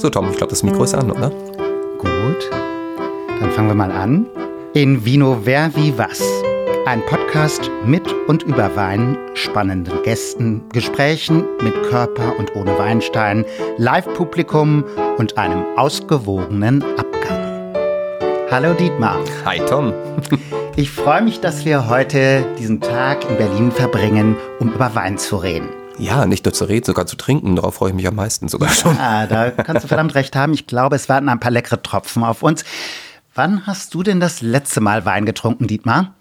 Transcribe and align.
So, 0.00 0.08
Tom, 0.08 0.30
ich 0.30 0.38
glaube, 0.38 0.48
das 0.48 0.62
Mikro 0.62 0.84
ist 0.84 0.94
an, 0.94 1.10
oder? 1.10 1.28
Gut. 1.98 2.50
Dann 3.38 3.50
fangen 3.50 3.68
wir 3.68 3.74
mal 3.74 3.92
an. 3.92 4.24
In 4.72 5.04
Vino 5.04 5.40
Wer 5.44 5.76
wie 5.76 5.92
Was. 5.98 6.22
Ein 6.86 7.04
Podcast 7.04 7.70
mit 7.84 8.10
und 8.26 8.44
über 8.44 8.74
Wein, 8.76 9.18
spannenden 9.34 10.02
Gästen, 10.02 10.62
Gesprächen 10.72 11.44
mit 11.62 11.74
Körper 11.90 12.38
und 12.38 12.56
ohne 12.56 12.78
Weinstein, 12.78 13.44
Live-Publikum 13.76 14.84
und 15.18 15.36
einem 15.36 15.64
ausgewogenen 15.76 16.82
Abgang. 16.96 17.74
Hallo 18.50 18.72
Dietmar. 18.72 19.18
Hi 19.44 19.58
Tom. 19.68 19.92
Ich 20.76 20.90
freue 20.90 21.20
mich, 21.20 21.40
dass 21.40 21.66
wir 21.66 21.90
heute 21.90 22.46
diesen 22.58 22.80
Tag 22.80 23.28
in 23.28 23.36
Berlin 23.36 23.70
verbringen, 23.70 24.38
um 24.60 24.72
über 24.72 24.94
Wein 24.94 25.18
zu 25.18 25.36
reden. 25.36 25.68
Ja, 26.00 26.24
nicht 26.24 26.46
nur 26.46 26.54
zu 26.54 26.64
reden, 26.64 26.86
sogar 26.86 27.06
zu 27.06 27.16
trinken. 27.16 27.56
Darauf 27.56 27.74
freue 27.74 27.90
ich 27.90 27.94
mich 27.94 28.06
am 28.08 28.14
meisten 28.14 28.48
sogar 28.48 28.70
schon. 28.70 28.96
Ah, 28.98 29.26
da 29.26 29.50
kannst 29.50 29.84
du 29.84 29.88
verdammt 29.88 30.14
recht 30.14 30.34
haben. 30.34 30.54
Ich 30.54 30.66
glaube, 30.66 30.96
es 30.96 31.10
warten 31.10 31.28
ein 31.28 31.40
paar 31.40 31.50
leckere 31.50 31.82
Tropfen 31.82 32.24
auf 32.24 32.42
uns. 32.42 32.64
Wann 33.34 33.66
hast 33.66 33.92
du 33.92 34.02
denn 34.02 34.18
das 34.18 34.40
letzte 34.40 34.80
Mal 34.80 35.04
Wein 35.04 35.26
getrunken, 35.26 35.66
Dietmar? 35.66 36.14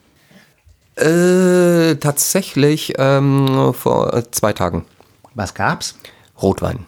Äh, 0.96 1.96
tatsächlich 1.96 2.94
ähm, 2.98 3.74
vor 3.74 4.32
zwei 4.32 4.52
Tagen. 4.52 4.86
Was 5.34 5.54
gab's? 5.54 5.96
Rotwein. 6.42 6.86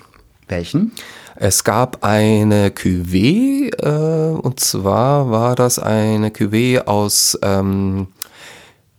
Welchen? 0.49 0.91
Es 1.35 1.63
gab 1.63 2.03
eine 2.03 2.69
Cuvée, 2.71 3.71
äh, 3.81 4.35
und 4.35 4.59
zwar 4.59 5.31
war 5.31 5.55
das 5.55 5.79
eine 5.79 6.29
Cuvée 6.29 6.81
aus 6.85 7.39
ähm, 7.41 8.07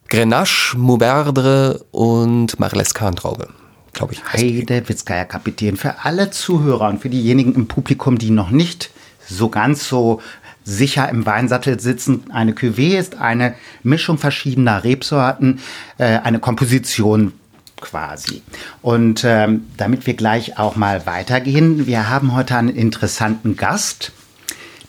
Grenache, 0.08 0.78
Mourvèdre 0.78 1.82
und 1.90 2.58
Marlescan-Traube 2.58 3.48
glaube 3.92 4.14
ich. 4.14 4.24
Heide 4.32 4.88
Witzgeier 4.88 5.24
Kapitän. 5.24 5.76
Für 5.76 6.04
alle 6.04 6.30
Zuhörer 6.30 6.88
und 6.88 7.00
für 7.00 7.10
diejenigen 7.10 7.54
im 7.54 7.68
Publikum, 7.68 8.18
die 8.18 8.30
noch 8.30 8.50
nicht 8.50 8.90
so 9.28 9.48
ganz 9.48 9.88
so 9.88 10.20
sicher 10.64 11.08
im 11.08 11.26
Weinsattel 11.26 11.80
sitzen. 11.80 12.24
Eine 12.30 12.52
Cuvée 12.52 12.98
ist 12.98 13.16
eine 13.16 13.54
Mischung 13.82 14.18
verschiedener 14.18 14.84
Rebsorten, 14.84 15.60
äh, 15.98 16.18
eine 16.18 16.38
Komposition 16.38 17.32
quasi. 17.80 18.42
Und 18.80 19.24
ähm, 19.24 19.66
damit 19.76 20.06
wir 20.06 20.14
gleich 20.14 20.58
auch 20.58 20.76
mal 20.76 21.04
weitergehen, 21.04 21.86
wir 21.86 22.08
haben 22.08 22.34
heute 22.34 22.56
einen 22.56 22.68
interessanten 22.68 23.56
Gast. 23.56 24.12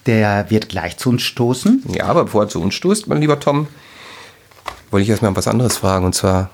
Der 0.06 0.50
wird 0.50 0.70
gleich 0.70 0.98
zu 0.98 1.09
uns 1.09 1.24
stoßen. 1.24 1.84
Ja, 1.96 2.06
aber 2.06 2.26
bevor 2.26 2.44
er 2.44 2.50
zu 2.50 2.62
uns 2.62 2.76
stoßt, 2.76 3.08
mein 3.08 3.22
lieber 3.22 3.40
Tom, 3.40 3.68
wollte 4.92 5.04
ich 5.04 5.09
erstmal 5.09 5.36
was 5.36 5.48
anderes 5.48 5.78
fragen. 5.78 6.06
Und 6.06 6.14
zwar, 6.14 6.50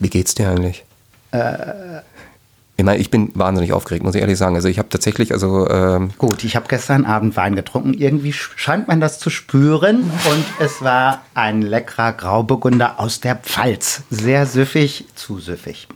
wie 0.00 0.10
geht's 0.10 0.34
dir 0.34 0.50
eigentlich? 0.50 0.84
Äh, 1.32 2.00
ich 2.78 2.84
meine, 2.84 3.00
ich 3.00 3.10
bin 3.10 3.32
wahnsinnig 3.34 3.72
aufgeregt, 3.72 4.04
muss 4.04 4.14
ich 4.14 4.20
ehrlich 4.20 4.38
sagen. 4.38 4.54
Also 4.54 4.68
ich 4.68 4.78
habe 4.78 4.88
tatsächlich, 4.88 5.32
also 5.32 5.68
ähm 5.68 6.10
gut, 6.16 6.44
ich 6.44 6.54
habe 6.54 6.66
gestern 6.68 7.06
Abend 7.06 7.36
Wein 7.36 7.56
getrunken. 7.56 7.92
Irgendwie 7.92 8.32
scheint 8.32 8.86
man 8.86 9.00
das 9.00 9.18
zu 9.18 9.30
spüren 9.30 10.02
und 10.02 10.44
es 10.60 10.80
war 10.80 11.22
ein 11.34 11.60
leckerer 11.60 12.12
Grauburgunder 12.12 13.00
aus 13.00 13.18
der 13.18 13.34
Pfalz, 13.34 14.02
sehr 14.10 14.46
süffig, 14.46 15.06
zu 15.16 15.40
süffig. 15.40 15.88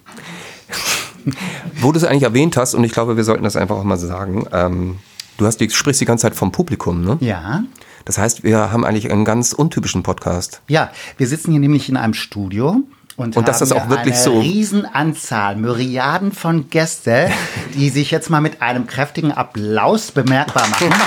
Wo 1.81 1.93
du 1.93 1.99
es 1.99 2.05
eigentlich 2.05 2.25
erwähnt 2.25 2.57
hast 2.57 2.75
und 2.75 2.83
ich 2.83 2.91
glaube, 2.91 3.17
wir 3.17 3.23
sollten 3.23 3.45
das 3.45 3.55
einfach 3.55 3.77
auch 3.77 3.85
mal 3.85 3.97
sagen. 3.97 4.47
Ähm, 4.51 4.99
du 5.37 5.47
hast, 5.47 5.59
die, 5.59 5.71
sprichst 5.71 6.01
die 6.01 6.05
ganze 6.05 6.23
Zeit 6.23 6.35
vom 6.35 6.51
Publikum, 6.51 7.05
ne? 7.05 7.17
Ja. 7.21 7.63
Das 8.05 8.19
heißt, 8.19 8.43
wir 8.43 8.73
haben 8.73 8.85
eigentlich 8.85 9.09
einen 9.09 9.25
ganz 9.25 9.53
untypischen 9.53 10.03
Podcast. 10.03 10.63
Ja, 10.67 10.91
wir 11.17 11.29
sitzen 11.29 11.53
hier 11.53 11.61
nämlich 11.61 11.89
in 11.89 11.97
einem 11.97 12.15
Studio 12.15 12.83
und, 13.23 13.37
und 13.37 13.47
dass 13.49 13.61
das 13.61 13.71
auch 13.73 13.89
wirklich 13.89 14.15
eine 14.15 14.23
so. 14.23 14.39
Riesenanzahl, 14.41 15.55
Myriaden 15.57 16.33
von 16.33 16.69
Gäste, 16.71 17.31
die 17.75 17.89
sich 17.89 18.11
jetzt 18.11 18.31
mal 18.31 18.41
mit 18.41 18.61
einem 18.63 18.87
kräftigen 18.87 19.31
Applaus 19.33 20.11
bemerkbar 20.11 20.67
machen. 20.69 20.93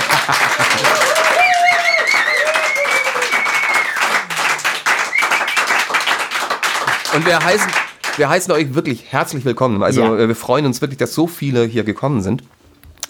und 7.14 7.26
wir 7.26 7.44
heißen, 7.44 7.70
wir 8.16 8.28
heißen 8.28 8.52
euch 8.52 8.74
wirklich 8.74 9.12
herzlich 9.12 9.44
willkommen. 9.44 9.82
Also 9.82 10.02
Ja. 10.16 10.28
wir 10.28 10.36
freuen 10.36 10.64
uns 10.66 10.80
wirklich, 10.80 10.98
dass 10.98 11.14
so 11.14 11.26
viele 11.26 11.64
hier 11.64 11.84
gekommen 11.84 12.22
sind 12.22 12.42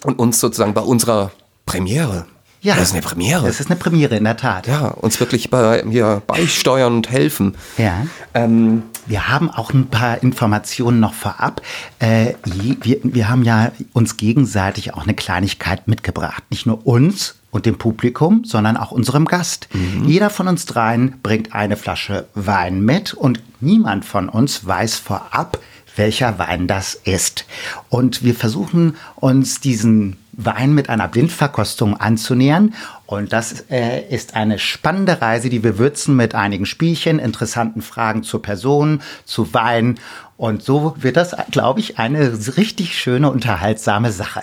und 0.04 0.18
uns 0.18 0.40
sozusagen 0.40 0.74
bei 0.74 0.80
unserer 0.82 1.30
Premiere. 1.64 2.26
Ja, 2.62 2.74
Das 2.74 2.88
ist 2.88 2.92
eine 2.94 3.02
Premiere. 3.02 3.46
Das 3.46 3.60
ist 3.60 3.70
eine 3.70 3.76
Premiere, 3.78 4.16
in 4.16 4.24
der 4.24 4.36
Tat. 4.36 4.66
ja, 4.66 4.88
uns 4.88 5.20
wirklich 5.20 5.50
bei, 5.50 5.84
hier 5.88 6.22
beisteuern 6.26 6.94
und 6.94 7.10
helfen. 7.10 7.54
Ja. 7.78 8.06
Ähm, 8.34 8.82
Wir 9.06 9.28
haben 9.28 9.50
auch 9.50 9.72
ein 9.72 9.86
paar 9.86 10.22
Informationen 10.22 10.98
noch 10.98 11.14
vorab. 11.14 11.62
Äh, 12.00 12.34
wir, 12.44 12.98
wir 13.02 13.28
haben 13.28 13.44
ja 13.44 13.70
uns 13.92 14.16
gegenseitig 14.16 14.94
auch 14.94 15.04
eine 15.04 15.14
Kleinigkeit 15.14 15.86
mitgebracht. 15.86 16.42
Nicht 16.50 16.66
nur 16.66 16.84
uns 16.86 17.36
und 17.52 17.66
dem 17.66 17.78
Publikum, 17.78 18.44
sondern 18.44 18.76
auch 18.76 18.90
unserem 18.90 19.26
Gast. 19.26 19.68
Jeder 20.04 20.28
von 20.28 20.48
uns 20.48 20.66
dreien 20.66 21.20
bringt 21.22 21.54
eine 21.54 21.76
Flasche 21.76 22.26
Wein 22.34 22.80
mit 22.82 23.14
und 23.14 23.40
niemand 23.60 24.04
von 24.04 24.28
uns 24.28 24.66
weiß 24.66 24.96
vorab, 24.96 25.58
welcher 25.94 26.38
Wein 26.38 26.66
das 26.66 26.94
ist. 26.94 27.46
Und 27.88 28.22
wir 28.24 28.34
versuchen 28.34 28.96
uns 29.14 29.60
diesen 29.60 30.16
Wein 30.36 30.74
mit 30.74 30.88
einer 30.88 31.08
Blindverkostung 31.08 31.96
anzunähern. 31.96 32.74
Und 33.06 33.32
das 33.32 33.64
äh, 33.70 34.02
ist 34.08 34.34
eine 34.34 34.58
spannende 34.58 35.20
Reise, 35.20 35.48
die 35.48 35.62
wir 35.62 35.78
würzen 35.78 36.16
mit 36.16 36.34
einigen 36.34 36.66
Spielchen, 36.66 37.18
interessanten 37.18 37.82
Fragen 37.82 38.22
zur 38.22 38.42
Person, 38.42 39.02
zu 39.24 39.52
Wein. 39.54 39.98
Und 40.36 40.62
so 40.62 40.94
wird 40.98 41.16
das, 41.16 41.34
glaube 41.50 41.80
ich, 41.80 41.98
eine 41.98 42.32
richtig 42.56 42.98
schöne, 42.98 43.30
unterhaltsame 43.30 44.12
Sache. 44.12 44.42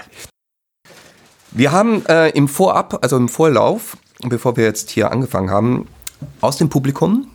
Wir 1.52 1.72
haben 1.72 2.06
äh, 2.08 2.30
im 2.30 2.48
Vorab, 2.48 3.00
also 3.04 3.16
im 3.16 3.30
Vorlauf, 3.30 3.96
bevor 4.24 4.58
wir 4.58 4.64
jetzt 4.64 4.90
hier 4.90 5.12
angefangen 5.12 5.52
haben, 5.52 5.88
aus 6.42 6.58
dem 6.58 6.70
Publikum 6.70 7.28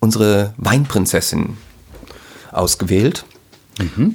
unsere 0.00 0.52
Weinprinzessin 0.56 1.56
ausgewählt. 2.50 3.24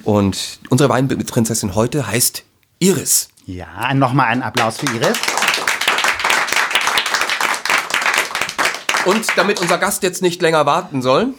Und 0.03 0.59
unsere 0.69 0.89
Weinprinzessin 0.89 1.75
heute 1.75 2.07
heißt 2.07 2.43
Iris. 2.79 3.29
Ja, 3.47 3.91
nochmal 3.95 4.27
einen 4.27 4.43
Applaus 4.43 4.77
für 4.77 4.85
Iris. 4.85 5.17
Und 9.05 9.25
damit 9.35 9.59
unser 9.59 9.79
Gast 9.79 10.03
jetzt 10.03 10.21
nicht 10.21 10.43
länger 10.43 10.67
warten 10.67 11.01
soll, 11.01 11.33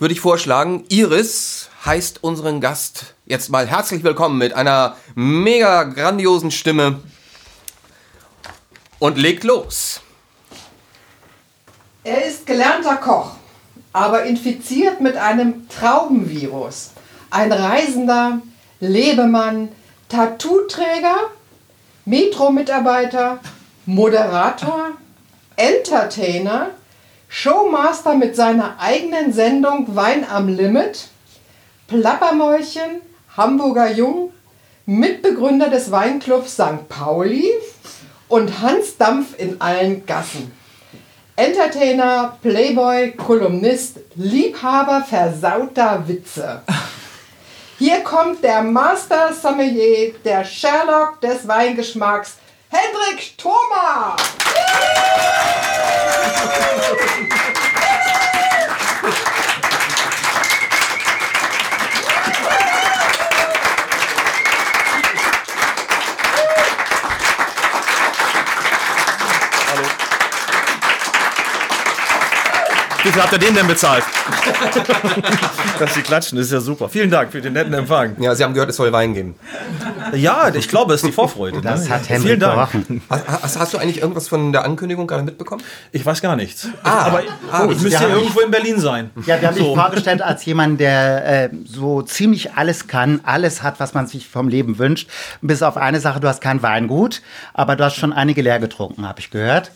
würde 0.00 0.12
ich 0.12 0.20
vorschlagen, 0.20 0.84
Iris 0.88 1.68
heißt 1.84 2.24
unseren 2.24 2.60
Gast 2.60 3.14
jetzt 3.26 3.48
mal 3.48 3.68
herzlich 3.68 4.02
willkommen 4.02 4.38
mit 4.38 4.54
einer 4.54 4.96
mega 5.14 5.84
grandiosen 5.84 6.50
Stimme 6.50 7.00
und 8.98 9.18
legt 9.18 9.44
los. 9.44 10.00
Er 12.02 12.24
ist 12.24 12.44
gelernter 12.44 12.96
Koch, 12.96 13.36
aber 13.92 14.24
infiziert 14.24 15.00
mit 15.00 15.16
einem 15.16 15.68
Traubenvirus. 15.68 16.90
Ein 17.30 17.52
Reisender, 17.52 18.40
Lebemann, 18.80 19.68
Tattooträger, 20.12 21.30
Metro-Mitarbeiter, 22.04 23.38
Moderator, 23.86 24.90
Entertainer, 25.56 26.72
Showmaster 27.28 28.14
mit 28.14 28.36
seiner 28.36 28.78
eigenen 28.78 29.32
Sendung 29.32 29.96
Wein 29.96 30.26
am 30.30 30.48
Limit, 30.48 31.08
Plappermäulchen, 31.88 33.00
Hamburger 33.38 33.90
Jung, 33.90 34.34
Mitbegründer 34.84 35.70
des 35.70 35.90
Weinclubs 35.90 36.52
St. 36.52 36.90
Pauli 36.90 37.48
und 38.28 38.60
Hans 38.60 38.98
Dampf 38.98 39.38
in 39.38 39.62
allen 39.62 40.04
Gassen. 40.04 40.52
Entertainer, 41.36 42.36
Playboy, 42.42 43.12
Kolumnist, 43.12 44.00
Liebhaber 44.16 45.06
versauter 45.08 46.06
Witze. 46.06 46.60
Hier 47.84 48.04
kommt 48.04 48.44
der 48.44 48.62
Master 48.62 49.32
Sommelier, 49.32 50.14
der 50.24 50.44
Sherlock 50.44 51.20
des 51.20 51.48
Weingeschmacks, 51.48 52.36
Hendrik 52.70 53.36
Thoma. 53.36 54.16
Du 73.02 73.10
viel 73.10 73.20
habt 73.20 73.32
ihr 73.32 73.38
den 73.38 73.54
denn 73.54 73.66
bezahlt? 73.66 74.04
Dass 75.80 75.94
sie 75.94 76.02
klatschen, 76.02 76.38
das 76.38 76.46
ist 76.46 76.52
ja 76.52 76.60
super. 76.60 76.88
Vielen 76.88 77.10
Dank 77.10 77.32
für 77.32 77.40
den 77.40 77.54
netten 77.54 77.74
Empfang. 77.74 78.14
Ja, 78.20 78.32
Sie 78.34 78.44
haben 78.44 78.54
gehört, 78.54 78.70
es 78.70 78.76
soll 78.76 78.92
Wein 78.92 79.12
geben. 79.12 79.34
Ja, 80.14 80.54
ich 80.54 80.68
glaube, 80.68 80.94
es 80.94 81.02
ist 81.02 81.08
die 81.08 81.12
Vorfreude. 81.12 81.60
Das 81.60 81.88
ne? 81.88 81.94
hat 81.94 82.08
Henrik 82.08 82.26
Vielen 82.28 82.40
Dank. 82.40 82.68
Hast, 83.08 83.58
hast, 83.58 83.74
du 83.74 83.78
eigentlich 83.78 84.00
irgendwas 84.00 84.28
von 84.28 84.52
der 84.52 84.64
Ankündigung 84.64 85.08
gerade 85.08 85.24
mitbekommen? 85.24 85.62
Ich 85.90 86.06
weiß 86.06 86.22
gar 86.22 86.36
nichts. 86.36 86.68
Ah, 86.84 87.06
aber 87.06 87.22
ah, 87.50 87.66
ich 87.70 87.80
müsste 87.80 88.04
ja. 88.04 88.08
irgendwo 88.08 88.38
in 88.40 88.52
Berlin 88.52 88.78
sein. 88.78 89.10
Ja, 89.26 89.40
wir 89.40 89.48
haben 89.48 89.56
dich 89.56 89.64
So. 89.64 89.74
vorgestellt 89.74 90.22
als 90.22 90.44
jemand, 90.44 90.78
der 90.78 91.44
äh, 91.44 91.50
so 91.64 92.02
ziemlich 92.02 92.54
alles 92.54 92.86
kann, 92.86 93.20
alles 93.24 93.64
hat, 93.64 93.80
was 93.80 93.94
man 93.94 94.06
sich 94.06 94.28
vom 94.28 94.48
Leben 94.48 94.78
wünscht. 94.78 95.10
Bis 95.40 95.62
auf 95.62 95.76
eine 95.76 95.98
Sache, 95.98 96.20
du 96.20 96.28
hast 96.28 96.40
kein 96.40 96.62
Weingut, 96.62 97.20
aber 97.52 97.74
du 97.74 97.82
hast 97.84 97.96
schon 97.96 98.12
einige 98.12 98.42
leer 98.42 98.60
getrunken, 98.60 99.08
habe 99.08 99.18
ich 99.18 99.30
gehört. 99.30 99.72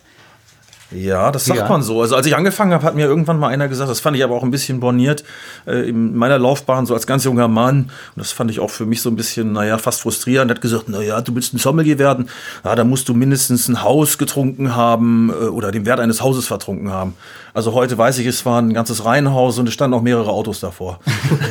Ja, 0.92 1.32
das 1.32 1.46
sagt 1.46 1.58
Ja. 1.58 1.68
man 1.68 1.82
so. 1.82 2.00
Also 2.00 2.14
als 2.14 2.26
ich 2.26 2.36
angefangen 2.36 2.72
habe, 2.72 2.84
hat 2.84 2.94
mir 2.94 3.06
irgendwann 3.06 3.38
mal 3.40 3.48
einer 3.48 3.66
gesagt, 3.66 3.90
das 3.90 3.98
fand 3.98 4.16
ich 4.16 4.22
aber 4.22 4.34
auch 4.36 4.44
ein 4.44 4.52
bisschen 4.52 4.78
borniert 4.78 5.24
äh, 5.66 5.88
in 5.88 6.14
meiner 6.16 6.38
Laufbahn, 6.38 6.86
so 6.86 6.94
als 6.94 7.06
ganz 7.08 7.24
junger 7.24 7.48
Mann. 7.48 7.76
Und 7.82 7.90
das 8.14 8.30
fand 8.30 8.50
ich 8.52 8.60
auch 8.60 8.70
für 8.70 8.86
mich 8.86 9.02
so 9.02 9.10
ein 9.10 9.16
bisschen, 9.16 9.52
naja, 9.52 9.78
fast 9.78 10.00
frustrierend. 10.02 10.50
Er 10.50 10.54
hat 10.54 10.60
gesagt, 10.60 10.88
naja, 10.88 11.20
du 11.20 11.34
willst 11.34 11.54
ein 11.54 11.58
Sommelier 11.58 11.98
werden, 11.98 12.28
ja, 12.64 12.74
da 12.76 12.84
musst 12.84 13.08
du 13.08 13.14
mindestens 13.14 13.68
ein 13.68 13.82
Haus 13.82 14.16
getrunken 14.16 14.76
haben 14.76 15.30
äh, 15.30 15.46
oder 15.46 15.72
den 15.72 15.86
Wert 15.86 15.98
eines 15.98 16.20
Hauses 16.22 16.46
vertrunken 16.46 16.90
haben. 16.92 17.14
Also 17.56 17.73
heute 17.73 17.97
weiß 17.97 18.19
ich, 18.19 18.26
es 18.26 18.44
war 18.44 18.61
ein 18.61 18.75
ganzes 18.75 19.06
Reihenhaus 19.06 19.58
und 19.58 19.67
es 19.67 19.73
standen 19.73 19.94
auch 19.94 20.03
mehrere 20.03 20.29
Autos 20.29 20.61
davor. 20.61 21.00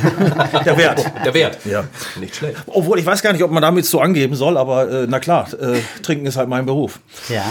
Der 0.63 0.77
Wert. 0.77 1.03
Der 1.25 1.33
Wert. 1.33 1.57
Ja. 1.65 1.85
Nicht 2.19 2.35
schlecht. 2.35 2.57
Obwohl, 2.67 2.99
ich 2.99 3.05
weiß 3.07 3.23
gar 3.23 3.33
nicht, 3.33 3.43
ob 3.43 3.49
man 3.49 3.63
damit 3.63 3.87
so 3.87 3.99
angeben 3.99 4.35
soll, 4.35 4.55
aber 4.55 4.87
äh, 4.87 5.07
na 5.09 5.19
klar, 5.19 5.47
äh, 5.59 5.79
trinken 6.03 6.27
ist 6.27 6.37
halt 6.37 6.47
mein 6.47 6.67
Beruf. 6.67 6.99
Ja, 7.27 7.43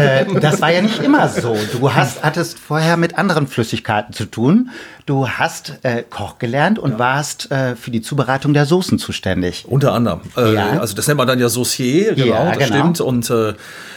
äh, 0.00 0.24
das 0.40 0.62
war 0.62 0.72
ja 0.72 0.80
nicht 0.80 1.02
immer 1.02 1.28
so. 1.28 1.54
Du 1.72 1.92
hast, 1.92 2.22
hattest 2.24 2.58
vorher 2.58 2.96
mit 2.96 3.18
anderen 3.18 3.46
Flüssigkeiten 3.46 4.14
zu 4.14 4.24
tun. 4.24 4.70
Du 5.10 5.28
hast 5.28 5.72
äh, 5.82 6.04
Koch 6.08 6.38
gelernt 6.38 6.78
und 6.78 7.00
warst 7.00 7.50
äh, 7.50 7.74
für 7.74 7.90
die 7.90 8.00
Zubereitung 8.00 8.54
der 8.54 8.64
Soßen 8.64 8.96
zuständig. 9.00 9.64
Unter 9.66 9.92
anderem. 9.92 10.20
Äh, 10.36 10.54
Ja. 10.54 10.78
Also 10.78 10.94
das 10.94 11.08
nennt 11.08 11.18
man 11.18 11.26
dann 11.26 11.40
ja 11.40 11.48
Saucier, 11.48 12.14
genau, 12.14 12.28
Ja, 12.28 12.54
das 12.54 12.68
genau. 12.68 12.78
stimmt. 12.78 13.00
Und 13.00 13.28
äh, 13.28 13.54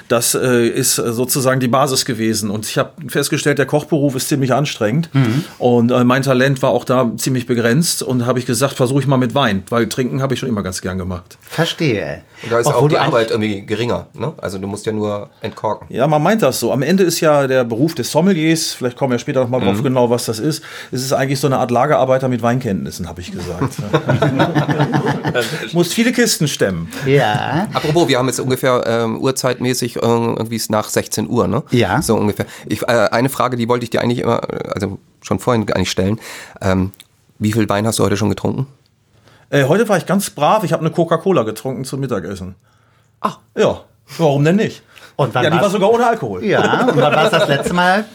das 0.08 0.34
äh, 0.34 0.68
ist 0.68 0.96
sozusagen 0.96 1.60
die 1.60 1.68
Basis 1.68 2.06
gewesen. 2.06 2.50
Und 2.50 2.66
ich 2.66 2.80
habe 2.80 2.94
festgestellt, 3.10 3.60
der 3.60 3.68
Kochberuf 3.68 4.16
ist 4.16 4.28
ziemlich 4.28 4.54
anstrengend. 4.56 5.14
Mhm. 5.14 5.44
Und 5.60 5.92
äh, 5.92 6.04
mein 6.04 6.24
Talent 6.24 6.64
war 6.64 6.72
auch 6.72 6.84
da 6.84 7.12
ziemlich 7.16 7.46
begrenzt. 7.46 8.02
Und 8.02 8.26
habe 8.26 8.40
ich 8.40 8.48
gesagt, 8.48 8.74
versuche 8.74 9.02
ich 9.02 9.06
mal 9.06 9.18
mit 9.18 9.36
Wein, 9.36 9.62
weil 9.70 9.88
trinken 9.88 10.20
habe 10.24 10.34
ich 10.34 10.40
schon 10.40 10.50
immer 10.50 10.64
ganz 10.64 10.82
gern 10.82 10.98
gemacht. 10.98 11.38
Verstehe. 11.42 12.24
Und 12.44 12.52
da 12.52 12.60
ist 12.60 12.68
Obwohl 12.68 12.84
auch 12.84 12.88
die 12.90 12.98
Arbeit 12.98 13.32
irgendwie 13.32 13.66
geringer. 13.66 14.08
Ne? 14.14 14.34
Also 14.42 14.58
du 14.58 14.68
musst 14.68 14.86
ja 14.86 14.92
nur 14.92 15.30
entkorken. 15.42 15.88
Ja, 15.90 16.08
man 16.08 16.22
meint 16.22 16.42
das 16.42 16.60
so. 16.60 16.72
Am 16.74 16.82
Ende 16.82 17.04
ist 17.04 17.20
ja 17.22 17.48
der 17.48 17.64
Beruf 17.64 17.96
des 17.96 18.12
Sommeliers, 18.12 18.74
vielleicht 18.74 18.98
kommen 18.98 19.12
wir 19.12 19.20
später 19.20 19.42
noch 19.42 19.50
mal 19.50 19.60
drauf 19.62 19.78
Mhm. 19.78 19.84
genau, 19.84 20.10
was 20.10 20.26
das 20.26 20.40
ist. 20.40 20.64
Es 20.92 21.02
ist 21.02 21.14
eigentlich 21.14 21.40
so 21.40 21.48
eine 21.48 21.58
Art 21.60 21.72
Lagerarbeiter 21.72 22.28
mit 22.28 22.42
Weinkenntnissen, 22.42 23.08
habe 23.08 23.22
ich 23.22 23.32
gesagt. 23.32 23.76
Muss 25.74 25.94
viele 25.94 26.12
Kisten 26.12 26.48
stemmen. 26.48 26.90
Ja. 27.06 27.68
Apropos, 27.74 28.08
wir 28.08 28.18
haben 28.18 28.28
jetzt 28.28 28.40
ungefähr 28.40 28.84
ähm, 28.86 29.20
uhrzeitmäßig 29.20 29.98
äh, 29.98 30.00
irgendwie 30.00 30.56
ist 30.56 30.70
nach 30.70 30.90
16 30.90 31.30
Uhr, 31.30 31.48
ne? 31.48 31.64
Ja. 31.72 32.02
So 32.02 32.16
ungefähr. 32.16 32.46
Ich, 32.68 32.82
äh, 32.84 32.86
eine 33.12 33.30
Frage, 33.30 33.58
die 33.58 33.68
wollte 33.70 33.84
ich 33.84 33.90
dir 33.90 34.02
eigentlich 34.02 34.20
immer, 34.20 34.42
äh, 34.52 34.70
also 34.74 35.00
schon 35.22 35.40
vorhin 35.40 35.66
gar 35.66 35.78
nicht 35.80 35.90
stellen. 35.92 36.20
Ähm, 36.62 36.92
wie 37.40 37.52
viel 37.54 37.68
Wein 37.70 37.88
hast 37.88 38.00
du 38.00 38.04
heute 38.04 38.18
schon 38.18 38.30
getrunken? 38.30 38.68
Äh, 39.54 39.66
heute 39.66 39.88
war 39.88 39.98
ich 39.98 40.08
ganz 40.08 40.32
brav. 40.32 40.64
Ich 40.64 40.74
habe 40.74 40.82
eine 40.82 40.90
Coca-Cola 40.90 41.44
getrunken 41.44 41.86
zum 41.86 42.00
Mittagessen. 42.00 42.56
Ach. 43.20 43.38
Ja. 43.56 43.82
Warum 44.18 44.44
denn 44.44 44.56
nicht? 44.56 44.82
Und 45.16 45.34
wann 45.36 45.44
ja, 45.44 45.50
die 45.52 45.58
war 45.60 45.70
sogar 45.70 45.92
ohne 45.92 46.08
Alkohol. 46.08 46.44
Ja, 46.44 46.88
und 46.88 46.96
wann 47.00 47.14
war 47.16 47.26
es 47.26 47.32
das 47.32 47.48
letzte 47.48 47.74
Mal? 47.74 48.06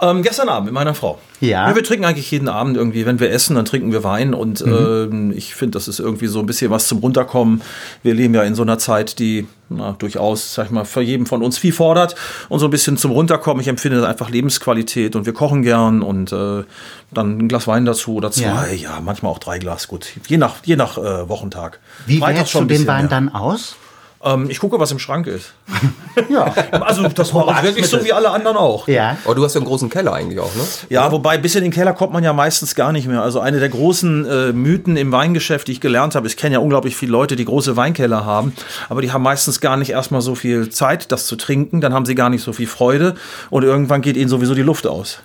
Ähm, 0.00 0.22
gestern 0.22 0.48
Abend 0.48 0.64
mit 0.66 0.74
meiner 0.74 0.94
Frau. 0.94 1.18
Ja. 1.40 1.74
wir 1.74 1.84
trinken 1.84 2.04
eigentlich 2.04 2.30
jeden 2.32 2.48
Abend 2.48 2.76
irgendwie, 2.76 3.06
wenn 3.06 3.20
wir 3.20 3.30
essen, 3.30 3.54
dann 3.54 3.64
trinken 3.64 3.92
wir 3.92 4.02
Wein 4.04 4.34
und 4.34 4.64
Mhm. 4.66 4.72
ähm, 5.12 5.32
ich 5.34 5.54
finde, 5.54 5.78
das 5.78 5.86
ist 5.88 6.00
irgendwie 6.00 6.26
so 6.26 6.40
ein 6.40 6.46
bisschen 6.46 6.70
was 6.72 6.88
zum 6.88 6.98
Runterkommen. 6.98 7.62
Wir 8.02 8.14
leben 8.14 8.34
ja 8.34 8.42
in 8.42 8.54
so 8.56 8.62
einer 8.62 8.78
Zeit, 8.78 9.18
die 9.20 9.46
na, 9.68 9.92
durchaus, 9.96 10.54
sag 10.54 10.66
ich 10.66 10.70
mal, 10.72 10.84
für 10.84 11.00
jeden 11.02 11.26
von 11.26 11.42
uns 11.42 11.56
viel 11.56 11.72
fordert 11.72 12.16
und 12.48 12.58
so 12.58 12.66
ein 12.66 12.70
bisschen 12.72 12.96
zum 12.96 13.12
Runterkommen. 13.12 13.60
Ich 13.60 13.68
empfinde 13.68 14.00
das 14.00 14.06
einfach 14.08 14.28
Lebensqualität 14.28 15.14
und 15.14 15.24
wir 15.26 15.32
kochen 15.32 15.62
gern 15.62 16.02
und 16.02 16.32
äh, 16.32 16.64
dann 17.12 17.38
ein 17.38 17.48
Glas 17.48 17.68
Wein 17.68 17.84
dazu 17.84 18.14
oder 18.16 18.32
zwei, 18.32 18.74
ja, 18.74 19.00
manchmal 19.00 19.30
auch 19.30 19.38
drei 19.38 19.58
Glas, 19.60 19.86
gut, 19.86 20.06
je 20.26 20.36
nach, 20.36 20.56
je 20.64 20.74
nach 20.76 20.98
äh, 20.98 21.28
Wochentag. 21.28 21.78
Wie 22.06 22.20
wählst 22.20 22.50
schon 22.50 22.66
du 22.66 22.74
den 22.74 22.86
Wein 22.88 23.02
mehr. 23.02 23.08
dann 23.10 23.28
aus? 23.32 23.76
Ähm, 24.22 24.50
ich 24.50 24.58
gucke, 24.58 24.78
was 24.78 24.90
im 24.90 24.98
Schrank 24.98 25.26
ist. 25.26 25.52
Ja. 26.28 26.52
Also 26.72 27.06
das 27.08 27.32
war 27.32 27.46
auch 27.46 27.62
wirklich 27.62 27.86
so 27.86 28.04
wie 28.04 28.12
alle 28.12 28.30
anderen 28.30 28.56
auch. 28.56 28.88
Ja. 28.88 29.16
Oh, 29.24 29.32
du 29.32 29.44
hast 29.44 29.54
ja 29.54 29.60
einen 29.60 29.66
großen 29.68 29.88
Keller 29.88 30.12
eigentlich 30.12 30.40
auch, 30.40 30.52
ne? 30.56 30.62
Ja, 30.88 31.10
wobei 31.12 31.38
bis 31.38 31.54
in 31.54 31.62
den 31.62 31.70
Keller 31.70 31.92
kommt 31.94 32.12
man 32.12 32.24
ja 32.24 32.32
meistens 32.32 32.74
gar 32.74 32.90
nicht 32.92 33.06
mehr. 33.06 33.22
Also 33.22 33.38
eine 33.40 33.60
der 33.60 33.68
großen 33.68 34.26
äh, 34.26 34.52
Mythen 34.52 34.96
im 34.96 35.12
Weingeschäft, 35.12 35.68
die 35.68 35.72
ich 35.72 35.80
gelernt 35.80 36.16
habe, 36.16 36.26
ich 36.26 36.36
kenne 36.36 36.54
ja 36.54 36.58
unglaublich 36.58 36.96
viele 36.96 37.12
Leute, 37.12 37.36
die 37.36 37.44
große 37.44 37.76
Weinkeller 37.76 38.24
haben, 38.24 38.52
aber 38.88 39.02
die 39.02 39.12
haben 39.12 39.22
meistens 39.22 39.60
gar 39.60 39.76
nicht 39.76 39.90
erstmal 39.90 40.20
so 40.20 40.34
viel 40.34 40.68
Zeit, 40.68 41.12
das 41.12 41.26
zu 41.26 41.36
trinken, 41.36 41.80
dann 41.80 41.94
haben 41.94 42.04
sie 42.04 42.16
gar 42.16 42.28
nicht 42.28 42.42
so 42.42 42.52
viel 42.52 42.66
Freude 42.66 43.14
und 43.48 43.62
irgendwann 43.62 44.02
geht 44.02 44.16
ihnen 44.16 44.28
sowieso 44.28 44.54
die 44.54 44.62
Luft 44.62 44.86
aus. 44.88 45.20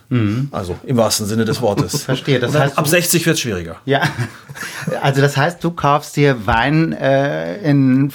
Also 0.51 0.75
im 0.85 0.97
wahrsten 0.97 1.25
Sinne 1.25 1.45
des 1.45 1.61
Wortes. 1.61 2.03
Verstehe, 2.05 2.39
das 2.39 2.53
heißt, 2.55 2.77
ab 2.77 2.83
du- 2.85 2.89
60 2.91 3.25
wird 3.25 3.33
es 3.33 3.41
schwieriger. 3.41 3.77
Ja. 3.85 4.01
Also 5.01 5.19
das 5.19 5.35
heißt, 5.35 5.61
du 5.63 5.71
kaufst 5.71 6.15
dir 6.15 6.45
Wein 6.45 6.93
äh, 6.93 7.57
in 7.69 8.13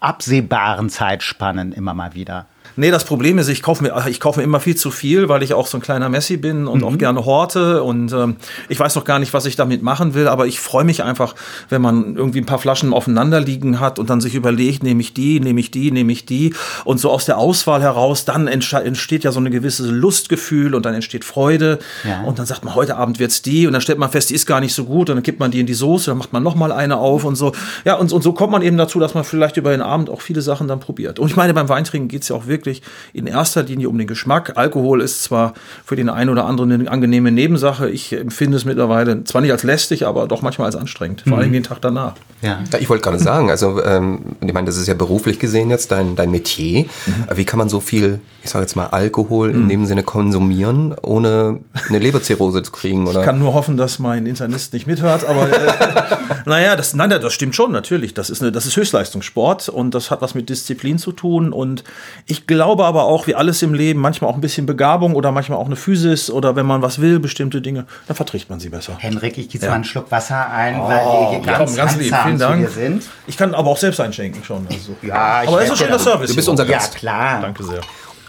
absehbaren 0.00 0.90
Zeitspannen 0.90 1.72
immer 1.72 1.94
mal 1.94 2.14
wieder. 2.14 2.46
Nee, 2.78 2.92
das 2.92 3.02
Problem 3.02 3.38
ist, 3.38 3.48
ich 3.48 3.60
kaufe 3.60 3.82
mir, 3.82 3.92
ich 4.06 4.20
kaufe 4.20 4.38
mir 4.38 4.44
immer 4.44 4.60
viel 4.60 4.76
zu 4.76 4.92
viel, 4.92 5.28
weil 5.28 5.42
ich 5.42 5.52
auch 5.52 5.66
so 5.66 5.78
ein 5.78 5.80
kleiner 5.80 6.08
Messi 6.08 6.36
bin 6.36 6.68
und 6.68 6.84
auch 6.84 6.96
gerne 6.96 7.26
horte. 7.26 7.82
Und 7.82 8.12
ähm, 8.12 8.36
ich 8.68 8.78
weiß 8.78 8.94
noch 8.94 9.04
gar 9.04 9.18
nicht, 9.18 9.34
was 9.34 9.46
ich 9.46 9.56
damit 9.56 9.82
machen 9.82 10.14
will, 10.14 10.28
aber 10.28 10.46
ich 10.46 10.60
freue 10.60 10.84
mich 10.84 11.02
einfach, 11.02 11.34
wenn 11.70 11.82
man 11.82 12.14
irgendwie 12.14 12.38
ein 12.38 12.46
paar 12.46 12.60
Flaschen 12.60 12.92
aufeinander 12.92 13.40
liegen 13.40 13.80
hat 13.80 13.98
und 13.98 14.10
dann 14.10 14.20
sich 14.20 14.36
überlegt, 14.36 14.84
nehme 14.84 15.00
ich 15.00 15.12
die, 15.12 15.40
nehme 15.40 15.58
ich 15.58 15.72
die, 15.72 15.90
nehme 15.90 16.12
ich 16.12 16.24
die. 16.24 16.54
Und 16.84 17.00
so 17.00 17.10
aus 17.10 17.24
der 17.24 17.38
Auswahl 17.38 17.82
heraus, 17.82 18.24
dann 18.24 18.46
entsteht 18.46 19.24
ja 19.24 19.32
so 19.32 19.40
eine 19.40 19.50
gewisse 19.50 19.90
Lustgefühl 19.90 20.76
und 20.76 20.86
dann 20.86 20.94
entsteht 20.94 21.24
Freude. 21.24 21.80
Ja. 22.04 22.22
Und 22.22 22.38
dann 22.38 22.46
sagt 22.46 22.64
man, 22.64 22.76
heute 22.76 22.96
Abend 22.96 23.18
wird's 23.18 23.42
die. 23.42 23.66
Und 23.66 23.72
dann 23.72 23.82
stellt 23.82 23.98
man 23.98 24.12
fest, 24.12 24.30
die 24.30 24.34
ist 24.34 24.46
gar 24.46 24.60
nicht 24.60 24.72
so 24.72 24.84
gut. 24.84 25.10
Und 25.10 25.16
dann 25.16 25.24
kippt 25.24 25.40
man 25.40 25.50
die 25.50 25.58
in 25.58 25.66
die 25.66 25.74
Soße, 25.74 26.12
dann 26.12 26.18
macht 26.18 26.32
man 26.32 26.44
noch 26.44 26.54
mal 26.54 26.70
eine 26.70 26.98
auf 26.98 27.24
und 27.24 27.34
so. 27.34 27.50
Ja, 27.84 27.94
und, 27.94 28.12
und 28.12 28.22
so 28.22 28.32
kommt 28.34 28.52
man 28.52 28.62
eben 28.62 28.76
dazu, 28.76 29.00
dass 29.00 29.14
man 29.14 29.24
vielleicht 29.24 29.56
über 29.56 29.72
den 29.72 29.82
Abend 29.82 30.10
auch 30.10 30.20
viele 30.20 30.42
Sachen 30.42 30.68
dann 30.68 30.78
probiert. 30.78 31.18
Und 31.18 31.28
ich 31.28 31.34
meine, 31.34 31.52
beim 31.54 31.68
Weintrinken 31.68 32.06
geht's 32.06 32.28
ja 32.28 32.36
auch 32.36 32.46
wirklich 32.46 32.67
in 33.12 33.26
erster 33.26 33.62
Linie 33.62 33.88
um 33.88 33.98
den 33.98 34.06
Geschmack. 34.06 34.52
Alkohol 34.56 35.00
ist 35.00 35.22
zwar 35.22 35.54
für 35.84 35.96
den 35.96 36.08
einen 36.08 36.30
oder 36.30 36.44
anderen 36.44 36.72
eine 36.72 36.90
angenehme 36.90 37.30
Nebensache. 37.30 37.90
Ich 37.90 38.12
empfinde 38.12 38.56
es 38.56 38.64
mittlerweile 38.64 39.24
zwar 39.24 39.40
nicht 39.40 39.52
als 39.52 39.62
lästig, 39.62 40.06
aber 40.06 40.26
doch 40.26 40.42
manchmal 40.42 40.66
als 40.66 40.76
anstrengend. 40.76 41.22
Vor 41.26 41.38
allem 41.38 41.52
den 41.52 41.62
Tag 41.62 41.80
danach. 41.80 42.14
Ja. 42.42 42.60
Ich 42.78 42.88
wollte 42.88 43.02
gerade 43.02 43.18
sagen, 43.18 43.50
also 43.50 43.82
ähm, 43.82 44.20
ich 44.40 44.52
meine, 44.52 44.66
das 44.66 44.76
ist 44.76 44.86
ja 44.86 44.94
beruflich 44.94 45.38
gesehen 45.38 45.70
jetzt 45.70 45.90
dein, 45.90 46.14
dein 46.14 46.30
Metier. 46.30 46.86
Wie 47.34 47.44
kann 47.44 47.58
man 47.58 47.68
so 47.68 47.80
viel, 47.80 48.20
ich 48.44 48.50
sage 48.50 48.64
jetzt 48.64 48.76
mal, 48.76 48.86
Alkohol 48.86 49.50
in 49.50 49.68
dem 49.68 49.86
Sinne 49.86 50.02
konsumieren, 50.02 50.94
ohne 51.02 51.60
eine 51.88 51.98
Leberzirrhose 51.98 52.62
zu 52.62 52.72
kriegen? 52.72 53.06
Oder? 53.06 53.20
Ich 53.20 53.26
kann 53.26 53.38
nur 53.38 53.54
hoffen, 53.54 53.76
dass 53.76 53.98
mein 53.98 54.26
Internist 54.26 54.72
nicht 54.72 54.86
mithört, 54.86 55.24
aber 55.24 55.50
äh, 55.50 56.16
naja, 56.46 56.76
das, 56.76 56.94
nein, 56.94 57.10
das 57.10 57.32
stimmt 57.32 57.54
schon, 57.54 57.72
natürlich. 57.72 58.14
Das 58.14 58.30
ist, 58.30 58.42
eine, 58.42 58.52
das 58.52 58.66
ist 58.66 58.76
Höchstleistungssport 58.76 59.68
und 59.68 59.94
das 59.94 60.10
hat 60.10 60.22
was 60.22 60.34
mit 60.34 60.48
Disziplin 60.48 60.98
zu 60.98 61.12
tun. 61.12 61.52
Und 61.52 61.84
ich 62.26 62.46
glaube 62.46 62.57
aber 62.62 63.04
auch, 63.04 63.26
wie 63.26 63.34
alles 63.34 63.62
im 63.62 63.74
Leben, 63.74 64.00
manchmal 64.00 64.30
auch 64.30 64.34
ein 64.34 64.40
bisschen 64.40 64.66
Begabung 64.66 65.14
oder 65.14 65.32
manchmal 65.32 65.58
auch 65.58 65.66
eine 65.66 65.76
Physis 65.76 66.30
oder 66.30 66.56
wenn 66.56 66.66
man 66.66 66.82
was 66.82 67.00
will, 67.00 67.18
bestimmte 67.20 67.60
Dinge, 67.60 67.84
dann 68.06 68.16
verträgt 68.16 68.50
man 68.50 68.60
sie 68.60 68.68
besser. 68.68 68.94
Henrik, 68.98 69.38
ich 69.38 69.48
gieße 69.48 69.64
Ja. 69.64 69.70
mal 69.70 69.76
einen 69.76 69.84
Schluck 69.84 70.10
Wasser 70.10 70.50
ein, 70.50 70.80
weil 70.80 70.96
wir 70.96 71.30
hier 71.30 71.40
ganz, 71.40 71.70
komm, 71.70 71.76
ganz 71.76 71.96
lieb, 71.96 72.14
vielen 72.22 72.38
zu 72.38 72.44
Dank. 72.46 72.60
dir 72.66 72.70
sind. 72.70 73.02
Ich 73.26 73.36
kann 73.36 73.54
aber 73.54 73.68
auch 73.70 73.76
selbst 73.76 74.00
einschenken 74.00 74.42
schon. 74.44 74.66
Also. 74.70 74.94
Ja, 75.02 75.42
ich 75.42 75.48
aber 75.48 75.58
das 75.60 75.68
helfe 75.68 75.72
ist 75.74 75.80
der 75.80 75.88
da. 75.88 75.98
Service. 75.98 76.30
Du 76.30 76.36
bist 76.36 76.48
unser 76.48 76.64
Ja, 76.66 76.72
Gast. 76.78 76.94
klar. 76.96 77.40
Danke 77.40 77.62
sehr. 77.64 77.80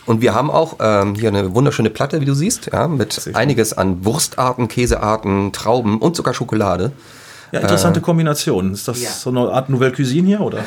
Und 0.06 0.22
wir 0.22 0.34
haben 0.34 0.50
auch 0.50 0.78
ähm, 0.80 1.14
hier 1.16 1.30
eine 1.30 1.54
wunderschöne 1.54 1.92
Platte, 1.92 2.20
wie 2.20 2.26
du 2.26 2.34
siehst, 2.34 2.70
ja, 2.74 2.88
mit 2.88 3.30
einiges 3.36 3.78
an 3.78 4.04
Wurstarten, 4.06 4.68
Käsearten, 4.68 5.52
Trauben 5.54 6.00
und 6.00 6.16
sogar 6.16 6.34
Schokolade. 6.34 6.92
Ja, 7.52 7.62
interessante 7.62 8.02
Kombination. 8.02 8.74
Ist 8.74 8.88
das 8.88 9.02
Ja. 9.02 9.10
so 9.10 9.30
eine 9.30 9.40
Art 9.52 9.70
Nouvelle 9.70 9.92
Cuisine 9.92 10.28
hier, 10.28 10.42
oder? 10.42 10.60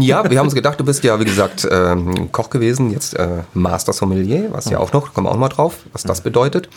Ja, 0.00 0.28
wir 0.28 0.38
haben 0.38 0.46
uns 0.46 0.54
gedacht, 0.54 0.78
du 0.78 0.84
bist 0.84 1.02
ja, 1.04 1.18
wie 1.18 1.24
gesagt, 1.24 1.66
ähm, 1.70 2.30
Koch 2.32 2.50
gewesen, 2.50 2.90
jetzt 2.90 3.14
äh, 3.14 3.42
Master 3.54 3.92
Sommelier, 3.92 4.48
was 4.52 4.68
ja 4.70 4.78
auch 4.78 4.92
noch, 4.92 5.14
kommen 5.14 5.26
wir 5.26 5.30
auch 5.30 5.38
mal 5.38 5.48
drauf, 5.48 5.76
was 5.92 6.02
das 6.02 6.20
bedeutet. 6.20 6.68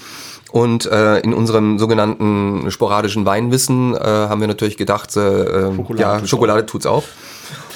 Und 0.51 0.85
äh, 0.87 1.19
in 1.19 1.33
unserem 1.33 1.77
sogenannten 1.77 2.71
sporadischen 2.71 3.25
Weinwissen 3.25 3.95
äh, 3.95 3.99
haben 3.99 4.41
wir 4.41 4.47
natürlich 4.47 4.77
gedacht, 4.77 5.15
äh, 5.15 5.19
äh, 5.19 5.75
Schokolade 5.75 6.01
ja, 6.01 6.17
tut's 6.17 6.29
Schokolade 6.29 6.65
tut's 6.65 6.85
auch. 6.85 7.03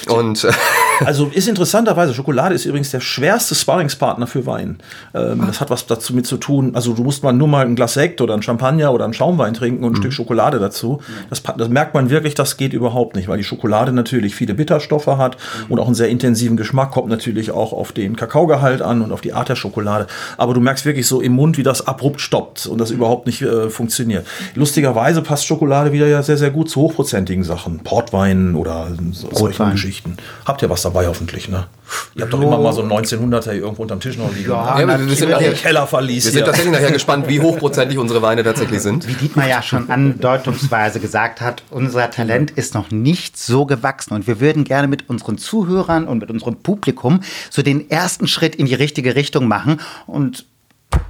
Und 0.10 0.44
äh, 0.44 0.52
Also 1.06 1.28
ist 1.34 1.48
interessanterweise, 1.48 2.14
Schokolade 2.14 2.56
ist 2.56 2.66
übrigens 2.66 2.92
der 2.92 3.00
schwerste 3.00 3.56
Sparringspartner 3.56 4.28
für 4.28 4.46
Wein. 4.46 4.78
Ähm, 5.14 5.44
das 5.46 5.60
hat 5.60 5.70
was 5.70 5.86
dazu 5.86 6.14
mit 6.14 6.26
zu 6.26 6.38
tun. 6.38 6.76
Also 6.76 6.94
du 6.94 7.04
musst 7.04 7.24
mal 7.24 7.34
nur 7.34 7.48
mal 7.48 7.66
ein 7.66 7.76
Glas 7.76 7.94
Sekt 7.94 8.22
oder 8.22 8.34
ein 8.34 8.42
Champagner 8.42 8.94
oder 8.94 9.06
einen 9.06 9.14
Schaumwein 9.14 9.54
trinken 9.54 9.84
und 9.84 9.94
ein 9.94 9.96
Stück 9.98 10.14
Schokolade 10.14 10.60
dazu. 10.60 11.02
Das, 11.30 11.42
das 11.58 11.70
merkt 11.70 11.94
man 11.94 12.10
wirklich, 12.10 12.36
das 12.36 12.58
geht 12.58 12.74
überhaupt 12.74 13.16
nicht, 13.16 13.28
weil 13.28 13.38
die 13.38 13.44
Schokolade 13.44 13.92
natürlich 13.92 14.36
viele 14.36 14.54
Bitterstoffe 14.54 15.08
hat 15.08 15.38
und 15.70 15.80
auch 15.80 15.86
einen 15.86 15.96
sehr 15.96 16.10
intensiven 16.10 16.58
Geschmack. 16.58 16.92
Kommt 16.92 17.10
natürlich 17.10 17.52
auch 17.52 17.74
auf 17.74 17.92
den 17.92 18.16
Kakaogehalt 18.16 18.82
an 18.82 19.02
und 19.02 19.12
auf 19.12 19.22
die 19.22 19.34
Art 19.34 19.50
der 19.50 19.56
Schokolade. 19.56 20.08
Aber 20.38 20.54
du 20.54 20.62
merkst 20.62 20.86
wirklich 20.86 21.08
so 21.08 21.22
im 21.22 21.34
Mund, 21.34 21.58
wie 21.58 21.64
das 21.64 21.88
abrupt 21.88 22.22
stoppt 22.22 22.66
und 22.66 22.80
das 22.80 22.92
überhaupt 22.92 23.26
nicht 23.26 23.42
äh, 23.42 23.70
funktioniert. 23.70 24.26
Lustigerweise 24.56 25.22
passt 25.22 25.46
Schokolade 25.46 25.92
wieder 25.92 26.08
ja 26.08 26.24
sehr, 26.24 26.38
sehr 26.38 26.52
gut 26.52 26.70
zu 26.70 26.82
hochprozentigen 26.82 27.44
Sachen. 27.44 27.80
Portwein 27.80 28.56
oder 28.56 28.90
so, 29.12 29.30
solchen 29.32 29.64
Rotwein. 29.64 29.78
Geschichten. 29.94 30.18
Habt 30.46 30.62
ihr 30.62 30.70
was 30.70 30.82
dabei 30.82 31.08
hoffentlich, 31.08 31.50
ne? 31.50 31.68
Ihr 32.16 32.24
habt 32.24 32.34
doch 32.34 32.42
immer 32.42 32.58
mal 32.58 32.74
so 32.74 32.82
einen 32.82 32.92
1900er 32.92 33.52
hier 33.52 33.62
irgendwo 33.62 33.84
unterm 33.84 34.00
Tisch 34.00 34.18
noch 34.18 34.34
liegen. 34.34 34.50
Ja, 34.50 34.80
Ja, 34.80 34.88
wir, 34.88 35.16
sind 35.16 35.30
Der 35.30 35.38
nachher, 35.38 35.54
Keller 35.54 35.86
verließ 35.86 36.26
wir 36.26 36.32
sind 36.32 36.40
hier. 36.40 36.46
tatsächlich 36.46 36.74
nachher 36.74 36.92
gespannt, 36.92 37.28
wie 37.28 37.40
hochprozentig 37.40 37.98
unsere 37.98 38.22
Weine 38.22 38.44
tatsächlich 38.44 38.82
sind. 38.82 39.08
Wie 39.08 39.14
Dietmar 39.14 39.48
ja 39.48 39.62
schon 39.62 39.90
andeutungsweise 39.90 41.00
gesagt 41.00 41.42
hat, 41.42 41.64
unser 41.70 42.10
Talent 42.10 42.52
ist 42.52 42.74
noch 42.74 42.90
nicht 42.90 43.38
so 43.38 43.66
gewachsen 43.66 44.14
und 44.14 44.26
wir 44.28 44.40
würden 44.40 44.64
gerne 44.64 44.88
mit 44.88 45.10
unseren 45.10 45.38
Zuhörern 45.38 46.08
und 46.08 46.20
mit 46.20 46.32
unserem 46.32 46.56
Publikum 46.58 47.22
so 47.50 47.62
den 47.62 47.90
ersten 47.90 48.28
Schritt 48.28 48.56
in 48.56 48.66
die 48.66 48.76
richtige 48.76 49.16
Richtung 49.16 49.48
machen 49.48 49.80
und 50.08 50.46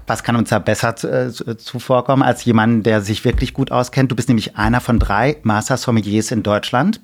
was 0.07 0.23
kann 0.23 0.35
uns 0.37 0.49
da 0.49 0.59
besser 0.59 0.95
äh, 1.03 1.57
zuvorkommen 1.57 2.23
als 2.25 2.45
jemand, 2.45 2.85
der 2.85 3.01
sich 3.01 3.25
wirklich 3.25 3.53
gut 3.53 3.71
auskennt? 3.71 4.11
Du 4.11 4.15
bist 4.15 4.29
nämlich 4.29 4.55
einer 4.55 4.79
von 4.79 4.97
drei 4.97 5.37
Master 5.43 5.75
Sommeliers 5.75 6.31
in 6.31 6.41
Deutschland. 6.41 7.01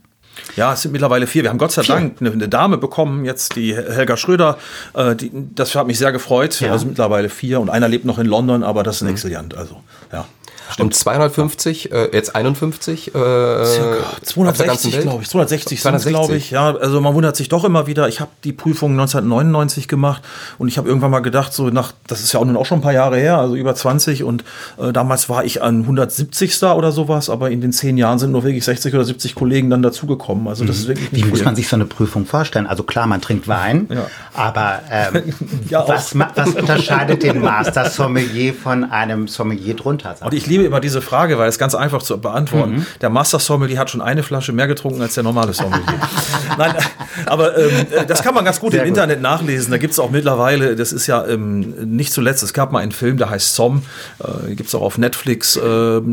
Ja, 0.55 0.73
es 0.73 0.81
sind 0.81 0.91
mittlerweile 0.91 1.27
vier. 1.27 1.43
Wir 1.43 1.49
haben 1.49 1.57
Gott 1.57 1.71
sei 1.71 1.83
Dank 1.83 2.17
eine, 2.19 2.31
eine 2.31 2.49
Dame 2.49 2.77
bekommen, 2.77 3.25
jetzt 3.25 3.55
die 3.55 3.75
Helga 3.75 4.17
Schröder. 4.17 4.57
Äh, 4.93 5.15
die, 5.15 5.31
das 5.33 5.75
hat 5.75 5.87
mich 5.87 5.97
sehr 5.97 6.11
gefreut. 6.11 6.59
Ja. 6.61 6.71
Also 6.71 6.85
mittlerweile 6.85 7.29
vier 7.29 7.59
und 7.59 7.69
einer 7.69 7.87
lebt 7.87 8.05
noch 8.05 8.19
in 8.19 8.25
London, 8.25 8.63
aber 8.63 8.83
das 8.83 8.97
ist 8.97 9.01
ein 9.03 9.09
Exzellent. 9.09 9.55
Also, 9.55 9.81
ja. 10.11 10.25
Und 10.77 10.93
250, 10.93 11.91
äh, 11.91 12.09
jetzt 12.13 12.35
51 12.35 13.07
äh, 13.09 13.11
ganzen 13.17 14.23
260, 14.23 14.93
Welt? 14.93 15.01
glaube 15.03 15.23
ich. 15.23 15.29
260 15.29 15.81
sind 15.81 15.99
260. 15.99 16.11
glaube 16.13 16.35
ich. 16.35 16.51
Ja, 16.51 16.75
also 16.75 17.01
man 17.01 17.13
wundert 17.15 17.35
sich 17.35 17.49
doch 17.49 17.63
immer 17.63 17.87
wieder. 17.87 18.07
Ich 18.07 18.19
habe 18.19 18.31
die 18.43 18.53
Prüfung 18.53 18.91
1999 18.91 19.87
gemacht 19.87 20.21
und 20.57 20.67
ich 20.67 20.77
habe 20.77 20.87
irgendwann 20.87 21.11
mal 21.11 21.19
gedacht, 21.21 21.53
so 21.53 21.69
nach, 21.69 21.93
das 22.07 22.21
ist 22.21 22.33
ja 22.33 22.39
auch 22.39 22.45
nun 22.45 22.55
auch 22.57 22.65
schon 22.65 22.79
ein 22.79 22.81
paar 22.81 22.93
Jahre 22.93 23.17
her, 23.17 23.37
also 23.39 23.55
über 23.55 23.73
20 23.75 24.23
und 24.23 24.43
äh, 24.77 24.91
damals 24.93 25.29
war 25.29 25.43
ich 25.43 25.61
an 25.61 25.81
170. 25.81 26.63
oder 26.63 26.91
sowas, 26.91 27.29
aber 27.29 27.49
in 27.49 27.61
den 27.61 27.73
zehn 27.73 27.97
Jahren 27.97 28.19
sind 28.19 28.31
nur 28.31 28.43
wirklich 28.43 28.63
60 28.65 28.93
oder 28.93 29.05
70 29.05 29.35
Kollegen 29.35 29.69
dann 29.69 29.81
dazugekommen. 29.81 30.47
Also 30.47 30.65
das 30.65 30.77
ist 30.77 30.87
wirklich 30.87 31.09
Wie 31.11 31.23
muss 31.23 31.43
man 31.43 31.55
sich 31.55 31.67
so 31.67 31.75
eine 31.75 31.85
Prüfung 31.85 32.25
vorstellen? 32.25 32.67
Also 32.67 32.83
klar, 32.83 33.07
man 33.07 33.21
trinkt 33.21 33.47
Wein, 33.47 33.87
Ja. 33.91 34.07
aber 34.33 34.79
ähm, 34.91 35.33
Ja, 35.69 35.87
was, 35.87 36.17
was 36.17 36.49
unterscheidet 36.55 37.23
den 37.23 37.41
Master 37.41 37.89
Sommelier 37.89 38.53
von 38.53 38.83
einem 38.83 39.27
Sommelier 39.27 39.75
drunter? 39.75 40.15
Und 40.21 40.33
ich 40.33 40.45
liebe 40.47 40.58
immer 40.65 40.79
diese 40.79 41.01
Frage, 41.01 41.37
weil 41.37 41.49
es 41.49 41.57
ganz 41.57 41.75
einfach 41.75 42.01
zu 42.01 42.19
beantworten. 42.19 42.85
Der 43.01 43.09
Master 43.09 43.39
Sommelier 43.39 43.79
hat 43.79 43.89
schon 43.89 44.01
eine 44.01 44.23
Flasche 44.23 44.51
mehr 44.53 44.67
getrunken 44.67 45.01
als 45.01 45.15
der 45.15 45.23
normale 45.23 45.53
Sommelier. 45.53 45.83
Nein, 46.57 46.73
aber 47.25 47.57
ähm, 47.57 47.71
äh, 47.91 48.05
das 48.05 48.21
kann 48.21 48.33
man 48.33 48.45
ganz 48.45 48.59
gut 48.59 48.71
Sehr 48.71 48.81
im 48.81 48.89
gut. 48.89 48.97
Internet 48.97 49.21
nachlesen. 49.21 49.71
Da 49.71 49.77
gibt 49.77 49.93
es 49.93 49.99
auch 49.99 50.11
mittlerweile, 50.11 50.75
das 50.75 50.91
ist 50.91 51.07
ja 51.07 51.25
ähm, 51.25 51.73
nicht 51.95 52.13
zuletzt, 52.13 52.43
es 52.43 52.53
gab 52.53 52.71
mal 52.71 52.79
einen 52.79 52.91
Film, 52.91 53.17
der 53.17 53.29
heißt 53.29 53.55
Som, 53.55 53.83
äh, 54.19 54.53
gibt 54.55 54.69
es 54.69 54.75
auch 54.75 54.81
auf 54.81 54.97
Netflix, 54.97 55.55
äh, 55.55 55.61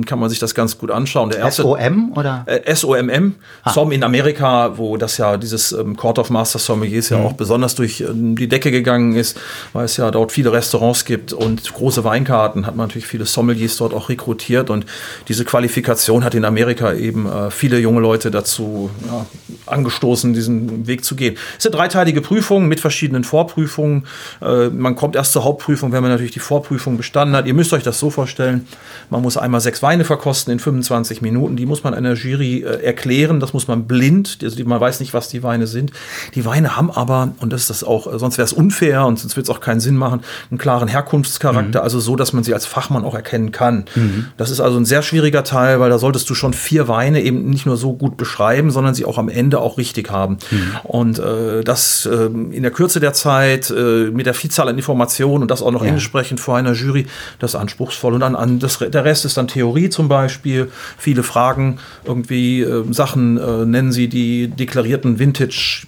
kann 0.06 0.18
man 0.18 0.28
sich 0.30 0.38
das 0.38 0.54
ganz 0.54 0.78
gut 0.78 0.90
anschauen. 0.90 1.30
Der 1.30 1.40
erste, 1.40 1.62
SOM 1.62 2.12
oder? 2.14 2.44
äh, 2.46 2.74
SOMM, 2.74 3.34
SOM 3.66 3.92
in 3.92 4.04
Amerika, 4.04 4.76
wo 4.78 4.96
das 4.96 5.18
ja 5.18 5.36
dieses 5.36 5.72
ähm, 5.72 5.96
Court 5.96 6.18
of 6.18 6.30
Master 6.30 6.58
Sommeliers 6.58 7.08
ja 7.08 7.18
auch 7.18 7.32
besonders 7.32 7.74
durch 7.74 8.00
ähm, 8.00 8.36
die 8.36 8.48
Decke 8.48 8.70
gegangen 8.70 9.14
ist, 9.16 9.38
weil 9.72 9.84
es 9.84 9.96
ja 9.96 10.10
dort 10.10 10.32
viele 10.32 10.52
Restaurants 10.52 11.04
gibt 11.04 11.32
und 11.32 11.72
große 11.72 12.04
Weinkarten, 12.04 12.66
hat 12.66 12.76
man 12.76 12.86
natürlich 12.88 13.06
viele 13.06 13.26
Sommeliers 13.26 13.76
dort 13.76 13.92
auch 13.92 14.08
rekrutiert 14.08 14.35
und 14.70 14.86
diese 15.28 15.44
Qualifikation 15.44 16.24
hat 16.24 16.34
in 16.34 16.44
Amerika 16.44 16.92
eben 16.92 17.26
äh, 17.26 17.50
viele 17.50 17.78
junge 17.78 18.00
Leute 18.00 18.30
dazu 18.30 18.90
ja, 19.06 19.26
angestoßen, 19.66 20.32
diesen 20.34 20.86
Weg 20.86 21.04
zu 21.04 21.16
gehen. 21.16 21.36
Es 21.56 21.64
sind 21.64 21.74
dreiteilige 21.74 22.20
Prüfungen 22.20 22.68
mit 22.68 22.80
verschiedenen 22.80 23.24
Vorprüfungen. 23.24 24.04
Äh, 24.40 24.68
man 24.68 24.96
kommt 24.96 25.16
erst 25.16 25.32
zur 25.32 25.44
Hauptprüfung, 25.44 25.92
wenn 25.92 26.02
man 26.02 26.10
natürlich 26.10 26.32
die 26.32 26.40
Vorprüfung 26.40 26.96
bestanden 26.96 27.34
hat. 27.36 27.46
Ihr 27.46 27.54
müsst 27.54 27.72
euch 27.72 27.82
das 27.82 27.98
so 27.98 28.10
vorstellen, 28.10 28.66
man 29.10 29.22
muss 29.22 29.36
einmal 29.36 29.60
sechs 29.60 29.82
Weine 29.82 30.04
verkosten 30.04 30.52
in 30.52 30.58
25 30.58 31.22
Minuten. 31.22 31.56
Die 31.56 31.66
muss 31.66 31.84
man 31.84 31.94
einer 31.94 32.14
Jury 32.14 32.62
äh, 32.62 32.82
erklären. 32.82 33.40
Das 33.40 33.52
muss 33.52 33.68
man 33.68 33.86
blind. 33.86 34.38
Also 34.42 34.62
man 34.64 34.80
weiß 34.80 35.00
nicht, 35.00 35.14
was 35.14 35.28
die 35.28 35.42
Weine 35.42 35.66
sind. 35.66 35.92
Die 36.34 36.44
Weine 36.44 36.76
haben 36.76 36.90
aber, 36.90 37.32
und 37.40 37.52
das 37.52 37.62
ist 37.62 37.70
das 37.70 37.84
auch, 37.84 38.12
äh, 38.12 38.18
sonst 38.18 38.38
wäre 38.38 38.46
es 38.46 38.52
unfair 38.52 39.06
und 39.06 39.18
sonst 39.18 39.36
wird 39.36 39.46
es 39.46 39.50
auch 39.50 39.60
keinen 39.60 39.80
Sinn 39.80 39.96
machen, 39.96 40.22
einen 40.50 40.58
klaren 40.58 40.88
Herkunftscharakter. 40.88 41.82
Also 41.82 42.00
so, 42.00 42.16
dass 42.16 42.32
man 42.32 42.44
sie 42.44 42.54
als 42.54 42.66
Fachmann 42.66 43.04
auch 43.04 43.14
erkennen 43.14 43.52
kann. 43.52 43.84
Das 44.36 44.50
ist 44.50 44.60
also 44.60 44.78
ein 44.78 44.84
sehr 44.84 45.02
schwieriger 45.02 45.44
Teil, 45.44 45.80
weil 45.80 45.90
da 45.90 45.98
solltest 45.98 46.28
du 46.30 46.34
schon 46.34 46.52
vier 46.52 46.88
Weine 46.88 47.22
eben 47.22 47.48
nicht 47.50 47.66
nur 47.66 47.76
so 47.76 47.92
gut 47.94 48.16
beschreiben, 48.16 48.70
sondern 48.70 48.94
sie 48.94 49.04
auch 49.04 49.18
am 49.18 49.28
Ende 49.28 49.60
auch 49.60 49.78
richtig 49.78 50.10
haben. 50.10 50.38
Und 50.82 51.18
äh, 51.18 51.62
das 51.64 52.06
äh, 52.06 52.26
in 52.26 52.62
der 52.62 52.70
Kürze 52.70 53.00
der 53.00 53.12
Zeit, 53.12 53.70
äh, 53.70 54.10
mit 54.10 54.26
der 54.26 54.34
Vielzahl 54.34 54.68
an 54.68 54.76
Informationen 54.76 55.42
und 55.42 55.50
das 55.50 55.62
auch 55.62 55.70
noch 55.70 55.84
Ja. 55.84 55.90
entsprechend 55.92 56.40
vor 56.40 56.56
einer 56.56 56.72
Jury, 56.72 57.06
das 57.38 57.52
ist 57.54 57.60
anspruchsvoll. 57.60 58.14
Und 58.14 58.20
dann 58.20 58.34
an 58.36 58.58
das, 58.58 58.78
der 58.78 59.04
Rest 59.04 59.24
ist 59.24 59.36
dann 59.36 59.48
Theorie 59.48 59.88
zum 59.90 60.08
Beispiel. 60.08 60.70
Viele 60.98 61.22
Fragen, 61.22 61.78
irgendwie 62.04 62.62
äh, 62.62 62.84
Sachen 62.92 63.38
äh, 63.38 63.64
nennen 63.64 63.92
sie 63.92 64.08
die 64.08 64.48
deklarierten 64.48 65.18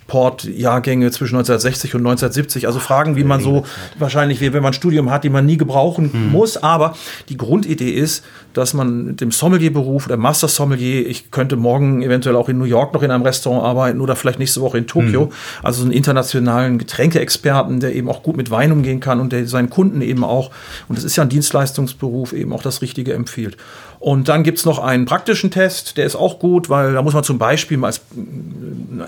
Vintage-Port-Jahrgänge 0.08 1.10
zwischen 1.10 1.36
1960 1.36 1.94
und 1.94 2.00
1970. 2.00 2.66
Also 2.66 2.78
Fragen, 2.78 3.16
wie 3.16 3.24
man 3.24 3.40
so 3.40 3.64
wahrscheinlich, 3.98 4.40
wie 4.40 4.52
wenn 4.52 4.62
man 4.62 4.70
ein 4.70 4.74
Studium 4.74 5.10
hat, 5.10 5.24
die 5.24 5.30
man 5.30 5.46
nie 5.46 5.56
gebrauchen 5.56 6.30
muss. 6.32 6.56
Aber 6.56 6.94
die 7.28 7.36
Grundidee 7.36 7.90
ist, 7.90 8.17
dass 8.52 8.74
man 8.74 9.04
mit 9.04 9.20
dem 9.20 9.30
Sommelierberuf 9.30 10.06
oder 10.06 10.16
Master 10.16 10.48
Sommelier, 10.48 11.06
ich 11.06 11.30
könnte 11.30 11.56
morgen 11.56 12.02
eventuell 12.02 12.36
auch 12.36 12.48
in 12.48 12.58
New 12.58 12.64
York 12.64 12.94
noch 12.94 13.02
in 13.02 13.10
einem 13.10 13.22
Restaurant 13.22 13.64
arbeiten 13.64 14.00
oder 14.00 14.16
vielleicht 14.16 14.38
nächste 14.38 14.60
Woche 14.60 14.78
in 14.78 14.86
Tokio. 14.86 15.30
Also 15.62 15.80
so 15.80 15.84
einen 15.84 15.92
internationalen 15.92 16.78
Getränkeexperten, 16.78 17.80
der 17.80 17.94
eben 17.94 18.08
auch 18.08 18.22
gut 18.22 18.36
mit 18.36 18.50
Wein 18.50 18.72
umgehen 18.72 19.00
kann 19.00 19.20
und 19.20 19.32
der 19.32 19.46
seinen 19.46 19.70
Kunden 19.70 20.02
eben 20.02 20.24
auch, 20.24 20.50
und 20.88 20.96
das 20.96 21.04
ist 21.04 21.16
ja 21.16 21.22
ein 21.22 21.28
Dienstleistungsberuf, 21.28 22.32
eben 22.32 22.52
auch 22.52 22.62
das 22.62 22.82
Richtige 22.82 23.14
empfiehlt. 23.14 23.56
Und 24.00 24.28
dann 24.28 24.44
gibt's 24.44 24.64
noch 24.64 24.78
einen 24.78 25.06
praktischen 25.06 25.50
Test, 25.50 25.96
der 25.96 26.06
ist 26.06 26.14
auch 26.14 26.38
gut, 26.38 26.70
weil 26.70 26.92
da 26.92 27.02
muss 27.02 27.14
man 27.14 27.24
zum 27.24 27.38
Beispiel 27.38 27.76
mal 27.76 27.88
als 27.88 28.00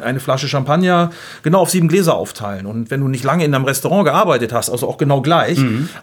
eine 0.03 0.21
Flasche 0.21 0.49
Champagner 0.49 1.11
genau 1.43 1.61
auf 1.61 1.71
sieben 1.71 1.89
Gläser 1.89 2.17
aufteilen. 2.17 2.67
Und 2.67 2.91
wenn 2.91 3.01
du 3.01 3.09
nicht 3.09 3.23
lange 3.25 3.45
in 3.45 3.55
einem 3.55 3.65
Restaurant 3.65 4.05
gearbeitet 4.05 4.53
hast, 4.53 4.69
also 4.71 4.89
auch 4.89 4.99
genau 4.99 5.21
gleich, 5.21 5.59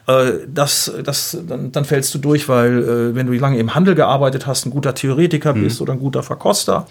äh, 0.08 0.32
das, 0.48 0.92
das, 1.04 1.38
dann, 1.48 1.72
dann 1.72 1.86
fällst 1.86 2.14
du 2.16 2.20
durch, 2.20 2.48
weil 2.48 2.84
äh, 2.84 3.16
wenn 3.16 3.28
du 3.28 3.34
lange 3.34 3.58
im 3.58 3.76
Handel 3.76 3.96
gearbeitet 3.96 4.48
hast, 4.48 4.66
ein 4.66 4.70
guter 4.72 4.94
Theoretiker 4.96 5.54
bist 5.54 5.82
oder 5.82 5.94
ein 5.94 6.00
guter 6.00 6.24
Verkoster, 6.24 6.88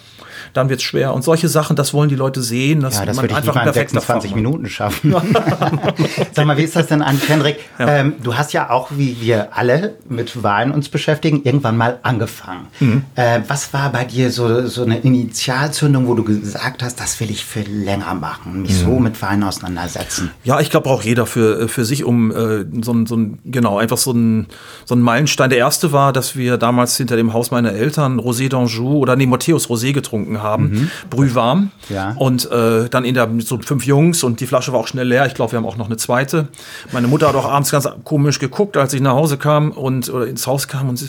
dann 0.53 0.69
wird's 0.69 0.83
schwer. 0.83 1.13
Und 1.15 1.23
solche 1.23 1.49
Sachen, 1.49 1.77
das 1.77 1.93
wollen 1.93 2.09
die 2.09 2.15
Leute 2.15 2.43
sehen, 2.43 2.81
dass 2.81 2.99
Ja, 2.99 3.07
das 3.07 3.17
man 3.17 3.25
würde 3.25 3.35
ich 3.35 3.41
nicht 3.41 3.49
einfach 3.49 3.61
in 3.63 3.73
perfekter 3.73 4.01
26 4.01 4.31
Fachmann- 4.31 4.43
Minuten 4.43 4.69
schaffen. 4.69 5.15
Sag 6.33 6.47
mal, 6.47 6.57
wie 6.57 6.63
ist 6.63 6.77
das 6.77 6.87
denn 6.87 7.03
an 7.03 7.21
Kendrick? 7.21 7.59
Ähm, 7.79 8.15
du 8.23 8.37
hast 8.37 8.53
ja 8.53 8.71
auch, 8.71 8.89
wie 8.93 9.21
wir 9.21 9.57
alle, 9.57 9.97
mit 10.09 10.43
Wein 10.43 10.71
uns 10.73 10.89
beschäftigen, 10.89 11.43
irgendwann 11.45 11.77
mal 11.77 11.86
angefangen. 12.03 12.67
Mhm. 12.81 13.03
Äh, 13.15 13.41
was 13.49 13.73
war 13.73 13.91
bei 13.93 14.05
dir 14.05 14.31
so, 14.31 14.67
so 14.67 14.83
eine 14.85 14.99
Initialzündung, 14.99 16.07
wo 16.07 16.15
du 16.15 16.25
gesagt 16.25 16.83
hast, 16.83 17.01
das 17.01 17.19
will 17.21 17.31
ich 17.31 17.45
für 17.45 17.61
länger 17.63 18.15
machen, 18.15 18.63
mich 18.63 18.73
Mhm. 18.73 18.85
so 18.85 18.99
mit 18.99 19.21
Wein 19.23 19.43
auseinandersetzen? 19.43 20.31
Ja, 20.45 20.61
ich 20.61 20.71
glaube, 20.71 20.85
braucht 20.85 21.05
jeder 21.05 21.27
für, 21.27 21.69
für 21.69 21.85
sich, 21.85 22.05
um 22.05 22.31
äh, 22.31 22.65
so 22.83 22.93
ein, 22.93 23.07
so 23.07 23.17
ein, 23.17 23.39
genau, 23.45 23.79
einfach 23.79 23.99
so 23.99 24.13
ein, 24.13 24.47
so 24.85 24.95
ein 24.95 25.01
Meilenstein. 25.01 25.51
Der 25.51 25.59
erste 25.59 25.93
war, 25.93 26.13
dass 26.13 26.37
wir 26.37 26.57
damals 26.59 26.97
hinter 26.97 27.17
dem 27.17 27.33
Haus 27.33 27.51
meiner 27.51 27.73
Eltern 27.73 28.19
Rosé 28.21 28.49
d'Anjou 28.51 28.97
oder 28.99 29.17
nee, 29.17 29.27
Matthäus 29.27 29.69
Rosé 29.69 29.93
getrunken 29.93 30.43
haben, 30.43 30.91
brühwarm. 31.11 31.71
Ja. 31.89 32.13
Und 32.17 32.51
äh, 32.51 32.89
dann 32.89 33.05
in 33.05 33.15
der, 33.15 33.27
mit 33.27 33.47
so 33.47 33.59
fünf 33.59 33.85
Jungs 33.87 34.23
und 34.23 34.41
die 34.41 34.47
Flasche 34.47 34.73
war 34.73 34.81
auch 34.81 34.87
schnell 34.87 35.09
leer. 35.09 35.27
Ich 35.27 35.35
glaube, 35.35 35.53
wir 35.53 35.59
haben 35.59 35.67
auch 35.67 35.77
noch 35.77 35.87
eine 35.87 35.97
zweite. 35.97 36.49
Meine 36.93 37.09
Mutter 37.09 37.29
hat 37.29 37.35
auch 37.35 37.51
abends 37.51 37.71
ganz 37.71 37.89
komisch 38.05 38.39
geguckt, 38.39 38.77
als 38.77 38.93
ich 38.93 39.01
nach 39.01 39.13
Hause 39.15 39.37
kam 39.39 39.71
und 39.73 40.09
oder 40.09 40.27
ins 40.27 40.47
Haus 40.47 40.69
kam 40.69 40.89
und 40.89 40.97
sie, 40.97 41.09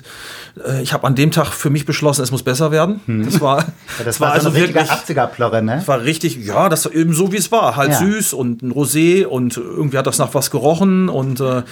ich 0.82 0.94
habe 0.94 1.06
an 1.08 1.16
dem 1.16 1.32
Tag 1.32 1.48
für 1.54 1.70
mich 1.70 1.86
beschlossen, 1.86 2.22
es 2.22 2.32
muss 2.32 2.44
besser 2.44 2.72
werden. 2.72 3.02
Das 3.26 3.42
war, 3.42 3.60
Ja, 3.60 3.66
das 4.06 4.20
war, 4.20 4.40
so 4.40 4.50
eine 4.50 4.58
richtige 4.58 4.80
80er-Plorre, 4.82 5.62
ne? 5.62 5.82
war 5.86 6.02
richtig, 6.02 6.38
ja, 6.46 6.70
das 6.70 6.86
war 6.86 6.94
eben 6.94 7.14
so 7.14 7.32
wie 7.32 7.38
es 7.38 7.52
war. 7.52 7.76
Halt 7.76 7.92
Ja. 7.92 8.00
süß 8.00 8.34
und 8.34 8.62
ein 8.62 8.72
Rosé 8.72 9.26
und 9.26 9.58
irgendwie 9.58 9.98
hat 9.98 10.08
das 10.08 10.18
nach 10.18 10.34
was 10.34 10.52
gerochen. 10.52 11.10
Und 11.10 11.40
äh, 11.40 11.64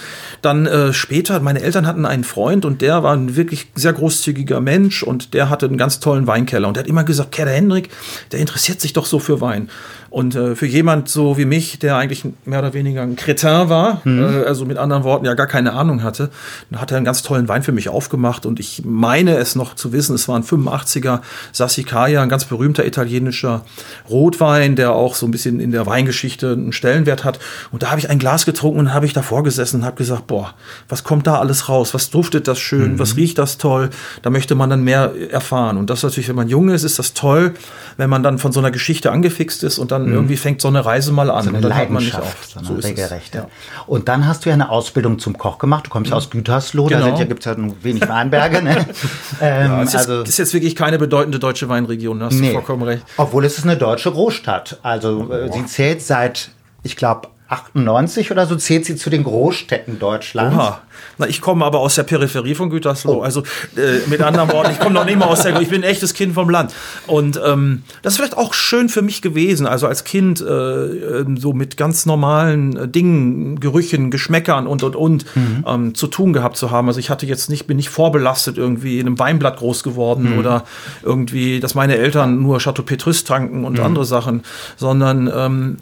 dann 0.42 0.66
äh, 0.66 0.92
später, 0.92 1.40
meine 1.40 1.60
Eltern 1.62 1.86
hatten 1.86 2.06
einen 2.06 2.24
Freund 2.24 2.64
und 2.64 2.80
der 2.82 3.02
war 3.02 3.14
ein 3.14 3.36
wirklich 3.36 3.68
sehr 3.74 3.92
großzügiger 3.92 4.60
Mensch 4.60 5.02
und 5.02 5.34
der 5.34 5.50
hatte 5.50 5.66
einen 5.66 5.78
ganz 5.78 6.00
tollen 6.00 6.26
Weinkeller. 6.26 6.68
Und 6.68 6.76
der 6.76 6.84
hat 6.84 6.88
immer 6.88 7.04
gesagt, 7.04 7.32
Kerr, 7.32 7.46
der 7.46 7.54
Hendrik, 7.54 7.90
der 8.32 8.40
interessiert 8.40 8.80
sich 8.80 8.92
doch 8.92 9.06
so 9.06 9.18
für 9.18 9.40
Wein. 9.40 9.68
Und 10.16 10.34
äh, 10.34 10.56
für 10.56 10.64
jemand 10.64 11.10
so 11.10 11.36
wie 11.36 11.44
mich, 11.44 11.78
der 11.78 11.96
eigentlich 11.96 12.24
mehr 12.46 12.60
oder 12.60 12.72
weniger 12.72 13.02
ein 13.02 13.16
Kretin 13.16 13.68
war, 13.68 14.00
äh, 14.06 14.46
also 14.46 14.64
mit 14.64 14.78
anderen 14.78 15.04
Worten 15.04 15.26
ja 15.26 15.34
gar 15.34 15.46
keine 15.46 15.74
Ahnung 15.74 16.02
hatte, 16.02 16.30
hat 16.74 16.90
er 16.90 16.96
einen 16.96 17.04
ganz 17.04 17.22
tollen 17.22 17.48
Wein 17.48 17.62
für 17.62 17.72
mich 17.72 17.90
aufgemacht 17.90 18.46
und 18.46 18.58
ich 18.58 18.80
meine 18.86 19.36
es 19.36 19.56
noch 19.56 19.74
zu 19.74 19.92
wissen, 19.92 20.14
es 20.14 20.26
war 20.26 20.36
ein 20.38 20.42
85er 20.42 21.20
Sassicaia, 21.52 22.22
ein 22.22 22.30
ganz 22.30 22.46
berühmter 22.46 22.86
italienischer 22.86 23.66
Rotwein, 24.08 24.74
der 24.74 24.92
auch 24.92 25.14
so 25.14 25.26
ein 25.26 25.32
bisschen 25.32 25.60
in 25.60 25.70
der 25.70 25.84
Weingeschichte 25.84 26.52
einen 26.52 26.72
Stellenwert 26.72 27.24
hat. 27.24 27.38
Und 27.70 27.82
da 27.82 27.90
habe 27.90 28.00
ich 28.00 28.08
ein 28.08 28.18
Glas 28.18 28.46
getrunken 28.46 28.78
und 28.78 28.94
habe 28.94 29.04
ich 29.04 29.12
davor 29.12 29.44
gesessen 29.44 29.80
und 29.80 29.84
habe 29.84 29.96
gesagt, 29.96 30.28
boah, 30.28 30.54
was 30.88 31.04
kommt 31.04 31.26
da 31.26 31.40
alles 31.40 31.68
raus? 31.68 31.92
Was 31.92 32.08
duftet 32.08 32.48
das 32.48 32.58
schön? 32.58 32.94
Mhm. 32.94 32.98
Was 32.98 33.18
riecht 33.18 33.36
das 33.36 33.58
toll? 33.58 33.90
Da 34.22 34.30
möchte 34.30 34.54
man 34.54 34.70
dann 34.70 34.82
mehr 34.82 35.12
erfahren. 35.30 35.76
Und 35.76 35.90
das 35.90 36.02
natürlich, 36.02 36.30
wenn 36.30 36.36
man 36.36 36.48
jung 36.48 36.70
ist, 36.70 36.84
ist 36.84 36.98
das 36.98 37.12
toll, 37.12 37.52
wenn 37.98 38.08
man 38.08 38.22
dann 38.22 38.38
von 38.38 38.52
so 38.52 38.60
einer 38.60 38.70
Geschichte 38.70 39.12
angefixt 39.12 39.62
ist 39.62 39.78
und 39.78 39.90
dann 39.90 40.05
mhm. 40.06 40.14
irgendwie 40.14 40.36
fängt 40.36 40.60
so 40.60 40.68
eine 40.68 40.84
Reise 40.84 41.12
mal 41.12 41.30
an. 41.30 41.44
So 41.44 41.48
eine 41.48 41.58
und 41.58 41.62
dann 41.62 41.70
Leidenschaft, 41.70 42.50
so, 42.50 42.58
eine 42.58 42.68
so 42.68 42.74
regelrechte. 42.74 43.38
Ja. 43.38 43.48
Und 43.86 44.08
dann 44.08 44.26
hast 44.26 44.44
du 44.44 44.50
ja 44.50 44.54
eine 44.54 44.70
Ausbildung 44.70 45.18
zum 45.18 45.36
Koch 45.38 45.58
gemacht. 45.58 45.86
Du 45.86 45.90
kommst 45.90 46.10
ja 46.10 46.16
aus 46.16 46.30
Gütersloh, 46.30 46.86
genau. 46.86 47.10
da 47.12 47.18
ja, 47.18 47.24
gibt 47.24 47.40
es 47.40 47.46
ja 47.46 47.56
wenig 47.82 48.08
Weinberge. 48.08 48.62
Ne? 48.62 48.76
ähm, 49.40 49.70
ja, 49.70 49.82
es 49.82 49.88
ist, 49.90 49.96
also, 49.96 50.22
ist 50.22 50.38
jetzt 50.38 50.54
wirklich 50.54 50.76
keine 50.76 50.98
bedeutende 50.98 51.38
deutsche 51.38 51.68
Weinregion, 51.68 52.18
da 52.20 52.26
hast 52.26 52.34
nee. 52.34 52.48
du 52.48 52.52
vollkommen 52.54 52.82
recht. 52.82 53.04
Obwohl 53.16 53.44
es 53.44 53.58
ist 53.58 53.64
eine 53.64 53.76
deutsche 53.76 54.10
Großstadt. 54.10 54.78
Also 54.82 55.32
äh, 55.32 55.52
sie 55.52 55.66
zählt 55.66 56.02
seit, 56.02 56.50
ich 56.82 56.96
glaube, 56.96 57.28
98 57.48 58.32
oder 58.32 58.46
so 58.46 58.56
zählt 58.56 58.84
sie 58.84 58.96
zu 58.96 59.08
den 59.08 59.22
Großstädten 59.22 60.00
Deutschlands. 60.00 60.56
Oha. 60.56 60.80
Na, 61.18 61.28
ich 61.28 61.40
komme 61.40 61.64
aber 61.64 61.78
aus 61.78 61.94
der 61.94 62.02
Peripherie 62.02 62.56
von 62.56 62.70
Gütersloh. 62.70 63.18
Oh. 63.18 63.22
Also 63.22 63.42
äh, 63.76 64.08
mit 64.08 64.20
anderen 64.20 64.50
Worten, 64.50 64.72
ich 64.72 64.80
komme 64.80 64.94
noch 64.94 65.04
nicht 65.04 65.18
mal 65.18 65.26
aus 65.26 65.42
der, 65.42 65.60
ich 65.60 65.68
bin 65.68 65.82
ein 65.82 65.88
echtes 65.88 66.14
Kind 66.14 66.34
vom 66.34 66.50
Land. 66.50 66.74
Und 67.06 67.40
ähm, 67.44 67.84
das 68.02 68.14
ist 68.14 68.16
vielleicht 68.16 68.36
auch 68.36 68.52
schön 68.52 68.88
für 68.88 69.02
mich 69.02 69.22
gewesen, 69.22 69.66
also 69.66 69.86
als 69.86 70.02
Kind 70.02 70.40
äh, 70.40 70.44
ähm, 70.44 71.36
so 71.36 71.52
mit 71.52 71.76
ganz 71.76 72.04
normalen 72.04 72.76
äh, 72.76 72.88
Dingen, 72.88 73.60
Gerüchen, 73.60 74.10
Geschmäckern 74.10 74.66
und 74.66 74.82
und 74.82 74.96
und 74.96 75.36
mhm. 75.36 75.64
ähm, 75.66 75.94
zu 75.94 76.08
tun 76.08 76.32
gehabt 76.32 76.56
zu 76.56 76.72
haben. 76.72 76.88
Also 76.88 76.98
ich 76.98 77.10
hatte 77.10 77.26
jetzt 77.26 77.48
nicht, 77.48 77.68
bin 77.68 77.76
nicht 77.76 77.90
vorbelastet 77.90 78.58
irgendwie 78.58 78.98
in 78.98 79.06
einem 79.06 79.18
Weinblatt 79.20 79.58
groß 79.58 79.84
geworden 79.84 80.32
mhm. 80.32 80.38
oder 80.38 80.64
irgendwie, 81.04 81.60
dass 81.60 81.76
meine 81.76 81.96
Eltern 81.96 82.42
nur 82.42 82.58
Chateau 82.58 82.82
Petrus 82.82 83.22
tranken 83.22 83.64
und 83.64 83.78
mhm. 83.78 83.84
andere 83.84 84.04
Sachen, 84.04 84.42
sondern 84.76 85.30
ähm, 85.32 85.76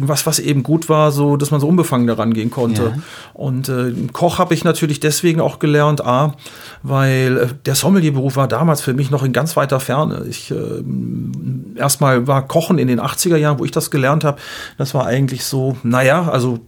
was, 0.00 0.26
was 0.26 0.38
eben 0.38 0.62
gut 0.62 0.88
war, 0.88 1.12
so, 1.12 1.36
dass 1.36 1.50
man 1.50 1.60
so 1.60 1.68
unbefangen 1.68 2.06
daran 2.06 2.34
gehen 2.34 2.50
konnte. 2.50 2.82
Ja. 2.82 3.02
Und 3.34 3.68
äh, 3.68 3.92
Koch 4.12 4.38
habe 4.38 4.54
ich 4.54 4.64
natürlich 4.64 5.00
deswegen 5.00 5.40
auch 5.40 5.58
gelernt, 5.58 6.04
A, 6.04 6.34
weil 6.82 7.36
äh, 7.36 7.46
der 7.66 7.74
Sommelierberuf 7.74 8.36
war 8.36 8.48
damals 8.48 8.80
für 8.80 8.94
mich 8.94 9.10
noch 9.10 9.22
in 9.22 9.32
ganz 9.32 9.56
weiter 9.56 9.80
Ferne. 9.80 10.24
Ich 10.28 10.50
äh, 10.50 10.56
erstmal 11.76 12.26
war 12.26 12.46
Kochen 12.46 12.78
in 12.78 12.88
den 12.88 13.00
80er 13.00 13.36
Jahren, 13.36 13.58
wo 13.58 13.64
ich 13.64 13.70
das 13.70 13.90
gelernt 13.90 14.24
habe, 14.24 14.38
das 14.76 14.94
war 14.94 15.06
eigentlich 15.06 15.44
so, 15.44 15.76
naja, 15.82 16.28
also 16.28 16.60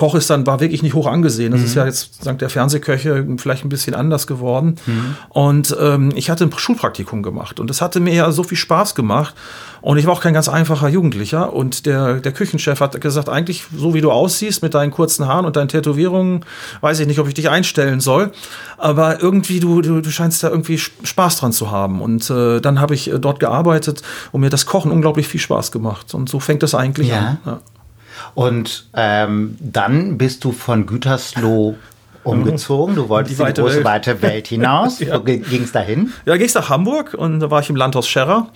Koch 0.00 0.14
ist 0.14 0.30
dann, 0.30 0.46
war 0.46 0.60
wirklich 0.60 0.82
nicht 0.82 0.94
hoch 0.94 1.06
angesehen. 1.06 1.52
Das 1.52 1.60
mhm. 1.60 1.66
ist 1.66 1.74
ja 1.74 1.84
jetzt, 1.84 2.24
sagt 2.24 2.40
der 2.40 2.48
Fernsehköche, 2.48 3.26
vielleicht 3.36 3.66
ein 3.66 3.68
bisschen 3.68 3.94
anders 3.94 4.26
geworden. 4.26 4.76
Mhm. 4.86 5.14
Und 5.28 5.76
ähm, 5.78 6.10
ich 6.14 6.30
hatte 6.30 6.44
ein 6.44 6.52
Schulpraktikum 6.56 7.22
gemacht 7.22 7.60
und 7.60 7.68
das 7.68 7.82
hatte 7.82 8.00
mir 8.00 8.14
ja 8.14 8.32
so 8.32 8.42
viel 8.42 8.56
Spaß 8.56 8.94
gemacht. 8.94 9.34
Und 9.82 9.98
ich 9.98 10.06
war 10.06 10.14
auch 10.14 10.22
kein 10.22 10.32
ganz 10.32 10.48
einfacher 10.48 10.88
Jugendlicher. 10.88 11.52
Und 11.52 11.84
der, 11.84 12.14
der 12.14 12.32
Küchenchef 12.32 12.80
hat 12.80 12.98
gesagt, 12.98 13.28
eigentlich, 13.28 13.64
so 13.76 13.92
wie 13.92 14.00
du 14.00 14.10
aussiehst, 14.10 14.62
mit 14.62 14.72
deinen 14.72 14.90
kurzen 14.90 15.26
Haaren 15.26 15.44
und 15.44 15.56
deinen 15.56 15.68
Tätowierungen, 15.68 16.46
weiß 16.80 17.00
ich 17.00 17.06
nicht, 17.06 17.18
ob 17.18 17.28
ich 17.28 17.34
dich 17.34 17.50
einstellen 17.50 18.00
soll. 18.00 18.32
Aber 18.78 19.20
irgendwie, 19.20 19.60
du, 19.60 19.82
du, 19.82 20.00
du 20.00 20.10
scheinst 20.10 20.42
da 20.42 20.48
irgendwie 20.48 20.78
Spaß 20.78 21.40
dran 21.40 21.52
zu 21.52 21.70
haben. 21.70 22.00
Und 22.00 22.30
äh, 22.30 22.60
dann 22.60 22.80
habe 22.80 22.94
ich 22.94 23.12
äh, 23.12 23.18
dort 23.18 23.38
gearbeitet 23.38 24.00
und 24.32 24.40
mir 24.40 24.48
das 24.48 24.64
Kochen 24.64 24.90
unglaublich 24.90 25.28
viel 25.28 25.40
Spaß 25.40 25.72
gemacht. 25.72 26.14
Und 26.14 26.30
so 26.30 26.40
fängt 26.40 26.62
das 26.62 26.74
eigentlich 26.74 27.08
ja. 27.08 27.18
an. 27.18 27.38
Ja. 27.44 27.60
Und 28.34 28.86
ähm, 28.94 29.56
dann 29.60 30.18
bist 30.18 30.44
du 30.44 30.52
von 30.52 30.86
Gütersloh 30.86 31.76
umgezogen. 32.24 32.94
Du 32.94 33.08
wolltest 33.08 33.38
die, 33.38 33.42
in 33.42 33.54
die 33.54 33.60
große, 33.60 33.76
Welt. 33.76 33.84
weite 33.84 34.22
Welt 34.22 34.46
hinaus. 34.48 35.00
ja. 35.00 35.18
Wo 35.18 35.22
ging 35.22 35.62
es 35.62 35.72
dahin? 35.72 36.12
Ja, 36.26 36.36
ging 36.36 36.46
es 36.46 36.54
nach 36.54 36.68
Hamburg 36.68 37.14
und 37.14 37.40
da 37.40 37.50
war 37.50 37.60
ich 37.60 37.70
im 37.70 37.76
Landhaus 37.76 38.08
Scherrer. 38.08 38.48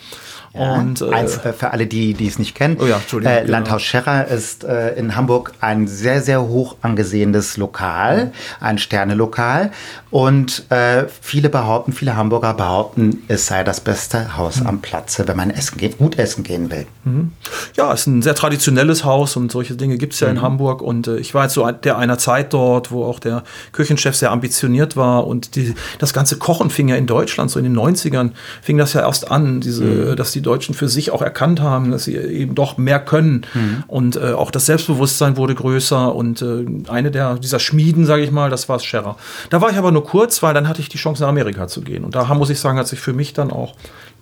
Ja, 0.55 0.77
und, 0.77 1.01
äh, 1.03 1.11
eins, 1.11 1.37
äh, 1.39 1.53
für 1.53 1.73
alle, 1.73 1.87
die, 1.89 2.15
die 2.15 2.29
es 2.29 2.39
nicht 2.39 2.55
kennen. 2.55 2.77
Oh 2.81 2.87
ja. 2.87 2.99
Äh, 2.99 3.41
genau. 3.41 3.51
Landhaus 3.51 3.83
Scherrer 3.83 4.29
ist 4.29 4.63
äh, 4.63 4.95
in 4.95 5.17
Hamburg 5.17 5.53
ein 5.61 5.89
sehr, 5.89 6.23
sehr 6.23 6.43
hoch 6.43 6.77
angesehenes 6.81 7.57
Lokal, 7.57 8.33
ein 8.61 8.79
Sternelokal. 8.79 9.73
Und 10.13 10.71
äh, 10.71 11.07
viele 11.21 11.49
behaupten, 11.49 11.93
viele 11.93 12.15
Hamburger 12.15 12.55
behaupten, 12.55 13.25
es 13.27 13.47
sei 13.47 13.65
das 13.65 13.81
beste 13.81 14.37
Haus 14.37 14.61
mhm. 14.61 14.69
am 14.69 14.81
Platze, 14.81 15.27
wenn 15.27 15.37
man 15.37 15.51
essen 15.51 15.77
geht, 15.77 15.99
gut 15.99 16.19
essen 16.21 16.45
gehen 16.45 16.71
will. 16.71 16.87
Mhm. 17.03 17.33
Ja, 17.77 17.93
es 17.93 18.03
ist 18.03 18.07
ein 18.07 18.23
sehr 18.23 18.37
traditionelles 18.37 19.05
Haus 19.05 19.37
und 19.37 19.51
solche 19.51 19.75
Dinge 19.75 19.99
gibt 19.99 20.13
es 20.13 20.21
ja 20.21 20.29
mhm. 20.29 20.37
in 20.37 20.43
Hamburg. 20.43 20.83
Und 20.83 21.09
äh, 21.09 21.17
ich 21.17 21.35
war 21.35 21.45
jetzt 21.45 21.55
so 21.55 21.69
der 21.69 21.99
einer 21.99 22.17
Zeit 22.17 22.53
dort, 22.53 22.93
wo 22.93 23.05
auch 23.05 23.19
der 23.19 23.43
Küchenchef 23.73 24.15
sehr 24.15 24.31
ambitioniert 24.31 24.97
war. 24.97 25.27
Und 25.27 25.57
die, 25.57 25.75
das 25.99 26.13
ganze 26.13 26.39
Kochen 26.39 26.71
fing 26.71 26.87
ja 26.87 26.95
in 26.95 27.09
Deutschland, 27.09 27.51
so 27.51 27.59
in 27.59 27.65
den 27.65 27.77
90ern, 27.77 28.31
fing 28.63 28.79
das 28.79 28.93
ja 28.93 29.01
erst 29.01 29.29
an, 29.33 29.61
diese, 29.61 29.83
mhm. 29.83 30.17
dass 30.17 30.31
die 30.31 30.44
Deutschen 30.45 30.75
für 30.75 30.89
sich 30.89 31.11
auch 31.11 31.23
erkannt 31.23 31.61
haben, 31.61 31.91
dass 31.91 32.05
sie 32.05 32.17
eben 32.17 32.55
doch 32.55 32.79
mehr 32.79 33.01
können. 33.01 33.47
Mhm. 33.55 33.85
Und 33.89 34.17
äh, 34.17 34.33
auch 34.33 34.51
das 34.53 34.67
Selbstbewusstsein 34.67 35.37
wurde 35.37 35.55
größer. 35.55 36.15
Und 36.15 36.43
äh, 36.43 36.65
eine 36.89 37.11
der, 37.11 37.35
dieser 37.39 37.59
Schmieden, 37.59 38.07
sage 38.07 38.23
ich 38.23 38.31
mal, 38.31 38.51
das 38.51 38.69
war 38.69 38.79
Scherrer. 38.79 39.17
Da 39.51 39.61
war 39.61 39.71
ich 39.71 39.77
aber 39.77 39.91
nur 39.91 40.05
kurz, 40.05 40.43
weil 40.43 40.55
dann 40.55 40.69
hatte 40.69 40.81
ich 40.81 40.89
die 40.89 40.99
Chance, 40.99 41.23
nach 41.23 41.29
Amerika 41.29 41.67
zu 41.67 41.81
gehen. 41.81 42.05
Und 42.05 42.15
da 42.15 42.33
muss 42.35 42.51
ich 42.51 42.61
sagen, 42.61 42.79
hat 42.79 42.87
sich 42.87 43.01
für 43.01 43.13
mich 43.13 43.33
dann 43.33 43.51
auch 43.51 43.75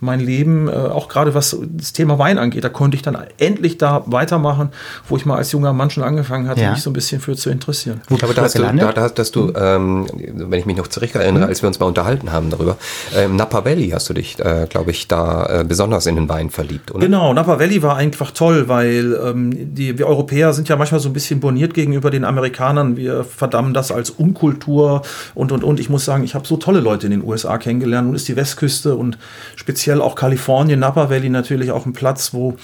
mein 0.02 0.20
Leben, 0.20 0.68
äh, 0.68 0.72
auch 0.72 1.08
gerade 1.08 1.34
was 1.34 1.56
das 1.62 1.92
Thema 1.92 2.18
Wein 2.18 2.38
angeht, 2.38 2.64
da 2.64 2.68
konnte 2.68 2.96
ich 2.96 3.02
dann 3.02 3.16
endlich 3.38 3.78
da 3.78 4.02
weitermachen, 4.06 4.70
wo 5.08 5.16
ich 5.16 5.24
mal 5.24 5.36
als 5.36 5.52
junger 5.52 5.72
Mann 5.72 5.90
schon 5.90 6.02
angefangen 6.02 6.48
hatte, 6.48 6.60
ja. 6.60 6.72
mich 6.72 6.82
so 6.82 6.90
ein 6.90 6.92
bisschen 6.92 7.20
für 7.20 7.36
zu 7.36 7.50
interessieren. 7.50 8.00
Wo 8.08 8.16
aber 8.16 8.34
da 8.34 8.42
hast, 8.42 8.58
du, 8.58 8.62
da, 8.62 8.92
da 8.92 9.10
hast 9.16 9.36
du, 9.36 9.52
ähm, 9.54 10.06
wenn 10.14 10.58
ich 10.58 10.66
mich 10.66 10.76
noch 10.76 10.88
zurück 10.88 11.14
erinnere, 11.14 11.44
mhm. 11.44 11.48
als 11.48 11.62
wir 11.62 11.68
uns 11.68 11.78
mal 11.78 11.86
unterhalten 11.86 12.32
haben 12.32 12.50
darüber, 12.50 12.76
ähm, 13.16 13.36
Napa 13.36 13.64
Valley 13.64 13.90
hast 13.90 14.08
du 14.08 14.14
dich, 14.14 14.38
äh, 14.40 14.66
glaube 14.68 14.90
ich, 14.90 15.08
da 15.08 15.60
äh, 15.60 15.64
besonders 15.64 16.06
in 16.06 16.16
den 16.16 16.28
Wein 16.28 16.50
verliebt, 16.50 16.90
oder? 16.90 17.06
Genau, 17.06 17.32
Napa 17.32 17.60
Valley 17.60 17.82
war 17.82 17.96
einfach 17.96 18.32
toll, 18.32 18.68
weil 18.68 19.16
ähm, 19.24 19.74
die, 19.74 19.98
wir 19.98 20.06
Europäer 20.08 20.52
sind 20.52 20.68
ja 20.68 20.76
manchmal 20.76 21.00
so 21.00 21.08
ein 21.08 21.12
bisschen 21.12 21.40
boniert 21.40 21.74
gegenüber 21.74 22.10
den 22.10 22.24
Amerikanern. 22.24 22.96
Wir 22.96 23.24
verdammen 23.24 23.72
das 23.72 23.92
als 23.92 24.10
Unkultur 24.10 25.02
und, 25.34 25.52
und, 25.52 25.62
und. 25.64 25.80
Ich 25.80 25.88
muss 25.88 26.04
sagen, 26.04 26.24
ich 26.24 26.34
habe 26.34 26.46
so 26.46 26.56
tolle 26.56 26.80
Leute 26.80 27.06
in 27.06 27.12
den 27.12 27.24
USA 27.24 27.58
kennengelernt. 27.58 28.08
Nun 28.08 28.16
ist 28.16 28.28
die 28.28 28.36
Westküste 28.36 28.96
und 28.96 29.18
speziell 29.56 29.91
speziell 29.92 30.00
auch 30.00 30.14
Kalifornien, 30.14 30.80
Napa 30.80 31.10
Valley 31.10 31.28
natürlich 31.28 31.70
auch 31.70 31.84
ein 31.84 31.92
Platz, 31.92 32.32
wo 32.32 32.56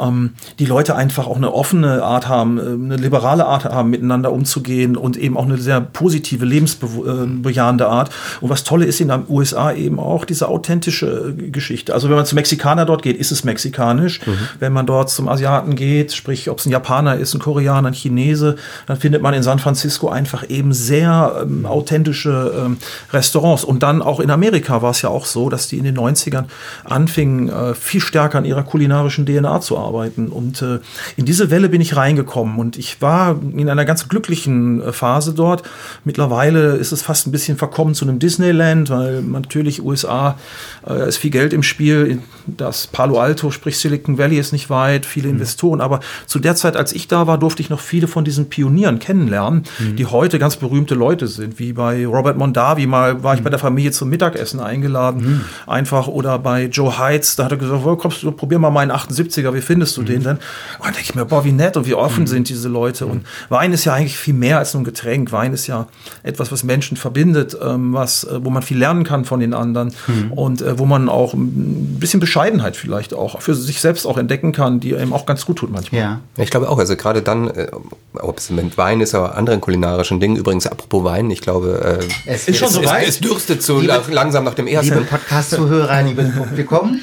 ähm, 0.00 0.34
die 0.58 0.66
Leute 0.66 0.94
einfach 0.96 1.26
auch 1.26 1.36
eine 1.36 1.52
offene 1.52 2.02
Art 2.02 2.28
haben, 2.28 2.58
äh, 2.58 2.62
eine 2.62 2.96
liberale 2.96 3.46
Art 3.46 3.64
haben, 3.64 3.90
miteinander 3.90 4.32
umzugehen 4.32 4.96
und 4.96 5.16
eben 5.16 5.36
auch 5.36 5.44
eine 5.44 5.58
sehr 5.58 5.80
positive, 5.80 6.44
lebensbejahende 6.44 7.84
äh, 7.84 7.86
Art. 7.86 8.10
Und 8.40 8.50
was 8.50 8.64
Tolle 8.64 8.84
ist 8.84 9.00
in 9.00 9.08
den 9.08 9.24
USA 9.28 9.72
eben 9.72 9.98
auch 9.98 10.24
diese 10.24 10.48
authentische 10.48 11.34
äh, 11.38 11.50
Geschichte. 11.50 11.94
Also 11.94 12.08
wenn 12.08 12.16
man 12.16 12.26
zum 12.26 12.36
Mexikaner 12.36 12.84
dort 12.84 13.02
geht, 13.02 13.16
ist 13.16 13.30
es 13.32 13.44
mexikanisch. 13.44 14.26
Mhm. 14.26 14.38
Wenn 14.58 14.72
man 14.72 14.86
dort 14.86 15.10
zum 15.10 15.28
Asiaten 15.28 15.76
geht, 15.76 16.12
sprich, 16.12 16.50
ob 16.50 16.58
es 16.58 16.66
ein 16.66 16.70
Japaner 16.70 17.16
ist, 17.16 17.34
ein 17.34 17.40
Koreaner, 17.40 17.88
ein 17.88 17.94
Chinese, 17.94 18.56
dann 18.86 18.96
findet 18.96 19.22
man 19.22 19.34
in 19.34 19.42
San 19.42 19.58
Francisco 19.58 20.08
einfach 20.08 20.48
eben 20.48 20.72
sehr 20.72 21.42
ähm, 21.42 21.66
authentische 21.66 22.52
ähm, 22.64 22.76
Restaurants. 23.12 23.64
Und 23.64 23.82
dann 23.82 24.02
auch 24.02 24.20
in 24.20 24.30
Amerika 24.30 24.82
war 24.82 24.90
es 24.90 25.02
ja 25.02 25.08
auch 25.08 25.26
so, 25.26 25.48
dass 25.48 25.68
die 25.68 25.78
in 25.78 25.84
den 25.84 25.96
90ern 25.96 26.44
anfingen, 26.84 27.48
äh, 27.48 27.74
viel 27.74 28.00
stärker 28.00 28.38
an 28.38 28.44
ihrer 28.44 28.62
kulinarischen 28.62 29.26
DNA 29.26 29.60
zu 29.60 29.78
arbeiten. 29.78 29.85
Und 30.28 30.62
äh, 30.62 30.80
in 31.16 31.24
diese 31.24 31.50
Welle 31.50 31.68
bin 31.68 31.80
ich 31.80 31.96
reingekommen 31.96 32.58
und 32.58 32.78
ich 32.78 33.00
war 33.02 33.38
in 33.56 33.68
einer 33.68 33.84
ganz 33.84 34.08
glücklichen 34.08 34.82
äh, 34.82 34.92
Phase 34.92 35.34
dort. 35.34 35.62
Mittlerweile 36.04 36.76
ist 36.76 36.92
es 36.92 37.02
fast 37.02 37.26
ein 37.26 37.32
bisschen 37.32 37.56
verkommen 37.56 37.94
zu 37.94 38.04
einem 38.04 38.18
Disneyland, 38.18 38.90
weil 38.90 39.22
natürlich 39.22 39.82
USA 39.82 40.38
äh, 40.86 41.08
ist 41.08 41.18
viel 41.18 41.30
Geld 41.30 41.52
im 41.52 41.62
Spiel. 41.62 42.20
Das 42.46 42.86
Palo 42.86 43.18
Alto, 43.18 43.50
sprich 43.50 43.78
Silicon 43.78 44.18
Valley, 44.18 44.38
ist 44.38 44.52
nicht 44.52 44.70
weit, 44.70 45.06
viele 45.06 45.28
mhm. 45.28 45.34
Investoren. 45.34 45.80
Aber 45.80 46.00
zu 46.26 46.38
der 46.38 46.56
Zeit, 46.56 46.76
als 46.76 46.92
ich 46.92 47.08
da 47.08 47.26
war, 47.26 47.38
durfte 47.38 47.62
ich 47.62 47.70
noch 47.70 47.80
viele 47.80 48.08
von 48.08 48.24
diesen 48.24 48.48
Pionieren 48.48 48.98
kennenlernen, 48.98 49.64
mhm. 49.78 49.96
die 49.96 50.06
heute 50.06 50.38
ganz 50.38 50.56
berühmte 50.56 50.94
Leute 50.94 51.28
sind, 51.28 51.58
wie 51.58 51.72
bei 51.72 52.06
Robert 52.06 52.36
Mondavi. 52.36 52.86
Mal 52.86 53.22
war 53.22 53.34
ich 53.34 53.40
mhm. 53.40 53.44
bei 53.44 53.50
der 53.50 53.58
Familie 53.58 53.90
zum 53.90 54.08
Mittagessen 54.08 54.60
eingeladen, 54.60 55.44
einfach 55.66 56.08
oder 56.08 56.38
bei 56.38 56.64
Joe 56.66 56.98
Heitz, 56.98 57.36
da 57.36 57.44
hat 57.44 57.52
er 57.52 57.58
gesagt, 57.58 57.82
kommst 57.98 58.22
du, 58.22 58.32
probier 58.32 58.58
mal 58.58 58.70
meinen 58.70 58.90
78er, 58.90 59.54
wie 59.54 59.60
findest 59.76 59.96
du 59.98 60.00
mhm. 60.00 60.06
den 60.06 60.22
denn? 60.22 60.36
Und 60.78 60.84
dann 60.84 60.94
denke 60.94 61.02
ich 61.02 61.14
mir, 61.14 61.26
boah, 61.26 61.44
wie 61.44 61.52
nett 61.52 61.76
und 61.76 61.86
wie 61.86 61.94
offen 61.94 62.22
mhm. 62.22 62.26
sind 62.26 62.48
diese 62.48 62.68
Leute. 62.68 63.04
Und 63.04 63.26
Wein 63.50 63.74
ist 63.74 63.84
ja 63.84 63.92
eigentlich 63.92 64.16
viel 64.16 64.32
mehr 64.32 64.58
als 64.58 64.72
nur 64.72 64.80
ein 64.80 64.84
Getränk. 64.84 65.32
Wein 65.32 65.52
ist 65.52 65.66
ja 65.66 65.86
etwas, 66.22 66.50
was 66.50 66.64
Menschen 66.64 66.96
verbindet, 66.96 67.56
ähm, 67.62 67.92
was, 67.92 68.24
äh, 68.24 68.42
wo 68.42 68.48
man 68.48 68.62
viel 68.62 68.78
lernen 68.78 69.04
kann 69.04 69.26
von 69.26 69.40
den 69.40 69.52
anderen 69.52 69.92
mhm. 70.06 70.32
und 70.32 70.62
äh, 70.62 70.78
wo 70.78 70.86
man 70.86 71.10
auch 71.10 71.34
ein 71.34 71.98
bisschen 72.00 72.20
Bescheidenheit 72.20 72.76
vielleicht 72.76 73.12
auch 73.12 73.42
für 73.42 73.54
sich 73.54 73.82
selbst 73.82 74.06
auch 74.06 74.16
entdecken 74.16 74.52
kann, 74.52 74.80
die 74.80 74.96
einem 74.96 75.12
auch 75.12 75.26
ganz 75.26 75.44
gut 75.44 75.58
tut 75.58 75.70
manchmal. 75.70 76.00
Ja, 76.00 76.20
ich 76.38 76.50
glaube 76.50 76.70
auch. 76.70 76.78
Also 76.78 76.96
gerade 76.96 77.20
dann, 77.20 77.50
äh, 77.50 77.68
ob 78.14 78.38
es 78.38 78.48
mit 78.48 78.78
Wein 78.78 79.02
ist 79.02 79.14
oder 79.14 79.36
anderen 79.36 79.60
kulinarischen 79.60 80.20
Dingen. 80.20 80.36
Übrigens, 80.36 80.66
apropos 80.66 81.04
Wein, 81.04 81.30
ich 81.30 81.42
glaube, 81.42 82.00
äh, 82.00 82.32
es 82.32 82.48
ist 82.48 82.58
schon 82.58 82.70
so 82.70 82.82
weit. 82.84 83.02
Es, 83.02 83.16
es 83.16 83.20
dürstet 83.20 83.62
so 83.62 83.78
liebe, 83.78 84.02
langsam 84.10 84.44
nach 84.44 84.54
dem 84.54 84.66
ersten. 84.66 84.94
Liebe 84.94 85.04
Podcast-Zuhörer, 85.04 86.02
liebe 86.02 86.22
Publikum. 86.36 87.00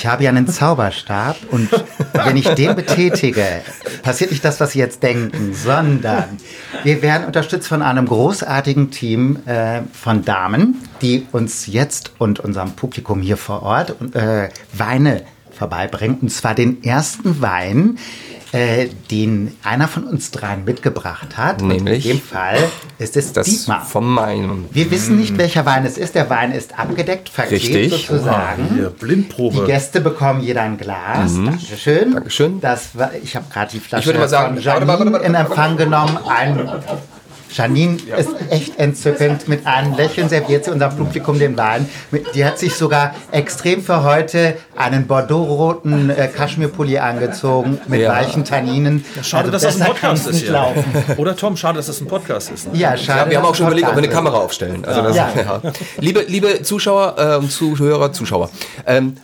Ich 0.00 0.06
habe 0.06 0.24
ja 0.24 0.30
einen 0.30 0.48
Zauberstab 0.48 1.36
und 1.50 1.68
wenn 2.14 2.34
ich 2.34 2.48
den 2.48 2.74
betätige, 2.74 3.44
passiert 4.02 4.30
nicht 4.30 4.42
das, 4.42 4.58
was 4.58 4.70
Sie 4.70 4.78
jetzt 4.78 5.02
denken, 5.02 5.52
sondern 5.52 6.38
Wir 6.84 7.02
werden 7.02 7.26
unterstützt 7.26 7.68
von 7.68 7.82
einem 7.82 8.06
großartigen 8.06 8.90
Team 8.90 9.40
äh, 9.44 9.82
von 9.92 10.24
Damen, 10.24 10.76
die 11.02 11.26
uns 11.32 11.66
jetzt 11.66 12.12
und 12.16 12.40
unserem 12.40 12.72
Publikum 12.72 13.20
hier 13.20 13.36
vor 13.36 13.62
Ort 13.62 13.94
äh, 14.14 14.48
Weine 14.72 15.24
vorbeibringen. 15.50 16.20
Und 16.20 16.30
zwar 16.30 16.54
den 16.54 16.82
ersten 16.82 17.42
Wein, 17.42 17.98
äh, 18.52 18.88
den 19.10 19.56
einer 19.62 19.86
von 19.86 20.04
uns 20.04 20.30
dreien 20.32 20.64
mitgebracht 20.64 21.36
hat. 21.36 21.62
Nämlich? 21.62 22.04
Und 22.04 22.10
in 22.10 22.16
dem 22.18 22.20
Fall 22.22 22.58
ist 22.98 23.16
es 23.16 23.32
Das 23.32 23.46
Dietmar. 23.46 23.84
vom 23.84 24.12
meinen. 24.12 24.66
Wir 24.72 24.90
wissen 24.90 25.16
nicht, 25.18 25.38
welcher 25.38 25.64
Wein 25.66 25.84
es 25.86 25.96
ist. 25.96 26.14
Der 26.16 26.28
Wein 26.30 26.50
ist 26.52 26.78
abgedeckt, 26.78 27.28
verklebt 27.28 27.62
Richtig. 27.64 28.06
sozusagen. 28.08 28.68
Hier, 28.74 28.90
Die 28.90 29.04
Blindprobe. 29.04 29.66
Gäste 29.66 30.00
bekommen 30.00 30.40
jeder 30.42 30.62
ein 30.62 30.78
Glas. 30.78 31.34
Dankeschön. 31.36 32.12
Dankeschön. 32.14 32.60
Das 32.60 32.96
war, 32.98 33.10
ich 33.22 33.36
habe 33.36 33.46
gerade 33.52 33.70
die 33.70 33.78
Flasche 33.80 34.00
Ich 34.00 34.06
würde 34.06 34.18
mal 34.18 34.28
sagen, 34.28 34.56
von 34.56 34.64
warte, 34.64 34.86
warte, 34.88 35.02
Janine 35.04 35.12
warte, 35.12 35.26
in 35.26 35.34
Empfang 35.34 35.76
genommen. 35.76 36.18
Ein 36.28 36.68
Janine 37.52 37.96
ist 38.16 38.30
echt 38.50 38.78
entzückend. 38.78 39.48
Mit 39.48 39.66
einem 39.66 39.94
Lächeln 39.96 40.28
serviert 40.28 40.64
sie 40.64 40.70
unserem 40.70 40.96
Publikum 40.96 41.38
den 41.38 41.56
Wein. 41.56 41.88
Die 42.34 42.44
hat 42.44 42.58
sich 42.58 42.74
sogar 42.74 43.14
extrem 43.32 43.82
für 43.82 44.02
heute 44.04 44.56
einen 44.76 45.06
bordeauxroten 45.06 46.10
äh, 46.10 46.28
Kaschmirpulli 46.28 46.98
angezogen 46.98 47.80
mit 47.88 48.00
Ja. 48.00 48.10
weichen 48.12 48.44
Tanninen. 48.44 49.04
Schade, 49.22 49.50
Also 49.50 49.52
dass 49.52 49.62
das 49.62 49.80
ein 49.80 49.86
Podcast 49.88 50.26
ist 50.28 50.40
hier. 50.42 50.52
laufen. 50.52 50.84
Oder 51.16 51.36
Tom, 51.36 51.56
schade, 51.56 51.76
dass 51.76 51.86
das 51.86 52.00
ein 52.00 52.06
Podcast 52.06 52.50
ist. 52.50 52.68
Ja, 52.72 52.96
schade. 52.96 53.20
Ja, 53.26 53.30
wir 53.30 53.38
haben 53.38 53.46
auch 53.46 53.54
schon 53.54 53.66
überlegt, 53.66 53.88
ob 53.88 53.94
wir 53.94 53.98
eine 54.02 54.08
Kamera 54.12 54.38
aufstellen. 54.38 54.84
Also 54.84 55.02
das, 55.02 55.16
Ja. 55.16 55.28
ja. 55.36 55.60
Liebe, 55.98 56.24
liebe 56.28 56.62
Zuschauer 56.62 57.14
äh, 57.18 57.36
und 57.36 57.50
Zuhörer, 57.50 58.12
Zuschauer, 58.12 58.50
ähm, 58.86 59.16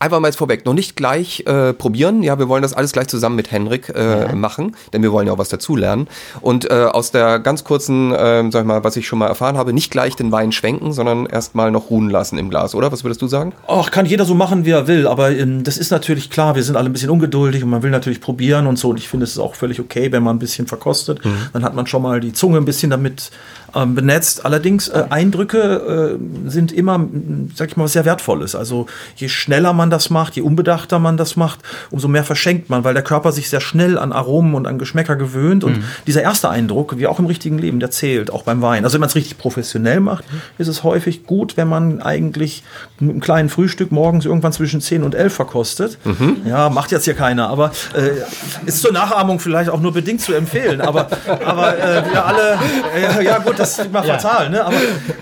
einfach 0.00 0.18
mal 0.18 0.28
jetzt 0.28 0.38
vorweg, 0.38 0.64
noch 0.64 0.72
nicht 0.72 0.96
gleich 0.96 1.44
äh, 1.46 1.74
probieren. 1.74 2.22
Ja, 2.22 2.38
wir 2.38 2.48
wollen 2.48 2.62
das 2.62 2.72
alles 2.72 2.92
gleich 2.92 3.08
zusammen 3.08 3.36
mit 3.36 3.50
Henrik 3.50 3.90
äh, 3.90 4.34
machen, 4.34 4.74
denn 4.92 5.02
wir 5.02 5.12
wollen 5.12 5.26
ja 5.26 5.34
auch 5.34 5.38
was 5.38 5.50
dazulernen. 5.50 6.08
Und 6.40 6.70
äh, 6.70 6.86
aus 6.90 7.10
der 7.10 7.38
ganz 7.38 7.64
kurzen, 7.64 8.10
äh, 8.12 8.50
sag 8.50 8.62
ich 8.62 8.66
mal, 8.66 8.82
was 8.82 8.96
ich 8.96 9.06
schon 9.06 9.18
mal 9.18 9.26
erfahren 9.26 9.58
habe, 9.58 9.74
nicht 9.74 9.90
gleich 9.90 10.16
den 10.16 10.32
Wein 10.32 10.52
schwenken, 10.52 10.92
sondern 10.92 11.26
erstmal 11.26 11.70
noch 11.70 11.90
ruhen 11.90 12.08
lassen 12.08 12.38
im 12.38 12.48
Glas, 12.48 12.74
oder? 12.74 12.90
Was 12.90 13.04
würdest 13.04 13.20
du 13.20 13.28
sagen? 13.28 13.52
Ach, 13.68 13.90
kann 13.90 14.06
jeder 14.06 14.24
so 14.24 14.34
machen, 14.34 14.64
wie 14.64 14.70
er 14.70 14.88
will, 14.88 15.06
aber 15.06 15.32
ähm, 15.32 15.64
das 15.64 15.76
ist 15.76 15.90
natürlich 15.90 16.30
klar, 16.30 16.56
wir 16.56 16.62
sind 16.62 16.76
alle 16.76 16.88
ein 16.88 16.94
bisschen 16.94 17.10
ungeduldig 17.10 17.62
und 17.62 17.68
man 17.68 17.82
will 17.82 17.90
natürlich 17.90 18.22
probieren 18.22 18.66
und 18.66 18.78
so. 18.78 18.88
Und 18.90 18.96
ich 18.96 19.08
finde, 19.08 19.24
es 19.24 19.32
ist 19.32 19.38
auch 19.38 19.54
völlig 19.54 19.80
okay, 19.80 20.10
wenn 20.12 20.22
man 20.22 20.36
ein 20.36 20.38
bisschen 20.38 20.66
verkostet. 20.66 21.20
Dann 21.52 21.62
hat 21.62 21.74
man 21.74 21.86
schon 21.86 22.02
mal 22.02 22.20
die 22.20 22.32
Zunge 22.32 22.56
ein 22.56 22.64
bisschen 22.64 22.90
damit 22.90 23.30
ähm, 23.74 23.94
benetzt. 23.94 24.44
Allerdings, 24.44 24.88
äh, 24.88 25.04
Eindrücke 25.10 26.18
äh, 26.18 26.50
sind 26.50 26.72
immer, 26.72 27.06
sag 27.54 27.68
ich 27.68 27.76
mal, 27.76 27.84
was 27.84 27.92
sehr 27.92 28.04
Wertvolles. 28.04 28.54
Also 28.54 28.86
je 29.16 29.28
schneller 29.28 29.72
man 29.72 29.89
das 29.90 30.10
macht, 30.10 30.36
je 30.36 30.42
unbedachter 30.42 30.98
man 30.98 31.16
das 31.16 31.36
macht, 31.36 31.60
umso 31.90 32.08
mehr 32.08 32.24
verschenkt 32.24 32.70
man, 32.70 32.84
weil 32.84 32.94
der 32.94 33.02
Körper 33.02 33.32
sich 33.32 33.48
sehr 33.48 33.60
schnell 33.60 33.98
an 33.98 34.12
Aromen 34.12 34.54
und 34.54 34.66
an 34.66 34.78
Geschmäcker 34.78 35.16
gewöhnt. 35.16 35.64
Und 35.64 35.82
dieser 36.06 36.22
erste 36.22 36.48
Eindruck, 36.48 36.98
wie 36.98 37.06
auch 37.06 37.18
im 37.18 37.26
richtigen 37.26 37.58
Leben, 37.58 37.80
der 37.80 37.90
zählt, 37.90 38.32
auch 38.32 38.42
beim 38.42 38.62
Wein. 38.62 38.84
Also 38.84 38.94
wenn 38.94 39.00
man 39.00 39.08
es 39.08 39.14
richtig 39.14 39.38
professionell 39.38 40.00
macht, 40.00 40.24
ist 40.58 40.68
es 40.68 40.84
häufig 40.84 41.24
gut, 41.26 41.56
wenn 41.56 41.68
man 41.68 42.00
eigentlich 42.00 42.62
mit 42.98 43.10
einem 43.10 43.20
kleinen 43.20 43.48
Frühstück 43.48 43.92
morgens 43.92 44.24
irgendwann 44.24 44.52
zwischen 44.52 44.80
10 44.80 45.02
und 45.02 45.14
11 45.14 45.34
verkostet. 45.34 45.98
Ja, 46.46 46.68
macht 46.70 46.92
jetzt 46.92 47.04
hier 47.04 47.14
keiner, 47.14 47.48
aber 47.48 47.72
äh, 47.94 48.66
ist 48.66 48.80
zur 48.80 48.92
Nachahmung 48.92 49.40
vielleicht 49.40 49.70
auch 49.70 49.80
nur 49.80 49.92
bedingt 49.92 50.20
zu 50.20 50.34
empfehlen. 50.34 50.80
Aber, 50.80 51.08
aber 51.44 51.78
äh, 51.78 52.02
wir 52.10 52.24
alle, 52.24 52.58
äh, 52.94 53.24
ja 53.24 53.38
gut, 53.38 53.58
das 53.58 53.78
ist 53.78 53.92
mal 53.92 54.02
fatal, 54.02 54.50
ne? 54.50 54.64
aber, 54.64 54.76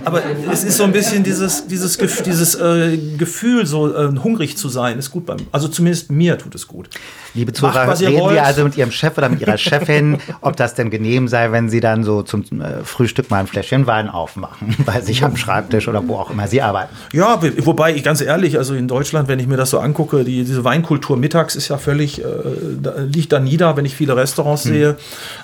aber 0.05 0.23
es 0.51 0.65
ist 0.65 0.77
so 0.77 0.85
ein 0.85 0.93
bisschen 0.93 1.23
dieses, 1.23 1.67
dieses, 1.67 1.97
dieses 1.97 2.55
äh, 2.57 2.99
Gefühl, 3.17 3.67
so 3.67 3.95
äh, 3.95 4.09
hungrig 4.23 4.58
zu 4.59 4.69
sein, 4.69 4.99
ist 4.99 5.11
gut 5.11 5.27
beim, 5.27 5.39
also 5.53 5.69
zumindest 5.69 6.11
mir 6.11 6.39
tut 6.39 6.55
es 6.55 6.67
gut. 6.67 6.89
Liebe 7.35 7.53
Macht, 7.53 7.57
Zuhörer, 7.57 7.87
was 7.87 8.01
ihr 8.01 8.09
reden 8.09 8.21
wollt. 8.21 8.35
wir 8.35 8.45
also 8.45 8.65
mit 8.65 8.77
Ihrem 8.77 8.91
Chef 8.91 9.17
oder 9.17 9.29
mit 9.29 9.41
Ihrer 9.41 9.59
Chefin, 9.59 10.19
ob 10.41 10.57
das 10.57 10.75
denn 10.75 10.91
genehm 10.91 11.29
sei, 11.29 11.53
wenn 11.53 11.69
Sie 11.69 11.81
dann 11.81 12.05
so 12.05 12.23
zum 12.23 12.45
äh, 12.61 12.85
Frühstück 12.85 13.31
mal 13.31 13.41
ein 13.41 13.47
Fläschchen 13.47 13.87
Wein 13.87 14.09
aufmachen, 14.09 14.77
bei 14.87 15.01
sich 15.01 15.25
am 15.25 15.37
Schreibtisch 15.37 15.89
oder 15.89 16.07
wo 16.07 16.17
auch 16.17 16.31
immer 16.31 16.49
Sie 16.49 16.63
arbeiten. 16.63 16.95
Ja, 17.13 17.41
wobei 17.65 17.95
ich 17.95 18.03
ganz 18.03 18.21
ehrlich, 18.21 18.59
also 18.59 18.75
in 18.75 18.89
Deutschland, 18.89 19.29
wenn 19.29 19.39
ich 19.39 19.47
mir 19.47 19.57
das 19.57 19.71
so 19.71 19.79
angucke, 19.79 20.25
die, 20.25 20.45
diese 20.45 20.65
Weinkultur 20.65 21.17
mittags 21.17 21.57
ist 21.57 21.69
ja 21.69 21.79
völlig, 21.79 22.23
äh, 22.23 22.27
da, 22.83 22.95
liegt 22.99 23.33
da 23.33 23.41
nieder, 23.41 23.77
wenn 23.77 23.85
ich 23.85 23.95
viele 23.95 24.17
Restaurants 24.17 24.65
sehe. 24.65 24.97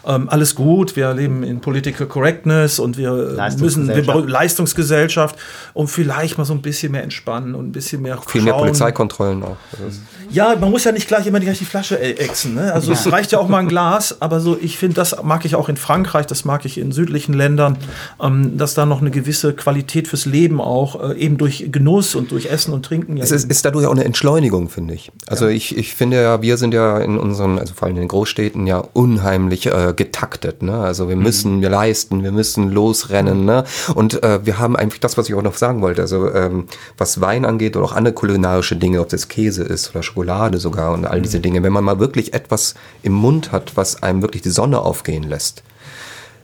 Ähm, 0.07 0.29
alles 0.29 0.55
gut, 0.55 0.97
wir 0.97 1.13
leben 1.15 1.43
in 1.43 1.61
Political 1.61 2.07
Correctness 2.07 2.79
und 2.79 2.97
wir 2.97 3.13
müssen 3.59 3.89
wir, 3.89 4.03
Leistungsgesellschaft. 4.05 4.75
Leistungsgesellschaft 4.75 5.37
und 5.73 5.89
vielleicht 5.89 6.39
mal 6.39 6.45
so 6.45 6.55
ein 6.55 6.63
bisschen 6.63 6.93
mehr 6.93 7.03
entspannen 7.03 7.55
und 7.55 7.69
ein 7.69 7.73
bisschen 7.73 8.03
mehr 8.03 8.19
Viel 8.27 8.43
mehr 8.43 8.55
schauen. 8.55 8.69
Polizeikontrollen 9.09 9.43
auch. 9.43 9.57
Ist- 9.87 10.01
Ja, 10.35 10.57
man 10.57 10.71
muss 10.71 10.83
ja 10.83 10.91
nicht 10.91 11.07
gleich 11.07 11.29
immer 11.29 11.39
gleich 11.39 11.59
die 11.59 11.65
Flasche 11.65 11.97
äh, 11.97 12.15
ächzen. 12.15 12.55
Ne? 12.55 12.73
Also 12.73 12.91
es 12.91 13.11
reicht 13.11 13.31
ja 13.31 13.39
auch 13.39 13.47
mal 13.49 13.59
ein 13.59 13.69
Glas, 13.69 14.21
aber 14.21 14.41
so 14.41 14.59
ich 14.61 14.79
finde, 14.79 14.97
das 14.97 15.23
mag 15.23 15.45
ich 15.45 15.55
auch 15.55 15.69
in 15.69 15.77
Frankreich, 15.77 16.27
das 16.27 16.45
mag 16.45 16.65
ich 16.65 16.77
in 16.77 16.91
südlichen 16.91 17.35
Ländern, 17.35 17.79
ähm, 18.21 18.59
dass 18.59 18.75
da 18.75 18.85
noch 18.85 19.01
eine 19.01 19.13
gewisse 19.13 19.55
Qualität 19.55 20.09
fürs 20.09 20.27
Leben 20.27 20.61
auch 20.61 21.11
äh, 21.11 21.19
eben 21.19 21.39
durch 21.39 21.69
Genuss 21.71 22.17
und 22.17 22.33
durch 22.33 22.47
Essen 22.47 22.75
und 22.75 22.85
Trinken. 22.85 23.17
Ja 23.17 23.23
Es 23.23 23.31
ist, 23.31 23.49
ist 23.49 23.65
dadurch 23.65 23.87
auch 23.87 23.93
eine 23.93 24.05
Entschleunigung, 24.05 24.69
finde 24.69 24.95
ich. 24.95 25.13
Also 25.29 25.47
ich, 25.47 25.79
ich 25.79 25.95
finde 25.95 26.21
ja, 26.21 26.43
wir 26.43 26.57
sind 26.57 26.75
ja 26.75 26.99
in 26.99 27.17
unseren, 27.17 27.61
also 27.61 27.73
vor 27.73 27.87
allem 27.87 27.97
in 27.97 28.03
den 28.03 28.09
Großstädten 28.09 28.67
ja 28.67 28.79
unheimlich 28.79 29.67
äh, 29.67 29.95
getaktet. 29.97 30.65
Ne? 30.65 30.77
Also 30.77 31.09
wir 31.09 31.17
müssen, 31.17 31.61
wir 31.61 31.71
leisten, 31.71 32.25
wir 32.25 32.33
müssen 32.33 32.73
losrennen. 32.73 33.45
Ne? 33.45 33.63
Und 33.95 34.21
äh, 34.25 34.45
wir 34.45 34.59
haben 34.59 34.75
eigentlich 34.75 35.01
das, 35.01 35.17
was 35.17 35.29
ich 35.29 35.35
auch 35.37 35.43
noch 35.43 35.57
sagen 35.57 35.81
wollte. 35.81 36.03
Also 36.03 36.33
ähm, 36.35 36.67
was 36.99 37.21
Wein 37.21 37.45
angeht 37.45 37.77
oder 37.77 37.85
auch 37.85 37.93
andere 37.93 38.15
kulinarische 38.15 38.75
Dinge, 38.75 39.01
ob 39.01 39.09
das 39.11 39.29
Käse 39.29 39.63
ist 39.63 39.91
oder 39.91 40.03
Schokolade 40.03 40.24
sogar 40.59 40.93
und 40.93 41.07
all 41.07 41.23
diese 41.23 41.41
Dinge. 41.41 41.63
Wenn 41.63 41.73
man 41.73 41.85
mal 41.85 41.99
wirklich 41.99 42.35
etwas 42.35 42.75
im 43.03 43.13
Mund 43.13 43.53
hat, 43.53 43.77
was 43.77 44.03
einem 44.03 44.23
wirklich 44.23 44.43
die 44.43 44.51
Sonne 44.51 44.81
aufgehen 44.81 45.25
lässt, 45.25 45.63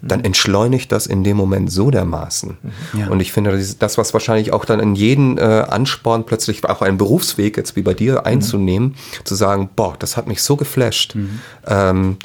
dann 0.02 0.24
entschleunigt 0.24 0.92
das 0.92 1.06
in 1.06 1.24
dem 1.24 1.36
Moment 1.36 1.70
so 1.70 1.90
dermaßen. 1.90 2.56
Und 3.10 3.20
ich 3.20 3.32
finde, 3.32 3.50
das 3.50 3.60
ist 3.60 3.82
das, 3.82 3.98
was 3.98 4.12
wahrscheinlich 4.14 4.52
auch 4.52 4.64
dann 4.64 4.80
in 4.80 4.94
jeden 4.94 5.36
äh, 5.38 5.64
anspornt, 5.68 6.26
plötzlich 6.26 6.64
auch 6.64 6.82
einen 6.82 6.96
Berufsweg, 6.96 7.56
jetzt 7.56 7.76
wie 7.76 7.82
bei 7.82 7.94
dir, 7.94 8.24
einzunehmen, 8.26 8.94
zu 9.24 9.34
sagen, 9.34 9.68
boah, 9.76 9.96
das 9.98 10.16
hat 10.16 10.26
mich 10.26 10.42
so 10.42 10.56
geflasht. 10.56 11.16
Ähm, 11.66 12.16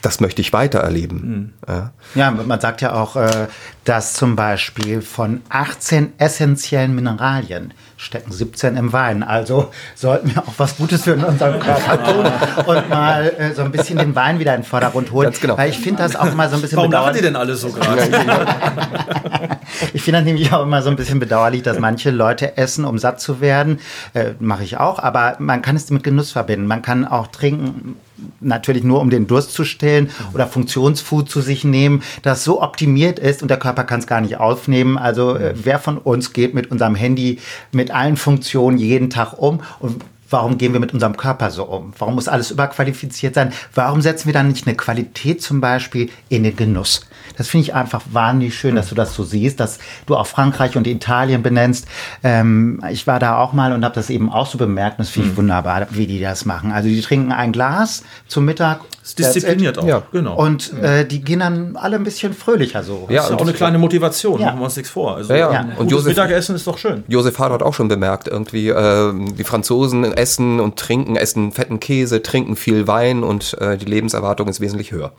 das 0.00 0.20
möchte 0.20 0.40
ich 0.40 0.52
weiter 0.52 0.78
erleben. 0.78 1.54
Ja. 1.66 1.92
Ja, 2.14 2.30
man 2.30 2.60
sagt 2.60 2.80
ja 2.82 2.94
auch, 2.94 3.16
äh, 3.16 3.48
dass 3.88 4.12
zum 4.12 4.36
Beispiel 4.36 5.00
von 5.00 5.40
18 5.48 6.12
essentiellen 6.18 6.94
Mineralien 6.94 7.72
stecken 7.96 8.30
17 8.30 8.76
im 8.76 8.92
Wein. 8.92 9.22
Also 9.22 9.70
sollten 9.94 10.34
wir 10.34 10.42
auch 10.42 10.52
was 10.58 10.76
Gutes 10.76 11.04
für 11.04 11.14
unseren 11.14 11.58
Körper 11.58 12.04
tun 12.12 12.66
und 12.66 12.88
mal 12.90 13.32
äh, 13.38 13.54
so 13.54 13.62
ein 13.62 13.72
bisschen 13.72 13.96
den 13.96 14.14
Wein 14.14 14.40
wieder 14.40 14.54
in 14.54 14.60
den 14.60 14.66
Vordergrund 14.66 15.10
holen. 15.10 15.24
Ganz 15.24 15.40
genau. 15.40 15.56
Weil 15.56 15.70
ich 15.70 15.78
finde 15.78 16.02
das 16.02 16.16
auch 16.16 16.34
mal 16.34 16.50
so 16.50 16.56
ein 16.56 16.60
bisschen 16.60 16.76
Warum 16.76 16.90
bedauerlich. 16.90 17.16
die 17.16 17.22
denn 17.22 17.36
alle 17.36 17.54
so 17.54 17.70
gerade? 17.70 18.02
Ich 19.92 20.02
finde 20.02 20.20
das 20.20 20.26
nämlich 20.26 20.52
auch 20.52 20.62
immer 20.62 20.82
so 20.82 20.90
ein 20.90 20.96
bisschen 20.96 21.20
bedauerlich, 21.20 21.62
dass 21.62 21.78
manche 21.78 22.10
Leute 22.10 22.56
essen, 22.56 22.84
um 22.84 22.98
satt 22.98 23.20
zu 23.20 23.40
werden. 23.40 23.80
Äh, 24.14 24.32
Mache 24.40 24.64
ich 24.64 24.78
auch, 24.78 24.98
aber 24.98 25.36
man 25.38 25.62
kann 25.62 25.76
es 25.76 25.90
mit 25.90 26.02
Genuss 26.02 26.32
verbinden. 26.32 26.66
Man 26.66 26.82
kann 26.82 27.04
auch 27.04 27.28
trinken, 27.28 27.96
natürlich 28.40 28.84
nur 28.84 29.00
um 29.00 29.10
den 29.10 29.26
Durst 29.26 29.52
zu 29.52 29.64
stillen 29.64 30.10
oder 30.34 30.46
Funktionsfood 30.46 31.30
zu 31.30 31.40
sich 31.40 31.64
nehmen, 31.64 32.02
das 32.22 32.44
so 32.44 32.62
optimiert 32.62 33.18
ist 33.18 33.42
und 33.42 33.48
der 33.48 33.58
Körper 33.58 33.77
kann 33.84 34.00
es 34.00 34.06
gar 34.06 34.20
nicht 34.20 34.38
aufnehmen. 34.38 34.98
Also 34.98 35.36
äh, 35.36 35.54
wer 35.54 35.78
von 35.78 35.98
uns 35.98 36.32
geht 36.32 36.54
mit 36.54 36.70
unserem 36.70 36.94
Handy 36.94 37.38
mit 37.72 37.90
allen 37.90 38.16
Funktionen 38.16 38.78
jeden 38.78 39.10
Tag 39.10 39.34
um 39.38 39.60
und 39.80 40.02
Warum 40.30 40.58
gehen 40.58 40.74
wir 40.74 40.80
mit 40.80 40.92
unserem 40.92 41.16
Körper 41.16 41.50
so 41.50 41.64
um? 41.64 41.94
Warum 41.98 42.16
muss 42.16 42.28
alles 42.28 42.50
überqualifiziert 42.50 43.34
sein? 43.34 43.52
Warum 43.74 44.02
setzen 44.02 44.26
wir 44.26 44.34
dann 44.34 44.48
nicht 44.48 44.66
eine 44.66 44.76
Qualität 44.76 45.40
zum 45.40 45.62
Beispiel 45.62 46.10
in 46.28 46.42
den 46.42 46.54
Genuss? 46.54 47.07
Das 47.38 47.48
finde 47.48 47.62
ich 47.62 47.74
einfach 47.74 48.02
wahnsinnig 48.12 48.54
schön, 48.58 48.74
dass 48.74 48.88
du 48.88 48.94
das 48.94 49.14
so 49.14 49.24
siehst, 49.24 49.60
dass 49.60 49.78
du 50.06 50.16
auch 50.16 50.26
Frankreich 50.26 50.76
und 50.76 50.86
Italien 50.86 51.42
benennst. 51.42 51.86
Ähm, 52.22 52.82
ich 52.90 53.06
war 53.06 53.18
da 53.18 53.38
auch 53.38 53.52
mal 53.52 53.72
und 53.72 53.84
habe 53.84 53.94
das 53.94 54.10
eben 54.10 54.30
auch 54.30 54.46
so 54.46 54.58
bemerkt. 54.58 54.98
Und 54.98 55.06
das 55.06 55.10
finde 55.10 55.30
ich 55.30 55.36
wunderbar, 55.36 55.86
wie 55.90 56.06
die 56.06 56.20
das 56.20 56.44
machen. 56.44 56.72
Also 56.72 56.88
die 56.88 57.00
trinken 57.00 57.32
ein 57.32 57.52
Glas 57.52 58.02
zum 58.26 58.44
Mittag. 58.44 58.80
ist 59.02 59.18
diszipliniert 59.18 59.78
auch. 59.78 59.86
Ja. 59.86 60.02
Genau. 60.12 60.36
Und 60.36 60.72
äh, 60.82 61.06
die 61.06 61.22
gehen 61.22 61.40
dann 61.40 61.76
alle 61.76 61.96
ein 61.96 62.04
bisschen 62.04 62.34
fröhlicher 62.34 62.82
so. 62.82 63.06
Ja, 63.08 63.16
das 63.16 63.24
ist 63.24 63.30
ja 63.30 63.34
und 63.36 63.40
auch 63.40 63.46
eine 63.46 63.52
kleine 63.54 63.78
Motivation, 63.78 64.40
Ja. 64.40 64.46
machen 64.46 64.58
wir 64.60 64.64
uns 64.64 64.76
nichts 64.76 64.90
vor. 64.90 65.16
Also, 65.16 65.32
Ja, 65.32 65.52
ja. 65.52 65.68
Und 65.76 65.90
Josef, 65.90 66.08
Mittagessen 66.08 66.56
ist 66.56 66.66
doch 66.66 66.76
schön. 66.78 67.04
Josef 67.08 67.38
Hader 67.38 67.54
hat 67.54 67.62
auch 67.62 67.74
schon 67.74 67.88
bemerkt, 67.88 68.28
irgendwie, 68.28 68.68
äh, 68.68 69.12
die 69.38 69.44
Franzosen 69.44 70.04
essen 70.12 70.60
und 70.60 70.76
trinken, 70.76 71.16
essen 71.16 71.52
fetten 71.52 71.80
Käse, 71.80 72.22
trinken 72.22 72.56
viel 72.56 72.86
Wein 72.86 73.22
und 73.22 73.56
äh, 73.60 73.78
die 73.78 73.86
Lebenserwartung 73.86 74.48
ist 74.48 74.60
wesentlich 74.60 74.92
höher. 74.92 75.12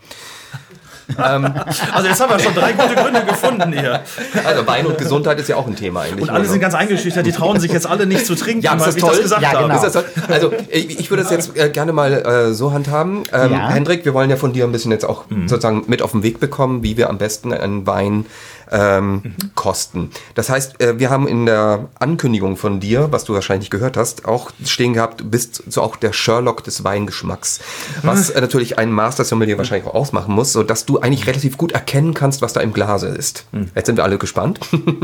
Also 1.16 2.08
jetzt 2.08 2.20
haben 2.20 2.30
wir 2.30 2.38
schon 2.38 2.54
drei 2.54 2.72
gute 2.72 2.94
Gründe 2.94 3.24
gefunden 3.24 3.72
hier. 3.72 4.00
Also 4.44 4.66
Wein 4.66 4.86
und 4.86 4.98
Gesundheit 4.98 5.38
ist 5.38 5.48
ja 5.48 5.56
auch 5.56 5.66
ein 5.66 5.76
Thema 5.76 6.02
eigentlich. 6.02 6.22
Und 6.22 6.30
alle 6.30 6.46
sind 6.46 6.60
ganz 6.60 6.74
eingeschüchtert, 6.74 7.26
die 7.26 7.32
trauen 7.32 7.58
sich 7.60 7.72
jetzt 7.72 7.86
alle 7.86 8.06
nicht 8.06 8.26
zu 8.26 8.34
trinken, 8.34 8.62
Ja, 8.62 8.74
ist 8.74 8.80
weil 8.80 8.86
das 8.86 8.96
ich 8.96 9.02
toll? 9.02 9.10
das 9.12 9.22
gesagt 9.22 9.42
Ja, 9.42 9.60
genau. 9.62 9.74
Ist 9.74 9.82
das 9.84 9.92
so? 9.94 10.00
Also 10.28 10.52
ich, 10.68 10.98
ich 11.00 11.10
würde 11.10 11.22
es 11.22 11.30
jetzt 11.30 11.56
äh, 11.56 11.68
gerne 11.70 11.92
mal 11.92 12.12
äh, 12.12 12.52
so 12.54 12.72
handhaben. 12.72 13.24
Ähm, 13.32 13.52
Ja. 13.52 13.68
Hendrik, 13.70 14.04
wir 14.04 14.14
wollen 14.14 14.30
ja 14.30 14.36
von 14.36 14.52
dir 14.52 14.64
ein 14.64 14.72
bisschen 14.72 14.90
jetzt 14.92 15.04
auch 15.04 15.24
sozusagen 15.46 15.84
mit 15.86 16.02
auf 16.02 16.12
den 16.12 16.22
Weg 16.22 16.40
bekommen, 16.40 16.82
wie 16.82 16.96
wir 16.96 17.08
am 17.10 17.18
besten 17.18 17.52
einen 17.52 17.86
Wein 17.86 18.26
ähm, 18.70 19.34
kosten. 19.54 20.10
Das 20.34 20.48
heißt, 20.48 20.80
äh, 20.80 20.98
wir 20.98 21.10
haben 21.10 21.26
in 21.26 21.46
der 21.46 21.88
Ankündigung 21.98 22.56
von 22.56 22.80
dir, 22.80 23.08
was 23.10 23.24
du 23.24 23.34
wahrscheinlich 23.34 23.70
gehört 23.70 23.96
hast, 23.96 24.26
auch 24.26 24.50
stehen 24.64 24.94
gehabt, 24.94 25.30
bist 25.30 25.62
so 25.68 25.82
auch 25.82 25.96
der 25.96 26.12
Sherlock 26.12 26.64
des 26.64 26.84
Weingeschmacks. 26.84 27.60
Was 28.02 28.30
äh, 28.30 28.40
natürlich 28.40 28.78
ein 28.78 28.92
Master 28.92 29.24
Sommelier 29.24 29.58
wahrscheinlich 29.58 29.86
auch 29.86 29.94
ausmachen 29.94 30.34
muss, 30.34 30.52
so 30.52 30.62
dass 30.62 30.86
du 30.86 31.00
eigentlich 31.00 31.26
relativ 31.26 31.56
gut 31.56 31.72
erkennen 31.72 32.14
kannst, 32.14 32.42
was 32.42 32.52
da 32.52 32.60
im 32.60 32.72
Glase 32.72 33.08
ist. 33.08 33.44
Jetzt 33.74 33.86
sind 33.86 33.96
wir 33.96 34.04
alle 34.04 34.18
gespannt. 34.18 34.60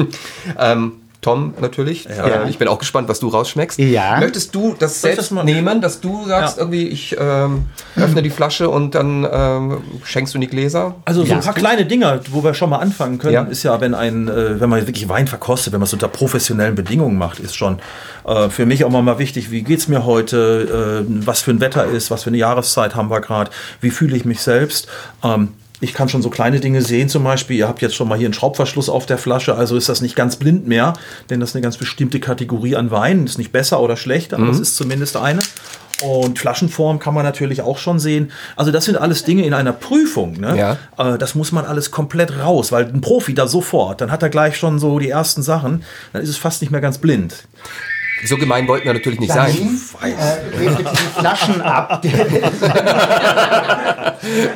ähm, 0.59 0.92
Tom 1.26 1.54
natürlich. 1.60 2.04
Ja. 2.04 2.44
Äh, 2.44 2.50
ich 2.50 2.56
bin 2.58 2.68
auch 2.68 2.78
gespannt, 2.78 3.08
was 3.08 3.18
du 3.18 3.26
rausschmeckst. 3.28 3.80
Ja. 3.80 4.20
Möchtest 4.20 4.54
du 4.54 4.76
das 4.78 5.00
selbst 5.00 5.32
das 5.32 5.44
nehmen, 5.44 5.80
dass 5.80 6.00
du 6.00 6.24
sagst, 6.26 6.56
Ja. 6.56 6.62
irgendwie, 6.62 6.86
ich 6.86 7.16
ähm, 7.18 7.64
öffne 7.96 8.22
die 8.22 8.30
Flasche 8.30 8.68
und 8.68 8.94
dann 8.94 9.26
ähm, 9.30 9.78
schenkst 10.04 10.34
du 10.34 10.38
die 10.38 10.46
Gläser? 10.46 10.94
Also 11.04 11.22
so 11.24 11.30
Ja. 11.30 11.34
ein 11.38 11.42
paar 11.42 11.54
kleine 11.54 11.84
Dinger, 11.84 12.20
wo 12.30 12.44
wir 12.44 12.54
schon 12.54 12.70
mal 12.70 12.78
anfangen 12.78 13.18
können, 13.18 13.34
Ja. 13.34 13.42
ist 13.42 13.64
ja, 13.64 13.80
wenn 13.80 13.94
ein, 13.94 14.28
äh, 14.28 14.60
wenn 14.60 14.70
man 14.70 14.86
wirklich 14.86 15.08
Wein 15.08 15.26
verkostet, 15.26 15.72
wenn 15.72 15.80
man 15.80 15.86
es 15.88 15.92
unter 15.92 16.06
professionellen 16.06 16.76
Bedingungen 16.76 17.18
macht, 17.18 17.40
ist 17.40 17.56
schon 17.56 17.80
äh, 18.24 18.48
für 18.48 18.66
mich 18.66 18.84
auch 18.84 18.90
mal 18.90 19.02
mal 19.02 19.18
wichtig, 19.18 19.50
wie 19.50 19.62
geht's 19.62 19.88
mir 19.88 20.04
heute, 20.04 21.04
äh, 21.08 21.26
was 21.26 21.42
für 21.42 21.50
ein 21.50 21.60
Wetter 21.60 21.86
ist, 21.86 22.10
was 22.12 22.22
für 22.22 22.30
eine 22.30 22.38
Jahreszeit 22.38 22.94
haben 22.94 23.10
wir 23.10 23.20
gerade, 23.20 23.50
wie 23.80 23.90
fühle 23.90 24.16
ich 24.16 24.24
mich 24.24 24.40
selbst. 24.42 24.86
Ähm, 25.24 25.48
ich 25.80 25.94
kann 25.94 26.08
schon 26.08 26.22
so 26.22 26.30
kleine 26.30 26.60
Dinge 26.60 26.82
sehen, 26.82 27.08
zum 27.08 27.24
Beispiel, 27.24 27.56
ihr 27.56 27.68
habt 27.68 27.82
jetzt 27.82 27.94
schon 27.94 28.08
mal 28.08 28.16
hier 28.16 28.26
einen 28.26 28.34
Schraubverschluss 28.34 28.88
auf 28.88 29.06
der 29.06 29.18
Flasche, 29.18 29.54
also 29.54 29.76
ist 29.76 29.88
das 29.88 30.00
nicht 30.00 30.16
ganz 30.16 30.36
blind 30.36 30.66
mehr, 30.66 30.94
denn 31.28 31.40
das 31.40 31.50
ist 31.50 31.56
eine 31.56 31.62
ganz 31.62 31.76
bestimmte 31.76 32.20
Kategorie 32.20 32.76
an 32.76 32.90
Wein, 32.90 33.24
ist 33.24 33.38
nicht 33.38 33.52
besser 33.52 33.80
oder 33.80 33.96
schlechter, 33.96 34.38
aber 34.38 34.50
es 34.50 34.60
ist 34.60 34.76
zumindest 34.76 35.16
eine. 35.16 35.40
Und 36.02 36.38
Flaschenform 36.38 36.98
kann 36.98 37.14
man 37.14 37.24
natürlich 37.24 37.62
auch 37.62 37.78
schon 37.78 37.98
sehen. 37.98 38.30
Also 38.54 38.70
das 38.70 38.84
sind 38.84 38.96
alles 38.96 39.24
Dinge 39.24 39.46
in 39.46 39.54
einer 39.54 39.72
Prüfung. 39.72 40.38
Ne? 40.38 40.54
Ja. 40.56 40.76
Äh, 40.98 41.16
das 41.16 41.34
muss 41.34 41.52
man 41.52 41.64
alles 41.64 41.90
komplett 41.90 42.38
raus, 42.38 42.70
weil 42.70 42.84
ein 42.84 43.00
Profi 43.00 43.32
da 43.34 43.46
sofort, 43.46 44.02
dann 44.02 44.12
hat 44.12 44.22
er 44.22 44.28
gleich 44.28 44.58
schon 44.58 44.78
so 44.78 44.98
die 44.98 45.08
ersten 45.08 45.42
Sachen, 45.42 45.84
dann 46.12 46.22
ist 46.22 46.28
es 46.28 46.36
fast 46.36 46.60
nicht 46.60 46.70
mehr 46.70 46.82
ganz 46.82 46.98
blind. 46.98 47.44
So 48.24 48.38
gemein 48.38 48.66
wollten 48.66 48.87
wir 48.87 48.94
natürlich 48.94 49.20
nicht 49.20 49.35
Dann 49.35 49.50
sein. 49.50 49.79
äh, 50.11 50.57
dreht 50.57 50.76
bitte 50.79 50.90
die 50.90 51.20
Flaschen 51.20 51.61
ab. 51.61 52.02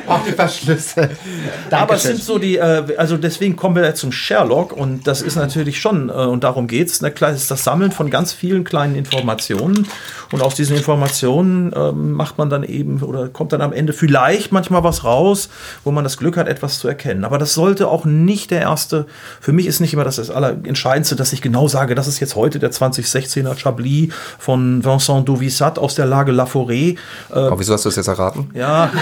Auch 0.07 0.23
die 0.25 0.31
Verschlüsse. 0.31 1.01
Aber 1.01 1.11
es 1.13 1.69
Dankeschön. 1.69 2.15
sind 2.15 2.23
so 2.23 2.39
die, 2.39 2.57
äh, 2.57 2.95
also 2.97 3.17
deswegen 3.17 3.55
kommen 3.55 3.75
wir 3.75 3.83
jetzt 3.83 3.99
zum 3.99 4.11
Sherlock 4.11 4.73
und 4.73 5.05
das 5.05 5.21
ist 5.21 5.35
natürlich 5.35 5.79
schon, 5.79 6.09
äh, 6.09 6.13
und 6.13 6.43
darum 6.43 6.67
geht's. 6.67 7.01
Ne, 7.01 7.11
klar, 7.11 7.31
es 7.31 7.43
ist 7.43 7.51
das 7.51 7.63
Sammeln 7.63 7.91
von 7.91 8.09
ganz 8.09 8.33
vielen 8.33 8.63
kleinen 8.63 8.95
Informationen 8.95 9.87
und 10.31 10.41
aus 10.41 10.55
diesen 10.55 10.75
Informationen 10.75 11.71
ähm, 11.75 12.13
macht 12.13 12.39
man 12.39 12.49
dann 12.49 12.63
eben 12.63 13.01
oder 13.01 13.29
kommt 13.29 13.53
dann 13.53 13.61
am 13.61 13.73
Ende 13.73 13.93
vielleicht 13.93 14.51
manchmal 14.51 14.83
was 14.83 15.03
raus, 15.03 15.49
wo 15.83 15.91
man 15.91 16.03
das 16.03 16.17
Glück 16.17 16.35
hat, 16.35 16.47
etwas 16.47 16.79
zu 16.79 16.87
erkennen. 16.87 17.25
Aber 17.25 17.37
das 17.37 17.53
sollte 17.53 17.89
auch 17.89 18.05
nicht 18.05 18.49
der 18.49 18.61
erste, 18.61 19.05
für 19.39 19.51
mich 19.51 19.67
ist 19.67 19.81
nicht 19.81 19.93
immer 19.93 20.03
das, 20.03 20.15
das 20.15 20.31
Allerentscheidendste, 20.31 21.15
dass 21.15 21.31
ich 21.31 21.41
genau 21.41 21.67
sage, 21.67 21.93
das 21.93 22.07
ist 22.07 22.19
jetzt 22.19 22.35
heute 22.35 22.57
der 22.59 22.71
2016er 22.71 23.50
Chablis 23.55 24.13
von 24.39 24.83
Vincent 24.83 25.27
Duvissat 25.27 25.77
aus 25.79 25.95
der 25.95 26.05
Lage 26.05 26.31
La 26.31 26.45
Forêt. 26.45 26.97
Äh, 27.31 27.33
Aber 27.33 27.59
wieso 27.59 27.73
hast 27.73 27.85
du 27.85 27.89
das 27.89 27.95
jetzt 27.95 28.07
erraten? 28.07 28.49
ja. 28.53 28.89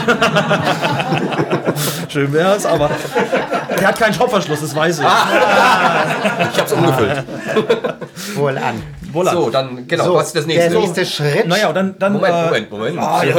Schön 2.09 2.33
wär's, 2.33 2.65
aber 2.65 2.89
der 3.79 3.87
hat 3.87 3.99
keinen 3.99 4.13
Schraubverschluss, 4.13 4.61
das 4.61 4.75
weiß 4.75 4.99
ich. 4.99 5.05
Ich 5.05 6.59
hab's 6.59 6.71
umgefüllt. 6.73 7.23
wohl 8.35 8.57
an. 8.57 8.81
Wohlan. 9.11 9.35
So, 9.35 9.49
dann, 9.49 9.87
genau, 9.87 10.03
So, 10.05 10.13
was 10.15 10.27
ist 10.27 10.35
das 10.35 10.45
nächste? 10.45 10.69
Der 10.69 10.79
nächste 10.79 11.05
Schritt. 11.05 11.47
Naja, 11.47 11.69
und 11.69 11.75
dann, 11.75 11.95
dann 11.97 12.13
Moment, 12.13 12.33
äh, 12.35 12.45
Moment, 12.45 12.71
Moment. 12.71 12.99
Ah, 12.99 13.23
ja. 13.23 13.35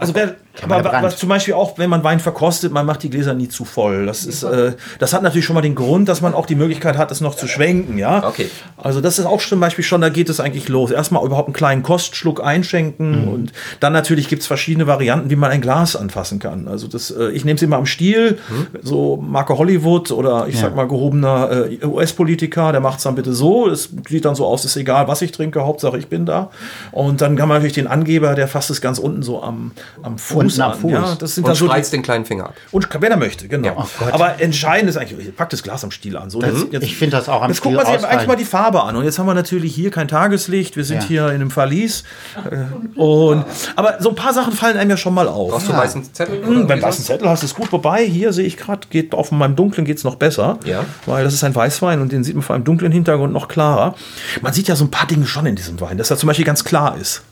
Also 0.00 0.14
wer, 0.14 0.34
aber, 0.62 0.84
was 1.02 1.16
zum 1.16 1.28
Beispiel 1.28 1.54
auch, 1.54 1.78
wenn 1.78 1.90
man 1.90 2.04
Wein 2.04 2.20
verkostet, 2.20 2.72
man 2.72 2.86
macht 2.86 3.02
die 3.02 3.10
Gläser 3.10 3.34
nie 3.34 3.48
zu 3.48 3.64
voll. 3.64 4.06
Das 4.06 4.24
ist, 4.24 4.42
äh, 4.42 4.72
das 4.98 5.12
hat 5.12 5.22
natürlich 5.22 5.44
schon 5.44 5.54
mal 5.54 5.62
den 5.62 5.74
Grund, 5.74 6.08
dass 6.08 6.20
man 6.20 6.34
auch 6.34 6.46
die 6.46 6.54
Möglichkeit 6.54 6.96
hat, 6.96 7.10
es 7.10 7.20
noch 7.20 7.34
zu 7.34 7.46
schwenken, 7.46 7.98
ja. 7.98 8.26
Okay. 8.26 8.48
Also 8.76 9.00
das 9.00 9.18
ist 9.18 9.26
auch 9.26 9.40
zum 9.40 9.60
Beispiel 9.60 9.84
schon, 9.84 10.00
da 10.00 10.08
geht 10.08 10.28
es 10.28 10.40
eigentlich 10.40 10.68
los. 10.68 10.90
Erstmal 10.90 11.24
überhaupt 11.24 11.48
einen 11.48 11.54
kleinen 11.54 11.82
Kostschluck 11.82 12.42
einschenken 12.42 13.28
und 13.28 13.52
dann 13.80 13.92
natürlich 13.92 14.28
gibt 14.28 14.42
es 14.42 14.48
verschiedene 14.48 14.86
Varianten, 14.86 15.30
wie 15.30 15.36
man 15.36 15.50
ein 15.50 15.60
Glas 15.60 15.96
anfassen 15.96 16.38
kann. 16.38 16.68
Also 16.68 16.88
das, 16.88 17.10
äh, 17.10 17.30
ich 17.30 17.44
nehme 17.44 17.56
es 17.56 17.62
immer 17.62 17.76
am 17.76 17.86
Stiel, 17.86 18.38
so 18.82 19.16
Marke 19.16 19.58
Hollywood 19.58 20.10
oder 20.10 20.46
ich 20.48 20.58
sag 20.58 20.74
mal 20.74 20.88
gehobener 20.88 21.68
äh, 21.70 21.84
US-Politiker, 21.84 22.72
der 22.72 22.80
macht 22.80 22.98
es 22.98 23.04
dann 23.04 23.14
bitte 23.14 23.32
so. 23.32 23.68
Es 23.68 23.90
sieht 24.08 24.24
dann 24.24 24.34
so 24.34 24.46
aus, 24.46 24.64
ist 24.64 24.76
egal, 24.76 25.08
was 25.08 25.22
ich 25.22 25.32
trinke, 25.32 25.64
Hauptsache 25.64 25.98
ich 25.98 26.08
bin 26.08 26.26
da. 26.26 26.50
Und 26.92 27.20
dann 27.20 27.36
kann 27.36 27.48
man 27.48 27.58
natürlich 27.58 27.74
den 27.74 27.86
Angeber, 27.86 28.34
der 28.34 28.48
fasst 28.48 28.70
es 28.70 28.80
ganz 28.80 28.98
unten 28.98 29.22
so 29.22 29.42
am, 29.42 29.72
am 30.02 30.18
Fuß 30.18 30.45
Unten 30.46 30.60
am 30.62 30.72
an. 30.72 30.78
Fuß. 30.78 30.92
Ja, 30.92 31.14
das 31.18 31.34
sind 31.34 31.44
Und 31.44 31.48
dann 31.48 31.56
so 31.56 31.66
spreizt 31.66 31.92
den 31.92 32.02
kleinen 32.02 32.24
Finger 32.24 32.46
ab. 32.46 32.54
und 32.72 32.88
wenn 33.00 33.10
er 33.10 33.16
möchte, 33.16 33.48
genau. 33.48 33.66
Ja. 33.66 33.74
Oh. 33.76 34.04
Aber 34.12 34.40
entscheidend 34.40 34.88
ist 34.90 34.96
eigentlich, 34.96 35.34
packt 35.36 35.52
das 35.52 35.62
Glas 35.62 35.84
am 35.84 35.90
Stiel 35.90 36.16
an. 36.16 36.30
So, 36.30 36.40
Das- 36.40 36.52
jetzt- 36.52 36.72
jetzt- 36.72 36.82
ich 36.84 36.96
finde 36.96 37.16
das 37.16 37.28
auch 37.28 37.42
am 37.42 37.50
Jetzt 37.50 37.60
guckt 37.62 37.76
man 37.76 37.86
sich 37.86 38.04
eigentlich 38.06 38.26
mal 38.28 38.36
die 38.36 38.44
Farbe 38.44 38.82
an. 38.82 38.96
Und 38.96 39.04
jetzt 39.04 39.18
haben 39.18 39.26
wir 39.26 39.34
natürlich 39.34 39.74
hier 39.74 39.90
kein 39.90 40.08
Tageslicht. 40.08 40.76
Wir 40.76 40.84
sind 40.84 41.02
Ja. 41.02 41.08
hier 41.08 41.26
in 41.28 41.34
einem 41.36 41.50
Verlies. 41.50 42.04
Äh, 42.50 42.98
Und, 43.00 43.44
aber 43.76 43.96
so 44.00 44.10
ein 44.10 44.14
paar 44.14 44.32
Sachen 44.32 44.52
fallen 44.52 44.76
einem 44.76 44.90
ja 44.90 44.96
schon 44.96 45.14
mal 45.14 45.28
auf. 45.28 45.50
Brauchst 45.50 45.68
du 45.68 45.72
meistens 45.72 46.12
Zettel? 46.12 46.44
Hm, 46.44 46.66
du 46.66 46.72
einen 46.72 46.80
sonst? 46.80 47.04
Zettel 47.06 47.28
hast, 47.28 47.42
ist 47.42 47.54
gut. 47.54 47.70
Wobei, 47.72 48.04
hier 48.04 48.32
sehe 48.32 48.46
ich 48.46 48.56
gerade, 48.56 48.86
geht 48.90 49.14
auf 49.14 49.32
meinem 49.32 49.56
Dunklen 49.56 49.84
geht 49.86 49.98
es 49.98 50.04
noch 50.04 50.16
besser. 50.16 50.58
Ja. 50.64 50.84
Weil 51.06 51.24
das 51.24 51.34
ist 51.34 51.44
ein 51.44 51.54
Weißwein 51.54 52.00
und 52.00 52.12
den 52.12 52.24
sieht 52.24 52.34
man 52.34 52.42
vor 52.42 52.54
einem 52.54 52.64
dunklen 52.64 52.92
Hintergrund 52.92 53.32
noch 53.32 53.48
klarer. 53.48 53.94
Man 54.42 54.52
sieht 54.52 54.68
ja 54.68 54.76
so 54.76 54.84
ein 54.84 54.90
paar 54.90 55.06
Dinge 55.06 55.26
schon 55.26 55.46
in 55.46 55.56
diesem 55.56 55.80
Wein, 55.80 55.98
dass 55.98 56.10
er 56.10 56.16
zum 56.16 56.26
Beispiel 56.28 56.44
ganz 56.44 56.64
klar 56.64 56.96
ist. 57.00 57.22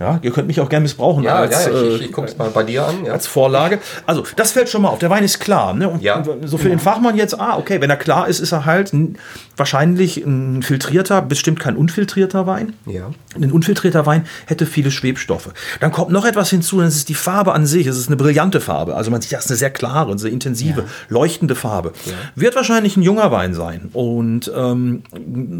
Ja, 0.00 0.18
ihr 0.22 0.30
könnt 0.32 0.48
mich 0.48 0.60
auch 0.60 0.68
gerne 0.68 0.82
missbrauchen 0.82 1.22
Ja, 1.24 1.36
als, 1.36 1.66
ja, 1.66 1.70
ich, 1.70 2.00
äh, 2.00 2.04
ich, 2.06 2.12
guck's 2.12 2.36
mal 2.36 2.50
bei 2.50 2.62
dir 2.64 2.86
an. 2.86 3.04
Ja. 3.04 3.12
als 3.12 3.26
Vorlage. 3.26 3.78
Also, 4.06 4.24
das 4.36 4.52
fällt 4.52 4.68
schon 4.68 4.82
mal 4.82 4.88
auf. 4.88 4.98
Der 4.98 5.10
Wein 5.10 5.24
ist 5.24 5.38
klar. 5.38 5.74
Ne? 5.74 5.88
Und 5.88 6.02
Ja. 6.02 6.22
so 6.44 6.58
für 6.58 6.68
den 6.68 6.78
Fachmann 6.78 7.16
jetzt, 7.16 7.38
ah, 7.38 7.56
okay, 7.58 7.80
wenn 7.80 7.90
er 7.90 7.96
klar 7.96 8.28
ist, 8.28 8.40
ist 8.40 8.52
er 8.52 8.64
halt 8.64 8.92
ein, 8.92 9.18
wahrscheinlich 9.56 10.18
ein 10.18 10.62
filtrierter, 10.62 11.22
bestimmt 11.22 11.60
kein 11.60 11.76
unfiltrierter 11.76 12.46
Wein. 12.46 12.72
Ja. 12.86 13.10
Ein 13.34 13.52
unfiltrierter 13.52 14.06
Wein 14.06 14.26
hätte 14.46 14.66
viele 14.66 14.90
Schwebstoffe. 14.90 15.50
Dann 15.80 15.92
kommt 15.92 16.10
noch 16.10 16.24
etwas 16.24 16.50
hinzu, 16.50 16.80
das 16.80 16.96
ist 16.96 17.08
die 17.08 17.14
Farbe 17.14 17.52
an 17.52 17.66
sich. 17.66 17.86
Es 17.86 17.96
ist 17.98 18.08
eine 18.08 18.16
brillante 18.16 18.60
Farbe. 18.60 18.96
Also 18.96 19.10
man 19.10 19.20
sieht, 19.20 19.32
das 19.32 19.44
ist 19.44 19.50
eine 19.50 19.58
sehr 19.58 19.70
klare, 19.70 20.18
sehr 20.18 20.30
intensive, 20.32 20.84
leuchtende 21.08 21.54
Farbe. 21.54 21.92
Wird 22.34 22.56
wahrscheinlich 22.56 22.96
ein 22.96 23.02
junger 23.02 23.30
Wein 23.30 23.54
sein. 23.54 23.90
Und 23.92 24.50
ähm, 24.54 25.02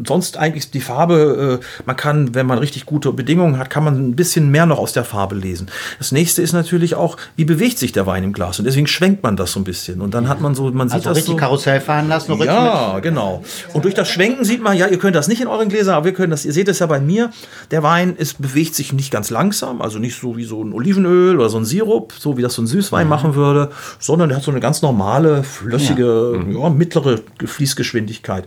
sonst 0.06 0.36
eigentlich 0.38 0.70
die 0.70 0.80
Farbe, 0.80 1.60
äh, 1.60 1.64
man 1.86 1.96
kann, 1.96 2.34
wenn 2.34 2.46
man 2.46 2.58
richtig 2.58 2.86
gute 2.86 3.12
Bedingungen 3.12 3.58
hat, 3.58 3.70
kann 3.70 3.81
man 3.84 4.10
ein 4.10 4.16
bisschen 4.16 4.50
mehr 4.50 4.66
noch 4.66 4.78
aus 4.78 4.92
der 4.92 5.04
Farbe 5.04 5.34
lesen. 5.34 5.68
Das 5.98 6.12
nächste 6.12 6.42
ist 6.42 6.52
natürlich 6.52 6.94
auch, 6.94 7.16
wie 7.36 7.44
bewegt 7.44 7.78
sich 7.78 7.92
der 7.92 8.06
Wein 8.06 8.24
im 8.24 8.32
Glas. 8.32 8.58
Und 8.58 8.64
deswegen 8.64 8.86
schwenkt 8.86 9.22
man 9.22 9.36
das 9.36 9.52
so 9.52 9.60
ein 9.60 9.64
bisschen. 9.64 10.00
Und 10.00 10.14
dann 10.14 10.28
hat 10.28 10.40
man 10.40 10.54
so, 10.54 10.70
man 10.70 10.88
sieht 10.88 10.96
Also 10.96 11.10
das 11.10 11.18
richtig 11.18 11.32
so. 11.32 11.36
Karussell 11.36 11.80
fahren 11.80 12.08
lassen. 12.08 12.32
Ja, 12.42 12.98
genau. 13.00 13.42
Und 13.72 13.84
durch 13.84 13.94
das 13.94 14.08
Schwenken 14.08 14.44
sieht 14.44 14.62
man, 14.62 14.76
ja, 14.76 14.86
ihr 14.86 14.98
könnt 14.98 15.16
das 15.16 15.28
nicht 15.28 15.40
in 15.40 15.48
euren 15.48 15.68
Gläsern, 15.68 15.94
aber 15.94 16.06
wir 16.06 16.14
können 16.14 16.30
das, 16.30 16.44
ihr 16.44 16.52
seht 16.52 16.68
es 16.68 16.78
ja 16.78 16.86
bei 16.86 17.00
mir, 17.00 17.30
der 17.70 17.82
Wein 17.82 18.16
ist, 18.16 18.40
bewegt 18.40 18.74
sich 18.74 18.92
nicht 18.92 19.10
ganz 19.10 19.30
langsam, 19.30 19.80
also 19.80 19.98
nicht 19.98 20.18
so 20.18 20.36
wie 20.36 20.44
so 20.44 20.62
ein 20.62 20.72
Olivenöl 20.72 21.36
oder 21.36 21.48
so 21.48 21.58
ein 21.58 21.64
Sirup, 21.64 22.12
so 22.18 22.36
wie 22.36 22.42
das 22.42 22.54
so 22.54 22.62
ein 22.62 22.66
Süßwein 22.66 23.08
machen 23.08 23.34
würde, 23.34 23.70
sondern 23.98 24.28
der 24.28 24.38
hat 24.38 24.44
so 24.44 24.50
eine 24.50 24.60
ganz 24.60 24.82
normale, 24.82 25.42
flüssige, 25.42 26.44
ja. 26.48 26.68
mittlere 26.70 27.20
Fließgeschwindigkeit. 27.44 28.46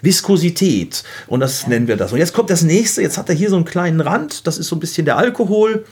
Viskosität. 0.00 1.04
Und 1.26 1.40
das 1.40 1.66
nennen 1.66 1.88
wir 1.88 1.96
das. 1.96 2.12
Und 2.12 2.18
jetzt 2.18 2.32
kommt 2.32 2.50
das 2.50 2.62
nächste, 2.62 3.02
jetzt 3.02 3.18
hat 3.18 3.28
er 3.28 3.34
hier 3.34 3.50
so 3.50 3.56
einen 3.56 3.64
kleinen 3.64 4.00
Rand, 4.00 4.46
das 4.46 4.58
ist 4.58 4.68
so 4.72 4.76
ein 4.76 4.80
bisschen 4.80 5.04
der 5.04 5.18
Alkohol. 5.18 5.84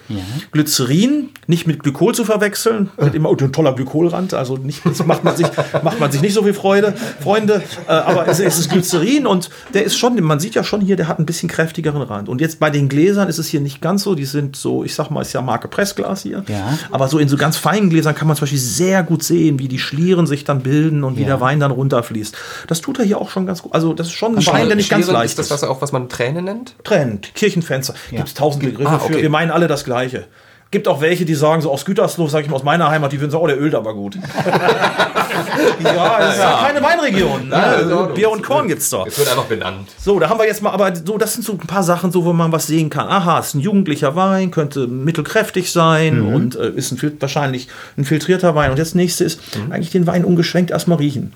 Glycerin, 0.52 1.28
nicht 1.46 1.66
mit 1.66 1.82
Glykol 1.82 2.14
zu 2.14 2.24
verwechseln, 2.24 2.88
mit 2.98 3.14
immer 3.14 3.30
oh, 3.30 3.36
ein 3.38 3.52
toller 3.52 3.74
Glykolrand, 3.74 4.32
also 4.34 4.56
nicht, 4.56 4.84
macht 5.06 5.22
man 5.22 5.36
sich, 5.36 5.46
macht 5.82 6.00
man 6.00 6.10
sich 6.10 6.22
nicht 6.22 6.32
so 6.32 6.42
viel 6.42 6.54
Freude, 6.54 6.94
Freunde, 7.20 7.62
äh, 7.86 7.92
aber 7.92 8.26
es, 8.26 8.40
es 8.40 8.58
ist 8.58 8.70
Glycerin 8.70 9.26
und 9.26 9.50
der 9.74 9.84
ist 9.84 9.96
schon, 9.98 10.18
man 10.22 10.40
sieht 10.40 10.54
ja 10.54 10.64
schon 10.64 10.80
hier, 10.80 10.96
der 10.96 11.08
hat 11.08 11.18
ein 11.18 11.26
bisschen 11.26 11.48
kräftigeren 11.48 12.00
Rand. 12.02 12.28
Und 12.28 12.40
jetzt 12.40 12.58
bei 12.58 12.70
den 12.70 12.88
Gläsern 12.88 13.28
ist 13.28 13.38
es 13.38 13.48
hier 13.48 13.60
nicht 13.60 13.80
ganz 13.82 14.02
so, 14.02 14.14
die 14.14 14.24
sind 14.24 14.56
so, 14.56 14.82
ich 14.82 14.94
sag 14.94 15.10
mal, 15.10 15.20
ist 15.20 15.32
ja 15.34 15.42
Marke 15.42 15.68
Pressglas 15.68 16.22
hier, 16.22 16.42
Ja. 16.48 16.78
aber 16.90 17.08
so 17.08 17.18
in 17.18 17.28
so 17.28 17.36
ganz 17.36 17.56
feinen 17.58 17.90
Gläsern 17.90 18.14
kann 18.14 18.26
man 18.28 18.36
zum 18.36 18.42
Beispiel 18.44 18.58
sehr 18.58 19.02
gut 19.02 19.22
sehen, 19.22 19.58
wie 19.58 19.68
die 19.68 19.78
Schlieren 19.78 20.26
sich 20.26 20.44
dann 20.44 20.62
bilden 20.62 21.04
und 21.04 21.16
wie 21.18 21.22
Ja. 21.22 21.28
der 21.28 21.40
Wein 21.42 21.60
dann 21.60 21.70
runterfließt. 21.70 22.34
Das 22.66 22.80
tut 22.80 22.98
er 22.98 23.04
hier 23.04 23.20
auch 23.20 23.28
schon 23.30 23.44
ganz 23.46 23.62
gut. 23.62 23.74
Also 23.74 23.92
das 23.92 24.06
ist 24.08 24.14
schon 24.14 24.36
ein 24.36 24.46
Wein, 24.46 24.66
der 24.68 24.76
nicht 24.76 24.88
ganz 24.90 25.06
leicht 25.06 25.30
ist 25.32 25.38
das 25.38 25.50
was 25.50 25.64
auch, 25.64 25.82
was 25.82 25.92
man 25.92 26.08
Träne 26.08 26.42
nennt? 26.42 26.74
Trend, 26.84 27.34
Kirchenfenster. 27.34 27.94
Gibt 28.10 28.28
es 28.28 28.34
tausend 28.34 28.62
Begriffe 28.70 28.90
Ah, 28.90 28.98
für. 28.98 29.12
okay. 29.14 29.22
Wir 29.22 29.30
meinen 29.30 29.50
alle 29.50 29.66
das 29.68 29.84
Gleiche. 29.84 30.24
Gibt 30.72 30.86
auch 30.86 31.00
welche, 31.00 31.24
die 31.24 31.34
sagen, 31.34 31.62
so 31.62 31.72
aus 31.72 31.84
Gütersloh, 31.84 32.28
sag 32.28 32.44
ich 32.44 32.48
mal, 32.48 32.54
aus 32.54 32.62
meiner 32.62 32.88
Heimat, 32.88 33.10
die 33.10 33.20
würden 33.20 33.32
sagen, 33.32 33.42
oh, 33.42 33.46
der 33.48 33.58
ölt 33.60 33.74
aber 33.74 33.92
gut. 33.92 34.14
ja, 35.82 36.18
es 36.20 36.34
ist 36.34 36.40
ja 36.40 36.60
keine 36.64 36.80
Weinregion. 36.82 37.48
Ne? 37.48 37.56
Ordnung. 37.90 38.14
Bier 38.14 38.30
und 38.30 38.42
Korn 38.42 38.68
gibt's 38.68 38.88
doch. 38.90 39.04
Es 39.06 39.18
wird 39.18 39.28
einfach 39.30 39.46
benannt. 39.46 39.88
So, 39.98 40.20
da 40.20 40.28
haben 40.28 40.38
wir 40.38 40.46
jetzt 40.46 40.62
mal, 40.62 40.70
aber 40.70 40.94
so, 40.94 41.18
das 41.18 41.34
sind 41.34 41.44
so 41.44 41.52
ein 41.52 41.58
paar 41.58 41.82
Sachen, 41.82 42.12
so, 42.12 42.24
wo 42.24 42.32
man 42.32 42.52
was 42.52 42.68
sehen 42.68 42.88
kann. 42.88 43.08
Aha, 43.08 43.40
ist 43.40 43.54
ein 43.54 43.60
jugendlicher 43.60 44.14
Wein, 44.14 44.52
könnte 44.52 44.86
mittelkräftig 44.86 45.72
sein 45.72 46.22
und 46.22 46.54
äh, 46.56 46.70
ist 46.70 46.92
ein, 46.92 47.16
wahrscheinlich 47.20 47.66
ein 47.96 48.04
filtrierter 48.04 48.54
Wein. 48.54 48.70
Und 48.70 48.78
das 48.78 48.94
nächste 48.94 49.24
ist 49.24 49.40
eigentlich 49.70 49.90
den 49.90 50.06
Wein 50.06 50.24
ungeschwenkt 50.24 50.70
erstmal 50.70 50.98
riechen. 50.98 51.32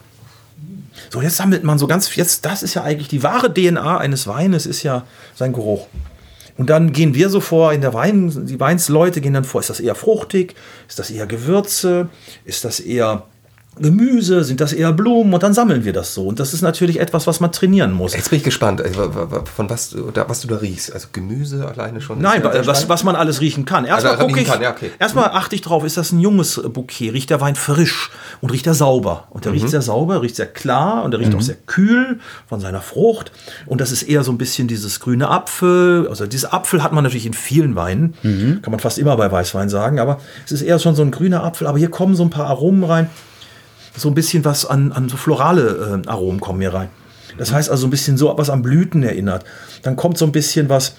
So, 1.11 1.21
jetzt 1.21 1.37
sammelt 1.37 1.65
man 1.65 1.79
so 1.79 1.87
ganz, 1.87 2.15
jetzt, 2.17 2.45
das 2.47 2.63
ist 2.63 2.75
ja 2.75 2.83
eigentlich 2.83 3.09
die 3.09 3.23
wahre 3.23 3.53
DNA 3.53 3.99
eines 3.99 4.27
Weines, 4.27 4.65
ist 4.67 4.83
ja 4.85 5.03
sein 5.35 5.53
Geruch. 5.53 5.87
Und 6.57 6.71
dann 6.71 6.93
gehen 6.93 7.15
wir 7.15 7.31
so 7.31 7.41
vor, 7.41 7.73
in 7.73 7.81
der 7.81 7.95
Wein, 7.95 8.47
die 8.47 8.61
Weinsleute 8.61 9.21
gehen 9.21 9.35
dann 9.35 9.45
vor, 9.45 9.61
ist 9.61 9.71
das 9.71 9.81
eher 9.81 9.95
fruchtig, 9.95 10.55
ist 10.89 10.99
das 10.99 11.11
eher 11.11 11.27
Gewürze, 11.27 12.09
ist 12.45 12.65
das 12.65 12.81
eher 12.81 13.27
Gemüse, 13.77 14.45
sind 14.45 14.61
das 14.61 14.73
eher 14.73 14.93
Blumen 14.93 15.33
und 15.35 15.43
dann 15.43 15.53
sammeln 15.55 15.85
wir 15.85 15.93
das 15.93 16.15
so. 16.15 16.27
Und 16.27 16.39
das 16.41 16.55
ist 16.55 16.63
natürlich 16.63 17.01
etwas, 17.01 17.27
was 17.27 17.41
man 17.41 17.53
trainieren 17.53 17.93
muss. 17.93 18.15
Jetzt 18.15 18.31
bin 18.31 18.39
ich 18.39 18.45
gespannt, 18.45 18.81
äh, 18.81 18.91
von 19.55 19.69
was 19.71 19.91
du, 19.91 20.11
da, 20.11 20.29
was 20.29 20.41
du 20.41 20.49
da 20.49 20.57
riechst. 20.57 20.93
Also 20.93 21.09
Gemüse 21.13 21.67
alleine 21.67 22.01
schon. 22.01 22.21
Nein, 22.21 22.43
was, 22.45 22.89
was 22.89 23.05
man 23.05 23.17
alles 23.17 23.41
riechen 23.41 23.65
kann. 23.65 23.85
Erstmal 23.85 24.15
Also, 24.15 24.27
riechen 24.27 24.39
ich, 24.41 24.47
kann, 24.49 24.63
ja, 24.63 24.71
okay. 24.71 24.91
erstmal 24.99 25.31
achte 25.31 25.55
ich 25.57 25.63
drauf, 25.63 25.85
ist 25.85 25.97
das 25.97 26.13
ein 26.13 26.21
junges 26.21 26.61
Bouquet? 26.73 27.11
Riecht 27.11 27.31
der 27.31 27.41
Wein 27.41 27.57
frisch 27.57 28.11
und 28.41 28.51
riecht 28.53 28.67
er 28.67 28.75
sauber? 28.75 29.27
Und 29.31 29.45
der 29.45 29.53
Mhm. 29.53 29.59
riecht 29.59 29.71
sehr 29.71 29.83
sauber, 29.83 30.23
riecht 30.23 30.37
sehr 30.37 30.47
klar 30.47 31.03
und 31.05 31.11
der 31.11 31.21
riecht 31.21 31.35
auch 31.35 31.41
sehr 31.41 31.57
kühl 31.67 32.21
von 32.49 32.61
seiner 32.61 32.81
Frucht. 32.81 33.33
Und 33.67 33.81
das 33.81 33.91
ist 33.93 34.03
eher 34.05 34.23
so 34.23 34.33
ein 34.33 34.39
bisschen 34.39 34.69
dieses 34.69 35.01
grüne 35.01 35.29
Apfel. 35.29 36.07
Also 36.09 36.27
dieses 36.27 36.53
Apfel 36.53 36.83
hat 36.83 36.93
man 36.93 37.05
natürlich 37.05 37.27
in 37.27 37.35
vielen 37.35 37.75
Weinen. 37.77 38.15
Mhm. 38.23 38.61
Kann 38.63 38.71
man 38.71 38.81
fast 38.81 38.99
immer 38.99 39.17
bei 39.17 39.31
Weißwein 39.31 39.69
sagen. 39.69 39.99
Aber 39.99 40.21
es 40.45 40.53
ist 40.53 40.63
eher 40.63 40.79
schon 40.79 40.95
so 40.95 41.03
ein 41.03 41.11
grüner 41.11 41.43
Apfel. 41.43 41.67
Aber 41.67 41.79
hier 41.79 41.91
kommen 41.91 42.15
so 42.15 42.23
ein 42.23 42.31
paar 42.31 42.47
Aromen 42.47 42.85
rein. 42.85 43.11
So 43.97 44.09
ein 44.09 44.15
bisschen 44.15 44.45
was 44.45 44.67
an, 44.67 44.93
an 44.93 45.09
so 45.09 45.17
florale 45.17 46.03
äh, 46.05 46.09
Aromen 46.09 46.41
kommen 46.41 46.61
hier 46.61 46.75
rein. 46.75 46.89
Das 47.39 47.53
heißt 47.53 47.71
also 47.71 47.87
ein 47.87 47.91
bisschen 47.91 48.17
so 48.17 48.37
was 48.37 48.51
an 48.51 48.63
Blüten 48.63 49.03
erinnert. 49.03 49.45
Dann 49.83 49.97
kommt 49.97 50.19
so 50.19 50.25
ein 50.25 50.33
bisschen 50.33 50.69
was, 50.69 50.95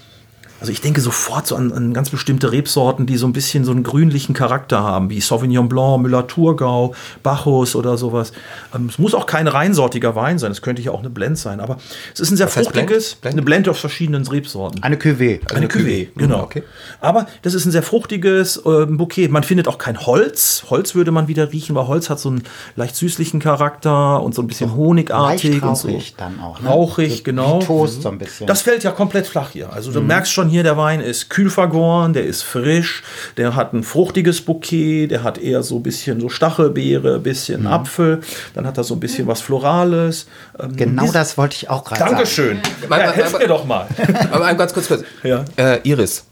also 0.66 0.72
ich 0.72 0.82
denke 0.82 1.00
sofort 1.00 1.46
so 1.46 1.56
an, 1.56 1.72
an 1.72 1.94
ganz 1.94 2.10
bestimmte 2.10 2.52
Rebsorten, 2.52 3.06
die 3.06 3.18
so 3.18 3.28
ein 3.28 3.34
bisschen 3.34 3.64
so 3.66 3.72
einen 3.72 3.84
grünlichen 3.84 4.34
Charakter 4.34 4.82
haben, 4.82 5.12
wie 5.12 5.22
Sauvignon 5.22 5.70
Blanc, 5.70 6.02
Müller-Thurgau, 6.02 6.96
Bacchus 7.22 7.76
oder 7.76 7.98
sowas. 7.98 8.34
Ähm, 8.74 8.88
es 8.90 8.98
muss 8.98 9.14
auch 9.14 9.28
kein 9.28 9.48
reinsortiger 9.48 10.16
Wein 10.16 10.40
sein, 10.40 10.52
es 10.52 10.64
könnte 10.64 10.82
ja 10.82 10.92
auch 10.92 11.02
eine 11.02 11.12
Blend 11.12 11.38
sein, 11.38 11.60
aber 11.60 11.78
es 12.16 12.20
ist 12.20 12.32
ein 12.32 12.38
sehr 12.38 12.48
Was 12.48 12.58
heißt 12.58 12.72
Blend? 12.72 12.90
fruchtiges, 12.90 13.16
Blend? 13.16 13.34
eine 13.36 13.42
Blend 13.44 13.70
aus 13.70 13.78
verschiedenen 13.80 14.26
Rebsorten. 14.28 14.82
Eine 14.82 14.96
Cuvée. 14.96 15.40
Eine 15.54 15.68
Cuvée, 15.68 16.08
genau. 16.16 16.42
Okay. 16.42 16.64
Aber 17.00 17.28
das 17.44 17.54
ist 17.54 17.66
ein 17.66 17.72
sehr 17.72 17.84
fruchtiges 17.84 18.58
äh, 18.66 18.86
Bouquet. 18.88 19.28
Man 19.30 19.44
findet 19.44 19.68
auch 19.68 19.78
kein 19.78 20.00
Holz. 20.06 20.64
Holz 20.72 20.96
würde 20.96 21.12
man 21.12 21.28
wieder 21.28 21.52
riechen, 21.52 21.76
weil 21.76 21.86
Holz 21.88 22.10
hat 22.10 22.20
so 22.20 22.30
einen 22.30 22.44
leicht 22.76 22.96
süßlichen 22.96 23.40
Charakter 23.40 24.24
und 24.24 24.34
so 24.34 24.42
ein 24.42 24.48
bisschen 24.48 24.76
honigartig 24.76 25.52
Leicht 25.52 25.64
und 25.64 25.78
so. 25.78 25.88
rauchig 25.90 26.16
dann 26.18 26.40
auch. 26.40 26.60
Ne? 26.62 26.70
Rauchig, 26.70 27.18
So 27.18 27.24
genau. 27.24 27.62
Wie 27.62 27.66
Toast 27.66 28.02
so 28.02 28.10
ein 28.10 28.18
bisschen. 28.18 28.48
Das 28.48 28.62
fällt 28.62 28.84
ja 28.84 28.92
komplett 28.92 29.28
flach 29.28 29.50
hier. 29.52 29.72
Also 29.72 29.90
Mhm. 29.90 29.94
du 29.96 30.02
merkst 30.02 30.32
schon 30.32 30.50
hier, 30.50 30.55
der 30.64 30.78
Wein 30.78 31.02
ist 31.02 31.30
kühl 31.30 31.50
vergoren, 31.50 32.14
der 32.14 32.26
ist 32.26 32.44
frisch, 32.44 33.04
der 33.38 33.56
hat 33.56 33.74
ein 33.74 33.84
fruchtiges 33.84 34.42
Bouquet, 34.42 35.08
der 35.08 35.24
hat 35.24 35.38
eher 35.38 35.64
so 35.64 35.78
ein 35.78 35.84
bisschen 35.84 36.20
so 36.22 36.30
Stachelbeere, 36.30 37.20
bisschen 37.20 37.62
Mhm. 37.62 37.68
Apfel, 37.68 38.22
dann 38.54 38.66
hat 38.66 38.78
er 38.78 38.84
so 38.84 38.94
ein 38.96 39.00
bisschen 39.00 39.28
was 39.28 39.42
Florales. 39.42 40.28
Ähm, 40.60 40.76
genau 40.76 41.12
das 41.12 41.38
wollte 41.38 41.56
ich 41.56 41.70
auch 41.70 41.84
gerade 41.84 42.00
sagen. 42.00 42.12
Dankeschön. 42.14 42.60
Ja, 42.82 42.88
mal- 42.90 43.12
helft 43.14 43.34
mal- 43.34 43.40
mir 43.40 43.48
doch 43.48 43.66
mal. 43.66 43.88
Aber 44.32 44.46
ein 44.46 44.58
ganz 44.58 44.74
kurz, 44.74 44.88
kurz. 44.88 45.04
Ja. 45.24 45.44
Äh, 45.58 45.80
Iris, 45.84 46.26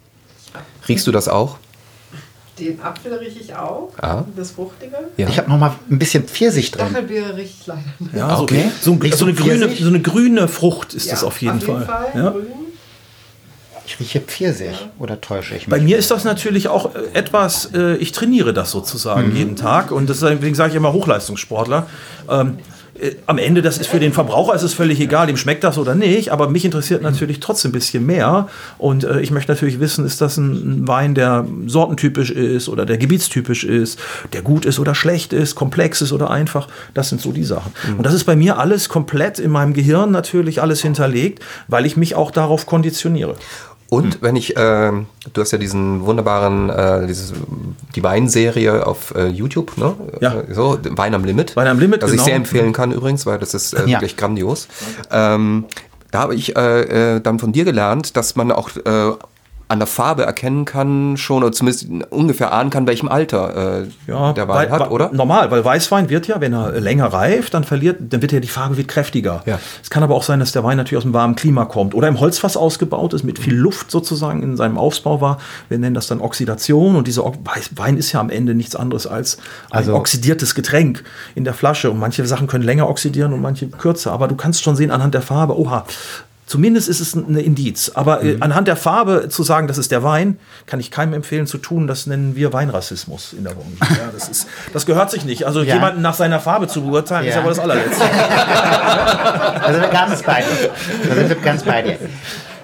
riechst 0.88 1.06
du 1.08 1.12
das 1.12 1.28
auch? 1.28 1.58
Den 2.60 2.80
Apfel 2.84 3.12
rieche 3.16 3.40
ich 3.40 3.56
auch. 3.56 3.92
Ah. 4.00 4.24
Das 4.38 4.52
Fruchtige. 4.52 4.96
Ja. 5.18 5.28
Ich 5.28 5.40
habe 5.40 5.50
noch 5.50 5.58
mal 5.58 5.74
ein 5.90 5.98
bisschen 5.98 6.24
Pfirsich 6.26 6.70
drin. 6.70 6.86
Stachelbeere 6.88 7.36
rieche 7.36 7.54
ich 7.62 7.66
leider 7.68 7.82
nicht. 7.98 8.14
Ja, 8.14 8.36
so, 8.38 8.44
Okay. 8.44 8.66
so, 8.80 8.92
ein, 8.92 9.02
Riecht 9.02 9.18
so, 9.18 9.26
eine 9.26 9.36
so 9.36 9.44
grüne, 9.44 9.70
so 9.76 9.88
eine 9.88 10.00
grüne 10.02 10.48
Frucht 10.48 10.94
ist 10.94 11.08
Ja, 11.08 11.14
das 11.14 11.24
auf 11.24 11.42
jeden 11.42 11.60
Fall. 11.60 11.88
Ja. 12.14 12.30
Grün. 12.30 12.44
Ich 13.86 14.00
rieche 14.00 14.22
Pfirsich. 14.22 14.76
Oder 15.00 15.20
täusche 15.20 15.56
ich 15.56 15.68
mich? 15.68 15.70
Bei 15.70 15.80
mir 15.80 15.98
ist 15.98 16.12
das 16.12 16.24
natürlich 16.24 16.68
auch 16.68 16.96
äh, 16.96 17.00
etwas, 17.14 17.70
äh, 17.74 17.96
ich 17.96 18.12
trainiere 18.12 18.54
das 18.54 18.72
sozusagen 18.72 19.36
jeden 19.36 19.56
Tag 19.56 19.92
und 19.92 20.10
deswegen 20.10 20.56
sage 20.56 20.72
ich 20.72 20.76
immer 20.76 20.94
Hochleistungssportler. 20.94 21.88
Ähm, 22.30 22.58
äh, 23.00 23.16
am 23.26 23.38
Ende, 23.38 23.62
das 23.62 23.78
ist 23.78 23.88
für 23.88 24.00
den 24.00 24.14
Verbraucher 24.14 24.54
ist 24.54 24.62
es 24.62 24.74
völlig 24.74 25.00
egal, 25.00 25.28
dem 25.28 25.38
schmeckt 25.38 25.64
das 25.64 25.78
oder 25.78 25.96
nicht, 25.96 26.32
aber 26.32 26.50
mich 26.50 26.64
interessiert 26.64 27.02
natürlich 27.02 27.40
trotzdem 27.40 27.70
ein 27.70 27.74
bisschen 27.74 28.06
mehr 28.06 28.48
und 28.78 29.04
äh, 29.04 29.20
ich 29.22 29.32
möchte 29.32 29.52
natürlich 29.52 29.80
wissen, 29.80 30.06
ist 30.06 30.22
das 30.22 30.38
ein, 30.38 30.52
ein 30.84 30.88
Wein, 30.88 31.16
der 31.16 31.46
sortentypisch 31.66 32.30
ist 32.30 32.70
oder 32.70 32.86
der 32.86 32.98
gebietstypisch 32.98 33.64
ist, 33.64 34.00
der 34.32 34.42
gut 34.42 34.66
ist 34.66 34.80
oder 34.80 34.94
schlecht 34.94 35.34
ist, 35.34 35.56
komplex 35.56 36.02
ist 36.02 36.12
oder 36.12 36.30
einfach. 36.30 36.68
Das 36.94 37.10
sind 37.10 37.20
so 37.20 37.32
die 37.32 37.44
Sachen. 37.44 37.74
Und 37.98 38.06
das 38.06 38.14
ist 38.14 38.26
bei 38.26 38.36
mir 38.36 38.58
alles 38.60 38.90
komplett 38.90 39.40
in 39.40 39.52
meinem 39.52 39.74
Gehirn 39.74 40.12
natürlich 40.12 40.62
alles 40.62 40.82
hinterlegt, 40.82 41.44
weil 41.68 41.86
ich 41.86 41.98
mich 41.98 42.16
auch 42.16 42.32
darauf 42.32 42.66
konditioniere. 42.66 43.36
Und 43.94 44.22
wenn 44.22 44.36
ich, 44.36 44.54
ähm, 44.58 45.06
du 45.34 45.42
hast 45.42 45.52
ja 45.52 45.58
diesen 45.58 46.06
wunderbaren, 46.06 46.70
äh, 46.70 47.06
dieses, 47.08 47.34
die 47.96 48.04
Weinserie 48.04 48.86
auf 48.88 49.14
äh, 49.16 49.28
YouTube, 49.28 49.78
ne? 49.78 49.94
Ja. 50.20 50.34
Äh, 50.42 50.54
So, 50.54 50.80
Wein 50.92 51.14
am 51.14 51.24
Limit. 51.24 51.56
Wein 51.56 51.68
am 51.68 51.80
Limit, 51.80 52.02
Das 52.02 52.10
ich 52.10 52.16
genau. 52.18 52.26
sehr 52.26 52.36
empfehlen 52.36 52.74
kann 52.74 52.92
übrigens, 52.92 53.26
weil 53.26 53.38
das 53.40 53.54
ist 53.54 53.74
äh, 53.74 53.82
Ja. 53.82 53.88
wirklich 54.00 54.18
grandios. 54.18 54.68
Ähm, 55.12 55.66
da 56.12 56.20
habe 56.20 56.36
ich 56.36 56.56
äh, 56.56 57.16
äh, 57.16 57.20
dann 57.22 57.40
von 57.40 57.52
dir 57.54 57.66
gelernt, 57.66 58.16
dass 58.18 58.36
man 58.36 58.52
auch 58.52 58.70
äh, 58.78 59.12
an 59.74 59.80
der 59.80 59.88
Farbe 59.88 60.24
erkennen 60.24 60.64
kann, 60.66 61.18
schon 61.18 61.44
oder 61.44 61.52
zumindest 61.52 61.88
ungefähr 62.12 62.54
ahnen 62.54 62.70
kann, 62.70 62.88
welchem 62.88 63.10
Alter 63.10 63.82
äh, 63.84 63.88
der 64.08 64.48
Wein 64.48 64.70
weil- 64.70 64.72
hat, 64.72 64.90
oder? 64.92 65.10
Normal, 65.12 65.52
weil 65.52 65.66
Weißwein 65.66 66.10
wird 66.10 66.28
ja, 66.28 66.40
wenn 66.40 66.54
er 66.54 66.80
länger 66.80 67.08
reift, 67.08 67.54
dann 67.54 67.64
verliert, 67.64 67.98
dann 68.00 68.22
wird 68.22 68.32
ja 68.32 68.40
die 68.40 68.48
Farbe 68.48 68.78
wird 68.78 68.88
kräftiger. 68.88 69.44
Ja. 69.46 69.60
Es 69.82 69.90
kann 69.90 70.04
aber 70.04 70.16
auch 70.16 70.24
sein, 70.24 70.40
dass 70.40 70.52
der 70.54 70.64
Wein 70.64 70.78
natürlich 70.78 71.00
aus 71.00 71.04
einem 71.06 71.14
warmen 71.14 71.36
Klima 71.36 71.66
kommt 71.66 71.94
oder 71.96 72.08
im 72.08 72.20
Holzfass 72.20 72.56
ausgebaut 72.56 73.14
ist, 73.14 73.24
mit 73.24 73.40
viel 73.40 73.56
Luft 73.56 73.92
sozusagen 73.92 74.42
in 74.44 74.56
seinem 74.56 74.78
Aufbau 74.78 75.20
war. 75.20 75.40
Wir 75.70 75.78
nennen 75.80 75.96
das 75.96 76.08
dann 76.08 76.22
Oxidation 76.22 76.96
und 76.96 77.08
dieser 77.08 77.24
Wein 77.76 77.98
ist 77.98 78.12
ja 78.12 78.20
am 78.20 78.30
Ende 78.30 78.54
nichts 78.56 78.76
anderes 78.76 79.08
als 79.08 79.38
ein 79.72 79.78
Also- 79.80 79.96
oxidiertes 79.96 80.56
Getränk 80.56 81.04
in 81.36 81.44
der 81.44 81.54
Flasche 81.54 81.90
und 81.92 82.00
manche 82.00 82.26
Sachen 82.26 82.48
können 82.48 82.64
länger 82.64 82.88
oxidieren 82.88 83.34
und 83.34 83.42
manche 83.42 83.68
kürzer. 83.68 84.12
Aber 84.12 84.28
du 84.28 84.36
kannst 84.36 84.64
schon 84.64 84.76
sehen 84.76 84.92
anhand 84.92 85.14
der 85.14 85.22
Farbe, 85.24 85.58
oha, 85.60 85.86
Zumindest 86.46 86.90
ist 86.90 87.00
es 87.00 87.16
ein 87.16 87.36
Indiz. 87.38 87.92
Aber 87.96 88.22
äh, 88.24 88.38
anhand 88.42 88.68
der 88.68 88.76
Farbe 88.76 89.30
zu 89.30 89.44
sagen, 89.44 89.68
das 89.68 89.78
ist 89.78 89.92
der 89.92 90.04
Wein, 90.04 90.38
kann 90.66 90.80
ich 90.80 90.92
keinem 90.92 91.14
empfehlen 91.14 91.48
zu 91.48 91.58
tun. 91.58 91.88
Das 91.88 92.06
nennen 92.06 92.36
wir 92.36 92.52
Weinrassismus 92.52 93.32
in 93.34 93.46
der 93.46 93.52
Branche. 93.52 93.70
Ja, 93.80 94.10
das, 94.14 94.28
ist, 94.28 94.48
das 94.74 94.86
gehört 94.86 95.10
sich 95.10 95.24
nicht. 95.24 95.46
Also 95.46 95.62
Ja. 95.64 95.76
jemanden 95.76 96.02
nach 96.02 96.14
seiner 96.16 96.40
Farbe 96.42 96.68
zu 96.68 96.82
beurteilen, 96.84 97.26
ist 97.28 97.34
Ja. 97.36 97.40
ja 97.40 97.44
wohl 97.46 97.52
das 97.52 97.60
allerletzte. 97.60 98.04
Also 99.64 99.80
ganz 99.92 100.22
bei 100.24 100.42
dir. 100.44 100.70
Da 101.08 101.16
sind 101.16 101.30
wir 101.30 101.36
ganz 101.38 101.64
bei 101.64 101.82
dir. 101.82 101.98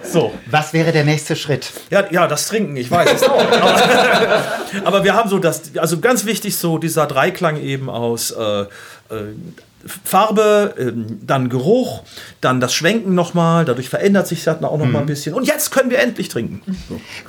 So. 0.03 0.33
Was 0.47 0.73
wäre 0.73 0.91
der 0.91 1.05
nächste 1.05 1.35
Schritt? 1.35 1.71
Ja, 1.89 2.03
ja, 2.11 2.27
das 2.27 2.47
Trinken, 2.47 2.75
ich 2.75 2.89
weiß 2.91 3.09
es 3.13 3.23
auch. 3.23 3.39
Aber, 3.39 4.43
aber 4.83 5.03
wir 5.03 5.13
haben 5.13 5.29
so 5.29 5.39
das, 5.39 5.61
also 5.77 5.99
ganz 5.99 6.25
wichtig 6.25 6.57
so 6.57 6.77
dieser 6.77 7.05
Dreiklang 7.07 7.57
eben 7.61 7.89
aus 7.89 8.31
äh, 8.31 8.61
äh, 8.61 8.65
Farbe, 9.85 10.75
ähm, 10.77 11.19
dann 11.25 11.49
Geruch, 11.49 12.03
dann 12.41 12.59
das 12.59 12.73
Schwenken 12.73 13.15
nochmal, 13.15 13.65
dadurch 13.65 13.89
verändert 13.89 14.27
sich 14.27 14.43
das 14.43 14.61
auch 14.63 14.77
noch 14.77 14.85
mal 14.85 14.99
ein 14.99 15.05
bisschen. 15.05 15.33
Und 15.33 15.45
jetzt 15.45 15.71
können 15.71 15.89
wir 15.89 15.99
endlich 15.99 16.29
trinken. 16.29 16.61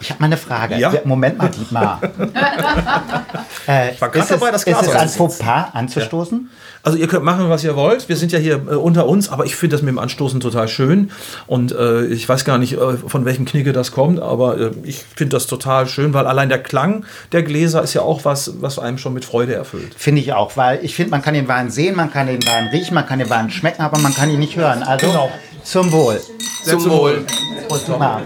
Ich 0.01 0.11
habe 0.11 0.21
mal 0.21 0.27
eine 0.27 0.37
Frage. 0.37 0.77
Ja. 0.77 0.93
Moment 1.05 1.39
mal, 1.39 1.49
Dietmar. 1.49 2.01
äh, 3.67 3.93
war 3.99 4.15
ist, 4.15 4.31
dabei, 4.31 4.51
das 4.51 4.63
ist 4.63 4.67
Glas 4.67 4.87
es 4.87 4.95
ein. 4.95 5.09
Fauxpas 5.09 5.75
anzustoßen? 5.75 6.51
Also 6.83 6.97
ihr 6.97 7.09
könnt 7.09 7.25
machen, 7.25 7.51
was 7.51 7.63
ihr 7.63 7.77
wollt. 7.77 8.09
Wir 8.09 8.17
sind 8.17 8.33
ja 8.33 8.39
hier 8.39 8.55
äh, 8.55 8.75
unter 8.75 9.07
uns, 9.07 9.29
aber 9.29 9.45
ich 9.45 9.55
finde 9.55 9.77
das 9.77 9.83
mit 9.83 9.91
dem 9.91 9.99
Anstoßen 9.99 10.41
total 10.41 10.67
schön. 10.67 11.11
Und 11.47 11.73
äh, 11.73 12.07
ich 12.07 12.27
weiß 12.27 12.45
gar 12.45 12.57
nicht, 12.57 12.75
äh, 12.75 12.97
von 12.97 13.25
welchem 13.25 13.45
Knicke 13.45 13.73
das 13.73 13.93
kommt, 13.93 14.21
aber 14.21 14.59
äh, 14.59 14.71
ich 14.85 15.05
finde 15.15 15.37
das 15.37 15.47
total 15.47 15.87
schön, 15.87 16.15
weil 16.15 16.27
allein 16.27 16.49
der 16.49 16.63
Klang 16.63 17.05
der 17.33 17.43
Gläser 17.43 17.83
ist 17.83 17.93
ja 17.95 18.01
auch 18.01 18.25
was, 18.25 18.63
was 18.63 18.79
einem 18.79 18.97
schon 18.97 19.13
mit 19.13 19.27
Freude 19.27 19.55
erfüllt. 19.55 19.95
Finde 19.97 20.23
ich 20.23 20.33
auch, 20.33 20.57
weil 20.57 20.83
ich 20.83 20.95
finde, 20.95 21.11
man 21.11 21.23
kann 21.23 21.35
den 21.35 21.49
Wein 21.49 21.71
sehen, 21.71 21.97
man 21.97 22.11
kann 22.11 22.27
den 22.27 22.40
Wein 22.47 22.69
riechen, 22.69 22.95
man 22.95 23.07
kann 23.07 23.19
den 23.19 23.31
Wein 23.31 23.51
schmecken, 23.51 23.83
aber 23.83 23.99
man 23.99 24.15
kann 24.15 24.31
ihn 24.31 24.39
nicht 24.41 24.57
hören. 24.57 24.83
Also 24.83 25.07
Genau. 25.07 25.31
zum 25.63 25.91
Wohl. 25.93 26.21
Zum 26.65 26.89
Wohl. 26.91 27.25
Prost, 27.69 27.89
Dietmar. 27.89 28.23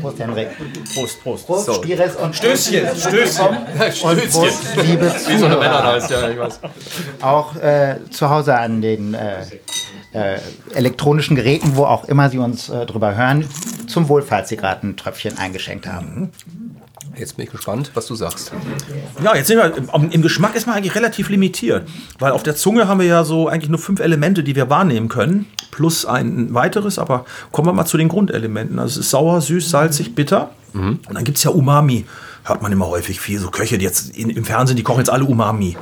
Prost, 0.00 0.18
Henrik. 0.18 0.48
Prost, 0.94 1.22
Prost. 1.22 1.46
Prost, 1.46 1.66
So. 1.66 1.74
Stieres 1.74 2.16
und 2.16 2.34
Stößchen, 2.34 2.86
Stößchen. 2.96 3.46
Und 4.02 4.30
Prost, 4.30 4.62
liebe 4.82 5.12
Zuhörer. 5.16 5.84
heißt, 5.92 6.10
ja, 6.10 6.28
ich 6.28 6.38
weiß. 6.38 6.60
Auch 7.20 7.54
äh, 7.56 7.96
zu 8.10 8.30
Hause 8.30 8.56
an 8.56 8.80
den 8.80 9.14
äh, 9.14 9.42
äh, 10.12 10.38
elektronischen 10.74 11.36
Geräten, 11.36 11.76
wo 11.76 11.84
auch 11.84 12.04
immer 12.04 12.30
Sie 12.30 12.38
uns 12.38 12.68
äh, 12.68 12.86
drüber 12.86 13.14
hören, 13.14 13.46
zum 13.86 14.08
Wohl, 14.08 14.22
falls 14.22 14.48
Sie 14.48 14.56
gerade 14.56 14.86
ein 14.86 14.96
Tröpfchen 14.96 15.36
eingeschenkt 15.38 15.86
haben. 15.86 16.30
Jetzt 17.20 17.36
bin 17.36 17.44
ich 17.44 17.52
gespannt, 17.52 17.90
was 17.94 18.06
du 18.06 18.14
sagst. 18.14 18.50
Ja, 19.22 19.36
jetzt 19.36 19.48
sind 19.48 19.58
wir, 19.58 19.74
im, 20.10 20.22
Geschmack 20.22 20.56
ist 20.56 20.66
man 20.66 20.76
eigentlich 20.76 20.94
relativ 20.94 21.28
limitiert, 21.28 21.86
weil 22.18 22.32
auf 22.32 22.42
der 22.42 22.56
Zunge 22.56 22.88
haben 22.88 22.98
wir 22.98 23.06
ja 23.06 23.24
so 23.24 23.46
eigentlich 23.46 23.68
nur 23.68 23.78
fünf 23.78 24.00
Elemente, 24.00 24.42
die 24.42 24.56
wir 24.56 24.70
wahrnehmen 24.70 25.08
können, 25.08 25.46
plus 25.70 26.06
ein 26.06 26.54
weiteres, 26.54 26.98
aber 26.98 27.26
kommen 27.52 27.68
wir 27.68 27.72
mal 27.74 27.84
zu 27.84 27.98
den 27.98 28.08
Grundelementen. 28.08 28.78
Also 28.78 28.98
es 28.98 29.06
ist 29.06 29.10
sauer, 29.10 29.40
süß, 29.40 29.68
salzig, 29.68 30.14
bitter 30.14 30.50
und 30.72 31.14
dann 31.14 31.24
gibt 31.24 31.38
es 31.38 31.44
ja 31.44 31.50
Umami, 31.50 32.06
hört 32.44 32.62
man 32.62 32.72
immer 32.72 32.88
häufig 32.88 33.20
viel, 33.20 33.38
so 33.38 33.50
Köche, 33.50 33.78
die 33.78 33.84
jetzt 33.84 34.16
in, 34.16 34.30
im 34.30 34.44
Fernsehen, 34.44 34.76
die 34.76 34.82
kochen 34.82 35.00
jetzt 35.00 35.10
alle 35.10 35.24
Umami. 35.24 35.76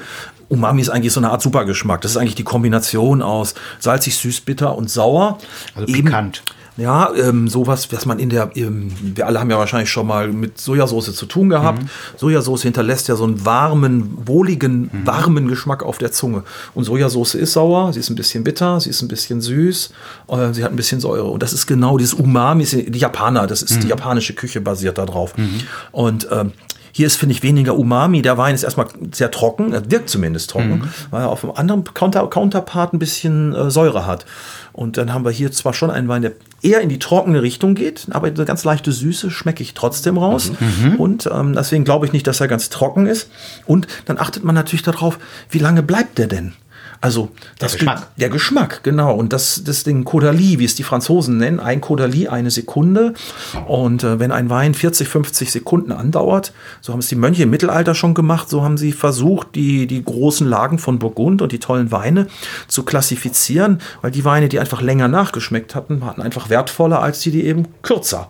Umami 0.49 0.81
ist 0.81 0.89
eigentlich 0.89 1.13
so 1.13 1.21
eine 1.21 1.31
Art 1.31 1.43
Supergeschmack. 1.43 2.01
Das 2.01 2.13
ist 2.13 2.17
eigentlich 2.17 2.35
die 2.35 2.45
Kombination 2.45 3.21
aus 3.21 3.55
salzig, 3.79 4.17
süß, 4.17 4.41
bitter 4.41 4.77
und 4.77 4.91
sauer. 4.91 5.39
Also 5.75 5.93
pikant. 5.93 6.43
Ja, 6.79 7.13
ähm, 7.15 7.49
sowas, 7.49 7.91
was 7.93 8.07
man 8.07 8.21
in 8.21 8.31
der, 8.31 8.53
ähm, 8.55 8.93
wir 9.01 9.27
alle 9.27 9.41
haben 9.41 9.51
ja 9.51 9.59
wahrscheinlich 9.59 9.91
schon 9.91 10.07
mal 10.07 10.29
mit 10.29 10.61
Sojasauce 10.61 11.13
zu 11.15 11.27
tun 11.27 11.49
gehabt. 11.49 11.83
Sojasauce 12.17 12.63
hinterlässt 12.63 13.09
ja 13.09 13.17
so 13.17 13.25
einen 13.25 13.45
warmen, 13.45 14.17
wohligen, 14.27 14.89
warmen 15.05 15.49
Geschmack 15.49 15.83
auf 15.83 15.99
der 15.99 16.13
Zunge. 16.13 16.45
Und 16.75 16.85
Sojasauce 16.85 17.35
ist 17.35 17.53
sauer, 17.55 17.93
sie 17.93 17.99
ist 17.99 18.11
ein 18.11 18.15
bisschen 18.17 18.45
bitter, 18.45 18.79
sie 18.79 18.91
ist 18.91 19.03
ein 19.03 19.09
bisschen 19.09 19.41
süß, 19.41 19.91
äh, 20.29 20.53
sie 20.53 20.63
hat 20.63 20.71
ein 20.71 20.77
bisschen 20.77 21.01
Säure. 21.01 21.25
Und 21.29 21.43
das 21.43 21.53
ist 21.53 21.67
genau 21.67 21.99
dieses 21.99 22.15
Umami, 22.15 22.65
die 22.65 22.99
Japaner, 22.99 23.49
das 23.49 23.63
ist 23.63 23.83
die 23.83 23.89
japanische 23.89 24.35
Küche 24.35 24.61
basiert 24.61 24.99
darauf. 24.99 25.35
Und 25.91 26.29
ähm, 26.31 26.53
Hier 26.93 27.07
ist, 27.07 27.17
finde 27.17 27.35
ich, 27.35 27.43
weniger 27.43 27.77
Umami. 27.77 28.23
Der 28.23 28.39
Wein 28.39 28.55
ist 28.55 28.63
erstmal 28.65 28.87
sehr 29.13 29.31
trocken, 29.31 29.73
er 29.73 29.89
wirkt 29.91 30.09
zumindest 30.11 30.51
trocken, 30.51 30.89
weil 31.11 31.23
er 31.23 31.29
auf 31.29 31.45
einem 31.45 31.53
anderen 31.55 31.85
Counter 31.85 32.27
Counterpart 32.29 32.93
ein 32.93 32.99
bisschen 32.99 33.55
äh, 33.55 33.71
Säure 33.71 34.05
hat. 34.07 34.25
Und 34.79 34.97
dann 34.97 35.13
haben 35.13 35.25
wir 35.25 35.33
hier 35.33 35.51
zwar 35.51 35.75
schon 35.75 35.91
einen 35.91 36.07
Wein, 36.07 36.23
der 36.23 36.35
eher 36.63 36.81
in 36.83 36.89
die 36.89 37.01
trockene 37.01 37.43
Richtung 37.43 37.75
geht, 37.75 38.07
aber 38.11 38.29
eine 38.29 38.45
ganz 38.45 38.63
leichte 38.63 38.93
Süße 38.93 39.29
schmecke 39.29 39.61
ich 39.61 39.75
trotzdem 39.75 40.17
raus. 40.17 40.53
Und 40.99 41.29
ähm, 41.33 41.53
deswegen 41.53 41.83
glaube 41.83 42.07
ich 42.07 42.13
nicht, 42.13 42.29
dass 42.29 42.41
er 42.41 42.47
ganz 42.47 42.69
trocken 42.71 43.07
ist. 43.09 43.29
Und 43.67 43.89
dann 44.05 44.19
achtet 44.19 44.45
man 44.45 44.55
natürlich 44.55 44.85
darauf, 44.85 45.19
wie 45.51 45.59
lange 45.59 45.83
bleibt 45.83 46.19
der 46.19 46.29
denn? 46.29 46.53
Also 47.01 47.31
das 47.59 47.75
Geschmack. 47.75 48.09
der 48.17 48.29
Geschmack, 48.29 48.83
genau. 48.83 49.15
Und 49.15 49.33
das, 49.33 49.63
das 49.65 49.85
Ding 49.85 50.05
Caudalie, 50.05 50.59
wie 50.59 50.65
es 50.65 50.75
die 50.75 50.83
Franzosen 50.83 51.37
nennen, 51.37 51.61
ein 51.61 51.81
Caudalie, 51.81 52.29
eine 52.29 52.51
Sekunde. 52.51 53.15
Und 53.67 54.03
äh, 54.03 54.19
wenn 54.19 54.33
ein 54.33 54.51
Wein 54.51 54.75
40, 54.75 55.09
50 55.09 55.53
Sekunden 55.53 55.93
andauert, 55.93 56.53
so 56.81 56.93
haben 56.93 57.01
es 57.01 57.07
die 57.07 57.15
Mönche 57.15 57.45
im 57.45 57.51
Mittelalter 57.51 57.95
schon 57.95 58.15
gemacht, 58.15 58.49
so 58.49 58.63
haben 58.63 58.77
sie 58.77 58.93
versucht, 58.93 59.55
die, 59.55 59.87
die 59.87 60.03
großen 60.03 60.47
Lagen 60.49 60.79
von 60.79 60.99
Burgund 60.99 61.41
und 61.41 61.53
die 61.53 61.61
tollen 61.61 61.93
Weine 61.93 62.27
zu 62.67 62.83
klassifizieren, 62.83 63.81
weil 64.03 64.11
die 64.11 64.25
Weine, 64.25 64.49
die 64.49 64.59
einfach 64.59 64.83
länger 64.83 65.07
nachgeschmeckt 65.07 65.75
hatten, 65.75 66.01
waren 66.01 66.21
einfach 66.21 66.51
wertvoller 66.51 67.01
als 67.01 67.21
die, 67.21 67.31
die 67.31 67.45
eben 67.45 67.69
kürzer. 67.83 68.29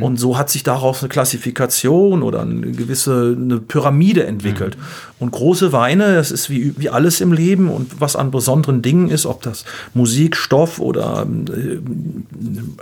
Und 0.00 0.18
so 0.18 0.36
hat 0.36 0.50
sich 0.50 0.62
daraus 0.64 1.00
eine 1.02 1.08
Klassifikation 1.08 2.22
oder 2.22 2.42
eine 2.42 2.72
gewisse 2.72 3.36
eine 3.36 3.58
Pyramide 3.58 4.26
entwickelt. 4.26 4.76
Und 5.18 5.32
große 5.32 5.72
Weine, 5.72 6.14
das 6.14 6.30
ist 6.30 6.48
wie, 6.48 6.74
wie 6.78 6.90
alles 6.90 7.20
im 7.20 7.32
Leben 7.32 7.68
und 7.68 8.00
was 8.00 8.07
an 8.16 8.30
besonderen 8.30 8.82
Dingen 8.82 9.08
ist, 9.10 9.26
ob 9.26 9.42
das 9.42 9.64
Musik, 9.94 10.36
Stoff 10.36 10.78
oder 10.78 11.26
äh, 11.26 11.78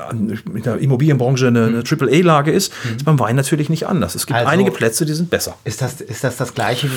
an- 0.01 0.39
in 0.55 0.63
der 0.63 0.79
Immobilienbranche 0.79 1.49
eine, 1.49 1.65
eine 1.67 1.83
AAA-Lage 1.89 2.51
ist, 2.53 2.73
ist 2.97 3.05
beim 3.05 3.19
Wein 3.19 3.37
natürlich 3.37 3.69
nicht 3.69 3.87
anders. 3.87 4.15
Es 4.15 4.27
gibt 4.27 4.39
Also- 4.39 4.51
einige 4.51 4.71
Plätze, 4.71 5.07
die 5.07 5.15
sind 5.15 5.31
besser. 5.31 5.55
Ist 5.65 5.83
das, 5.83 6.01
ist 6.01 6.25
das 6.25 6.37
das 6.37 6.55
gleiche, 6.55 6.87
äh, 6.87 6.91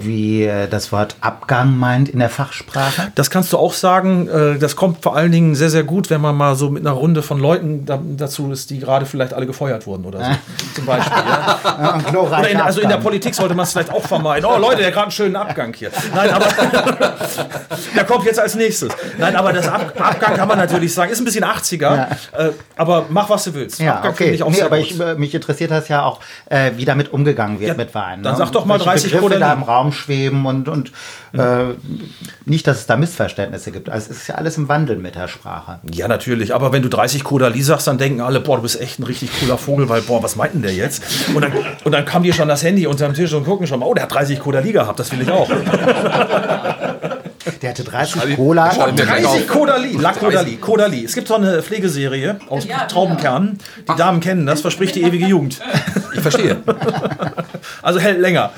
wie 0.00 0.44
äh, 0.44 0.68
das 0.68 0.92
Wort 0.92 1.16
Abgang 1.20 1.76
meint 1.78 2.08
in 2.08 2.18
der 2.18 2.28
Fachsprache? 2.30 3.12
Das 3.14 3.30
kannst 3.30 3.52
du 3.52 3.58
auch 3.58 3.72
sagen. 3.72 4.28
äh, 4.28 4.58
Das 4.58 4.76
kommt 4.76 5.02
vor 5.02 5.16
allen 5.16 5.32
Dingen 5.32 5.54
sehr, 5.54 5.70
sehr 5.70 5.84
gut, 5.84 6.10
wenn 6.10 6.20
man 6.20 6.36
mal 6.36 6.56
so 6.56 6.70
mit 6.70 6.84
einer 6.86 6.94
Runde 6.94 7.22
von 7.22 7.38
Leuten 7.38 7.84
da, 7.86 8.00
dazu 8.16 8.50
ist, 8.50 8.70
die 8.70 8.78
gerade 8.78 9.06
vielleicht 9.06 9.34
alle 9.34 9.46
gefeuert 9.46 9.86
wurden 9.86 10.04
oder 10.04 10.18
so. 10.24 10.30
Zum 10.74 10.86
Beispiel. 10.86 11.12
Ja. 11.16 11.98
Glorreicher 12.10 12.40
Oder 12.40 12.50
in, 12.50 12.60
also 12.60 12.80
in 12.80 12.88
der. 12.88 12.94
Politik 13.04 13.34
sollte 13.34 13.54
man 13.54 13.64
es 13.64 13.72
vielleicht 13.72 13.90
auch 13.92 14.02
vermeiden. 14.06 14.48
Oh 14.50 14.56
Leute, 14.58 14.78
der 14.78 14.86
hat 14.86 14.92
gerade 14.94 15.02
einen 15.04 15.10
schönen 15.12 15.36
Abgang 15.36 15.74
hier. 15.74 15.90
Nein, 16.14 16.30
aber 16.30 16.46
der 17.96 18.04
kommt 18.04 18.24
jetzt 18.24 18.38
als 18.38 18.54
nächstes. 18.54 18.92
Nein, 19.18 19.36
aber 19.36 19.52
das 19.52 19.68
Ab 19.68 19.92
Abgang 19.98 20.34
kann 20.34 20.48
man 20.48 20.58
natürlich 20.58 20.92
sagen. 20.92 21.10
Ist 21.12 21.20
ein 21.20 21.24
bisschen 21.24 21.44
80er, 21.44 22.08
äh, 22.32 22.50
aber 22.76 23.06
mach 23.08 23.30
was 23.30 23.44
du 23.44 23.54
willst. 23.54 23.80
Ja, 23.80 23.96
Abgang 23.96 24.12
okay. 24.12 24.30
ich 24.30 24.44
nee, 24.44 24.62
aber 24.62 24.78
ich, 24.78 24.98
äh, 25.00 25.14
mich 25.14 25.34
interessiert 25.34 25.70
das 25.70 25.88
ja 25.88 26.04
auch, 26.04 26.20
äh, 26.46 26.72
wie 26.76 26.84
damit 26.84 27.12
umgegangen 27.12 27.60
wird 27.60 27.68
Ja, 27.68 27.74
mit 27.74 27.94
Wein. 27.94 28.22
dann 28.22 28.32
ne? 28.32 28.38
sag 28.38 28.52
doch 28.52 28.64
mal 28.64 28.74
Welche 28.74 28.90
30 28.90 29.12
Begriffe 29.12 29.28
da 29.30 29.34
Kodalin. 29.36 29.62
im 29.62 29.68
Raum 29.68 29.92
schweben 29.92 30.46
und, 30.46 30.68
und 30.68 30.92
äh, 31.32 31.74
nicht, 32.44 32.66
dass 32.66 32.78
es 32.78 32.86
da 32.86 32.96
Missverständnisse 32.96 33.70
gibt. 33.72 33.88
Also 33.88 34.10
es 34.10 34.18
ist 34.18 34.28
ja 34.28 34.36
alles 34.36 34.56
im 34.56 34.68
Wandel 34.68 34.96
mit 34.96 35.14
der 35.14 35.28
Sprache. 35.28 35.80
Ja, 35.92 36.08
natürlich. 36.08 36.54
Aber 36.54 36.72
wenn 36.72 36.82
du 36.82 36.88
30 36.88 37.24
Kodali 37.24 37.62
sagst, 37.62 37.86
dann 37.86 37.98
denken 37.98 38.20
alle, 38.20 38.40
boah, 38.40 38.56
du 38.56 38.62
bist 38.62 38.80
echt 38.80 38.98
ein 38.98 39.04
richtig 39.04 39.30
cooler 39.40 39.58
Vogel, 39.58 39.88
weil, 39.88 40.02
boah, 40.02 40.22
was 40.22 40.36
meint 40.36 40.54
denn 40.54 40.62
der 40.62 40.74
jetzt? 40.74 41.02
Und 41.34 41.42
dann, 41.42 41.52
und 41.84 41.92
dann 41.92 42.04
kam 42.04 42.22
dir 42.22 42.32
schon 42.32 42.48
das 42.48 42.62
Handy 42.62 42.86
unterm 42.86 43.14
Tisch 43.14 43.32
und 43.32 43.44
gucken 43.44 43.66
schon 43.66 43.80
mal, 43.80 43.86
oh, 43.86 43.94
der 43.94 44.04
hat 44.04 44.12
30 44.14 44.38
Kodali 44.40 44.72
gehabt, 44.72 44.98
das 44.98 45.10
will 45.12 45.22
ich 45.22 45.30
auch. 45.30 45.48
Der 47.78 47.84
hatte 47.84 48.12
30 48.14 48.36
Cola. 48.36 48.68
gleich 48.68 49.22
30 49.24 49.48
Kodali, 49.48 49.92
La 49.96 50.12
Kodali, 50.12 50.56
Kodali. 50.56 51.04
Es 51.04 51.14
gibt 51.14 51.28
so 51.28 51.34
eine 51.34 51.62
Pflegeserie 51.62 52.38
aus 52.48 52.64
Ja, 52.66 52.84
Traubenkernen. 52.86 53.58
Die 53.90 53.96
Damen 53.96 54.20
kennen 54.20 54.46
das, 54.46 54.60
verspricht 54.60 54.94
die 54.94 55.02
ewige 55.02 55.26
Jugend. 55.26 55.60
Ich 56.14 56.20
verstehe. 56.20 56.62
Also 57.82 57.98
hält 58.00 58.18
länger. 58.20 58.50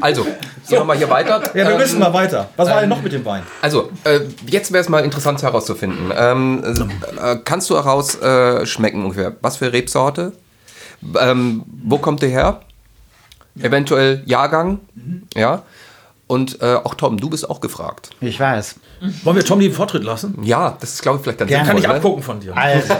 Also, 0.00 0.24
gehen 0.24 0.34
wir 0.78 0.84
mal 0.84 0.96
hier 0.96 1.10
weiter. 1.10 1.40
Ja, 1.54 1.66
wir 1.66 1.70
Ähm, 1.72 1.78
müssen 1.78 1.98
mal 1.98 2.12
weiter. 2.12 2.48
Was 2.56 2.68
war 2.68 2.80
denn 2.80 2.88
noch 2.88 3.02
mit 3.02 3.12
dem 3.12 3.24
Wein? 3.24 3.42
Also, 3.62 3.90
äh, 4.04 4.20
jetzt 4.46 4.72
wäre 4.72 4.82
es 4.82 4.88
mal 4.88 5.04
interessant 5.04 5.42
herauszufinden. 5.42 6.12
Ähm, 6.16 6.62
äh, 7.20 7.36
kannst 7.44 7.68
du 7.70 7.76
heraus 7.76 8.20
äh, 8.20 8.64
schmecken 8.66 9.04
ungefähr? 9.04 9.34
Was 9.42 9.56
für 9.58 9.72
Rebsorte? 9.72 10.32
Ähm, 11.20 11.64
wo 11.84 11.98
kommt 11.98 12.22
der 12.22 12.28
her? 12.30 12.60
Eventuell 13.60 14.22
Jahrgang? 14.26 14.80
Ja. 15.34 15.62
Und 16.30 16.62
äh, 16.62 16.76
auch 16.76 16.94
Tom, 16.94 17.18
du 17.18 17.28
bist 17.28 17.50
auch 17.50 17.60
gefragt. 17.60 18.10
Ich 18.20 18.38
weiß. 18.38 18.76
Wollen 19.24 19.34
wir 19.34 19.44
Tom 19.44 19.58
den 19.58 19.72
Vortritt 19.72 20.04
lassen? 20.04 20.38
Ja, 20.44 20.76
das 20.80 20.94
ist, 20.94 21.02
glaube 21.02 21.16
ich, 21.16 21.24
vielleicht 21.24 21.40
ganz 21.40 21.48
Gerne. 21.48 21.66
Kann 21.66 21.76
ich 21.76 21.82
sinnvoll, 21.82 21.98
ne? 21.98 22.04
abgucken 22.04 22.22
von 22.22 22.38
dir. 22.38 22.56
Also, 22.56 22.94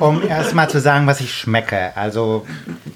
um 0.00 0.26
erst 0.26 0.54
mal 0.54 0.66
zu 0.70 0.80
sagen, 0.80 1.06
was 1.06 1.20
ich 1.20 1.34
schmecke. 1.34 1.94
Also, 1.94 2.46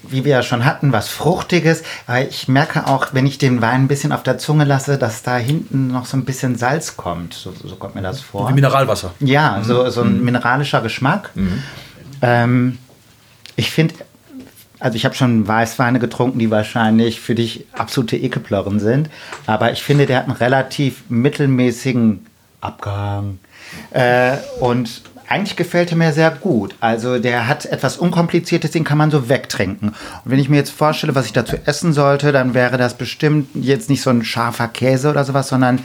wie 0.09 0.25
wir 0.25 0.31
ja 0.31 0.41
schon 0.41 0.65
hatten, 0.65 0.91
was 0.91 1.09
Fruchtiges. 1.09 1.83
Aber 2.07 2.21
ich 2.21 2.47
merke 2.47 2.87
auch, 2.87 3.09
wenn 3.11 3.27
ich 3.27 3.37
den 3.37 3.61
Wein 3.61 3.83
ein 3.83 3.87
bisschen 3.87 4.11
auf 4.11 4.23
der 4.23 4.39
Zunge 4.39 4.63
lasse, 4.63 4.97
dass 4.97 5.21
da 5.21 5.37
hinten 5.37 5.89
noch 5.89 6.07
so 6.07 6.17
ein 6.17 6.25
bisschen 6.25 6.55
Salz 6.55 6.97
kommt. 6.97 7.35
So, 7.35 7.53
so 7.63 7.75
kommt 7.75 7.93
mir 7.93 8.01
das 8.01 8.21
vor. 8.21 8.49
Wie 8.49 8.53
Mineralwasser. 8.53 9.11
Ja, 9.19 9.61
so, 9.63 9.87
so 9.91 10.01
ein 10.01 10.23
mineralischer 10.23 10.81
Geschmack. 10.81 11.29
Ähm, 12.23 12.79
ich 13.55 13.69
finde, 13.69 13.93
also 14.81 14.95
ich 14.95 15.05
habe 15.05 15.15
schon 15.15 15.47
Weißweine 15.47 15.99
getrunken, 15.99 16.39
die 16.39 16.49
wahrscheinlich 16.49 17.21
für 17.21 17.35
dich 17.35 17.65
absolute 17.71 18.17
Ekelplörren 18.17 18.79
sind. 18.79 19.09
Aber 19.45 19.71
ich 19.71 19.83
finde, 19.83 20.07
der 20.07 20.17
hat 20.17 20.23
einen 20.25 20.35
relativ 20.35 21.03
mittelmäßigen 21.07 22.25
Abgang. 22.61 23.39
Äh, 23.91 24.37
und 24.59 25.03
eigentlich 25.29 25.55
gefällt 25.55 25.91
er 25.91 25.97
mir 25.97 26.11
sehr 26.13 26.31
gut. 26.31 26.75
Also 26.79 27.19
der 27.19 27.47
hat 27.47 27.65
etwas 27.65 27.97
Unkompliziertes, 27.97 28.71
den 28.71 28.83
kann 28.83 28.97
man 28.97 29.11
so 29.11 29.29
wegtrinken. 29.29 29.89
Und 29.89 30.31
wenn 30.31 30.39
ich 30.39 30.49
mir 30.49 30.57
jetzt 30.57 30.71
vorstelle, 30.71 31.13
was 31.13 31.27
ich 31.27 31.33
dazu 31.33 31.57
essen 31.65 31.93
sollte, 31.93 32.31
dann 32.31 32.55
wäre 32.55 32.77
das 32.77 32.95
bestimmt 32.95 33.49
jetzt 33.53 33.87
nicht 33.87 34.01
so 34.01 34.09
ein 34.09 34.25
scharfer 34.25 34.67
Käse 34.67 35.11
oder 35.11 35.23
sowas, 35.23 35.47
sondern 35.47 35.79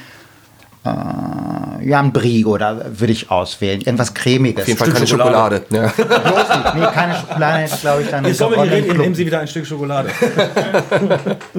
ja, 0.87 2.01
ein 2.01 2.13
Brie 2.13 2.45
oder 2.45 2.99
würde 2.99 3.13
ich 3.13 3.31
auswählen. 3.31 3.81
Irgendwas 3.81 4.15
cremiges. 4.15 4.63
Auf 4.63 4.69
jeden 4.69 4.79
Fall 4.79 4.87
Stück 4.89 4.97
keine 4.97 5.07
Schokolade. 5.07 5.65
Schokolade. 5.69 5.95
Ja. 5.99 6.75
Nee, 6.75 6.87
keine 6.93 7.17
Schokolade 7.17 7.69
glaube 7.81 8.03
ich, 8.03 8.11
dann 8.11 8.25
Jetzt 8.25 8.39
sollen 8.39 8.55
wir 8.55 8.71
reden, 8.71 8.97
nehmen 8.97 9.15
Sie 9.15 9.27
wieder 9.27 9.41
ein 9.41 9.49
Stück 9.49 9.67
Schokolade. 9.67 10.11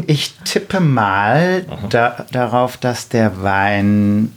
Ich 0.05 0.35
tippe 0.43 0.79
mal 0.79 1.65
da, 1.89 2.25
darauf, 2.31 2.77
dass 2.77 3.09
der 3.09 3.41
Wein 3.41 4.31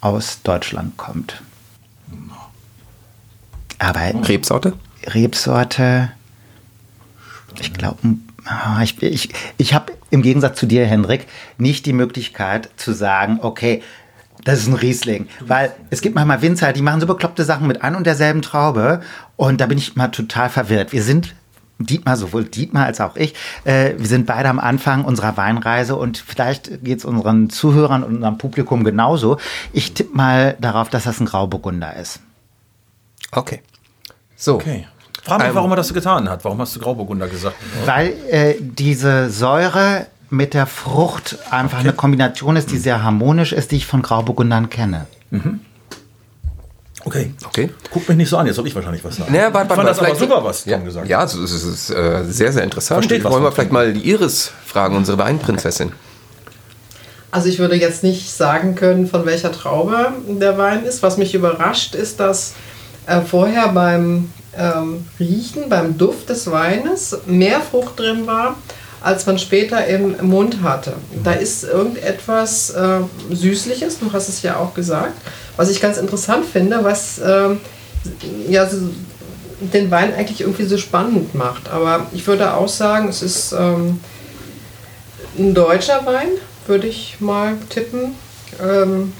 aus 0.00 0.42
Deutschland 0.42 0.96
kommt. 0.96 1.42
Aber 3.78 4.00
Rebsorte? 4.28 4.74
Rebsorte, 5.06 6.10
ich 7.60 7.72
glaube, 7.72 7.98
ich, 8.82 9.02
ich, 9.02 9.28
ich 9.56 9.74
habe 9.74 9.92
im 10.10 10.22
Gegensatz 10.22 10.58
zu 10.58 10.66
dir, 10.66 10.86
Hendrik, 10.86 11.26
nicht 11.58 11.86
die 11.86 11.92
Möglichkeit 11.92 12.70
zu 12.76 12.92
sagen, 12.92 13.38
okay, 13.42 13.82
das 14.44 14.60
ist 14.60 14.68
ein 14.68 14.74
Riesling. 14.74 15.28
Weil 15.40 15.72
es 15.90 16.00
gibt 16.00 16.14
manchmal 16.14 16.42
Winzer, 16.42 16.72
die 16.72 16.82
machen 16.82 17.00
so 17.00 17.06
bekloppte 17.06 17.44
Sachen 17.44 17.66
mit 17.66 17.82
ein 17.82 17.94
und 17.94 18.06
derselben 18.06 18.42
Traube. 18.42 19.00
Und 19.36 19.60
da 19.60 19.66
bin 19.66 19.78
ich 19.78 19.96
mal 19.96 20.08
total 20.08 20.48
verwirrt. 20.48 20.92
Wir 20.92 21.02
sind, 21.02 21.34
Dietmar, 21.78 22.16
sowohl 22.16 22.44
Dietmar 22.44 22.86
als 22.86 23.00
auch 23.00 23.16
ich, 23.16 23.34
äh, 23.64 23.94
wir 23.96 24.06
sind 24.06 24.26
beide 24.26 24.48
am 24.48 24.58
Anfang 24.58 25.04
unserer 25.04 25.36
Weinreise 25.36 25.96
und 25.96 26.18
vielleicht 26.18 26.84
geht 26.84 26.98
es 26.98 27.04
unseren 27.04 27.50
Zuhörern 27.50 28.02
und 28.02 28.16
unserem 28.16 28.38
Publikum 28.38 28.84
genauso. 28.84 29.38
Ich 29.72 29.92
tippe 29.92 30.16
mal 30.16 30.56
darauf, 30.60 30.90
dass 30.90 31.04
das 31.04 31.20
ein 31.20 31.26
Grauburgunder 31.26 31.96
ist. 31.96 32.20
Okay. 33.32 33.62
So. 34.36 34.56
Okay. 34.56 34.86
Frag 35.22 35.38
mich, 35.40 35.48
Ähm, 35.48 35.54
warum 35.54 35.70
er 35.72 35.76
das 35.76 35.92
getan 35.92 36.28
hat. 36.28 36.44
Warum 36.44 36.60
hast 36.60 36.74
du 36.76 36.80
Grauburgunder 36.80 37.28
gesagt? 37.28 37.56
Weil 37.84 38.14
äh, 38.30 38.54
diese 38.60 39.30
Säure 39.30 40.06
mit 40.30 40.54
der 40.54 40.66
Frucht 40.66 41.38
einfach 41.50 41.80
eine 41.80 41.92
Kombination 41.92 42.56
ist, 42.56 42.70
die 42.70 42.78
sehr 42.78 43.02
harmonisch 43.02 43.52
ist, 43.52 43.72
die 43.72 43.76
ich 43.76 43.86
von 43.86 44.00
Grauburgundern 44.02 44.70
kenne. 44.70 45.06
Okay. 47.04 47.32
Okay. 47.46 47.70
Guck 47.90 48.08
mich 48.08 48.16
nicht 48.18 48.28
so 48.28 48.36
an, 48.36 48.46
jetzt 48.46 48.56
soll 48.56 48.66
ich 48.66 48.74
wahrscheinlich 48.74 49.02
was 49.04 49.16
sagen. 49.16 49.32
Naja, 49.32 49.52
warte, 49.52 49.64
ich 49.64 49.68
warte 49.70 49.74
fand 49.74 49.78
mal, 49.78 49.84
das 49.88 49.98
aber 49.98 50.06
vielleicht- 50.08 50.20
super, 50.20 50.44
was 50.44 50.64
Tom 50.64 50.70
ja, 50.72 50.78
gesagt 50.78 51.04
hat. 51.04 51.10
Ja, 51.10 51.24
es 51.24 51.34
ist, 51.34 51.50
es 51.52 51.64
ist 51.64 51.90
äh, 51.90 52.24
sehr, 52.24 52.52
sehr 52.52 52.62
interessant. 52.62 53.04
Versteht 53.06 53.24
Wollen 53.24 53.42
wir 53.42 53.52
vielleicht 53.52 53.72
mal 53.72 53.92
die 53.92 54.08
Iris 54.08 54.52
fragen, 54.66 54.96
unsere 54.96 55.16
Weinprinzessin. 55.18 55.92
Also 57.32 57.48
ich 57.48 57.58
würde 57.58 57.76
jetzt 57.76 58.02
nicht 58.02 58.30
sagen 58.30 58.74
können, 58.74 59.06
von 59.06 59.24
welcher 59.24 59.50
Traube 59.52 60.12
der 60.28 60.58
Wein 60.58 60.84
ist. 60.84 61.02
Was 61.02 61.16
mich 61.16 61.34
überrascht, 61.34 61.94
ist, 61.94 62.20
dass 62.20 62.54
äh, 63.06 63.20
vorher 63.22 63.68
beim 63.68 64.30
ähm, 64.56 65.06
Riechen, 65.18 65.68
beim 65.68 65.96
Duft 65.96 66.28
des 66.28 66.50
Weines 66.50 67.16
mehr 67.26 67.60
Frucht 67.60 67.98
drin 67.98 68.26
war, 68.26 68.56
als 69.00 69.26
man 69.26 69.38
später 69.38 69.86
im 69.86 70.16
Mund 70.28 70.62
hatte. 70.62 70.94
Da 71.24 71.32
ist 71.32 71.64
irgendetwas 71.64 72.70
äh, 72.70 73.00
Süßliches, 73.30 73.98
du 73.98 74.12
hast 74.12 74.28
es 74.28 74.42
ja 74.42 74.56
auch 74.56 74.74
gesagt, 74.74 75.14
was 75.56 75.70
ich 75.70 75.80
ganz 75.80 75.96
interessant 75.98 76.44
finde, 76.44 76.84
was 76.84 77.20
ähm, 77.24 77.60
ja, 78.48 78.68
den 79.60 79.90
Wein 79.90 80.14
eigentlich 80.14 80.40
irgendwie 80.40 80.64
so 80.64 80.78
spannend 80.78 81.34
macht. 81.34 81.68
Aber 81.70 82.06
ich 82.12 82.26
würde 82.26 82.54
auch 82.54 82.68
sagen, 82.68 83.08
es 83.08 83.22
ist 83.22 83.52
ähm, 83.52 84.00
ein 85.38 85.54
deutscher 85.54 86.04
Wein, 86.06 86.28
würde 86.66 86.86
ich 86.86 87.20
mal 87.20 87.56
tippen. 87.68 88.14
Ähm, 88.62 89.12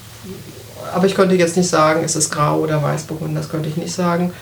aber 0.94 1.06
ich 1.06 1.14
könnte 1.14 1.34
jetzt 1.34 1.56
nicht 1.56 1.68
sagen, 1.68 2.02
es 2.04 2.16
ist 2.16 2.30
Grau 2.30 2.58
oder 2.58 2.82
Weißburgunder, 2.82 3.40
das 3.40 3.50
könnte 3.50 3.68
ich 3.68 3.76
nicht 3.76 3.94
sagen. 3.94 4.32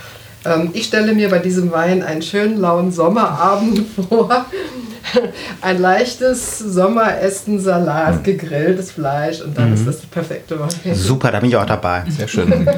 Ähm, 0.49 0.71
ich 0.73 0.87
stelle 0.87 1.15
mir 1.15 1.29
bei 1.29 1.39
diesem 1.39 1.71
Wein 1.73 2.03
einen 2.03 2.23
schönen 2.23 2.59
lauen 2.59 2.91
Sommerabend 2.93 3.85
vor. 4.09 4.47
Ein 5.63 5.81
leichtes 5.81 6.59
Sommeressen, 6.59 7.59
Salat, 7.59 8.23
gegrilltes 8.25 8.93
Fleisch 8.93 9.41
und 9.41 9.57
dann 9.57 9.73
ist 9.73 9.87
das 9.87 10.01
der 10.01 10.09
perfekte 10.09 10.61
Wein. 10.61 10.95
Super, 10.95 11.33
da 11.33 11.41
bin 11.41 11.49
ich 11.49 11.57
auch 11.57 11.65
dabei. 11.65 12.05
Sehr 12.09 12.29
schön. 12.29 12.69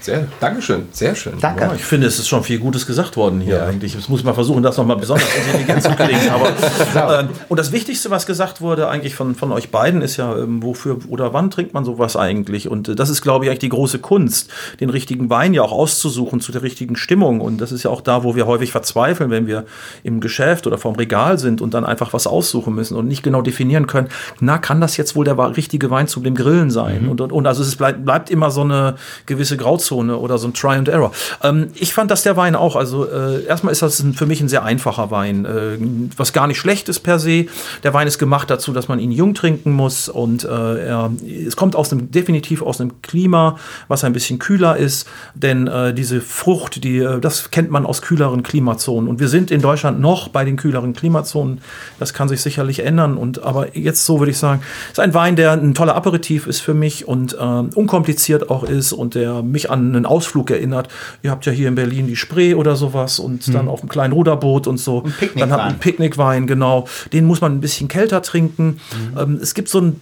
Sehr, 0.00 0.26
Dankeschön, 0.40 0.88
sehr 0.92 1.14
schön. 1.14 1.34
Danke. 1.40 1.64
Ja, 1.64 1.74
ich 1.74 1.84
finde, 1.84 2.06
es 2.06 2.18
ist 2.18 2.26
schon 2.26 2.42
viel 2.42 2.58
Gutes 2.58 2.86
gesagt 2.86 3.18
worden 3.18 3.40
hier 3.40 3.66
eigentlich. 3.66 3.94
Jetzt 3.94 4.08
muss 4.08 4.20
ich 4.20 4.24
mal 4.24 4.32
versuchen, 4.32 4.62
das 4.62 4.78
nochmal 4.78 4.96
besonders 4.96 5.28
intelligent 5.36 5.82
zu 5.82 5.90
klingen. 5.90 6.30
Aber, 6.30 7.20
ähm, 7.20 7.28
und 7.48 7.60
das 7.60 7.70
Wichtigste, 7.70 8.10
was 8.10 8.24
gesagt 8.24 8.62
wurde 8.62 8.88
eigentlich 8.88 9.14
von, 9.14 9.34
von 9.34 9.52
euch 9.52 9.70
beiden, 9.70 10.00
ist 10.00 10.16
ja, 10.16 10.34
ähm, 10.34 10.62
wofür 10.62 10.98
oder 11.08 11.34
wann 11.34 11.50
trinkt 11.50 11.74
man 11.74 11.84
sowas 11.84 12.16
eigentlich? 12.16 12.68
Und 12.68 12.88
äh, 12.88 12.94
das 12.94 13.10
ist, 13.10 13.20
glaube 13.20 13.44
ich, 13.44 13.50
eigentlich 13.50 13.60
die 13.60 13.68
große 13.68 13.98
Kunst, 13.98 14.50
den 14.80 14.88
richtigen 14.88 15.28
Wein 15.28 15.52
ja 15.52 15.62
auch 15.62 15.72
auszusuchen 15.72 16.40
zu 16.40 16.50
der 16.50 16.62
richtigen 16.62 16.96
Stimmung. 16.96 17.42
Und 17.42 17.60
das 17.60 17.70
ist 17.70 17.82
ja 17.82 17.90
auch 17.90 18.00
da, 18.00 18.24
wo 18.24 18.34
wir 18.34 18.46
häufig 18.46 18.72
verzweifeln, 18.72 19.30
wenn 19.30 19.46
wir 19.46 19.66
im 20.02 20.20
Geschäft 20.20 20.66
oder 20.66 20.78
vorm 20.78 20.96
Regal 20.96 21.38
sind 21.38 21.60
und 21.60 21.74
dann 21.74 21.84
einfach 21.84 22.14
was 22.14 22.26
aussuchen 22.26 22.74
müssen 22.74 22.96
und 22.96 23.06
nicht 23.06 23.22
genau 23.22 23.42
definieren 23.42 23.86
können, 23.86 24.08
na, 24.40 24.56
kann 24.56 24.80
das 24.80 24.96
jetzt 24.96 25.14
wohl 25.14 25.26
der 25.26 25.36
richtige 25.56 25.90
Wein 25.90 26.08
zu 26.08 26.20
dem 26.20 26.34
Grillen 26.34 26.70
sein? 26.70 27.06
Und, 27.06 27.20
und, 27.20 27.32
und 27.32 27.46
also 27.46 27.62
es 27.62 27.76
bleibt, 27.76 28.02
bleibt 28.04 28.30
immer 28.30 28.50
so 28.50 28.62
eine 28.62 28.94
gewisse 29.26 29.58
Grauzone 29.58 29.89
oder 29.98 30.38
so 30.38 30.48
ein 30.48 30.54
Try 30.54 30.74
and 30.76 30.88
Error. 30.88 31.12
Ähm, 31.42 31.68
ich 31.74 31.92
fand 31.92 32.10
das 32.10 32.22
der 32.22 32.36
Wein 32.36 32.54
auch. 32.54 32.76
Also 32.76 33.06
äh, 33.06 33.44
erstmal 33.44 33.72
ist 33.72 33.82
das 33.82 34.00
ein, 34.00 34.14
für 34.14 34.26
mich 34.26 34.40
ein 34.40 34.48
sehr 34.48 34.64
einfacher 34.64 35.10
Wein, 35.10 35.44
äh, 35.44 35.78
was 36.16 36.32
gar 36.32 36.46
nicht 36.46 36.58
schlecht 36.58 36.88
ist 36.88 37.00
per 37.00 37.18
se. 37.18 37.46
Der 37.82 37.94
Wein 37.94 38.06
ist 38.06 38.18
gemacht 38.18 38.50
dazu, 38.50 38.72
dass 38.72 38.88
man 38.88 38.98
ihn 38.98 39.12
jung 39.12 39.34
trinken 39.34 39.72
muss 39.72 40.08
und 40.08 40.44
äh, 40.44 40.48
er, 40.48 41.10
es 41.46 41.56
kommt 41.56 41.76
aus 41.76 41.92
einem 41.92 42.10
definitiv 42.10 42.62
aus 42.62 42.80
einem 42.80 43.02
Klima, 43.02 43.56
was 43.88 44.04
ein 44.04 44.12
bisschen 44.12 44.38
kühler 44.38 44.76
ist, 44.76 45.08
denn 45.34 45.66
äh, 45.66 45.94
diese 45.94 46.20
Frucht, 46.20 46.84
die 46.84 46.98
äh, 46.98 47.20
das 47.20 47.50
kennt 47.50 47.70
man 47.70 47.86
aus 47.86 48.02
kühleren 48.02 48.42
Klimazonen 48.42 49.08
und 49.08 49.20
wir 49.20 49.28
sind 49.28 49.50
in 49.50 49.60
Deutschland 49.60 50.00
noch 50.00 50.28
bei 50.28 50.44
den 50.44 50.56
kühleren 50.56 50.92
Klimazonen. 50.92 51.60
Das 51.98 52.14
kann 52.14 52.28
sich 52.28 52.40
sicherlich 52.40 52.80
ändern 52.80 53.16
und 53.16 53.42
aber 53.42 53.76
jetzt 53.76 54.04
so 54.06 54.18
würde 54.20 54.30
ich 54.30 54.38
sagen, 54.38 54.62
ist 54.90 55.00
ein 55.00 55.14
Wein, 55.14 55.36
der 55.36 55.52
ein 55.52 55.74
toller 55.74 55.94
Aperitif 55.94 56.46
ist 56.46 56.60
für 56.60 56.74
mich 56.74 57.06
und 57.06 57.34
unkompliziert 57.34 58.50
auch 58.50 58.64
ist 58.64 58.92
und 58.92 59.14
der 59.14 59.42
mich 59.42 59.70
an 59.70 59.79
einen 59.80 60.06
Ausflug 60.06 60.50
erinnert. 60.50 60.88
Ihr 61.22 61.30
habt 61.30 61.46
ja 61.46 61.52
hier 61.52 61.68
in 61.68 61.74
Berlin 61.74 62.06
die 62.06 62.16
Spree 62.16 62.54
oder 62.54 62.76
sowas 62.76 63.18
und 63.18 63.52
dann 63.54 63.68
auf 63.68 63.80
einem 63.80 63.88
kleinen 63.88 64.12
Ruderboot 64.12 64.66
und 64.66 64.78
so. 64.78 65.00
Picknickwein. 65.02 65.38
Dann 65.40 65.52
hat 65.52 65.58
man 65.70 65.78
Picknickwein, 65.78 66.46
genau. 66.46 66.86
Den 67.12 67.24
muss 67.26 67.40
man 67.40 67.52
ein 67.52 67.60
bisschen 67.60 67.88
kälter 67.88 68.22
trinken. 68.22 68.80
Ähm, 69.18 69.38
es 69.42 69.54
gibt 69.54 69.68
so 69.68 69.80
ein, 69.80 70.00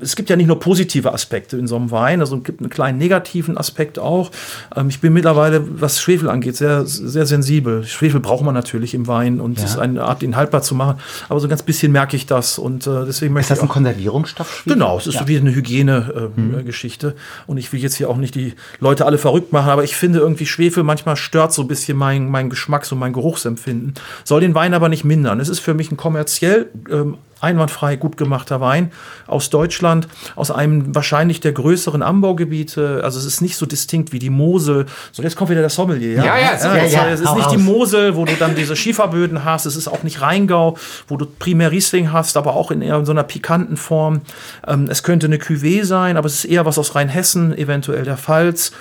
es 0.00 0.16
gibt 0.16 0.30
ja 0.30 0.36
nicht 0.36 0.46
nur 0.46 0.60
positive 0.60 1.12
Aspekte 1.12 1.56
in 1.56 1.66
so 1.66 1.76
einem 1.76 1.90
Wein, 1.90 2.20
also 2.20 2.36
es 2.36 2.44
gibt 2.44 2.60
einen 2.60 2.70
kleinen 2.70 2.98
negativen 2.98 3.56
Aspekt 3.58 3.98
auch. 3.98 4.30
Ähm, 4.76 4.88
ich 4.88 5.00
bin 5.00 5.12
mittlerweile, 5.12 5.62
was 5.80 6.00
Schwefel 6.00 6.28
angeht, 6.30 6.56
sehr, 6.56 6.84
sehr 6.86 7.26
sensibel. 7.26 7.84
Schwefel 7.84 8.20
braucht 8.20 8.44
man 8.44 8.54
natürlich 8.54 8.94
im 8.94 9.06
Wein 9.06 9.40
und 9.40 9.58
es 9.58 9.64
Ja. 9.64 9.68
ist 9.70 9.78
eine 9.78 10.02
Art, 10.04 10.22
ihn 10.22 10.36
haltbar 10.36 10.62
zu 10.62 10.74
machen. 10.74 10.98
Aber 11.28 11.40
so 11.40 11.46
ein 11.46 11.50
ganz 11.50 11.62
bisschen 11.62 11.92
merke 11.92 12.16
ich 12.16 12.26
das 12.26 12.58
und 12.58 12.86
äh, 12.86 13.04
deswegen 13.06 13.32
möchte 13.34 13.52
Ist 13.52 13.58
das 13.58 13.62
ein 13.62 13.68
Konservierungsstoff? 13.68 14.62
Genau, 14.66 14.98
es 14.98 15.06
ist 15.06 15.26
wie 15.26 15.36
eine 15.38 15.54
Hygiene-Geschichte. 15.54 17.14
Und 17.46 17.56
ich 17.58 17.72
will 17.72 17.80
jetzt 17.80 17.94
hier 17.96 18.10
auch 18.10 18.16
nicht 18.16 18.34
die 18.34 18.54
Leute 18.80 18.97
alle 19.06 19.18
verrückt 19.18 19.52
machen, 19.52 19.70
aber 19.70 19.84
ich 19.84 19.96
finde 19.96 20.18
irgendwie 20.18 20.46
Schwefel 20.46 20.82
manchmal 20.82 21.16
stört 21.16 21.52
so 21.52 21.62
ein 21.62 21.68
bisschen 21.68 21.96
mein, 21.96 22.28
mein 22.28 22.50
Geschmacks- 22.50 22.92
und 22.92 22.98
mein 22.98 23.12
Geruchsempfinden. 23.12 23.94
Soll 24.24 24.40
den 24.40 24.54
Wein 24.54 24.74
aber 24.74 24.88
nicht 24.88 25.04
mindern. 25.04 25.40
Es 25.40 25.48
ist 25.48 25.60
für 25.60 25.74
mich 25.74 25.90
ein 25.90 25.96
kommerziell 25.96 26.70
ähm, 26.90 27.18
einwandfrei 27.40 27.96
gut 27.96 28.16
gemachter 28.16 28.60
Wein 28.60 28.90
aus 29.26 29.50
Deutschland, 29.50 30.08
aus 30.36 30.50
einem 30.50 30.94
wahrscheinlich 30.94 31.40
der 31.40 31.52
größeren 31.52 32.02
Anbaugebiete. 32.02 33.00
Also 33.04 33.18
es 33.18 33.24
ist 33.24 33.40
nicht 33.40 33.56
so 33.56 33.66
distinkt 33.66 34.12
wie 34.12 34.18
die 34.18 34.30
Mosel. 34.30 34.86
So, 35.12 35.22
jetzt 35.22 35.36
kommt 35.36 35.50
wieder 35.50 35.60
der 35.60 35.70
Sommelier. 35.70 36.14
Ja, 36.16 36.24
Ja, 36.24 36.38
ja, 36.38 36.50
es, 36.54 36.62
ja, 36.64 36.74
ist- 36.74 36.92
ja, 36.94 37.08
es 37.08 37.20
ist 37.20 37.34
nicht 37.34 37.50
die. 37.52 37.56
Mosel, 37.58 38.16
wo 38.16 38.24
du 38.24 38.32
dann 38.38 38.54
diese 38.54 38.76
Schieferböden 38.76 39.44
hast. 39.44 39.66
Es 39.66 39.76
ist 39.76 39.88
auch 39.88 40.02
nicht 40.02 40.20
Rheingau, 40.20 40.76
wo 41.06 41.16
du 41.16 41.26
primär 41.26 41.70
Riesling 41.70 42.12
hast, 42.12 42.36
aber 42.36 42.54
auch 42.54 42.70
in 42.70 42.82
eher 42.82 43.04
so 43.04 43.12
einer 43.12 43.24
pikanten 43.24 43.76
Form. 43.76 44.20
Ähm, 44.66 44.86
es 44.90 45.02
könnte 45.02 45.26
eine 45.26 45.36
Cuvée 45.38 45.84
sein, 45.84 46.16
aber 46.16 46.26
es 46.26 46.34
ist 46.34 46.44
eher 46.44 46.64
was 46.66 46.78
aus 46.78 46.94
Rheinhessen, 46.94 47.56
eventuell 47.56 48.04
der 48.04 48.16
Pfalz. 48.16 48.72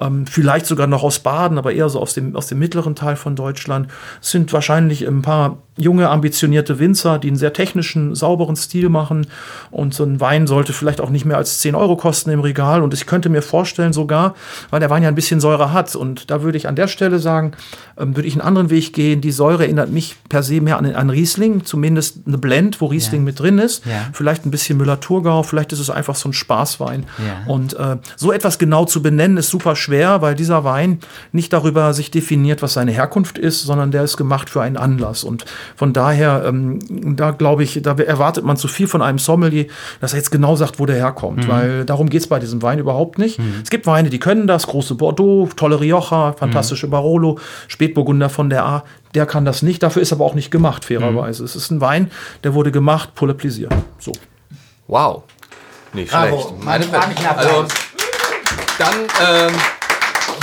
Ähm, 0.00 0.26
vielleicht 0.26 0.66
sogar 0.66 0.86
noch 0.86 1.02
aus 1.02 1.18
Baden, 1.18 1.58
aber 1.58 1.72
eher 1.72 1.88
so 1.88 2.00
aus 2.00 2.14
dem, 2.14 2.34
aus 2.36 2.46
dem 2.46 2.58
mittleren 2.58 2.94
Teil 2.94 3.16
von 3.16 3.36
Deutschland. 3.36 3.88
Es 4.22 4.30
sind 4.30 4.52
wahrscheinlich 4.52 5.06
ein 5.06 5.22
paar 5.22 5.58
junge, 5.76 6.08
ambitionierte 6.10 6.78
Winzer, 6.78 7.18
die 7.18 7.28
einen 7.28 7.36
sehr 7.36 7.52
technischen, 7.54 8.14
sauberen 8.14 8.54
Stil 8.56 8.88
machen. 8.90 9.26
Und 9.70 9.94
so 9.94 10.04
ein 10.04 10.20
Wein 10.20 10.46
sollte 10.46 10.72
vielleicht 10.74 11.00
auch 11.00 11.08
nicht 11.10 11.24
mehr 11.24 11.38
als 11.38 11.60
10 11.60 11.74
Euro 11.74 11.96
kosten 11.96 12.30
im 12.30 12.40
Regal. 12.40 12.82
Und 12.82 12.92
ich 12.92 13.06
könnte 13.06 13.28
mir 13.30 13.40
vorstellen 13.42 13.92
sogar, 13.94 14.34
weil 14.70 14.80
der 14.80 14.90
Wein 14.90 15.02
ja 15.02 15.08
ein 15.08 15.14
bisschen 15.14 15.40
Säure 15.40 15.72
hat. 15.72 15.94
Und 15.96 16.30
da 16.30 16.42
würde 16.42 16.58
ich 16.58 16.68
an 16.68 16.76
der 16.76 16.86
Stelle 16.88 17.18
sagen, 17.18 17.52
ähm, 17.98 18.14
würde 18.16 18.28
ich 18.28 18.34
einen 18.34 18.42
anderen 18.42 18.68
Weg 18.70 18.92
gehen. 18.92 19.20
Die 19.22 19.32
Säure 19.32 19.64
erinnert 19.64 19.90
mich 19.90 20.16
per 20.28 20.42
se 20.42 20.60
mehr 20.60 20.76
an, 20.78 20.86
an 20.94 21.08
Riesling, 21.10 21.64
zumindest 21.64 22.18
eine 22.26 22.36
Blend, 22.38 22.80
wo 22.80 22.86
Riesling 22.86 23.22
Ja. 23.22 23.24
mit 23.26 23.40
drin 23.40 23.58
ist. 23.58 23.84
Ja. 23.86 24.08
Vielleicht 24.12 24.44
ein 24.44 24.50
bisschen 24.50 24.76
Müller-Thurgau, 24.78 25.42
vielleicht 25.42 25.72
ist 25.72 25.78
es 25.80 25.88
einfach 25.90 26.14
so 26.14 26.28
ein 26.28 26.32
Spaßwein. 26.34 27.04
Ja. 27.18 27.50
Und 27.52 27.74
äh, 27.74 27.96
so 28.16 28.32
etwas 28.32 28.58
genau 28.58 28.84
zu 28.84 29.00
benennen, 29.02 29.38
ist 29.38 29.48
super 29.50 29.76
schwer, 29.76 29.89
weil 29.90 30.34
dieser 30.34 30.64
Wein 30.64 31.00
nicht 31.32 31.52
darüber 31.52 31.92
sich 31.94 32.10
definiert, 32.10 32.62
was 32.62 32.74
seine 32.74 32.92
Herkunft 32.92 33.38
ist, 33.38 33.62
sondern 33.62 33.90
der 33.90 34.04
ist 34.04 34.16
gemacht 34.16 34.48
für 34.50 34.62
einen 34.62 34.76
Anlass. 34.76 35.24
Und 35.24 35.44
von 35.76 35.92
daher, 35.92 36.44
ähm, 36.46 37.16
da 37.16 37.32
glaube 37.32 37.62
ich, 37.62 37.80
da 37.82 37.94
erwartet 37.94 38.44
man 38.44 38.56
zu 38.56 38.68
viel 38.68 38.86
von 38.86 39.02
einem 39.02 39.18
Sommelier, 39.18 39.66
dass 40.00 40.12
er 40.12 40.18
jetzt 40.18 40.30
genau 40.30 40.56
sagt, 40.56 40.78
wo 40.78 40.86
der 40.86 40.96
herkommt. 40.96 41.48
Weil 41.48 41.84
darum 41.84 42.08
geht 42.08 42.22
es 42.22 42.28
bei 42.28 42.38
diesem 42.38 42.62
Wein 42.62 42.78
überhaupt 42.78 43.18
nicht. 43.18 43.38
Es 43.62 43.70
gibt 43.70 43.86
Weine, 43.86 44.10
die 44.10 44.18
können 44.18 44.46
das, 44.46 44.66
große 44.66 44.94
Bordeaux, 44.94 45.48
tolle 45.56 45.80
Rioja, 45.80 46.32
fantastische 46.32 46.88
Barolo, 46.88 47.38
Spätburgunder 47.68 48.28
von 48.28 48.50
der 48.50 48.64
A. 48.64 48.84
Der 49.14 49.26
kann 49.26 49.44
das 49.44 49.62
nicht, 49.62 49.82
dafür 49.82 50.02
ist 50.02 50.12
aber 50.12 50.24
auch 50.24 50.34
nicht 50.34 50.50
gemacht, 50.50 50.84
fairerweise. 50.84 51.44
Es 51.44 51.56
ist 51.56 51.70
ein 51.70 51.80
Wein, 51.80 52.10
der 52.44 52.54
wurde 52.54 52.70
gemacht, 52.70 53.14
pour 53.14 53.26
le 53.26 53.34
plaisir. 53.34 53.68
So. 53.98 54.12
Wow. 54.86 55.24
Nicht 55.92 56.12
Bravo. 56.12 56.54
schlecht. 56.62 56.90
Fragt 56.90 57.08
mich 57.08 57.22
nach 57.22 57.36
also, 57.36 57.66
dann 58.78 58.94
ähm, 59.26 59.52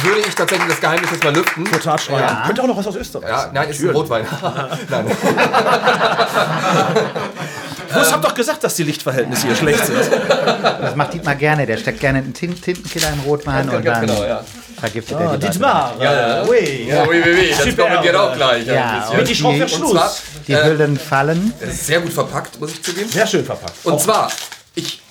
würde 0.03 0.19
ich 0.27 0.35
tatsächlich 0.35 0.67
das 0.69 0.79
Geheimnis 0.81 1.11
jetzt 1.11 1.23
mal 1.23 1.33
lüften. 1.35 1.65
Total 1.65 1.99
schreiben. 1.99 2.21
Ja. 2.21 2.43
Könnte 2.45 2.61
auch 2.63 2.67
noch 2.67 2.77
was 2.77 2.87
aus 2.87 2.95
Österreich 2.95 3.29
Ja, 3.29 3.41
sein. 3.41 3.49
nein, 3.53 3.69
ist 3.69 3.81
ein 3.81 3.89
Rotwein. 3.89 4.25
nein. 4.89 5.05
Du 7.89 8.11
habt 8.11 8.23
doch 8.25 8.33
gesagt, 8.33 8.63
dass 8.63 8.75
die 8.75 8.83
Lichtverhältnisse 8.83 9.47
hier 9.47 9.55
schlecht 9.55 9.85
sind. 9.85 9.97
Das 10.57 10.95
macht 10.95 11.13
Dietmar 11.13 11.35
gerne. 11.35 11.65
Der 11.65 11.77
steckt 11.77 11.99
gerne 11.99 12.19
einen 12.19 12.33
Tin 12.33 12.59
Tintenkiller 12.59 13.13
in 13.13 13.19
Rotwein 13.21 13.69
und 13.69 13.85
dann 13.85 14.01
genau, 14.05 14.23
ja. 14.23 14.43
vergiftet 14.79 15.13
er 15.13 15.19
die 15.19 15.25
Leute. 15.25 15.49
Dietmar. 15.49 15.93
Ja, 15.99 16.13
ja. 16.13 16.45
Ui. 16.47 16.87
Ja, 16.87 17.03
oui, 17.07 17.21
oui, 17.23 17.31
oui. 17.33 17.53
Das 17.57 17.65
Super. 17.65 17.83
kommentiert 17.83 18.15
auch 18.15 18.35
gleich. 18.35 18.65
Ja, 18.65 19.07
ein 19.09 19.19
und 19.19 19.27
die 19.27 19.33
die, 19.33 19.43
Und 19.43 19.69
zwar, 19.69 20.15
die 20.47 20.53
äh, 20.53 20.63
Hüllen 20.65 20.97
fallen. 20.97 21.53
es 21.59 21.69
ist 21.69 21.87
sehr 21.87 21.99
gut 22.01 22.13
verpackt, 22.13 22.59
muss 22.59 22.71
ich 22.71 22.83
zugeben. 22.83 23.09
Sehr 23.09 23.27
schön 23.27 23.45
verpackt. 23.45 23.85
Und 23.85 23.99
zwar, 23.99 24.31
ich 24.75 25.01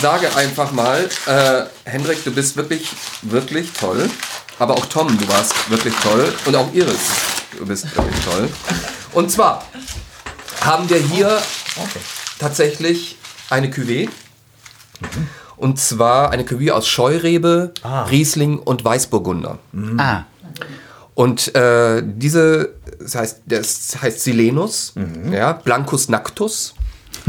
sage 0.00 0.34
einfach 0.36 0.72
mal, 0.72 1.08
äh, 1.26 1.62
Hendrik, 1.84 2.22
du 2.24 2.30
bist 2.32 2.56
wirklich, 2.56 2.88
wirklich 3.22 3.72
toll. 3.72 4.10
Aber 4.58 4.74
auch 4.74 4.86
Tom, 4.86 5.16
du 5.18 5.28
warst 5.28 5.68
wirklich 5.70 5.94
toll. 5.96 6.32
Und 6.46 6.54
auch 6.56 6.72
Iris, 6.72 7.00
du 7.58 7.66
bist 7.66 7.84
wirklich 7.96 8.24
toll. 8.24 8.48
Und 9.12 9.30
zwar 9.30 9.64
haben 10.60 10.88
wir 10.88 10.98
hier 10.98 11.40
tatsächlich 12.38 13.16
eine 13.50 13.68
Cuvée. 13.68 14.08
Und 15.56 15.78
zwar 15.78 16.30
eine 16.30 16.44
Cuvée 16.44 16.70
aus 16.72 16.86
Scheurebe, 16.88 17.72
Riesling 18.04 18.58
und 18.58 18.84
Weißburgunder. 18.84 19.58
Ah, 19.98 20.22
Und 21.14 21.54
äh, 21.54 22.02
diese, 22.04 22.70
das 23.00 23.14
heißt, 23.14 23.40
das 23.46 23.96
heißt 24.02 24.20
Silenus, 24.20 24.94
ja, 25.30 25.52
Blancus 25.52 26.08
Nactus 26.08 26.74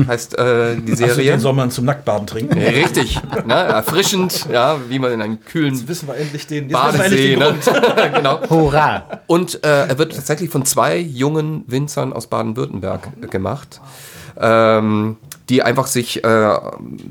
heißt 0.08 0.38
äh, 0.38 0.76
die 0.78 0.96
Serie. 0.96 1.32
den 1.32 1.39
Sommer 1.39 1.70
zum 1.70 1.86
Nacktbaden 1.86 2.28
trinken? 2.28 2.60
Ja, 2.60 2.70
Richtig, 2.70 3.20
ne, 3.46 3.54
erfrischend, 3.54 4.48
ja, 4.52 4.78
wie 4.89 5.00
man 5.00 5.12
in 5.12 5.22
einem 5.22 5.39
kühlen 5.43 5.88
Wissen 5.88 6.08
wir 6.08 6.16
endlich 6.18 6.48
den, 6.48 6.70
jetzt 6.70 6.72
wir 6.72 6.91
Badesee, 6.91 7.34
endlich 7.34 7.66
den 7.66 7.74
ne? 7.74 8.12
Genau. 8.16 8.39
hurra. 8.50 9.22
Und 9.28 9.64
äh, 9.64 9.88
er 9.88 9.98
wird 9.98 10.16
tatsächlich 10.16 10.50
von 10.50 10.66
zwei 10.66 10.98
jungen 10.98 11.64
Winzern 11.68 12.14
aus 12.14 12.28
Baden-Württemberg 12.28 13.32
gemacht, 13.32 13.82
ähm, 14.39 15.18
die 15.50 15.62
einfach 15.62 15.88
sich 15.88 16.24
äh, 16.24 16.58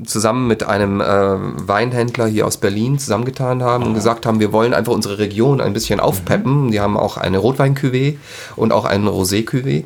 zusammen 0.05 0.47
mit 0.47 0.63
einem 0.63 0.99
äh, 0.99 1.05
Weinhändler 1.05 2.27
hier 2.27 2.45
aus 2.45 2.57
Berlin 2.57 2.99
zusammengetan 2.99 3.63
haben 3.63 3.85
und 3.85 3.93
gesagt 3.93 4.25
haben, 4.25 4.39
wir 4.39 4.51
wollen 4.51 4.73
einfach 4.73 4.91
unsere 4.91 5.19
Region 5.19 5.61
ein 5.61 5.73
bisschen 5.73 5.99
aufpeppen. 5.99 6.71
Die 6.71 6.81
haben 6.81 6.97
auch 6.97 7.17
eine 7.17 7.37
Rotwein-Cuvée 7.37 8.17
und 8.55 8.73
auch 8.73 8.85
einen 8.85 9.07
Rosé-Cuvée. 9.07 9.85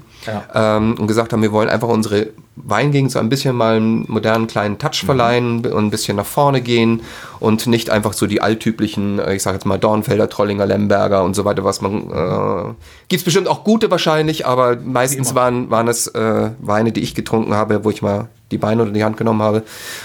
Ähm, 0.54 0.96
und 1.00 1.08
gesagt 1.08 1.32
haben, 1.32 1.42
wir 1.42 1.52
wollen 1.52 1.70
einfach 1.70 1.88
unsere 1.88 2.28
Weingegend 2.56 3.12
so 3.12 3.20
ein 3.20 3.30
bisschen 3.30 3.56
mal 3.56 3.78
einen 3.78 4.06
modernen 4.10 4.48
kleinen 4.48 4.78
Touch 4.78 5.06
verleihen 5.06 5.66
und 5.66 5.86
ein 5.86 5.90
bisschen 5.92 6.18
nach 6.18 6.26
vorne 6.26 6.62
gehen 6.62 7.02
und 7.40 7.68
nicht 7.68 7.90
einfach 7.90 8.14
so 8.14 8.28
die 8.28 8.42
alltyplichen, 8.42 9.20
äh, 9.20 9.36
ich 9.36 9.44
sage 9.44 9.56
jetzt 9.56 9.66
mal 9.66 9.80
Dornfelder, 9.80 10.30
Trollinger, 10.30 10.66
Lemberger 10.66 11.24
und 11.24 11.36
so 11.36 11.46
weiter, 11.46 11.64
was 11.64 11.82
man 11.82 12.12
äh, 12.12 12.74
gibt's 13.08 13.24
bestimmt 13.24 13.48
auch 13.48 13.64
gute 13.64 13.90
wahrscheinlich, 13.92 14.46
aber 14.46 14.76
meistens 14.76 15.36
waren 15.36 15.70
waren 15.70 15.88
es 15.88 16.08
äh, 16.08 16.50
Weine, 16.60 16.92
die 16.92 17.02
ich 17.02 17.16
getrunken 17.16 17.54
habe, 17.54 17.86
wo 17.86 17.90
ich 17.90 18.02
mal 18.02 18.28
die 18.52 18.58
Beine 18.58 18.82
unter 18.82 18.94
die 18.94 19.04
Hand 19.04 19.18
genommen 19.18 19.42
habe 19.42 19.64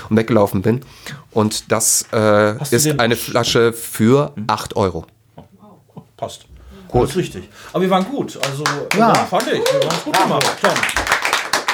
und 0.09 0.17
weggelaufen 0.17 0.63
bin. 0.63 0.81
Und 1.31 1.71
das 1.73 2.07
äh, 2.13 2.57
ist 2.75 3.01
eine 3.01 3.17
Flasche 3.17 3.73
für 3.73 4.33
8 4.47 4.77
Euro. 4.77 5.07
passt. 6.17 6.47
Gut. 6.89 7.03
Das 7.05 7.11
ist 7.11 7.17
richtig. 7.17 7.49
Aber 7.73 7.83
wir 7.83 7.91
waren 7.91 8.05
gut. 8.05 8.39
Also, 8.47 8.63
Ja. 8.97 9.13
ja, 9.13 9.15
fand 9.25 9.49
ich. 9.49 9.61
Wir 9.61 9.81
waren 9.89 9.99
gut 10.05 10.17
gemacht, 10.23 10.57
Tom. 10.61 10.71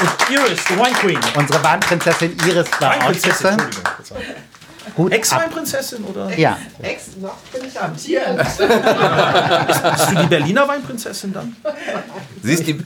Und 0.01 0.31
Iris, 0.31 0.65
the 0.67 0.77
Wine 0.77 0.95
Queen. 0.95 1.19
Unsere 1.37 1.63
Weinprinzessin 1.63 2.35
Iris 2.47 2.67
war 2.81 3.07
Aushilfe. 3.07 3.57
Gut. 4.97 5.13
Ex-Weinprinzessin 5.13 6.03
oder? 6.05 6.37
Ja, 6.39 6.57
Ex, 6.83 7.09
noch 7.21 7.37
bin 7.53 7.63
ich 7.69 7.79
amtierend. 7.81 8.39
Bist 8.39 8.61
du 8.61 8.67
die 10.23 10.27
Berliner 10.27 10.67
Weinprinzessin 10.67 11.33
dann? 11.33 11.55
Siehst 12.43 12.67
du, 12.67 12.73
Du 12.75 12.85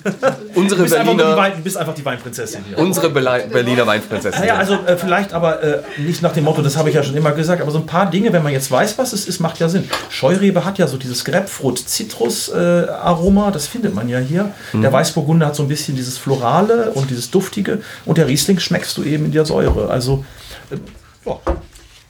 unsere 0.55 0.83
bist, 0.83 0.95
einfach, 0.95 1.07
nur 1.07 1.15
die 1.15 1.19
Berliner, 1.23 1.37
Wein, 1.37 1.53
du 1.57 1.63
bist 1.63 1.77
einfach 1.77 1.95
die 1.95 2.05
Weinprinzessin 2.05 2.65
hier. 2.69 2.79
unsere 2.79 3.11
Bele- 3.11 3.47
Berliner 3.51 3.87
Weinprinzessin. 3.87 4.41
Naja, 4.41 4.57
also 4.57 4.75
äh, 4.87 4.97
vielleicht 4.97 5.33
aber 5.33 5.63
äh, 5.63 5.83
nicht 5.99 6.21
nach 6.23 6.33
dem 6.33 6.43
Motto, 6.45 6.63
das 6.63 6.77
habe 6.77 6.89
ich 6.89 6.95
ja 6.97 7.03
schon 7.05 7.17
immer 7.17 7.31
gesagt, 7.33 7.63
aber 7.63 7.71
so 7.71 7.79
ein 7.79 7.87
paar 7.87 8.11
Dinge, 8.11 8.33
wenn 8.33 8.43
man 8.43 8.53
jetzt 8.53 8.71
weiß, 8.71 8.99
was 8.99 9.13
es 9.13 9.27
ist, 9.29 9.39
macht 9.41 9.59
ja 9.61 9.69
Sinn. 9.69 9.89
Scheurebe 10.11 10.65
hat 10.65 10.79
ja 10.79 10.87
so 10.89 10.97
dieses 10.97 11.25
Grapefruit-Zitrus-Aroma, 11.25 13.51
das 13.51 13.67
findet 13.67 13.95
man 13.95 14.09
ja 14.09 14.19
hier. 14.19 14.53
Der 14.73 14.93
Weißburgunder 14.93 15.47
hat 15.47 15.55
so 15.57 15.63
ein 15.63 15.69
bisschen 15.69 15.95
dieses 15.97 16.19
Florale 16.19 16.91
und 16.93 17.11
dieses 17.11 17.31
Duftige 17.31 17.81
und 18.05 18.19
der 18.19 18.27
Riesling 18.27 18.59
schmeckst 18.59 18.97
du 18.97 19.05
eben 19.05 19.27
in 19.27 19.33
der 19.33 19.45
Säure. 19.47 19.91
Also, 19.91 20.25
äh, 20.71 20.77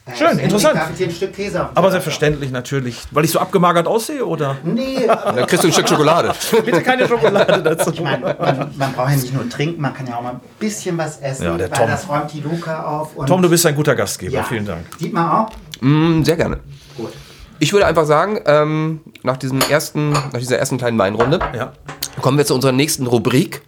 ja. 0.07 0.15
Schön, 0.17 0.39
interessant. 0.39 0.77
Darf 0.77 0.91
ich 0.91 0.97
dir 0.99 1.07
ein 1.07 1.13
Stück 1.15 1.33
Käse 1.35 1.63
auf 1.65 1.71
Aber 1.75 1.91
selbstverständlich 1.91 2.51
natürlich. 2.51 3.01
Weil 3.11 3.25
ich 3.25 3.31
so 3.31 3.39
abgemagert 3.39 3.87
aussehe, 3.87 4.25
oder? 4.25 4.57
Nee, 4.63 5.05
Dann 5.07 5.47
kriegst 5.47 5.65
du 5.65 5.69
ein 5.69 5.73
Stück 5.73 5.89
Schokolade. 5.89 6.33
Bitte 6.65 6.83
keine 6.83 7.09
Schokolade 7.09 7.63
dazu. 7.63 7.91
ich 7.93 8.01
meine, 8.03 8.37
man, 8.39 8.71
man 8.77 8.93
braucht 8.93 9.11
ja 9.11 9.17
nicht 9.17 9.33
nur 9.33 9.49
trinken, 9.49 9.81
man 9.81 9.95
kann 9.95 10.07
ja 10.07 10.17
auch 10.17 10.23
mal 10.23 10.33
ein 10.35 10.41
bisschen 10.59 10.99
was 10.99 11.19
essen, 11.19 11.45
Ja, 11.45 11.57
der 11.57 11.71
weil 11.71 11.79
Tom. 11.79 11.89
das 11.89 12.09
räumt 12.09 12.33
die 12.33 12.41
Luca 12.41 12.83
auf. 12.85 13.17
Und 13.17 13.27
Tom, 13.29 13.41
du 13.41 13.49
bist 13.49 13.65
ein 13.67 13.75
guter 13.75 13.95
Gastgeber. 13.95 14.33
ja, 14.33 14.43
Vielen 14.43 14.67
Dank. 14.67 14.99
Dietmar 14.99 15.49
auch? 15.49 15.83
Mm, 15.83 16.23
Sehr 16.23 16.37
gerne. 16.37 16.61
Gut. 16.97 17.13
Ich 17.61 17.73
würde 17.73 17.87
einfach 17.87 18.05
sagen, 18.05 18.41
ähm, 18.47 19.01
nach, 19.23 19.37
diesem 19.39 19.61
ersten, 19.61 20.11
nach 20.11 20.33
dieser 20.39 20.59
ersten 20.59 20.77
kleinen 20.77 20.99
Weinrunde 20.99 21.39
Ja. 21.57 21.73
kommen 22.21 22.37
wir 22.37 22.45
zu 22.45 22.55
unserer 22.55 22.73
nächsten 22.73 23.07
Rubrik. 23.07 23.63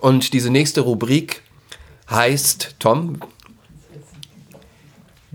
Und 0.00 0.32
diese 0.32 0.48
nächste 0.50 0.80
Rubrik 0.80 1.42
heißt, 2.10 2.76
Tom, 2.78 3.18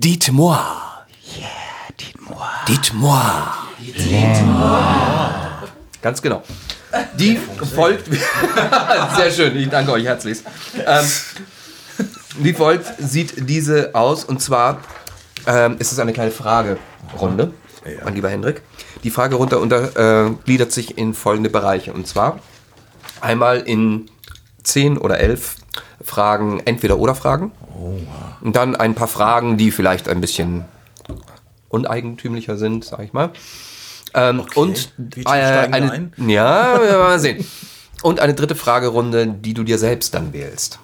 Dites-moi. 0.04 0.58
Dites-moi. 2.68 3.22
Ganz 6.02 6.24
genau. 6.24 6.42
Die 7.20 7.38
folgt. 7.76 8.08
Sehr 9.16 9.30
schön, 9.32 9.56
ich 9.56 9.70
danke 9.70 9.92
euch 9.92 10.06
herzlichst. 10.06 10.44
Ähm, 10.88 11.06
wie 12.40 12.54
folgt 12.54 12.88
sieht 12.98 13.48
diese 13.48 13.94
aus 13.94 14.24
und 14.26 14.42
zwar 14.42 14.82
ähm, 15.46 15.76
ist 15.78 15.92
es 15.92 16.00
eine 16.00 16.14
kleine 16.14 16.32
Fragerunde, 16.32 17.54
mein 18.04 18.16
lieber 18.16 18.30
Hendrik. 18.30 18.64
Die 19.04 19.12
Fragerunde 19.12 19.60
untergliedert 19.60 20.70
äh, 20.70 20.74
sich 20.74 20.98
in 20.98 21.14
folgende 21.14 21.52
Bereiche 21.52 21.94
und 21.94 22.08
zwar 22.08 22.40
einmal 23.22 23.60
in 23.60 24.10
zehn 24.64 24.98
oder 24.98 25.20
elf 25.20 25.58
Fragen, 26.04 26.60
entweder 26.66 26.98
oder 26.98 27.16
Fragen. 27.16 27.52
Und 28.42 28.56
dann 28.56 28.76
ein 28.76 28.96
paar 28.96 29.08
Fragen, 29.08 29.58
die 29.58 29.72
vielleicht 29.72 30.10
ein 30.10 30.22
bisschen 30.22 30.66
uneigentümlicher 31.70 32.58
sind, 32.58 32.84
sag 32.86 33.00
ich 33.02 33.14
mal. 33.14 33.30
Ähm, 34.14 34.44
und 34.56 34.92
Wie 34.98 35.22
äh, 35.24 35.28
eine, 35.30 35.92
ein? 35.92 36.14
ja, 36.28 36.80
mal 36.98 37.20
sehen. 37.20 37.46
Und 38.02 38.20
eine 38.20 38.34
dritte 38.34 38.56
Fragerunde, 38.56 39.28
die 39.28 39.54
du 39.54 39.64
dir 39.64 39.78
selbst 39.78 40.14
dann 40.14 40.34
wählst. 40.34 40.80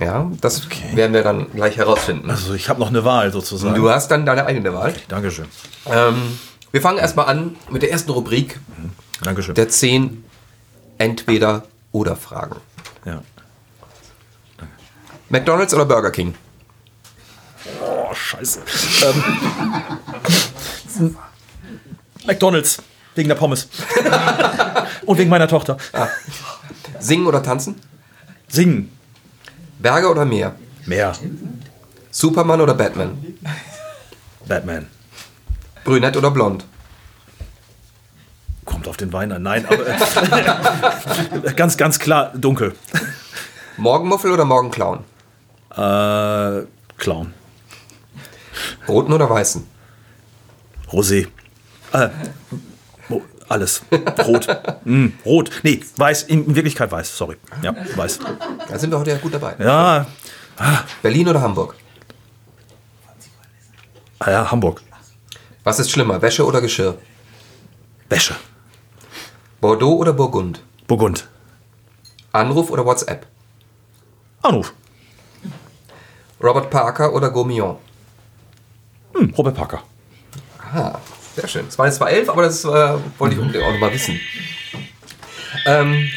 Ja, 0.00 0.30
das 0.40 0.62
werden 0.94 1.12
wir 1.12 1.22
dann 1.22 1.50
gleich 1.52 1.76
herausfinden. 1.76 2.30
Also 2.30 2.54
ich 2.54 2.68
habe 2.68 2.78
noch 2.78 2.88
eine 2.88 3.04
Wahl 3.04 3.32
sozusagen. 3.32 3.74
Du 3.74 3.90
hast 3.90 4.10
dann 4.10 4.24
deine 4.24 4.46
eigene 4.46 4.72
Wahl. 4.72 4.94
Dankeschön. 5.08 5.46
Ähm, 5.86 6.38
wir 6.70 6.80
fangen 6.80 6.98
erstmal 6.98 7.26
an 7.26 7.56
mit 7.70 7.82
der 7.82 7.90
ersten 7.90 8.12
Rubrik 8.12 8.60
Dankeschön. 9.22 9.56
der 9.56 9.68
zehn 9.68 10.24
Entweder- 10.96 11.64
oder 11.92 12.14
Fragen. 12.16 12.56
ja. 13.04 13.22
McDonald's 15.30 15.72
oder 15.72 15.84
Burger 15.86 16.10
King? 16.10 16.34
Oh, 17.82 18.12
scheiße. 18.12 18.60
ähm, 20.98 21.16
McDonalds. 22.26 22.82
Wegen 23.14 23.28
der 23.28 23.36
Pommes. 23.36 23.68
Und 25.04 25.18
wegen 25.18 25.30
meiner 25.30 25.48
Tochter. 25.48 25.76
Singen 27.00 27.26
oder 27.26 27.42
tanzen? 27.42 27.74
Singen. 28.48 28.96
Berge 29.78 30.08
oder 30.08 30.24
Meer? 30.24 30.54
Mehr. 30.86 31.12
Superman 32.10 32.60
oder 32.60 32.74
Batman? 32.74 33.36
Batman. 34.46 34.86
Brünett 35.84 36.16
oder 36.16 36.30
blond? 36.30 36.64
Kommt 38.64 38.86
auf 38.86 38.96
den 38.96 39.12
Wein 39.12 39.32
an. 39.32 39.42
Nein, 39.42 39.66
aber 39.66 39.86
äh, 39.86 41.52
ganz, 41.56 41.76
ganz 41.76 41.98
klar 41.98 42.32
dunkel. 42.36 42.74
Morgenmuffel 43.76 44.30
oder 44.30 44.44
Morgenclown? 44.44 45.04
Äh, 45.70 46.66
Clown. 46.98 47.34
Roten 48.88 49.12
oder 49.12 49.30
weißen? 49.30 49.66
Rosé. 50.90 51.28
Äh, 51.92 52.08
alles. 53.48 53.82
Rot. 54.26 54.46
Mm, 54.84 55.08
rot. 55.24 55.50
Nee, 55.62 55.80
weiß. 55.96 56.24
In, 56.24 56.46
in 56.46 56.54
Wirklichkeit 56.54 56.90
weiß. 56.90 57.16
Sorry. 57.16 57.36
Ja, 57.62 57.74
weiß. 57.96 58.20
Da 58.68 58.78
sind 58.78 58.90
wir 58.90 58.98
heute 58.98 59.10
ja 59.10 59.18
gut 59.18 59.34
dabei. 59.34 59.56
Ja, 59.58 60.06
Berlin 61.02 61.28
oder 61.28 61.40
Hamburg? 61.40 61.74
ah 64.18 64.30
ja, 64.30 64.50
Hamburg. 64.50 64.82
Was 65.64 65.78
ist 65.78 65.90
schlimmer, 65.90 66.20
Wäsche 66.22 66.44
oder 66.44 66.60
Geschirr? 66.60 66.96
Wäsche. 68.08 68.34
Bordeaux 69.60 69.96
oder 69.96 70.12
Burgund? 70.12 70.62
Burgund. 70.86 71.28
Anruf 72.32 72.70
oder 72.70 72.84
WhatsApp? 72.84 73.26
Anruf. 74.42 74.72
Robert 76.42 76.70
Parker 76.70 77.12
oder 77.12 77.30
Gourmillon? 77.30 77.76
Hm, 79.14 79.32
Robert 79.36 79.56
Parker. 79.56 79.82
Ah, 80.72 80.98
sehr 81.34 81.48
schön. 81.48 81.66
Es 81.68 81.78
waren 81.78 81.92
zwar 81.92 82.10
elf, 82.10 82.28
aber 82.28 82.42
das 82.42 82.64
äh, 82.64 82.68
wollte 83.18 83.34
ich 83.34 83.40
unbedingt 83.40 83.64
auch 83.64 83.72
noch 83.72 83.80
mal 83.80 83.92
wissen. 83.92 84.18
Ähm, 85.66 86.08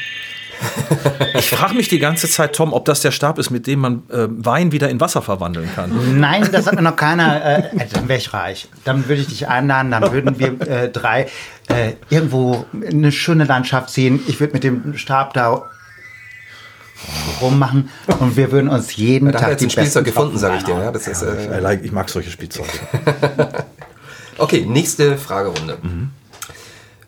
Ich 1.36 1.49
frage 1.49 1.74
mich 1.76 1.88
die 1.89 1.99
ganze 1.99 2.30
Zeit, 2.30 2.55
Tom, 2.55 2.74
ob 2.74 2.86
das 2.86 3.01
der 3.01 3.11
Stab 3.11 3.38
ist, 3.39 3.49
mit 3.49 3.67
dem 3.67 3.80
man 3.80 4.03
äh, 4.09 4.28
Wein 4.30 4.71
wieder 4.71 4.89
in 4.89 4.99
Wasser 4.99 5.21
verwandeln 5.21 5.69
kann. 5.76 6.19
Nein, 6.19 6.47
das 6.51 6.67
hat 6.67 6.76
mir 6.76 6.82
noch 6.82 6.95
keiner. 6.95 7.43
Äh, 7.43 7.59
äh, 7.76 7.88
dann 7.91 8.07
wäre 8.07 8.19
ich 8.19 8.34
reich. 8.34 8.67
Dann 8.86 9.07
würde 9.07 9.21
ich 9.21 9.28
dich 9.28 9.47
einladen, 9.47 9.91
dann 9.91 10.11
würden 10.11 10.39
wir 10.39 10.61
äh, 10.67 10.89
drei 10.89 11.28
äh, 11.67 11.93
irgendwo 12.09 12.65
eine 12.74 13.11
schöne 13.11 13.45
Landschaft 13.45 13.89
sehen. 13.89 14.19
Ich 14.28 14.39
würde 14.39 14.53
mit 14.53 14.63
dem 14.63 14.97
Stab 14.97 15.34
da 15.34 15.69
rummachen 17.41 17.89
und 18.20 18.36
wir 18.38 18.51
würden 18.51 18.70
uns 18.70 18.95
jeden 18.95 19.28
wir 19.28 19.34
Tag 19.34 19.49
jetzt 19.51 19.62
die 19.62 19.66
ein 19.68 19.70
Spielzeug 19.70 20.06
gefunden, 20.06 20.38
sage 20.38 20.58
ich 20.58 20.64
dir. 20.64 20.76
Ja, 20.78 20.91
das 20.91 21.08
ist, 21.08 21.22
äh, 21.22 21.58
I 21.58 21.62
like- 21.62 21.84
Ich 21.84 21.91
mag 21.91 22.10
solche 22.10 22.30
Spielzeuge. 22.32 22.70
okay, 24.38 24.66
nächste 24.66 25.18
Fragerunde. 25.18 25.78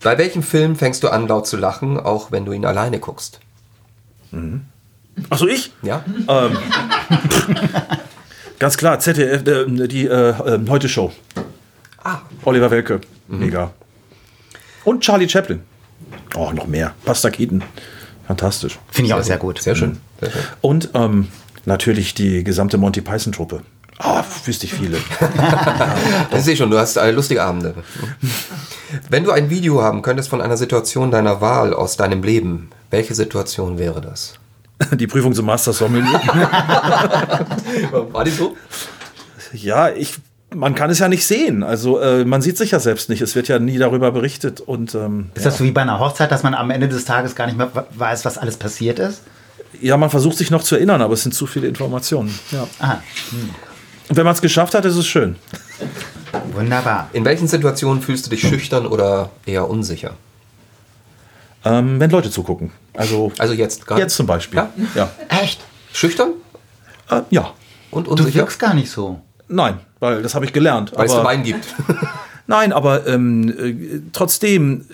Bei 0.04 0.18
welchem 0.18 0.43
Film 0.43 0.76
fängst 0.76 1.04
du 1.04 1.10
an, 1.10 1.28
laut 1.28 1.48
zu 1.48 1.58
lachen, 1.58 2.00
auch 2.00 2.32
wenn 2.32 2.46
du 2.46 2.52
ihn 2.52 2.66
alleine 2.66 3.00
guckst? 3.00 3.39
Achso, 5.30 5.48
ich? 5.48 5.72
Ja? 5.82 6.04
Ganz 8.60 8.78
klar, 8.78 9.00
ZDF, 9.00 9.48
äh, 9.48 9.88
die 9.88 10.06
äh, 10.08 10.30
äh, 10.30 10.60
Heute 10.70 10.89
Show. 10.89 11.12
Ah, 12.04 12.20
Oliver 12.43 12.72
Welke. 12.72 13.02
Mega. 13.28 13.72
Und 14.84 15.02
Charlie 15.02 15.28
Chaplin. 15.28 15.62
Oh, 16.36 16.52
noch 16.54 16.68
mehr. 16.68 16.93
Buster 17.06 17.32
Keaton. 17.32 17.64
Fantastisch. 18.28 18.80
Finde 18.91 19.07
ich 19.09 19.13
auch 19.13 19.23
sehr 19.23 19.38
gut. 19.38 19.61
sehr 19.61 19.76
schön. 19.76 19.97
Sehr 20.19 20.32
schön. 20.32 20.41
Und 20.61 20.89
ähm, 20.93 21.28
natürlich 21.65 22.13
die 22.13 22.43
gesamte 22.43 22.78
Monty 22.78 23.01
Python-Truppe. 23.01 23.61
Ah, 23.97 24.23
wüsste 24.45 24.65
ich 24.65 24.73
viele. 24.73 24.97
Ich 26.36 26.41
sehe 26.43 26.57
schon, 26.57 26.69
du 26.69 26.78
hast 26.78 26.97
äh, 26.97 27.11
lustige 27.11 27.41
Abende. 27.43 27.76
Wenn 29.09 29.23
du 29.23 29.32
ein 29.32 29.49
Video 29.49 29.82
haben 29.82 30.01
könntest 30.01 30.30
von 30.30 30.41
einer 30.41 30.57
Situation 30.57 31.11
deiner 31.11 31.39
Wahl 31.39 31.73
aus 31.73 31.95
deinem 31.95 32.21
Leben, 32.23 32.69
welche 32.89 33.15
Situation 33.15 33.78
wäre 33.78 34.01
das? 34.01 34.34
Die 34.91 35.07
Prüfung 35.07 35.34
zum 35.34 35.45
Master 35.45 35.71
Sommelier. 35.71 36.11
War 38.11 38.23
die 38.26 38.32
so? 38.32 38.57
Ja, 39.53 39.89
ich, 39.89 40.15
man 40.56 40.74
kann 40.76 40.89
es 40.89 40.99
ja 40.99 41.08
nicht 41.08 41.26
sehen. 41.26 41.64
Also 41.64 41.99
äh, 41.99 42.26
man 42.26 42.41
sieht 42.41 42.58
sich 42.58 42.72
ja 42.72 42.80
selbst 42.80 43.10
nicht. 43.10 43.22
Es 43.22 43.36
wird 43.36 43.47
ja 43.47 43.60
nie 43.60 43.78
darüber 43.78 44.12
berichtet. 44.12 44.62
Und 44.62 44.95
ähm, 44.95 45.30
Ist 45.36 45.45
das 45.45 45.58
so 45.58 45.64
wie 45.64 45.72
bei 45.72 45.82
einer 45.82 45.99
Hochzeit, 45.99 46.32
dass 46.32 46.43
man 46.43 46.53
am 46.53 46.70
Ende 46.72 46.88
des 46.88 47.06
Tages 47.06 47.36
gar 47.36 47.45
nicht 47.47 47.58
mehr 47.58 47.70
weiß, 47.95 48.26
was 48.26 48.38
alles 48.38 48.58
passiert 48.58 48.99
ist? 48.99 49.22
ja, 49.82 49.97
man 49.97 50.10
versucht 50.10 50.38
sich 50.38 50.51
noch 50.51 50.64
zu 50.64 50.76
erinnern, 50.76 51.01
aber 51.01 51.16
es 51.16 51.24
sind 51.24 51.34
zu 51.36 51.45
viele 51.47 51.68
Informationen. 51.68 52.34
Ja. 52.51 52.66
Aha, 52.80 53.03
Und 54.08 54.16
wenn 54.16 54.24
man 54.24 54.34
es 54.34 54.39
geschafft 54.41 54.74
hat, 54.74 54.86
ist 54.86 54.95
es 54.95 55.06
schön. 55.06 55.36
wunderbar. 56.53 57.10
In 57.12 57.26
welchen 57.26 57.47
Situationen 57.49 58.01
fühlst 58.01 58.26
du 58.26 58.30
dich 58.30 58.39
schüchtern 58.41 58.86
oder 58.86 59.32
eher 59.45 59.70
unsicher? 59.70 60.12
Ähm, 61.66 61.99
wenn 61.99 62.10
Leute 62.10 62.30
zugucken. 62.32 62.72
Also, 62.93 63.32
Also 63.38 63.53
jetzt 63.53 63.86
gerade. 63.86 64.01
jetzt 64.01 64.16
zum 64.16 64.28
Beispiel. 64.28 64.58
Ja? 64.60 64.70
Ja. 64.95 65.10
Echt? 65.28 65.60
Schüchtern 65.91 66.32
Äh, 67.10 67.22
ja. 67.32 67.51
und 67.91 68.08
Du 68.08 68.12
unsicher? 68.12 68.36
wirkst 68.39 68.60
gar 68.60 68.74
nicht 68.74 68.89
so. 68.89 69.20
Nein, 69.49 69.80
weil 70.00 70.22
das 70.22 70.36
habe 70.36 70.46
ich 70.46 70.54
gelernt. 70.54 70.91
Weil 70.96 71.06
es 71.06 71.14
aber 71.14 71.26
Wein 71.26 71.43
gibt. 71.43 71.66
Nein, 72.48 72.74
aber 72.74 73.08
ähm, 73.08 73.50
äh, 73.50 74.02
trotzdem, 74.14 74.86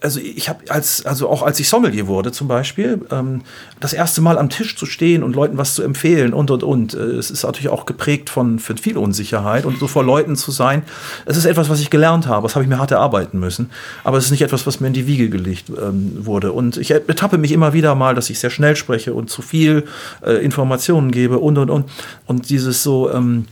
also 0.00 0.20
ich 0.20 0.48
habe 0.48 0.60
als, 0.68 1.04
also 1.04 1.28
auch 1.28 1.42
als 1.42 1.58
ich 1.58 1.68
Sommelier 1.68 2.06
wurde 2.06 2.30
zum 2.30 2.46
Beispiel, 2.46 3.00
ähm, 3.10 3.42
das 3.80 3.92
erste 3.92 4.20
Mal 4.20 4.38
am 4.38 4.48
Tisch 4.48 4.76
zu 4.76 4.86
stehen 4.86 5.24
und 5.24 5.34
Leuten 5.34 5.58
was 5.58 5.74
zu 5.74 5.82
empfehlen 5.82 6.32
und 6.32 6.52
und 6.52 6.62
und. 6.62 6.94
Äh, 6.94 6.98
es 6.98 7.32
ist 7.32 7.42
natürlich 7.42 7.68
auch 7.68 7.84
geprägt 7.84 8.30
von, 8.30 8.60
von 8.60 8.78
viel 8.78 8.96
Unsicherheit 8.96 9.66
und 9.66 9.78
so 9.80 9.88
vor 9.88 10.04
Leuten 10.04 10.36
zu 10.36 10.52
sein. 10.52 10.84
Es 11.26 11.36
ist 11.36 11.46
etwas, 11.46 11.68
was 11.68 11.80
ich 11.80 11.90
gelernt 11.90 12.28
habe, 12.28 12.44
das 12.44 12.54
habe 12.54 12.62
ich 12.62 12.68
mir 12.68 12.78
hart 12.78 12.92
erarbeiten 12.92 13.40
müssen. 13.40 13.70
Aber 14.04 14.18
es 14.18 14.26
ist 14.26 14.30
nicht 14.30 14.42
etwas, 14.42 14.66
was 14.66 14.78
mir 14.78 14.86
in 14.86 14.92
die 14.92 15.08
Wiege 15.08 15.28
gelegt 15.30 15.68
ähm, 15.70 16.12
wurde. 16.20 16.52
Und 16.52 16.76
ich 16.76 16.88
betappe 17.06 17.38
mich 17.38 17.50
immer 17.50 17.72
wieder 17.72 17.96
mal, 17.96 18.14
dass 18.14 18.30
ich 18.30 18.38
sehr 18.38 18.50
schnell 18.50 18.76
spreche 18.76 19.14
und 19.14 19.30
zu 19.30 19.42
viel 19.42 19.84
äh, 20.24 20.44
Informationen 20.44 21.10
gebe 21.10 21.38
und 21.38 21.58
und 21.58 21.70
und. 21.70 21.90
Und 22.26 22.48
dieses 22.50 22.84
so, 22.84 23.10
ähm, 23.10 23.46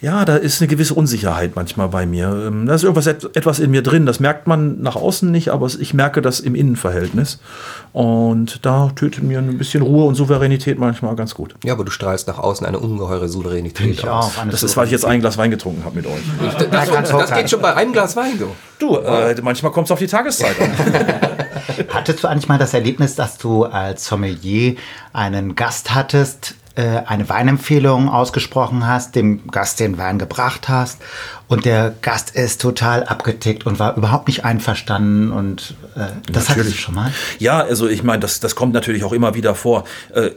ja, 0.00 0.24
da 0.24 0.36
ist 0.36 0.60
eine 0.60 0.68
gewisse 0.68 0.94
Unsicherheit 0.94 1.56
manchmal 1.56 1.88
bei 1.88 2.06
mir. 2.06 2.26
Ähm, 2.46 2.66
da 2.66 2.74
ist 2.74 2.84
irgendwas 2.84 3.06
etwas 3.06 3.58
in 3.58 3.70
mir 3.70 3.82
drin. 3.82 4.06
Das 4.06 4.20
merkt 4.20 4.46
man 4.46 4.80
nach 4.80 4.94
außen 4.94 5.28
nicht, 5.30 5.48
aber 5.48 5.66
ich 5.66 5.92
merke 5.92 6.22
das 6.22 6.38
im 6.38 6.54
Innenverhältnis. 6.54 7.40
Und 7.92 8.64
da 8.64 8.90
tötet 8.94 9.24
mir 9.24 9.38
ein 9.38 9.58
bisschen 9.58 9.82
Ruhe 9.82 10.04
und 10.04 10.14
Souveränität 10.14 10.78
manchmal 10.78 11.16
ganz 11.16 11.34
gut. 11.34 11.56
Ja, 11.64 11.72
aber 11.72 11.84
du 11.84 11.90
strahlst 11.90 12.28
nach 12.28 12.38
außen 12.38 12.64
eine 12.64 12.78
ungeheure 12.78 13.28
Souveränität 13.28 13.88
ich 13.88 14.06
aus. 14.06 14.38
Auch, 14.38 14.46
das 14.48 14.62
ist, 14.62 14.76
weil 14.76 14.86
ich 14.86 14.92
jetzt 14.92 15.04
ein 15.04 15.20
Glas 15.20 15.36
Wein 15.36 15.50
getrunken 15.50 15.84
habe 15.84 15.96
mit 15.96 16.06
euch. 16.06 16.22
Ich, 16.46 16.54
das, 16.54 16.90
das, 16.90 17.10
das, 17.10 17.34
geht 17.34 17.50
schon 17.50 17.60
bei 17.60 17.74
einem 17.74 17.92
Glas 17.92 18.14
Wein, 18.14 18.38
du. 18.38 18.46
Du, 18.78 18.98
äh, 18.98 19.34
manchmal 19.42 19.72
kommt 19.72 19.88
es 19.88 19.90
auf 19.90 19.98
die 19.98 20.06
Tageszeit 20.06 20.54
an. 20.60 20.70
Hattest 21.88 22.22
du 22.22 22.28
eigentlich 22.28 22.48
mal 22.48 22.58
das 22.58 22.72
Erlebnis, 22.72 23.16
dass 23.16 23.38
du 23.38 23.64
als 23.64 24.06
Sommelier 24.06 24.76
einen 25.12 25.56
Gast 25.56 25.94
hattest, 25.94 26.54
eine 26.82 27.28
Weinempfehlung 27.28 28.08
ausgesprochen 28.08 28.86
hast, 28.86 29.16
dem 29.16 29.48
Gast 29.48 29.80
den 29.80 29.98
Wein 29.98 30.18
gebracht 30.18 30.68
hast 30.68 31.00
und 31.48 31.64
der 31.64 31.94
Gast 32.02 32.30
ist 32.30 32.60
total 32.60 33.04
abgetickt 33.04 33.66
und 33.66 33.78
war 33.78 33.96
überhaupt 33.96 34.28
nicht 34.28 34.44
einverstanden 34.44 35.32
und 35.32 35.74
äh, 35.96 36.06
das 36.30 36.48
hatte 36.48 36.62
ich 36.62 36.80
schon 36.80 36.94
mal. 36.94 37.12
Ja, 37.38 37.60
also 37.60 37.88
ich 37.88 38.02
meine, 38.02 38.20
das, 38.20 38.40
das 38.40 38.54
kommt 38.54 38.74
natürlich 38.74 39.04
auch 39.04 39.12
immer 39.12 39.34
wieder 39.34 39.54
vor. 39.54 39.84
Äh, 40.14 40.30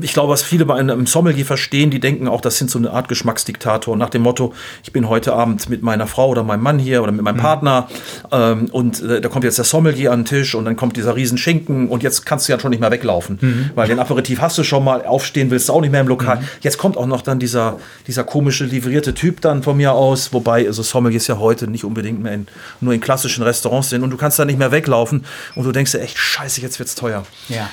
ich 0.00 0.12
glaube, 0.12 0.32
was 0.32 0.42
viele 0.42 0.64
bei 0.64 0.74
einem 0.74 1.06
Sommelier 1.06 1.44
verstehen, 1.44 1.90
die 1.90 2.00
denken 2.00 2.28
auch, 2.28 2.40
das 2.40 2.58
sind 2.58 2.70
so 2.70 2.78
eine 2.78 2.90
Art 2.90 3.08
Geschmacksdiktator 3.08 3.96
nach 3.96 4.10
dem 4.10 4.22
Motto, 4.22 4.54
ich 4.82 4.92
bin 4.92 5.08
heute 5.08 5.32
Abend 5.32 5.68
mit 5.68 5.82
meiner 5.82 6.06
Frau 6.06 6.28
oder 6.28 6.42
meinem 6.42 6.62
Mann 6.62 6.78
hier 6.78 7.02
oder 7.02 7.12
mit 7.12 7.22
meinem 7.22 7.36
mhm. 7.36 7.40
Partner 7.40 7.88
ähm, 8.32 8.66
und 8.72 9.02
äh, 9.02 9.20
da 9.20 9.28
kommt 9.28 9.44
jetzt 9.44 9.58
der 9.58 9.64
Sommelier 9.64 10.12
an 10.12 10.20
den 10.20 10.24
Tisch 10.26 10.54
und 10.54 10.64
dann 10.64 10.76
kommt 10.76 10.96
dieser 10.96 11.16
riesen 11.16 11.38
Schinken 11.38 11.88
und 11.88 12.02
jetzt 12.02 12.26
kannst 12.26 12.48
du 12.48 12.52
ja 12.52 12.60
schon 12.60 12.70
nicht 12.70 12.80
mehr 12.80 12.90
weglaufen, 12.90 13.38
mhm. 13.40 13.70
weil 13.74 13.88
den 13.88 13.98
Aperitif 13.98 14.40
hast 14.40 14.58
du 14.58 14.64
schon 14.64 14.84
mal, 14.84 15.04
aufstehen 15.06 15.50
willst 15.50 15.68
du 15.68 15.72
auch 15.72 15.80
nicht 15.80 15.90
mehr 15.90 16.00
im 16.00 16.08
Lokal. 16.08 16.36
Mhm. 16.36 16.44
Jetzt 16.60 16.78
kommt 16.78 16.96
auch 16.96 17.06
noch 17.06 17.22
dann 17.22 17.38
dieser, 17.38 17.78
dieser 18.06 18.24
komische 18.24 18.64
livrierte 18.64 19.14
Typ 19.14 19.40
dann 19.40 19.62
von 19.62 19.76
mir 19.76 19.92
aus, 19.92 20.32
wobei 20.32 20.66
also 20.66 20.82
Sommeliers 20.82 21.26
ja 21.26 21.38
heute 21.38 21.68
nicht 21.68 21.84
unbedingt 21.84 22.22
mehr 22.22 22.34
in, 22.34 22.46
nur 22.80 22.92
in 22.92 23.00
klassischen 23.00 23.42
Restaurants 23.42 23.90
sind 23.90 24.02
und 24.02 24.10
du 24.10 24.16
kannst 24.16 24.38
da 24.38 24.44
nicht 24.44 24.58
mehr 24.58 24.72
weglaufen 24.72 25.24
und 25.54 25.64
du 25.64 25.72
denkst 25.72 25.92
dir 25.92 26.00
echt, 26.00 26.18
scheiße, 26.18 26.60
jetzt 26.60 26.78
wird's 26.78 26.94
teuer. 26.94 27.24
Ja. 27.48 27.68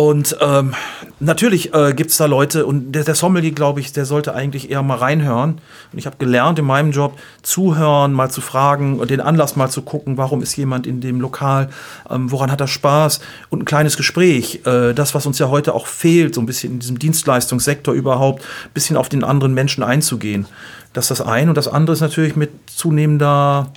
Und 0.00 0.34
ähm, 0.40 0.72
natürlich 1.18 1.74
äh, 1.74 1.92
gibt 1.92 2.10
es 2.10 2.16
da 2.16 2.24
Leute, 2.24 2.64
und 2.64 2.92
der, 2.92 3.04
der 3.04 3.14
Sommelier, 3.14 3.50
glaube 3.50 3.80
ich, 3.80 3.92
der 3.92 4.06
sollte 4.06 4.32
eigentlich 4.32 4.70
eher 4.70 4.82
mal 4.82 4.96
reinhören. 4.96 5.60
Und 5.92 5.98
ich 5.98 6.06
habe 6.06 6.16
gelernt 6.16 6.58
in 6.58 6.64
meinem 6.64 6.90
Job, 6.90 7.18
zuhören, 7.42 8.14
mal 8.14 8.30
zu 8.30 8.40
fragen 8.40 8.98
und 8.98 9.10
den 9.10 9.20
Anlass 9.20 9.56
mal 9.56 9.68
zu 9.68 9.82
gucken, 9.82 10.16
warum 10.16 10.40
ist 10.40 10.56
jemand 10.56 10.86
in 10.86 11.02
dem 11.02 11.20
Lokal, 11.20 11.68
ähm, 12.08 12.32
woran 12.32 12.50
hat 12.50 12.62
er 12.62 12.66
Spaß 12.66 13.20
und 13.50 13.60
ein 13.60 13.64
kleines 13.66 13.98
Gespräch. 13.98 14.62
Äh, 14.64 14.94
das, 14.94 15.14
was 15.14 15.26
uns 15.26 15.38
ja 15.38 15.50
heute 15.50 15.74
auch 15.74 15.86
fehlt, 15.86 16.34
so 16.34 16.40
ein 16.40 16.46
bisschen 16.46 16.72
in 16.72 16.78
diesem 16.78 16.98
Dienstleistungssektor 16.98 17.92
überhaupt, 17.92 18.40
ein 18.40 18.72
bisschen 18.72 18.96
auf 18.96 19.10
den 19.10 19.22
anderen 19.22 19.52
Menschen 19.52 19.84
einzugehen. 19.84 20.46
Das 20.94 21.10
ist 21.10 21.20
das 21.20 21.26
eine. 21.26 21.50
Und 21.50 21.56
das 21.56 21.68
andere 21.68 21.92
ist 21.92 22.00
natürlich 22.00 22.36
mit 22.36 22.50
zunehmender 22.74 23.70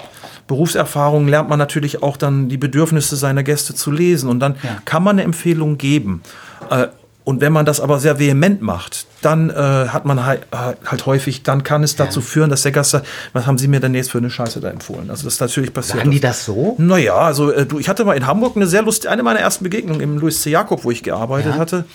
Berufserfahrung 0.47 1.27
lernt 1.27 1.49
man 1.49 1.59
natürlich 1.59 2.03
auch 2.03 2.17
dann 2.17 2.49
die 2.49 2.57
Bedürfnisse 2.57 3.15
seiner 3.15 3.43
Gäste 3.43 3.73
zu 3.75 3.91
lesen 3.91 4.29
und 4.29 4.39
dann 4.39 4.55
ja. 4.63 4.77
kann 4.85 5.03
man 5.03 5.15
eine 5.15 5.23
Empfehlung 5.23 5.77
geben. 5.77 6.21
Äh, 6.69 6.87
und 7.25 7.39
wenn 7.39 7.53
man 7.53 7.65
das 7.65 7.79
aber 7.79 7.99
sehr 7.99 8.19
vehement 8.19 8.61
macht, 8.61 9.05
dann 9.21 9.49
äh, 9.49 9.53
hat 9.53 10.03
man 10.03 10.25
halt, 10.25 10.41
halt, 10.51 11.05
häufig, 11.05 11.43
dann 11.43 11.63
kann 11.63 11.81
es 11.81 11.95
dazu 11.95 12.19
ja. 12.19 12.25
führen, 12.25 12.49
dass 12.49 12.63
der 12.63 12.73
Gast 12.73 12.91
sagt, 12.91 13.07
was 13.31 13.47
haben 13.47 13.57
Sie 13.57 13.69
mir 13.69 13.79
denn 13.79 13.95
jetzt 13.95 14.11
für 14.11 14.17
eine 14.17 14.29
Scheiße 14.29 14.59
da 14.59 14.69
empfohlen? 14.69 15.09
Also 15.09 15.23
das 15.23 15.35
ist 15.35 15.39
natürlich 15.39 15.73
passiert. 15.73 15.99
Sagen 15.99 16.11
die 16.11 16.19
das 16.19 16.43
so? 16.43 16.75
Naja, 16.79 17.15
also 17.15 17.51
äh, 17.51 17.65
du, 17.65 17.79
ich 17.79 17.87
hatte 17.87 18.03
mal 18.03 18.17
in 18.17 18.27
Hamburg 18.27 18.57
eine 18.57 18.67
sehr 18.67 18.81
lustige, 18.81 19.09
eine 19.09 19.23
meiner 19.23 19.39
ersten 19.39 19.63
Begegnungen 19.63 20.01
im 20.01 20.17
Louis 20.17 20.41
C. 20.41 20.49
Jakob, 20.49 20.83
wo 20.83 20.91
ich 20.91 21.01
gearbeitet 21.01 21.53
ja. 21.53 21.59
hatte. 21.59 21.85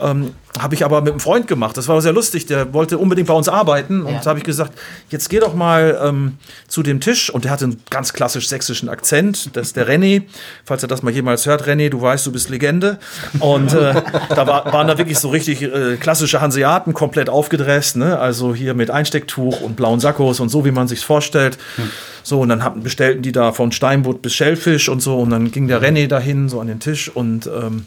Ähm, 0.00 0.32
habe 0.58 0.74
ich 0.76 0.84
aber 0.84 1.00
mit 1.00 1.12
einem 1.12 1.20
Freund 1.20 1.48
gemacht. 1.48 1.76
Das 1.76 1.88
war 1.88 2.00
sehr 2.00 2.12
lustig. 2.12 2.46
Der 2.46 2.72
wollte 2.72 2.98
unbedingt 2.98 3.26
bei 3.26 3.34
uns 3.34 3.48
arbeiten. 3.48 4.02
Und 4.02 4.24
da 4.24 4.30
habe 4.30 4.38
ich 4.38 4.44
gesagt, 4.44 4.72
jetzt 5.10 5.28
geh 5.28 5.40
doch 5.40 5.54
mal 5.54 5.98
ähm, 6.00 6.38
zu 6.68 6.84
dem 6.84 7.00
Tisch. 7.00 7.28
Und 7.28 7.44
der 7.44 7.50
hatte 7.50 7.64
einen 7.64 7.82
ganz 7.90 8.12
klassisch 8.12 8.48
sächsischen 8.48 8.88
Akzent. 8.88 9.56
Das 9.56 9.68
ist 9.68 9.76
der 9.76 9.88
René. 9.88 10.22
Falls 10.64 10.82
er 10.82 10.88
das 10.88 11.02
mal 11.02 11.12
jemals 11.12 11.46
hört, 11.46 11.66
René, 11.66 11.88
du 11.90 12.00
weißt, 12.00 12.24
du 12.26 12.32
bist 12.32 12.50
Legende. 12.50 12.98
Und 13.40 13.72
äh, 13.72 13.94
da 14.28 14.46
war, 14.46 14.72
waren 14.72 14.86
da 14.86 14.96
wirklich 14.96 15.18
so 15.18 15.30
richtig 15.30 15.62
äh, 15.62 15.96
klassische 15.96 16.40
Hanseaten, 16.40 16.94
komplett 16.94 17.28
aufgedresst. 17.28 17.96
Ne? 17.96 18.18
Also 18.18 18.54
hier 18.54 18.74
mit 18.74 18.92
Einstecktuch 18.92 19.60
und 19.60 19.74
blauen 19.74 19.98
Sackos 19.98 20.38
und 20.38 20.50
so, 20.50 20.64
wie 20.64 20.70
man 20.70 20.86
sich 20.86 21.04
vorstellt. 21.04 21.58
Hm. 21.76 21.90
So, 22.22 22.40
und 22.40 22.48
dann 22.48 22.62
hatten, 22.62 22.82
bestellten 22.82 23.22
die 23.22 23.32
da 23.32 23.52
von 23.52 23.72
Steinbutt 23.72 24.22
bis 24.22 24.34
Schellfisch 24.34 24.88
und 24.88 25.02
so. 25.02 25.18
Und 25.18 25.30
dann 25.30 25.50
ging 25.50 25.66
der 25.66 25.82
René 25.82 26.06
dahin, 26.06 26.48
so 26.48 26.60
an 26.60 26.68
den 26.68 26.80
Tisch. 26.80 27.08
Und 27.08 27.46
ähm, 27.46 27.86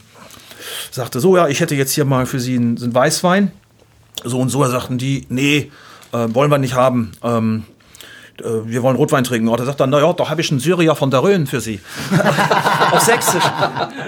sagte 0.92 1.20
so, 1.20 1.36
ja, 1.36 1.48
ich 1.48 1.60
hätte 1.60 1.76
jetzt 1.76 1.94
hier 1.94 2.06
mal 2.06 2.26
für 2.26 2.40
Sie 2.40 2.56
einen, 2.56 2.82
einen 2.82 2.94
Weißwein. 2.94 3.52
So 4.24 4.40
und 4.40 4.50
so, 4.50 4.64
da 4.64 4.70
sagten 4.70 4.98
die, 4.98 5.26
nee, 5.30 5.72
äh, 6.12 6.28
wollen 6.34 6.52
wir 6.52 6.58
nicht 6.58 6.74
haben. 6.74 7.12
Ähm, 7.24 7.66
äh, 7.68 7.77
wir 8.44 8.84
wollen 8.84 8.96
Rotwein 8.96 9.24
trinken. 9.24 9.48
Und 9.48 9.60
er 9.60 9.66
sagt 9.66 9.80
dann, 9.80 9.90
naja, 9.90 10.12
da 10.14 10.30
habe 10.30 10.42
ich 10.42 10.52
einen 10.52 10.60
Syrier 10.60 10.96
von 10.96 11.12
der 11.12 11.24
Rhön 11.24 11.48
für 11.48 11.62
Sie. 11.62 11.80
Auf 12.92 13.02
Sächsisch. 13.02 13.44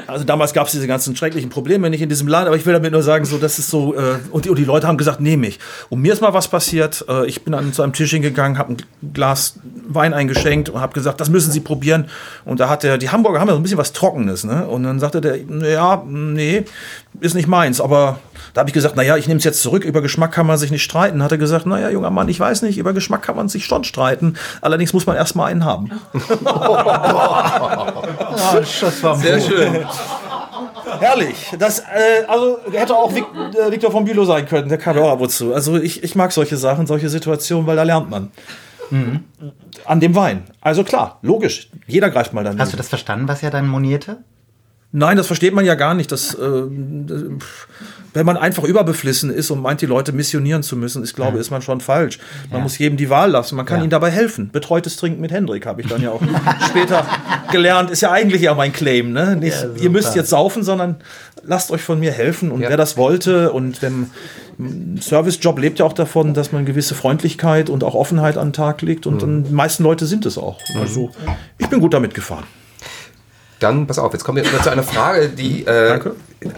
Also 0.08 0.24
damals 0.24 0.54
gab 0.54 0.68
es 0.68 0.74
diese 0.74 0.88
ganzen 0.88 1.16
schrecklichen 1.16 1.50
Probleme 1.50 1.90
nicht 1.90 2.02
in 2.02 2.10
diesem 2.10 2.28
Land, 2.28 2.48
aber 2.48 2.56
ich 2.56 2.66
will 2.66 2.74
damit 2.74 2.92
nur 2.92 3.04
sagen, 3.04 3.26
so, 3.26 3.38
das 3.38 3.60
ist 3.60 3.70
so, 3.70 3.96
äh, 3.96 4.20
und, 4.32 4.46
die, 4.46 4.50
und 4.50 4.58
die 4.58 4.66
Leute 4.66 4.88
haben 4.88 4.98
gesagt, 4.98 5.20
nehme 5.20 5.48
ich. 5.48 5.60
Und 5.90 6.02
mir 6.02 6.14
ist 6.14 6.22
mal 6.22 6.34
was 6.34 6.48
passiert. 6.48 7.06
Äh, 7.08 7.28
ich 7.28 7.44
bin 7.44 7.54
an 7.54 7.74
zu 7.74 7.82
einem 7.82 7.94
Tisch 7.94 8.12
hingegangen, 8.12 8.58
habe 8.58 8.74
ein 8.74 8.78
Glas 9.14 9.56
Wein 9.88 10.14
eingeschenkt 10.14 10.70
und 10.70 10.80
habe 10.80 10.94
gesagt, 10.94 11.20
das 11.20 11.30
müssen 11.30 11.52
Sie 11.52 11.60
probieren. 11.60 12.06
Und 12.46 12.60
da 12.60 12.70
hat 12.70 12.84
der, 12.84 12.98
die 12.98 13.10
Hamburger 13.10 13.40
haben 13.40 13.48
ja 13.48 13.54
so 13.54 13.60
ein 13.60 13.64
bisschen 13.64 13.78
was 13.78 13.94
Trockenes, 13.94 14.44
ne? 14.44 14.68
Und 14.68 14.84
dann 14.84 15.00
sagte 15.00 15.22
der, 15.22 15.38
ja, 15.38 16.04
nee, 16.08 16.66
ist 17.20 17.34
nicht 17.34 17.48
meins, 17.48 17.82
aber 17.82 18.20
da 18.54 18.60
habe 18.62 18.70
ich 18.70 18.74
gesagt, 18.74 18.96
naja, 18.96 19.18
ich 19.18 19.28
nehme 19.28 19.38
es 19.38 19.44
jetzt 19.44 19.62
zurück, 19.62 19.84
über 19.84 20.02
Geschmack 20.02 20.32
kann 20.32 20.48
man 20.48 20.58
sich 20.58 20.72
nicht 20.72 20.84
streiten. 20.84 21.22
Hat 21.24 21.32
er 21.32 21.38
gesagt, 21.38 21.66
naja, 21.66 21.90
junger 21.90 22.10
Mann, 22.10 22.30
ich 22.30 22.40
weiß 22.40 22.62
nicht, 22.64 22.78
über 22.78 22.94
Geschmack 22.94 23.22
kann 23.22 23.36
man 23.36 23.50
sich 23.50 23.66
schon 23.66 23.84
streiten. 23.84 24.36
Allerdings 24.62 24.94
muss 24.94 25.06
man 25.06 25.16
erst 25.16 25.36
mal 25.36 25.46
einen 25.46 25.66
haben. 25.66 25.92
oh, 26.14 26.20
das 28.46 29.04
war 29.04 29.16
Sehr 29.18 29.40
schön. 29.40 29.86
Herrlich. 31.00 31.52
Das, 31.58 31.80
äh, 31.80 32.26
also 32.28 32.60
hätte 32.72 32.96
auch 32.96 33.14
Vic, 33.14 33.26
äh, 33.54 33.72
Victor 33.72 33.92
von 33.92 34.06
Bülow 34.06 34.26
sein 34.26 34.46
können, 34.48 34.70
der 34.70 34.78
kam 34.78 34.98
auch 34.98 35.12
ab 35.12 35.22
und 35.22 35.30
zu. 35.30 35.54
Also 35.54 35.78
ich, 35.78 36.04
ich 36.04 36.16
mag 36.16 36.32
solche 36.32 36.58
Sachen, 36.58 36.88
solche 36.88 37.10
Situationen, 37.10 37.68
weil 37.68 37.76
da 37.76 37.84
lernt 37.84 38.10
man. 38.10 38.32
Mhm. 38.90 39.24
An 39.86 40.00
dem 40.00 40.16
Wein. 40.16 40.44
Also 40.62 40.84
klar, 40.84 41.20
logisch. 41.22 41.70
Jeder 41.88 42.10
greift 42.10 42.34
mal 42.34 42.44
dann. 42.44 42.60
Hast 42.60 42.74
du 42.74 42.78
das 42.78 42.90
verstanden, 42.90 43.28
was 43.28 43.44
er 43.44 43.52
dann 43.52 43.68
monierte? 43.68 44.18
Nein, 44.92 45.18
das 45.18 45.28
versteht 45.28 45.54
man 45.54 45.66
ja 45.66 45.76
gar 45.76 45.94
nicht. 45.94 46.12
Das, 46.12 46.34
äh, 46.34 46.64
wenn 48.14 48.26
man 48.26 48.38
einfach 48.38 48.64
überbeflissen 48.64 49.30
ist 49.30 49.52
und 49.52 49.62
meint, 49.62 49.82
die 49.82 49.86
Leute 49.86 50.14
missionieren 50.14 50.64
zu 50.64 50.76
müssen, 50.76 51.04
ich 51.04 51.14
glaube, 51.14 51.36
ja. 51.36 51.42
ist 51.42 51.52
man 51.52 51.62
schon 51.62 51.80
falsch. 51.80 52.18
Man 52.50 52.58
ja. 52.58 52.64
muss 52.64 52.78
jedem 52.80 52.98
die 52.98 53.10
Wahl 53.12 53.30
lassen. 53.30 53.56
Man 53.56 53.68
kann 53.68 53.78
ja. 53.78 53.84
ihnen 53.84 53.92
dabei 53.92 54.10
helfen. 54.10 54.50
Betreutes 54.52 54.96
Trinken 54.96 55.22
mit 55.22 55.32
Hendrik 55.32 55.68
habe 55.68 55.82
ich 55.82 55.88
dann 55.88 56.02
ja 56.02 56.10
auch 56.10 56.22
später 56.70 57.06
gelernt. 57.52 57.92
Ist 57.92 58.02
ja 58.02 58.12
eigentlich 58.12 58.42
ja 58.42 58.56
mein 58.56 58.74
Claim. 58.74 59.14
Ne? 59.14 59.36
Nicht, 59.36 59.64
ihr 59.80 59.92
müsst 59.92 60.16
jetzt 60.16 60.32
saufen, 60.32 60.64
sondern 60.64 60.96
lasst 61.44 61.70
euch 61.70 61.82
von 61.82 62.00
mir 62.00 62.12
helfen. 62.12 62.52
Und 62.52 62.62
wer 62.62 62.78
das 62.78 62.98
wollte 62.98 63.52
und 63.52 63.84
wenn 63.84 64.10
Servicejob 65.00 65.60
lebt 65.60 65.80
ja 65.80 65.86
auch 65.86 65.94
davon, 65.94 66.34
dass 66.34 66.52
man 66.52 66.66
gewisse 66.66 66.96
Freundlichkeit 66.96 67.70
und 67.70 67.84
auch 67.84 67.94
Offenheit 67.94 68.38
an 68.38 68.48
den 68.48 68.54
Tag 68.54 68.82
legt. 68.82 69.06
Und 69.06 69.22
mhm. 69.22 69.44
die 69.44 69.54
meisten 69.54 69.84
Leute 69.84 70.08
sind 70.08 70.26
es 70.26 70.40
auch. 70.40 70.60
Also 70.76 71.12
ich 71.60 71.68
bin 71.68 71.80
gut 71.80 71.94
damit 71.94 72.16
gefahren. 72.16 72.46
Dann, 73.60 73.88
pass 73.88 74.00
auf, 74.00 74.14
jetzt 74.14 74.24
kommen 74.24 74.44
wir 74.44 74.62
zu 74.62 74.72
einer 74.72 74.84
Frage, 74.84 75.30
die, 75.30 75.66
äh, 75.66 76.00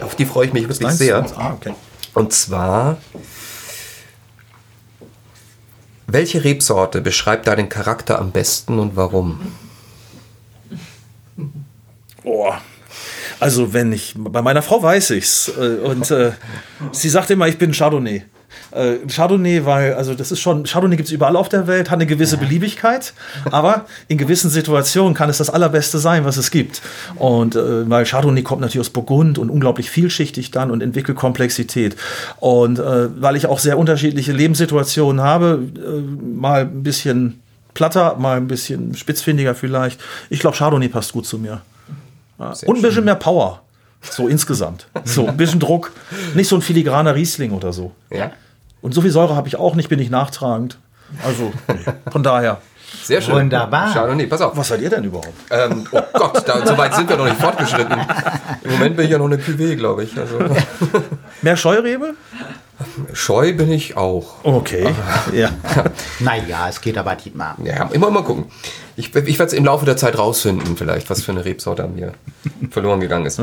auf 0.00 0.14
die 0.14 0.26
freue 0.26 0.46
ich 0.46 0.52
mich 0.52 0.68
wirklich 0.68 0.88
sehr. 0.90 1.24
Ah, 1.36 1.52
okay. 1.52 1.74
Und 2.14 2.32
zwar, 2.32 2.98
welche 6.06 6.44
Rebsorte 6.44 7.00
beschreibt 7.00 7.46
deinen 7.46 7.68
Charakter 7.68 8.18
am 8.18 8.30
besten 8.30 8.78
und 8.78 8.96
warum? 8.96 9.40
Oh, 12.24 12.52
also 13.40 13.72
wenn 13.72 13.92
ich, 13.92 14.14
bei 14.16 14.40
meiner 14.40 14.62
Frau 14.62 14.80
weiß 14.80 15.10
ich's. 15.10 15.50
Äh, 15.58 15.78
und 15.78 16.08
äh, 16.12 16.32
sie 16.92 17.08
sagt 17.08 17.30
immer, 17.30 17.48
ich 17.48 17.58
bin 17.58 17.72
Chardonnay. 17.72 18.22
Äh, 18.72 18.96
Chardonnay, 19.08 19.64
weil, 19.64 19.94
also 19.94 20.14
das 20.14 20.32
ist 20.32 20.40
schon, 20.40 20.64
Chardonnay 20.64 20.96
gibt 20.96 21.08
es 21.08 21.12
überall 21.12 21.36
auf 21.36 21.48
der 21.48 21.66
Welt, 21.66 21.90
hat 21.90 21.96
eine 21.96 22.06
gewisse 22.06 22.36
Beliebigkeit, 22.36 23.12
aber 23.50 23.86
in 24.08 24.18
gewissen 24.18 24.50
Situationen 24.50 25.14
kann 25.14 25.28
es 25.28 25.38
das 25.38 25.50
Allerbeste 25.50 25.98
sein, 25.98 26.24
was 26.24 26.36
es 26.36 26.50
gibt. 26.50 26.82
Und 27.16 27.56
äh, 27.56 27.88
weil 27.88 28.04
Chardonnay 28.04 28.42
kommt 28.42 28.60
natürlich 28.60 28.80
aus 28.80 28.90
Burgund 28.90 29.38
und 29.38 29.50
unglaublich 29.50 29.90
vielschichtig 29.90 30.50
dann 30.50 30.70
und 30.70 30.82
entwickelt 30.82 31.16
Komplexität. 31.18 31.96
Und 32.40 32.78
äh, 32.78 33.08
weil 33.20 33.36
ich 33.36 33.46
auch 33.46 33.58
sehr 33.58 33.78
unterschiedliche 33.78 34.32
Lebenssituationen 34.32 35.22
habe, 35.22 35.62
äh, 35.76 36.00
mal 36.38 36.62
ein 36.62 36.82
bisschen 36.82 37.42
platter, 37.74 38.16
mal 38.16 38.36
ein 38.36 38.48
bisschen 38.48 38.94
spitzfindiger 38.94 39.54
vielleicht. 39.54 40.00
Ich 40.30 40.40
glaube, 40.40 40.56
Chardonnay 40.56 40.88
passt 40.88 41.12
gut 41.12 41.26
zu 41.26 41.38
mir. 41.38 41.62
Ja. 42.38 42.54
Und 42.66 42.76
ein 42.76 42.82
bisschen 42.82 43.04
mehr 43.04 43.14
Power. 43.14 43.62
So 44.10 44.28
insgesamt. 44.28 44.86
So 45.04 45.28
ein 45.28 45.36
bisschen 45.36 45.60
Druck. 45.60 45.92
Nicht 46.34 46.48
so 46.48 46.56
ein 46.56 46.62
filigraner 46.62 47.14
Riesling 47.14 47.52
oder 47.52 47.72
so. 47.72 47.92
Ja. 48.10 48.32
Und 48.80 48.94
so 48.94 49.00
viel 49.00 49.10
Säure 49.10 49.36
habe 49.36 49.48
ich 49.48 49.56
auch 49.56 49.74
nicht, 49.74 49.88
bin 49.88 49.98
ich 50.00 50.10
nachtragend. 50.10 50.78
Also, 51.24 51.52
nee. 51.68 51.92
von 52.10 52.22
daher. 52.22 52.60
Sehr 53.02 53.20
schön. 53.20 53.34
Wunderbar. 53.34 53.92
Chardonnay, 53.92 54.26
pass 54.26 54.40
auf. 54.42 54.56
Was 54.56 54.68
seid 54.68 54.80
ihr 54.80 54.90
denn 54.90 55.04
überhaupt? 55.04 55.32
Ähm, 55.50 55.86
oh 55.90 56.00
Gott, 56.12 56.42
da, 56.46 56.66
so 56.66 56.76
weit 56.76 56.94
sind 56.94 57.08
wir 57.08 57.16
noch 57.16 57.24
nicht 57.24 57.40
fortgeschritten. 57.40 57.96
Im 58.62 58.70
Moment 58.72 58.96
bin 58.96 59.06
ich 59.06 59.10
ja 59.10 59.18
noch 59.18 59.26
eine 59.26 59.36
Cuvée, 59.36 59.76
glaube 59.76 60.04
ich. 60.04 60.16
Also, 60.18 60.38
Mehr 61.42 61.56
Scheurebe? 61.56 62.14
scheu 63.12 63.52
bin 63.52 63.70
ich 63.70 63.96
auch. 63.96 64.44
Okay. 64.44 64.94
Ja. 65.32 65.50
Naja, 66.20 66.68
es 66.68 66.80
geht 66.80 66.98
aber 66.98 67.14
Dietmar. 67.14 67.56
Ja, 67.64 67.88
immer 67.92 68.10
mal 68.10 68.24
gucken. 68.24 68.46
Ich, 68.96 69.14
ich 69.14 69.38
werde 69.38 69.44
es 69.44 69.52
im 69.52 69.64
Laufe 69.64 69.84
der 69.84 69.96
Zeit 69.96 70.18
rausfinden, 70.18 70.76
vielleicht, 70.76 71.08
was 71.08 71.22
für 71.22 71.32
eine 71.32 71.44
Rebsorte 71.44 71.84
an 71.84 71.94
mir 71.94 72.12
verloren 72.70 73.00
gegangen 73.00 73.26
ist. 73.26 73.40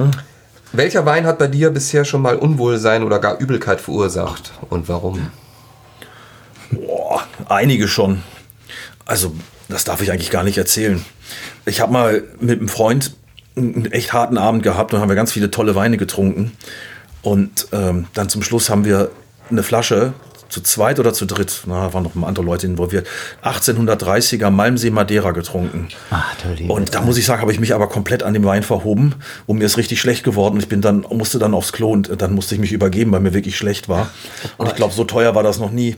Welcher 0.71 1.05
Wein 1.05 1.25
hat 1.25 1.39
bei 1.39 1.47
dir 1.47 1.71
bisher 1.71 2.05
schon 2.05 2.21
mal 2.21 2.35
Unwohlsein 2.35 3.03
oder 3.03 3.19
gar 3.19 3.39
Übelkeit 3.39 3.81
verursacht 3.81 4.51
und 4.69 4.87
warum? 4.87 5.31
Boah, 6.71 7.23
einige 7.47 7.87
schon. 7.87 8.21
Also, 9.05 9.33
das 9.67 9.83
darf 9.83 10.01
ich 10.01 10.11
eigentlich 10.11 10.29
gar 10.29 10.43
nicht 10.43 10.59
erzählen. 10.59 11.03
Ich 11.65 11.81
habe 11.81 11.91
mal 11.91 12.23
mit 12.39 12.59
einem 12.59 12.69
Freund 12.69 13.15
einen 13.55 13.91
echt 13.91 14.13
harten 14.13 14.37
Abend 14.37 14.61
gehabt 14.61 14.93
und 14.93 15.01
haben 15.01 15.09
wir 15.09 15.15
ganz 15.15 15.31
viele 15.31 15.49
tolle 15.49 15.73
Weine 15.73 15.97
getrunken. 15.97 16.51
Und 17.23 17.67
ähm, 17.71 18.05
dann 18.13 18.29
zum 18.29 18.43
Schluss 18.43 18.69
haben 18.69 18.85
wir 18.85 19.09
eine 19.49 19.63
Flasche 19.63 20.13
zu 20.49 20.61
zweit 20.61 20.99
oder 20.99 21.13
zu 21.13 21.25
dritt, 21.25 21.61
na, 21.67 21.93
waren 21.93 22.03
noch 22.03 22.11
andere 22.27 22.43
Leute 22.45 22.65
involviert, 22.67 23.07
1830er 23.43 24.49
Malmsee 24.49 24.89
Madeira 24.89 25.31
getrunken. 25.31 25.87
Ach, 26.11 26.35
Und 26.67 26.93
da 26.95 27.01
muss 27.01 27.17
ich 27.17 27.25
sagen, 27.25 27.41
habe 27.41 27.51
ich 27.51 27.59
mich 27.59 27.73
aber 27.73 27.87
komplett 27.87 28.23
an 28.23 28.33
dem 28.33 28.43
Wein 28.45 28.63
verhoben 28.63 29.15
und 29.45 29.57
mir 29.59 29.65
ist 29.65 29.77
richtig 29.77 29.99
schlecht 30.01 30.23
geworden. 30.23 30.59
Ich 30.59 30.67
bin 30.69 30.81
dann, 30.81 31.05
musste 31.11 31.39
dann 31.39 31.53
aufs 31.53 31.71
Klo 31.71 31.91
und 31.91 32.21
dann 32.21 32.33
musste 32.33 32.55
ich 32.55 32.61
mich 32.61 32.71
übergeben, 32.71 33.11
weil 33.11 33.19
mir 33.19 33.33
wirklich 33.33 33.57
schlecht 33.57 33.89
war. 33.89 34.09
Und 34.57 34.67
ich 34.67 34.75
glaube, 34.75 34.93
so 34.93 35.03
teuer 35.03 35.35
war 35.35 35.43
das 35.43 35.59
noch 35.59 35.71
nie. 35.71 35.89
äh, 35.91 35.95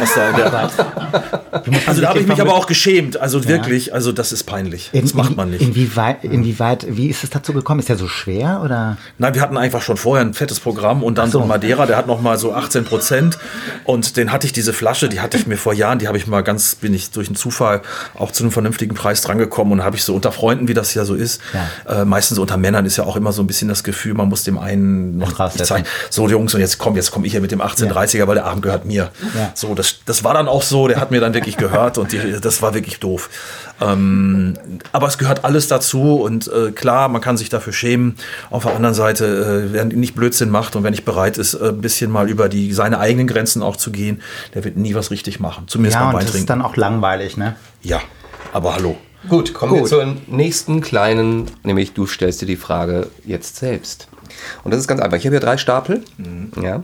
Was 0.00 0.14
da 0.14 1.22
also 1.86 2.00
da 2.00 2.08
habe 2.08 2.20
ich 2.20 2.26
mich 2.26 2.40
aber 2.40 2.54
auch 2.54 2.66
geschämt. 2.66 3.20
Also 3.20 3.46
wirklich, 3.48 3.94
also 3.94 4.12
das 4.12 4.32
ist 4.32 4.44
peinlich. 4.44 4.90
In- 4.92 5.02
Das 5.02 5.14
macht 5.14 5.36
man 5.36 5.50
nicht. 5.50 5.62
Inwieweit, 5.62 6.24
inwieweit, 6.24 6.86
wie 6.88 7.08
ist 7.08 7.24
es 7.24 7.30
dazu 7.30 7.52
gekommen? 7.52 7.80
Ist 7.80 7.88
der 7.88 7.96
so 7.96 8.08
schwer 8.08 8.60
oder? 8.64 8.96
Nein, 9.18 9.34
wir 9.34 9.42
hatten 9.42 9.56
einfach 9.56 9.82
schon 9.82 9.96
vorher 9.96 10.24
ein 10.24 10.34
fettes 10.34 10.60
Programm 10.60 11.02
und 11.02 11.18
dann 11.18 11.30
so 11.30 11.40
ein 11.40 11.48
Madeira, 11.48 11.86
der 11.86 11.96
hat 11.96 12.06
noch 12.06 12.20
mal 12.20 12.38
so 12.38 12.52
18 12.52 12.84
Prozent 12.84 13.38
und 13.84 13.93
den 14.02 14.32
hatte 14.32 14.46
ich 14.46 14.52
diese 14.52 14.72
Flasche, 14.72 15.08
die 15.08 15.20
hatte 15.20 15.36
ich 15.36 15.46
mir 15.46 15.56
vor 15.56 15.72
Jahren, 15.72 15.98
die 15.98 16.08
habe 16.08 16.18
ich 16.18 16.26
mal 16.26 16.42
ganz, 16.42 16.74
bin 16.74 16.94
ich 16.94 17.10
durch 17.10 17.28
einen 17.28 17.36
Zufall 17.36 17.82
auch 18.14 18.32
zu 18.32 18.42
einem 18.42 18.52
vernünftigen 18.52 18.94
Preis 18.94 19.22
drangekommen 19.22 19.72
und 19.72 19.84
habe 19.84 19.96
ich 19.96 20.04
so 20.04 20.14
unter 20.14 20.32
Freunden, 20.32 20.68
wie 20.68 20.74
das 20.74 20.94
ja 20.94 21.04
so 21.04 21.14
ist, 21.14 21.40
äh, 21.88 22.04
meistens 22.04 22.38
unter 22.38 22.56
Männern 22.56 22.86
ist 22.86 22.96
ja 22.96 23.04
auch 23.04 23.16
immer 23.16 23.32
so 23.32 23.42
ein 23.42 23.46
bisschen 23.46 23.68
das 23.68 23.84
Gefühl, 23.84 24.14
man 24.14 24.28
muss 24.28 24.44
dem 24.44 24.58
einen 24.58 25.18
noch 25.18 25.50
zeigen, 25.50 25.86
so 26.10 26.28
Jungs 26.28 26.54
und 26.54 26.60
jetzt 26.60 26.78
komm, 26.78 26.96
jetzt 26.96 27.10
komme 27.10 27.26
ich 27.26 27.32
hier 27.32 27.40
mit 27.40 27.52
dem 27.52 27.60
1830er, 27.60 28.26
weil 28.26 28.34
der 28.34 28.44
Abend 28.44 28.62
gehört 28.62 28.84
mir. 28.84 29.10
Ja. 29.34 29.52
So, 29.54 29.74
das, 29.74 29.96
das 30.04 30.24
war 30.24 30.34
dann 30.34 30.48
auch 30.48 30.62
so, 30.62 30.88
der 30.88 31.00
hat 31.00 31.10
mir 31.10 31.20
dann 31.20 31.34
wirklich 31.34 31.56
gehört 31.56 31.98
und 31.98 32.12
die, 32.12 32.36
das 32.40 32.62
war 32.62 32.74
wirklich 32.74 33.00
doof. 33.00 33.30
Ähm, 33.80 34.54
aber 34.92 35.08
es 35.08 35.18
gehört 35.18 35.44
alles 35.44 35.66
dazu 35.68 36.14
und 36.20 36.48
äh, 36.48 36.70
klar, 36.70 37.08
man 37.08 37.20
kann 37.20 37.36
sich 37.36 37.48
dafür 37.48 37.72
schämen. 37.72 38.16
Auf 38.50 38.64
der 38.64 38.74
anderen 38.74 38.94
Seite, 38.94 39.26
äh, 39.68 39.72
wer 39.72 39.84
nicht 39.84 40.14
Blödsinn 40.14 40.50
macht 40.50 40.76
und 40.76 40.84
wer 40.84 40.90
nicht 40.90 41.04
bereit 41.04 41.38
ist, 41.38 41.54
äh, 41.54 41.68
ein 41.68 41.80
bisschen 41.80 42.10
mal 42.10 42.30
über 42.30 42.48
die, 42.48 42.72
seine 42.72 43.00
eigenen 43.00 43.26
Grenzen 43.26 43.62
auch 43.62 43.76
zu 43.76 43.90
gehen, 43.90 44.22
der 44.54 44.64
wird 44.64 44.76
nie 44.76 44.94
was 44.94 45.10
richtig 45.10 45.40
machen. 45.40 45.64
Zumindest 45.66 45.96
Ja, 45.96 46.06
beim 46.06 46.20
und 46.20 46.28
das 46.28 46.34
ist 46.34 46.48
dann 46.48 46.62
auch 46.62 46.76
langweilig, 46.76 47.36
ne? 47.36 47.56
Ja, 47.82 48.00
aber 48.52 48.76
hallo. 48.76 48.96
Gut, 49.28 49.54
kommen 49.54 49.72
Gut. 49.72 49.82
wir 49.82 49.86
zur 49.86 50.16
nächsten 50.26 50.80
kleinen, 50.80 51.46
nämlich 51.62 51.94
du 51.94 52.06
stellst 52.06 52.42
dir 52.42 52.46
die 52.46 52.56
Frage 52.56 53.08
jetzt 53.24 53.56
selbst. 53.56 54.08
Und 54.62 54.72
das 54.72 54.80
ist 54.80 54.88
ganz 54.88 55.00
einfach. 55.00 55.16
Ich 55.16 55.24
habe 55.24 55.34
hier 55.34 55.40
drei 55.40 55.56
Stapel. 55.56 56.02
Ja, 56.60 56.82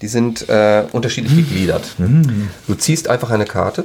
die 0.00 0.08
sind 0.08 0.48
äh, 0.48 0.84
unterschiedlich 0.92 1.34
gegliedert. 1.36 1.94
Du 2.66 2.74
ziehst 2.74 3.08
einfach 3.08 3.30
eine 3.30 3.46
Karte. 3.46 3.84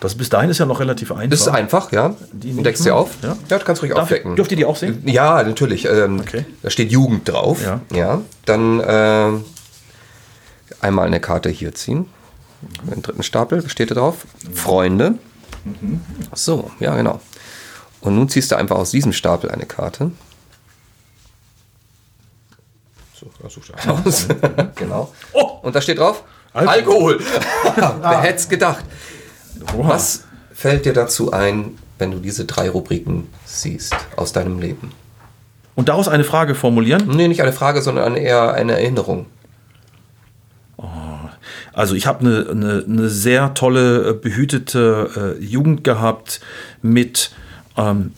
Das 0.00 0.14
bis 0.14 0.28
dahin 0.28 0.50
ist 0.50 0.58
ja 0.58 0.66
noch 0.66 0.78
relativ 0.80 1.10
einfach. 1.10 1.30
Das 1.30 1.40
ist 1.40 1.48
einfach, 1.48 1.90
ja. 1.90 2.14
Die 2.32 2.52
Du 2.54 2.62
deckst 2.62 2.82
sie 2.82 2.90
auf. 2.90 3.10
Ja. 3.22 3.36
Ja, 3.48 3.58
du 3.58 3.64
kannst 3.64 3.80
ruhig 3.82 3.92
Darf 3.94 4.10
ich, 4.10 4.16
aufdecken. 4.18 4.36
dürft 4.36 4.50
ihr 4.50 4.56
die 4.58 4.66
auch 4.66 4.76
sehen? 4.76 5.02
Ja, 5.06 5.42
natürlich. 5.42 5.86
Ähm, 5.86 6.20
Okay. 6.20 6.44
Da 6.62 6.68
steht 6.70 6.90
Jugend 6.92 7.26
drauf. 7.28 7.62
Ja. 7.64 7.80
ja. 7.94 8.20
Dann 8.44 8.80
äh, 8.80 9.30
einmal 10.80 11.06
eine 11.06 11.18
Karte 11.20 11.48
hier 11.48 11.74
ziehen. 11.74 12.06
Den 12.90 13.02
dritten 13.02 13.22
Stapel 13.22 13.66
steht 13.70 13.90
da 13.90 13.94
drauf. 13.94 14.26
Freunde. 14.52 15.14
So, 16.34 16.70
ja, 16.78 16.94
genau. 16.94 17.20
Und 18.00 18.16
nun 18.16 18.28
ziehst 18.28 18.52
du 18.52 18.56
einfach 18.56 18.76
aus 18.76 18.90
diesem 18.90 19.12
Stapel 19.12 19.50
eine 19.50 19.66
Karte. 19.66 20.10
So, 23.18 23.30
ja, 23.42 23.48
such 23.48 23.64
dir 23.64 24.04
aus. 24.06 24.28
genau. 24.76 25.12
Oh! 25.32 25.58
Und 25.62 25.74
da 25.74 25.80
steht 25.80 25.98
drauf: 25.98 26.22
Alkohol. 26.52 27.18
Alkohol. 27.18 27.20
Wer 28.02 28.20
hätte 28.20 28.36
es 28.36 28.48
gedacht? 28.48 28.84
Was 29.74 30.24
fällt 30.52 30.84
dir 30.84 30.92
dazu 30.92 31.32
ein, 31.32 31.78
wenn 31.98 32.10
du 32.10 32.18
diese 32.18 32.44
drei 32.44 32.68
Rubriken 32.70 33.28
siehst 33.44 33.94
aus 34.16 34.32
deinem 34.32 34.58
Leben? 34.58 34.92
Und 35.74 35.88
daraus 35.88 36.08
eine 36.08 36.24
Frage 36.24 36.54
formulieren. 36.54 37.08
Nee, 37.08 37.28
nicht 37.28 37.42
eine 37.42 37.52
Frage, 37.52 37.82
sondern 37.82 38.16
eher 38.16 38.54
eine 38.54 38.72
Erinnerung. 38.72 39.26
Also 41.76 41.94
ich 41.94 42.06
habe 42.06 42.20
eine, 42.20 42.48
eine, 42.50 42.84
eine 42.88 43.08
sehr 43.10 43.52
tolle, 43.52 44.08
äh, 44.08 44.12
behütete 44.14 45.36
äh, 45.38 45.44
Jugend 45.44 45.84
gehabt 45.84 46.40
mit, 46.80 47.32
ähm, 47.76 48.14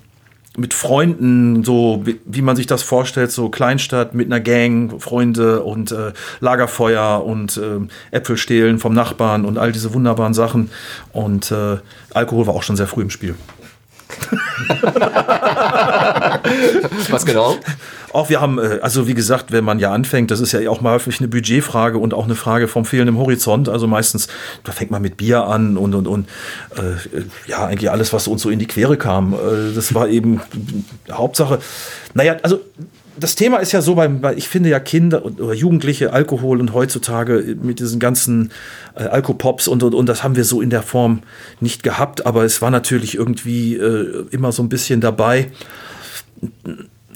mit 0.58 0.74
Freunden, 0.74 1.64
so 1.64 2.02
wie, 2.04 2.20
wie 2.24 2.42
man 2.42 2.56
sich 2.56 2.66
das 2.66 2.82
vorstellt, 2.82 3.30
so 3.30 3.48
Kleinstadt 3.48 4.14
mit 4.14 4.26
einer 4.26 4.40
Gang, 4.40 5.00
Freunde 5.00 5.62
und 5.62 5.92
äh, 5.92 6.12
Lagerfeuer 6.40 7.24
und 7.24 7.56
ähm, 7.62 7.88
Äpfel 8.10 8.36
stehlen 8.36 8.78
vom 8.78 8.92
Nachbarn 8.92 9.44
und 9.44 9.56
all 9.56 9.72
diese 9.72 9.94
wunderbaren 9.94 10.34
Sachen. 10.34 10.70
Und 11.12 11.50
äh, 11.52 11.76
Alkohol 12.12 12.46
war 12.46 12.54
auch 12.54 12.62
schon 12.62 12.76
sehr 12.76 12.88
früh 12.88 13.02
im 13.02 13.10
Spiel. 13.10 13.36
Was 17.10 17.26
genau? 17.26 17.56
Auch 18.12 18.30
wir 18.30 18.40
haben, 18.40 18.58
äh, 18.58 18.78
also 18.82 19.06
wie 19.06 19.14
gesagt, 19.14 19.52
wenn 19.52 19.64
man 19.64 19.78
ja 19.78 19.92
anfängt, 19.92 20.30
das 20.30 20.40
ist 20.40 20.52
ja 20.52 20.68
auch 20.70 20.80
mal 20.80 20.94
häufig 20.94 21.20
eine 21.20 21.28
Budgetfrage 21.28 21.98
und 21.98 22.14
auch 22.14 22.24
eine 22.24 22.34
Frage 22.34 22.68
vom 22.68 22.84
fehlenden 22.84 23.16
Horizont. 23.16 23.68
Also 23.68 23.86
meistens, 23.86 24.28
da 24.64 24.72
fängt 24.72 24.90
man 24.90 25.02
mit 25.02 25.16
Bier 25.16 25.44
an 25.44 25.76
und 25.76 25.94
und 25.94 26.06
und 26.06 26.28
äh, 26.76 27.22
ja, 27.46 27.66
eigentlich 27.66 27.90
alles, 27.90 28.12
was 28.12 28.28
uns 28.28 28.42
so 28.42 28.50
in 28.50 28.58
die 28.58 28.66
Quere 28.66 28.96
kam. 28.96 29.34
Äh, 29.34 29.74
das 29.74 29.94
war 29.94 30.08
eben 30.08 30.40
Hauptsache. 31.10 31.58
Naja, 32.14 32.36
also 32.42 32.60
das 33.18 33.34
Thema 33.34 33.58
ist 33.58 33.72
ja 33.72 33.80
so, 33.80 33.96
weil 33.96 34.36
ich 34.36 34.48
finde 34.48 34.68
ja 34.70 34.80
Kinder 34.80 35.24
und, 35.24 35.40
oder 35.40 35.54
Jugendliche, 35.54 36.12
Alkohol 36.12 36.60
und 36.60 36.72
heutzutage 36.72 37.56
mit 37.60 37.80
diesen 37.80 37.98
ganzen 38.00 38.50
äh, 38.94 39.04
Alkopops 39.04 39.68
und, 39.68 39.82
und, 39.82 39.94
und 39.94 40.08
das 40.08 40.22
haben 40.22 40.36
wir 40.36 40.44
so 40.44 40.60
in 40.60 40.70
der 40.70 40.82
Form 40.82 41.22
nicht 41.60 41.82
gehabt, 41.82 42.26
aber 42.26 42.44
es 42.44 42.62
war 42.62 42.70
natürlich 42.70 43.14
irgendwie 43.16 43.76
äh, 43.76 44.26
immer 44.30 44.52
so 44.52 44.62
ein 44.62 44.68
bisschen 44.68 45.00
dabei 45.00 45.50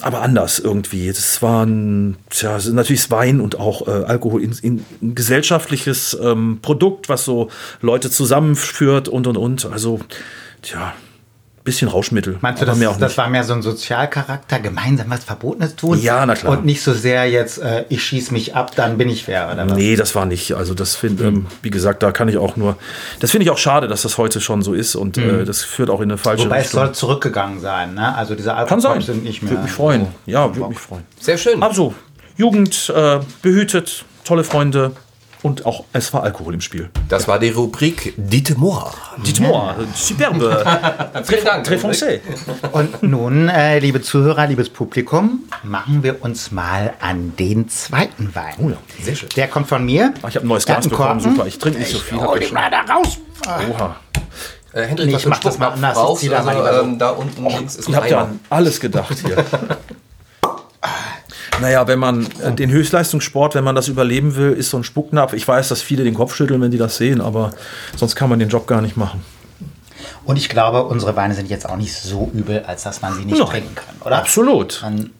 aber 0.03 0.23
anders 0.23 0.59
irgendwie. 0.59 1.09
Das 1.09 1.43
war 1.43 1.65
ein, 1.65 2.17
tja, 2.31 2.59
natürlich 2.73 3.11
Wein 3.11 3.41
und 3.41 3.59
auch 3.59 3.87
äh, 3.87 3.91
Alkohol 3.91 4.43
in, 4.43 4.53
in, 4.63 4.85
ein 5.01 5.15
gesellschaftliches 5.15 6.19
ähm, 6.21 6.59
Produkt, 6.61 7.09
was 7.09 7.25
so 7.25 7.51
Leute 7.81 8.11
zusammenführt 8.11 9.09
und 9.09 9.27
und 9.27 9.37
und. 9.37 9.67
Also, 9.67 10.01
tja, 10.63 10.95
bisschen 11.65 11.89
Rauschmittel. 11.89 12.39
Meinst 12.41 12.61
du, 12.61 12.67
das, 12.67 12.77
mehr 12.77 12.91
auch 12.91 12.99
das 12.99 13.17
war 13.17 13.29
mehr 13.29 13.45
so 13.45 13.53
ein 13.53 13.63
Sozialcharakter, 13.63 14.59
gemeinsam 14.59 15.11
was 15.11 15.25
Verbotenes 15.25 15.77
tun? 15.77 16.01
Ja, 16.01 16.27
na 16.27 16.35
klar. 16.35 16.53
Und 16.53 16.65
nicht 16.65 16.83
so 16.83 16.93
sehr 16.93 17.29
jetzt, 17.31 17.59
äh, 17.59 17.85
ich 17.89 18.03
schieß 18.03 18.33
mich 18.33 18.55
ab, 18.55 18.75
dann 18.75 18.99
bin 18.99 19.09
ich 19.09 19.25
fair, 19.25 19.51
oder 19.53 19.69
was? 19.69 19.77
Nee, 19.77 19.95
das 19.97 20.15
war 20.15 20.27
nicht. 20.27 20.55
Also 20.55 20.75
das 20.75 20.97
finde, 20.97 21.25
ähm, 21.25 21.47
wie 21.63 21.71
gesagt, 21.71 22.03
da 22.03 22.11
kann 22.11 22.29
ich 22.29 22.37
auch 22.37 22.57
nur. 22.57 22.77
Das 23.21 23.31
finde 23.31 23.45
ich 23.45 23.51
auch 23.51 23.59
schade, 23.59 23.87
dass 23.87 24.03
das 24.03 24.19
heute 24.19 24.41
schon 24.41 24.63
so 24.63 24.75
ist 24.75 24.97
und 24.97 25.19
äh, 25.19 25.45
das 25.45 25.63
führt 25.63 25.91
auch 25.91 26.01
in 26.01 26.11
eine 26.11 26.19
falsche 26.19 26.47
Wobei 26.47 26.59
es 26.59 26.67
Richtung. 26.67 26.81
soll 26.81 26.95
zurückgegangen 26.95 27.61
sein, 27.61 27.95
ne? 27.95 28.15
Also 28.15 28.35
diese. 28.35 28.55
Alkohol 28.55 29.01
sind 29.01 29.23
nicht 29.23 29.43
mehr. 29.43 29.53
Würde 29.53 29.63
mich 29.63 29.73
freuen. 29.73 30.07
Ja, 30.27 30.55
würde 30.55 30.69
mich 30.69 30.79
freuen. 30.79 31.05
Sehr 31.21 31.39
schön. 31.39 31.63
Also, 31.63 31.95
Jugend 32.37 32.93
äh, 32.95 33.21
behütet, 33.41 34.05
tolle 34.25 34.45
Freunde 34.45 34.93
und 35.43 35.67
auch 35.67 35.85
es 35.93 36.13
war 36.13 36.23
Alkohol 36.23 36.55
im 36.55 36.61
Spiel. 36.61 36.91
Das 37.09 37.27
war 37.29 37.39
die 37.39 37.51
Rubrik 37.51 38.15
Dites-moi. 38.17 38.91
Dites-moi, 39.27 39.75
superbe, 39.95 40.65
Vielen 41.25 41.45
Dank. 41.45 41.67
très 41.67 41.79
foncé. 41.79 42.21
Und 42.73 43.03
nun, 43.03 43.49
äh, 43.49 43.79
liebe 43.79 44.01
Zuhörer, 44.03 44.47
liebes 44.47 44.69
Publikum, 44.69 45.41
machen 45.65 46.03
wir 46.03 46.23
uns 46.23 46.51
mal 46.53 46.95
an 47.01 47.35
den 47.39 47.69
zweiten 47.69 48.35
Wein. 48.35 48.55
Oh 48.59 48.69
ja. 48.71 48.77
Sehr 49.03 49.17
schön. 49.17 49.29
Der 49.37 49.49
kommt 49.49 49.69
von 49.69 49.85
mir. 49.85 50.15
Ah, 50.23 50.29
ich 50.29 50.37
habe 50.37 50.47
ein 50.47 50.49
neues 50.49 50.65
Glas 50.67 50.87
bekommen, 50.89 51.21
super. 51.21 51.47
Ich 51.47 51.59
trinke 51.59 51.79
nicht 51.81 51.91
so 51.93 51.99
viel. 51.99 52.19
Hol 52.19 52.29
hab 52.29 52.37
ihn 52.37 52.43
ich 52.43 52.53
mal 52.53 52.71
da 52.71 52.81
raus. 52.93 53.19
schon. 53.45 53.71
Oha. 53.71 53.97
Äh, 54.75 54.83
Hendrik, 54.87 55.09
Nee, 55.09 55.17
ich 55.17 55.27
mach 55.27 55.41
das 55.41 55.59
mal 55.59 55.69
anders. 55.69 55.95
Da 55.97 56.43
mal 56.43 56.49
Also, 56.57 56.79
so. 56.79 56.83
ähm, 56.85 56.99
da 56.99 57.11
unten 57.11 57.47
links 57.47 57.77
ist 57.77 57.89
Ihr 57.89 57.97
habt 57.97 58.11
ja 58.11 58.23
an 58.23 58.41
alles 58.49 58.81
gedacht 58.81 59.15
hier. 59.25 59.37
Naja, 61.61 61.87
wenn 61.87 61.99
man 61.99 62.27
äh, 62.43 62.53
den 62.53 62.71
Höchstleistungssport, 62.71 63.55
wenn 63.55 63.65
man 63.65 63.75
das 63.75 63.89
überleben 63.89 64.37
will, 64.37 64.53
ist 64.53 64.71
so 64.71 64.79
ein 64.79 64.85
Spucknapf. 64.85 65.33
Ich 65.33 65.47
weiß, 65.47 65.69
dass 65.69 65.83
viele 65.83 66.03
den 66.05 66.15
Kopf 66.15 66.35
schütteln, 66.35 66.61
wenn 66.61 66.71
die 66.71 66.79
das 66.79 66.97
sehen, 66.97 67.21
aber 67.21 67.53
sonst 67.97 68.17
kann 68.17 68.29
man 68.31 68.39
den 68.39 68.49
Job 68.49 68.67
gar 68.67 68.81
nicht 68.81 68.97
machen. 68.97 69.23
Und 70.25 70.37
ich 70.37 70.49
glaube, 70.49 70.85
unsere 70.85 71.15
Weine 71.17 71.35
sind 71.35 71.49
jetzt 71.51 71.69
auch 71.69 71.77
nicht 71.77 71.95
so 71.95 72.31
übel, 72.33 72.65
als 72.67 72.83
dass 72.85 73.03
man 73.03 73.15
sie 73.15 73.25
nicht 73.25 73.39
Nein. 73.39 73.49
trinken 73.49 73.75
kann, 73.75 73.95
oder? 74.05 74.19
Absolut. 74.19 74.81
Man, 74.83 75.11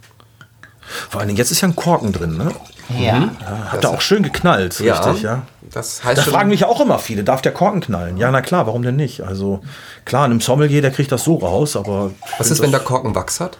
Vor 1.11 1.21
allen 1.21 1.29
Dingen, 1.29 1.39
jetzt 1.39 1.51
ist 1.51 1.61
ja 1.61 1.69
ein 1.69 1.77
Korken 1.77 2.13
drin, 2.13 2.37
ne? 2.37 2.51
ja. 2.99 3.31
Hat 3.69 3.85
da 3.85 3.89
auch 3.89 4.01
schön 4.01 4.23
geknallt, 4.23 4.79
richtig, 4.81 5.23
ja. 5.23 5.43
Das 5.73 6.05
heißt 6.05 6.19
Da 6.19 6.23
schon, 6.23 6.33
fragen 6.35 6.51
mich 6.51 6.61
ja 6.61 6.67
auch 6.69 6.81
immer 6.81 6.99
viele, 6.99 7.25
darf 7.25 7.41
der 7.43 7.53
Korken 7.53 7.81
knallen? 7.81 8.17
Ja, 8.19 8.31
na 8.31 8.43
klar, 8.43 8.67
warum 8.67 8.83
denn 8.83 8.97
nicht? 8.97 9.23
Also 9.23 9.61
klar, 10.05 10.25
einem 10.25 10.41
Sommelier, 10.41 10.83
der 10.83 10.91
kriegt 10.91 11.11
das 11.11 11.25
so 11.25 11.37
raus, 11.37 11.77
aber 11.77 12.11
was 12.39 12.51
ist, 12.51 12.61
wenn 12.61 12.73
der 12.73 12.81
Korken 12.81 13.15
Wachs 13.15 13.41
hat? 13.41 13.57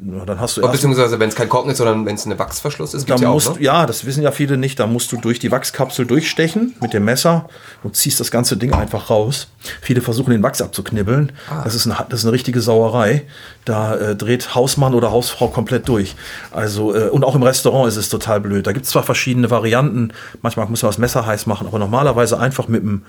Na, 0.00 0.24
dann 0.24 0.40
hast 0.40 0.56
du 0.56 0.62
beziehungsweise 0.62 1.20
wenn 1.20 1.28
es 1.28 1.36
kein 1.36 1.48
Korken 1.48 1.70
ist, 1.70 1.78
sondern 1.78 2.04
wenn 2.04 2.16
es 2.16 2.26
eine 2.26 2.36
Wachsverschluss 2.36 2.94
ist, 2.94 3.06
gibt's 3.06 3.22
ja 3.22 3.28
auch, 3.28 3.34
musst, 3.34 3.56
ne? 3.56 3.62
ja, 3.62 3.86
das 3.86 4.04
wissen 4.04 4.24
ja 4.24 4.32
viele 4.32 4.56
nicht. 4.56 4.80
Da 4.80 4.88
musst 4.88 5.12
du 5.12 5.16
durch 5.16 5.38
die 5.38 5.52
Wachskapsel 5.52 6.04
durchstechen 6.04 6.74
mit 6.80 6.92
dem 6.92 7.04
Messer 7.04 7.48
und 7.84 7.94
ziehst 7.94 8.18
das 8.18 8.32
ganze 8.32 8.56
Ding 8.56 8.72
einfach 8.72 9.08
raus. 9.08 9.48
Viele 9.80 10.00
versuchen 10.00 10.30
den 10.30 10.42
Wachs 10.42 10.60
abzuknibbeln. 10.60 11.30
Ah. 11.48 11.62
Das, 11.62 11.76
ist 11.76 11.86
eine, 11.86 11.96
das 12.08 12.20
ist 12.20 12.26
eine 12.26 12.32
richtige 12.32 12.60
Sauerei. 12.60 13.22
Da 13.64 13.94
äh, 13.94 14.16
dreht 14.16 14.56
Hausmann 14.56 14.94
oder 14.94 15.12
Hausfrau 15.12 15.48
komplett 15.48 15.88
durch. 15.88 16.16
Also, 16.50 16.94
äh, 16.94 17.08
und 17.08 17.24
auch 17.24 17.36
im 17.36 17.44
Restaurant 17.44 17.88
ist 17.88 17.96
es 17.96 18.08
total 18.08 18.40
blöd. 18.40 18.66
Da 18.66 18.72
gibt 18.72 18.86
es 18.86 18.90
zwar 18.90 19.04
verschiedene 19.04 19.50
Varianten. 19.50 20.12
Manchmal 20.42 20.66
muss 20.66 20.82
man 20.82 20.90
das 20.90 20.98
Messer 20.98 21.24
heiß 21.24 21.46
machen, 21.46 21.68
aber 21.68 21.78
normalerweise 21.78 22.40
einfach 22.40 22.66
mit 22.66 22.82
dem, 22.82 23.02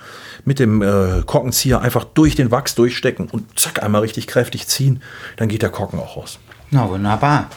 mit 0.45 0.59
dem 0.59 0.83
äh, 0.83 1.23
Korkenzieher 1.25 1.81
einfach 1.81 2.03
durch 2.03 2.35
den 2.35 2.51
Wachs 2.51 2.75
durchstecken 2.75 3.27
und 3.31 3.59
zack, 3.59 3.81
einmal 3.81 4.01
richtig 4.01 4.27
kräftig 4.27 4.67
ziehen. 4.67 5.01
Dann 5.37 5.47
geht 5.47 5.63
der 5.63 5.69
Korken 5.69 5.99
auch 5.99 6.15
raus. 6.15 6.37
Na 6.71 6.89
wunderbar. 6.89 7.49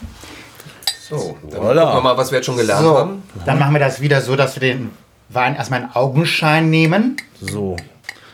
So, 1.08 1.36
dann 1.50 1.60
Voilà. 1.60 1.80
gucken 1.80 1.96
wir 1.96 2.00
mal, 2.02 2.16
was 2.18 2.30
wir 2.30 2.38
jetzt 2.38 2.46
schon 2.46 2.56
gelernt 2.56 2.82
So, 2.82 2.98
haben. 2.98 3.22
dann 3.46 3.58
machen 3.58 3.72
wir 3.72 3.80
das 3.80 4.00
wieder 4.00 4.20
so, 4.20 4.36
dass 4.36 4.54
wir 4.56 4.60
den 4.60 4.90
Wein 5.30 5.56
erstmal 5.56 5.80
in 5.82 5.88
Augenschein 5.92 6.70
nehmen. 6.70 7.16
So. 7.40 7.76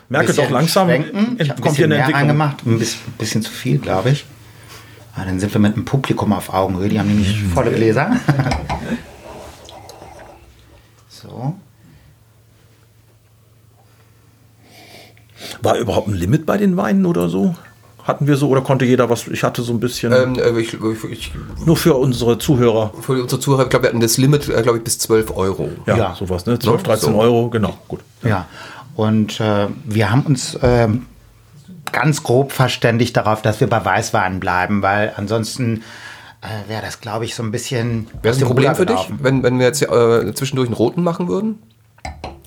Merke 0.09 0.33
doch 0.35 0.51
langsam, 0.51 0.89
schwenken. 0.89 1.37
Ich 1.39 1.49
ent- 1.49 1.51
habe 1.51 1.61
ein 1.61 1.63
kommt 1.63 1.77
hier 1.77 1.81
bisschen 1.81 1.85
eine 1.85 1.95
mehr 1.95 1.99
Entwicklung. 2.01 2.21
reingemacht. 2.41 2.67
Ein 2.67 2.79
bisschen, 2.79 3.01
bisschen 3.19 3.43
zu 3.43 3.51
viel, 3.51 3.79
glaube 3.79 4.11
ich. 4.11 4.27
Ah, 5.17 5.25
dann 5.25 5.39
sind 5.39 5.53
wir 5.55 5.61
mit 5.61 5.77
dem 5.77 5.85
Publikum 5.85 6.33
auf 6.33 6.53
Augenhöhe. 6.53 6.89
Die 6.89 6.99
haben 6.99 7.07
nämlich 7.09 7.41
Mhm. 7.41 7.51
volle 7.53 7.71
Gläser. 7.71 8.17
so. 11.09 11.55
War 15.63 15.77
überhaupt 15.77 16.09
ein 16.09 16.15
Limit 16.15 16.45
bei 16.47 16.57
den 16.59 16.77
Weinen 16.77 17.07
oder 17.07 17.29
so? 17.29 17.55
Hatten 18.05 18.27
wir 18.27 18.37
so 18.37 18.49
oder 18.49 18.61
konnte 18.61 18.85
jeder 18.85 19.09
was? 19.09 19.27
Ich 19.29 19.43
hatte 19.43 19.63
so 19.63 19.73
ein 19.73 19.81
bisschen. 19.81 20.13
Ähm, 20.13 20.35
äh, 20.39 20.61
ich, 20.61 20.75
ich, 20.75 21.05
ich, 21.11 21.33
nur 21.65 21.77
für 21.77 21.95
unsere 21.95 22.39
Zuhörer. 22.39 22.93
für 23.01 23.23
unsere 23.23 23.41
Zuhörer, 23.41 23.63
ich 23.63 23.71
glaube, 23.71 23.85
wir 23.85 23.89
hatten 23.89 24.01
das 24.01 24.19
Limit, 24.19 24.47
äh, 24.49 24.61
glaube 24.63 24.79
ich, 24.79 24.85
bis 24.85 24.99
12 24.99 25.35
Euro. 25.35 25.71
Ja, 25.87 25.97
Ja. 25.97 26.15
sowas, 26.15 26.45
ne? 26.45 26.59
12, 26.59 26.83
13 26.83 27.13
so. 27.13 27.19
Euro, 27.19 27.49
genau, 27.49 27.79
gut. 27.89 28.01
Ja, 28.23 28.47
und 28.95 29.41
äh, 29.41 29.69
wir 29.85 30.11
haben 30.11 30.23
uns 30.23 30.59
ähm, 30.63 31.07
ganz 31.93 32.23
grob 32.23 32.53
verständigt 32.53 33.17
darauf, 33.17 33.41
dass 33.41 33.61
wir 33.61 33.69
bei 33.69 33.83
Weißwein 33.83 34.39
bleiben, 34.39 34.83
weil 34.83 35.15
ansonsten 35.17 35.83
äh, 36.43 36.69
wäre 36.69 36.83
das, 36.83 37.01
glaube 37.01 37.25
ich, 37.25 37.35
so 37.35 37.43
ein 37.43 37.53
bisschen. 37.53 38.09
Wäre 38.21 38.35
das 38.35 38.39
ein 38.43 38.47
Problem 38.47 38.75
für 38.75 38.85
dich, 38.85 39.11
wenn, 39.19 39.43
wenn 39.43 39.59
wir 39.59 39.67
jetzt 39.67 39.81
äh, 39.81 40.35
zwischendurch 40.35 40.69
einen 40.69 40.77
roten 40.77 41.03
machen 41.03 41.29
würden? 41.29 41.59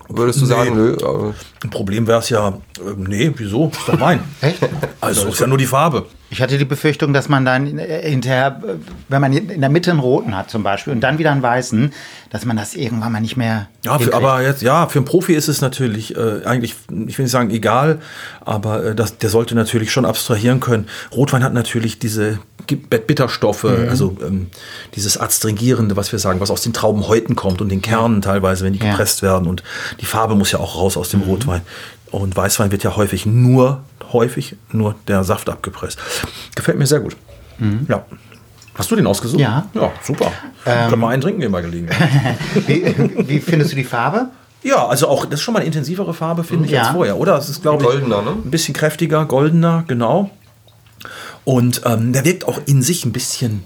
Würdest 0.09 0.41
du 0.41 0.45
sagen, 0.45 0.75
nö, 0.75 0.97
Ein 1.63 1.69
Problem 1.69 2.07
wäre 2.07 2.19
es 2.19 2.29
ja, 2.29 2.49
äh, 2.49 2.53
nee, 2.95 3.31
wieso? 3.35 3.67
Ist 3.69 3.87
doch 3.87 3.99
Wein. 3.99 4.19
Echt? 4.41 4.59
Also 5.01 5.27
ist 5.27 5.39
ja 5.39 5.47
nur 5.47 5.57
die 5.57 5.65
Farbe. 5.65 6.05
Ich 6.29 6.41
hatte 6.41 6.57
die 6.57 6.65
Befürchtung, 6.65 7.13
dass 7.13 7.29
man 7.29 7.45
dann 7.45 7.79
äh, 7.79 8.09
hinterher, 8.09 8.61
äh, 8.65 8.73
wenn 9.07 9.21
man 9.21 9.31
in 9.33 9.61
der 9.61 9.69
Mitte 9.69 9.91
einen 9.91 9.99
roten 10.01 10.35
hat 10.35 10.49
zum 10.49 10.61
Beispiel 10.63 10.91
und 10.93 10.99
dann 11.01 11.17
wieder 11.19 11.31
einen 11.31 11.41
weißen, 11.41 11.93
dass 12.29 12.43
man 12.43 12.57
das 12.57 12.75
irgendwann 12.75 13.13
mal 13.13 13.21
nicht 13.21 13.37
mehr. 13.37 13.67
Ja, 13.85 13.97
für, 13.97 14.13
aber 14.13 14.41
jetzt, 14.41 14.61
ja, 14.61 14.87
für 14.87 14.99
einen 14.99 15.05
Profi 15.05 15.33
ist 15.33 15.47
es 15.47 15.61
natürlich 15.61 16.15
äh, 16.17 16.43
eigentlich, 16.45 16.75
ich 17.07 17.17
will 17.17 17.23
nicht 17.23 17.31
sagen 17.31 17.49
egal, 17.51 17.99
aber 18.41 18.83
äh, 18.83 18.95
das, 18.95 19.17
der 19.17 19.29
sollte 19.29 19.55
natürlich 19.55 19.91
schon 19.91 20.05
abstrahieren 20.05 20.59
können. 20.59 20.87
Rotwein 21.13 21.43
hat 21.43 21.53
natürlich 21.53 21.99
diese 21.99 22.39
Bitterstoffe, 22.67 23.63
also 23.63 24.17
ähm, 24.25 24.47
dieses 24.95 25.17
Adstringierende, 25.17 25.95
was 25.95 26.11
wir 26.11 26.19
sagen, 26.19 26.41
was 26.41 26.51
aus 26.51 26.61
den 26.63 26.73
Traubenhäuten 26.73 27.37
kommt 27.37 27.61
und 27.61 27.69
den 27.69 27.81
Kernen 27.81 28.21
teilweise, 28.21 28.65
wenn 28.65 28.73
die 28.73 28.79
Ja. 28.79 28.91
gepresst 28.91 29.21
werden. 29.21 29.47
Und 29.47 29.63
die 30.01 30.05
Farbe 30.05 30.35
muss 30.35 30.51
ja 30.51 30.59
auch 30.59 30.75
raus 30.75 30.97
aus 30.97 31.09
dem 31.09 31.21
Rotwein. 31.21 31.61
Und 32.11 32.35
Weißwein 32.35 32.71
wird 32.71 32.83
ja 32.83 32.95
häufig 32.95 33.25
nur, 33.25 33.81
häufig 34.13 34.55
nur 34.71 34.95
der 35.07 35.23
Saft 35.23 35.49
abgepresst. 35.49 35.99
Gefällt 36.55 36.77
mir 36.77 36.87
sehr 36.87 36.99
gut. 37.01 37.15
Ja. 37.87 38.05
Hast 38.75 38.91
du 38.91 38.95
den 38.95 39.07
ausgesucht? 39.07 39.39
Ja. 39.39 39.67
Ja, 39.73 39.91
super. 40.03 40.31
Können 40.63 40.99
wir 41.01 41.09
einen 41.09 41.21
trinken 41.21 41.41
gehen 41.41 41.51
bei 41.51 41.61
Gelegenheit. 41.61 42.09
Wie, 42.67 43.27
wie 43.27 43.39
findest 43.39 43.71
du 43.71 43.75
die 43.75 43.83
Farbe? 43.83 44.27
Ja, 44.63 44.87
also 44.87 45.07
auch, 45.07 45.25
das 45.25 45.35
ist 45.35 45.41
schon 45.41 45.53
mal 45.53 45.59
eine 45.59 45.67
intensivere 45.67 46.13
Farbe, 46.13 46.43
finde 46.43 46.65
ich, 46.65 46.71
Ja. 46.71 46.81
als 46.83 46.89
vorher, 46.89 47.17
oder? 47.17 47.37
Es 47.37 47.49
ist, 47.49 47.61
glaube 47.61 47.83
ich, 47.83 47.89
Goldener, 47.89 48.21
ne? 48.21 48.31
ein 48.31 48.51
bisschen 48.51 48.73
kräftiger, 48.73 49.25
goldener, 49.25 49.83
genau. 49.87 50.29
Und 51.45 51.81
ähm, 51.85 52.11
der 52.13 52.25
wirkt 52.25 52.47
auch 52.47 52.59
in 52.65 52.81
sich 52.81 53.05
ein 53.05 53.11
bisschen 53.13 53.65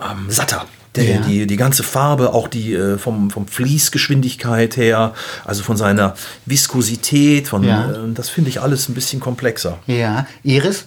ähm, 0.00 0.26
satter. 0.28 0.64
Der, 0.96 1.04
Ja. 1.04 1.20
die, 1.22 1.46
die 1.46 1.56
ganze 1.56 1.82
Farbe, 1.82 2.34
auch 2.34 2.48
die 2.48 2.74
äh, 2.74 2.98
vom, 2.98 3.30
vom 3.30 3.46
Fließgeschwindigkeit 3.46 4.76
her, 4.76 5.14
also 5.44 5.62
von 5.62 5.76
seiner 5.78 6.14
Viskosität, 6.44 7.48
von, 7.48 7.64
Ja. 7.64 7.90
äh, 7.90 7.94
das 8.14 8.28
finde 8.28 8.50
ich 8.50 8.60
alles 8.60 8.88
ein 8.88 8.94
bisschen 8.94 9.18
komplexer. 9.20 9.78
Ja. 9.86 10.26
Iris? 10.42 10.86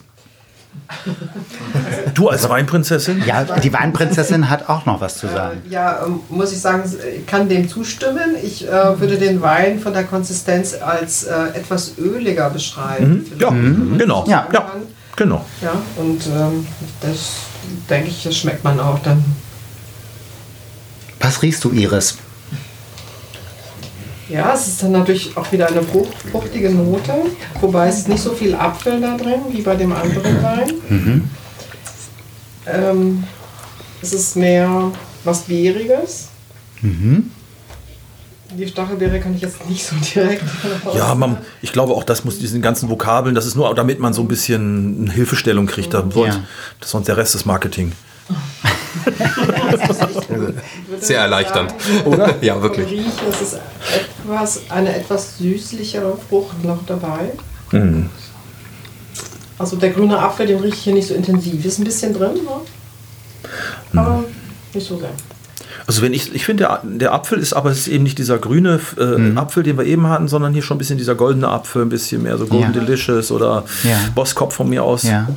Du 2.14 2.30
als 2.30 2.47
Weinprinzessin? 2.49 3.24
Ja, 3.26 3.43
die 3.45 3.72
Weinprinzessin 3.74 4.49
hat 4.49 4.70
auch 4.70 4.86
noch 4.86 5.01
was 5.01 5.18
zu 5.18 5.28
sagen. 5.28 5.62
Ja, 5.70 6.06
ähm, 6.06 6.20
muss 6.30 6.51
ich 6.51 6.60
sagen, 6.62 6.84
ich 7.18 7.26
kann 7.26 7.47
dem 7.49 7.68
zustimmen. 7.68 8.36
Ich 8.43 8.68
äh, 8.68 8.99
würde 8.99 9.18
den 9.18 9.41
Wein 9.41 9.80
von 9.80 9.93
der 9.93 10.03
Konsistenz 10.03 10.76
als 10.80 11.24
äh, 11.24 11.34
etwas 11.56 11.93
öliger 11.97 12.49
beschreiben. 12.49 13.26
Ja, 13.39 13.49
genau. 13.49 14.24
Mhm. 14.24 14.30
Ja. 14.30 14.47
ja, 14.51 14.72
genau. 15.16 15.45
Ja, 15.62 15.72
und 15.97 16.26
ähm, 16.28 16.68
das 17.01 17.32
denke 17.89 18.10
ich, 18.10 18.24
das 18.24 18.38
schmeckt 18.38 18.64
man 18.64 18.80
auch 18.80 18.99
dann. 18.99 19.24
Was 21.26 21.41
riechst 21.41 21.63
du, 21.63 21.71
Iris? 21.71 22.17
Ja, 24.30 24.53
es 24.53 24.67
ist 24.67 24.84
dann 24.84 24.91
natürlich 24.91 25.36
auch 25.36 25.51
wieder 25.51 25.67
eine 25.67 25.82
frucht, 25.82 26.13
fruchtige 26.32 26.69
Note, 26.69 27.13
wobei 27.61 27.88
es 27.88 28.07
nicht 28.07 28.21
so 28.21 28.32
viel 28.34 28.53
Apfel 28.53 29.01
da 29.01 29.17
drin 29.17 29.41
wie 29.49 29.61
bei 29.63 29.76
dem 29.76 29.91
anderen 29.91 30.43
Wein. 30.43 31.30
Ähm, 32.67 33.23
es 34.03 34.13
ist 34.13 34.36
mehr 34.36 34.91
was 35.23 35.41
Beeriges. 35.41 36.28
Die 36.84 38.67
Stachelbeere 38.67 39.19
kann 39.19 39.34
ich 39.34 39.41
jetzt 39.41 39.67
nicht 39.67 39.84
so 39.84 39.95
direkt. 39.95 40.43
Ja, 40.95 41.15
man, 41.15 41.39
ich 41.63 41.71
glaube 41.71 41.93
auch, 41.93 42.03
das 42.03 42.23
muss 42.23 42.38
diesen 42.38 42.61
ganzen 42.61 42.88
Vokabeln, 42.88 43.34
das 43.34 43.47
ist 43.47 43.55
nur, 43.55 43.73
damit 43.73 43.99
man 43.99 44.13
so 44.13 44.21
ein 44.21 44.28
bisschen 44.28 45.01
eine 45.01 45.11
Hilfestellung 45.11 45.65
kriegt. 45.65 45.91
Da 45.91 46.01
sonst, 46.01 46.15
Ja. 46.28 46.43
das 46.80 46.91
sonst 46.91 47.07
der 47.07 47.17
Rest 47.17 47.34
ist 47.34 47.47
Marketing. 47.47 47.93
sehr 50.99 51.19
erleichternd. 51.19 51.73
Oder? 52.05 52.36
ja, 52.41 52.61
wirklich. 52.61 52.89
Riechen 52.89 53.28
ist 53.30 53.41
es 53.41 53.53
etwas, 53.53 54.61
eine 54.69 54.95
etwas 54.95 55.38
süßlichere 55.38 56.17
Frucht 56.30 56.63
noch 56.63 56.86
dabei. 56.86 57.32
Mhm. 57.71 58.09
Also 59.57 59.78
der 59.78 59.91
grüne 59.91 60.19
Apfel, 60.19 60.47
den 60.47 60.59
rieche 60.59 60.76
ich 60.76 60.82
hier 60.84 60.93
nicht 60.93 61.07
so 61.07 61.13
intensiv. 61.13 61.63
Ist 61.63 61.80
ein 61.80 61.86
bisschen 61.86 62.13
drin, 62.13 62.34
ne? 62.36 63.49
Mhm. 63.93 63.99
aber 63.99 64.23
nicht 64.73 64.88
so 64.88 64.97
sehr. 64.97 65.09
Also 65.88 66.01
wenn 66.01 66.13
ich, 66.13 66.34
ich 66.34 66.45
finde, 66.45 66.63
der, 66.63 66.82
der 66.84 67.13
Apfel 67.13 67.38
ist 67.38 67.53
aber 67.53 67.69
es 67.69 67.78
ist 67.80 67.88
eben 67.88 68.03
nicht 68.03 68.17
dieser 68.17 68.39
grüne 68.39 68.80
äh, 68.97 69.03
Mhm. 69.03 69.38
Apfel, 69.38 69.61
den 69.63 69.78
wir 69.78 69.86
eben 69.86 70.07
hatten, 70.07 70.28
sondern 70.28 70.51
hier 70.53 70.63
schon 70.63 70.76
ein 70.76 70.80
bisschen 70.80 70.97
dieser 70.97 71.13
goldene 71.15 71.47
Apfel, 71.47 71.84
ein 71.84 71.89
bisschen 71.89 72.23
mehr 72.23 72.38
so 72.38 72.47
Golden 72.47 72.73
Ja. 72.73 72.80
Delicious 72.82 73.32
oder 73.32 73.65
Ja. 73.84 73.97
Bosskopf 74.15 74.55
von 74.55 74.67
mir 74.69 74.84
aus. 74.84 75.03
Ja. 75.03 75.28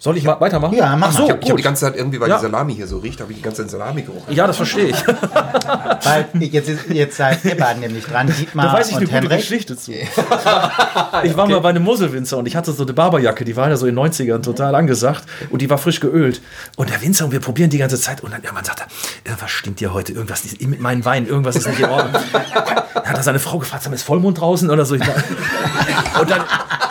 Soll 0.00 0.16
ich 0.16 0.24
weitermachen? 0.24 0.76
Ja, 0.76 0.94
mach 0.94 1.08
Ach 1.08 1.12
mal. 1.12 1.18
so, 1.18 1.24
Ich 1.24 1.30
habe 1.32 1.46
hab 1.48 1.56
die 1.56 1.62
ganze 1.64 1.80
Zeit 1.86 1.96
irgendwie, 1.96 2.20
weil 2.20 2.28
Ja. 2.28 2.36
die 2.36 2.42
Salami 2.42 2.72
hier 2.72 2.86
so 2.86 2.98
riecht, 2.98 3.20
habe 3.20 3.32
ich 3.32 3.38
die 3.38 3.42
ganze 3.42 3.62
Zeit 3.62 3.70
Salami 3.72 4.02
gerochen. 4.02 4.32
ja, 4.32 4.46
das 4.46 4.56
verstehe 4.56 4.86
ich. 4.90 5.06
Weil 6.04 6.28
jetzt, 6.38 6.68
ist, 6.68 6.88
jetzt 6.88 7.16
seid 7.16 7.44
ihr 7.44 7.56
beiden 7.56 7.80
nämlich 7.80 8.04
dran, 8.04 8.28
Dietmar 8.28 8.66
Da 8.66 8.72
weiß 8.74 8.90
ich 8.90 8.96
eine 8.96 9.06
und 9.06 9.10
gute 9.10 9.22
Henrik. 9.22 9.38
Geschichte 9.40 9.76
zu. 9.76 9.92
Ich 11.24 11.36
war 11.36 11.48
mal 11.48 11.60
bei 11.60 11.70
einem 11.70 11.82
Moselwinzer 11.82 12.36
und 12.38 12.46
ich 12.46 12.54
hatte 12.54 12.70
so 12.72 12.84
eine 12.84 12.92
Barberjacke, 12.92 13.44
die 13.44 13.56
war 13.56 13.68
ja 13.68 13.76
so 13.76 13.86
in 13.86 13.96
den 13.96 14.04
90ern 14.12 14.40
total 14.42 14.74
angesagt 14.76 15.24
und 15.50 15.62
die 15.62 15.68
war 15.70 15.78
frisch 15.78 15.98
geölt. 15.98 16.40
Und 16.76 16.90
der 16.90 17.02
Winzer 17.02 17.24
und 17.24 17.32
wir 17.32 17.40
probieren 17.40 17.70
die 17.70 17.78
ganze 17.78 17.98
Zeit 18.00 18.22
und 18.22 18.32
dann 18.32 18.42
irgendwann 18.42 18.64
sagt 18.64 18.80
er, 18.80 18.86
irgendwas 19.24 19.50
stimmt 19.50 19.80
dir 19.80 19.92
heute, 19.92 20.12
irgendwas 20.12 20.44
ist 20.44 20.60
mit 20.62 20.80
meinem 20.80 21.04
Wein, 21.04 21.26
irgendwas 21.26 21.56
ist 21.56 21.66
nicht 21.66 21.80
in 21.80 21.86
Ordnung. 21.88 22.22
Dann 22.94 23.04
hat 23.06 23.16
er 23.16 23.22
seine 23.22 23.38
Frau 23.38 23.58
gefragt, 23.58 23.86
ist 23.86 24.02
Vollmond 24.02 24.38
draußen 24.40 24.68
oder 24.70 24.84
so. 24.84 24.94
Und 24.94 25.02
dann 26.30 26.42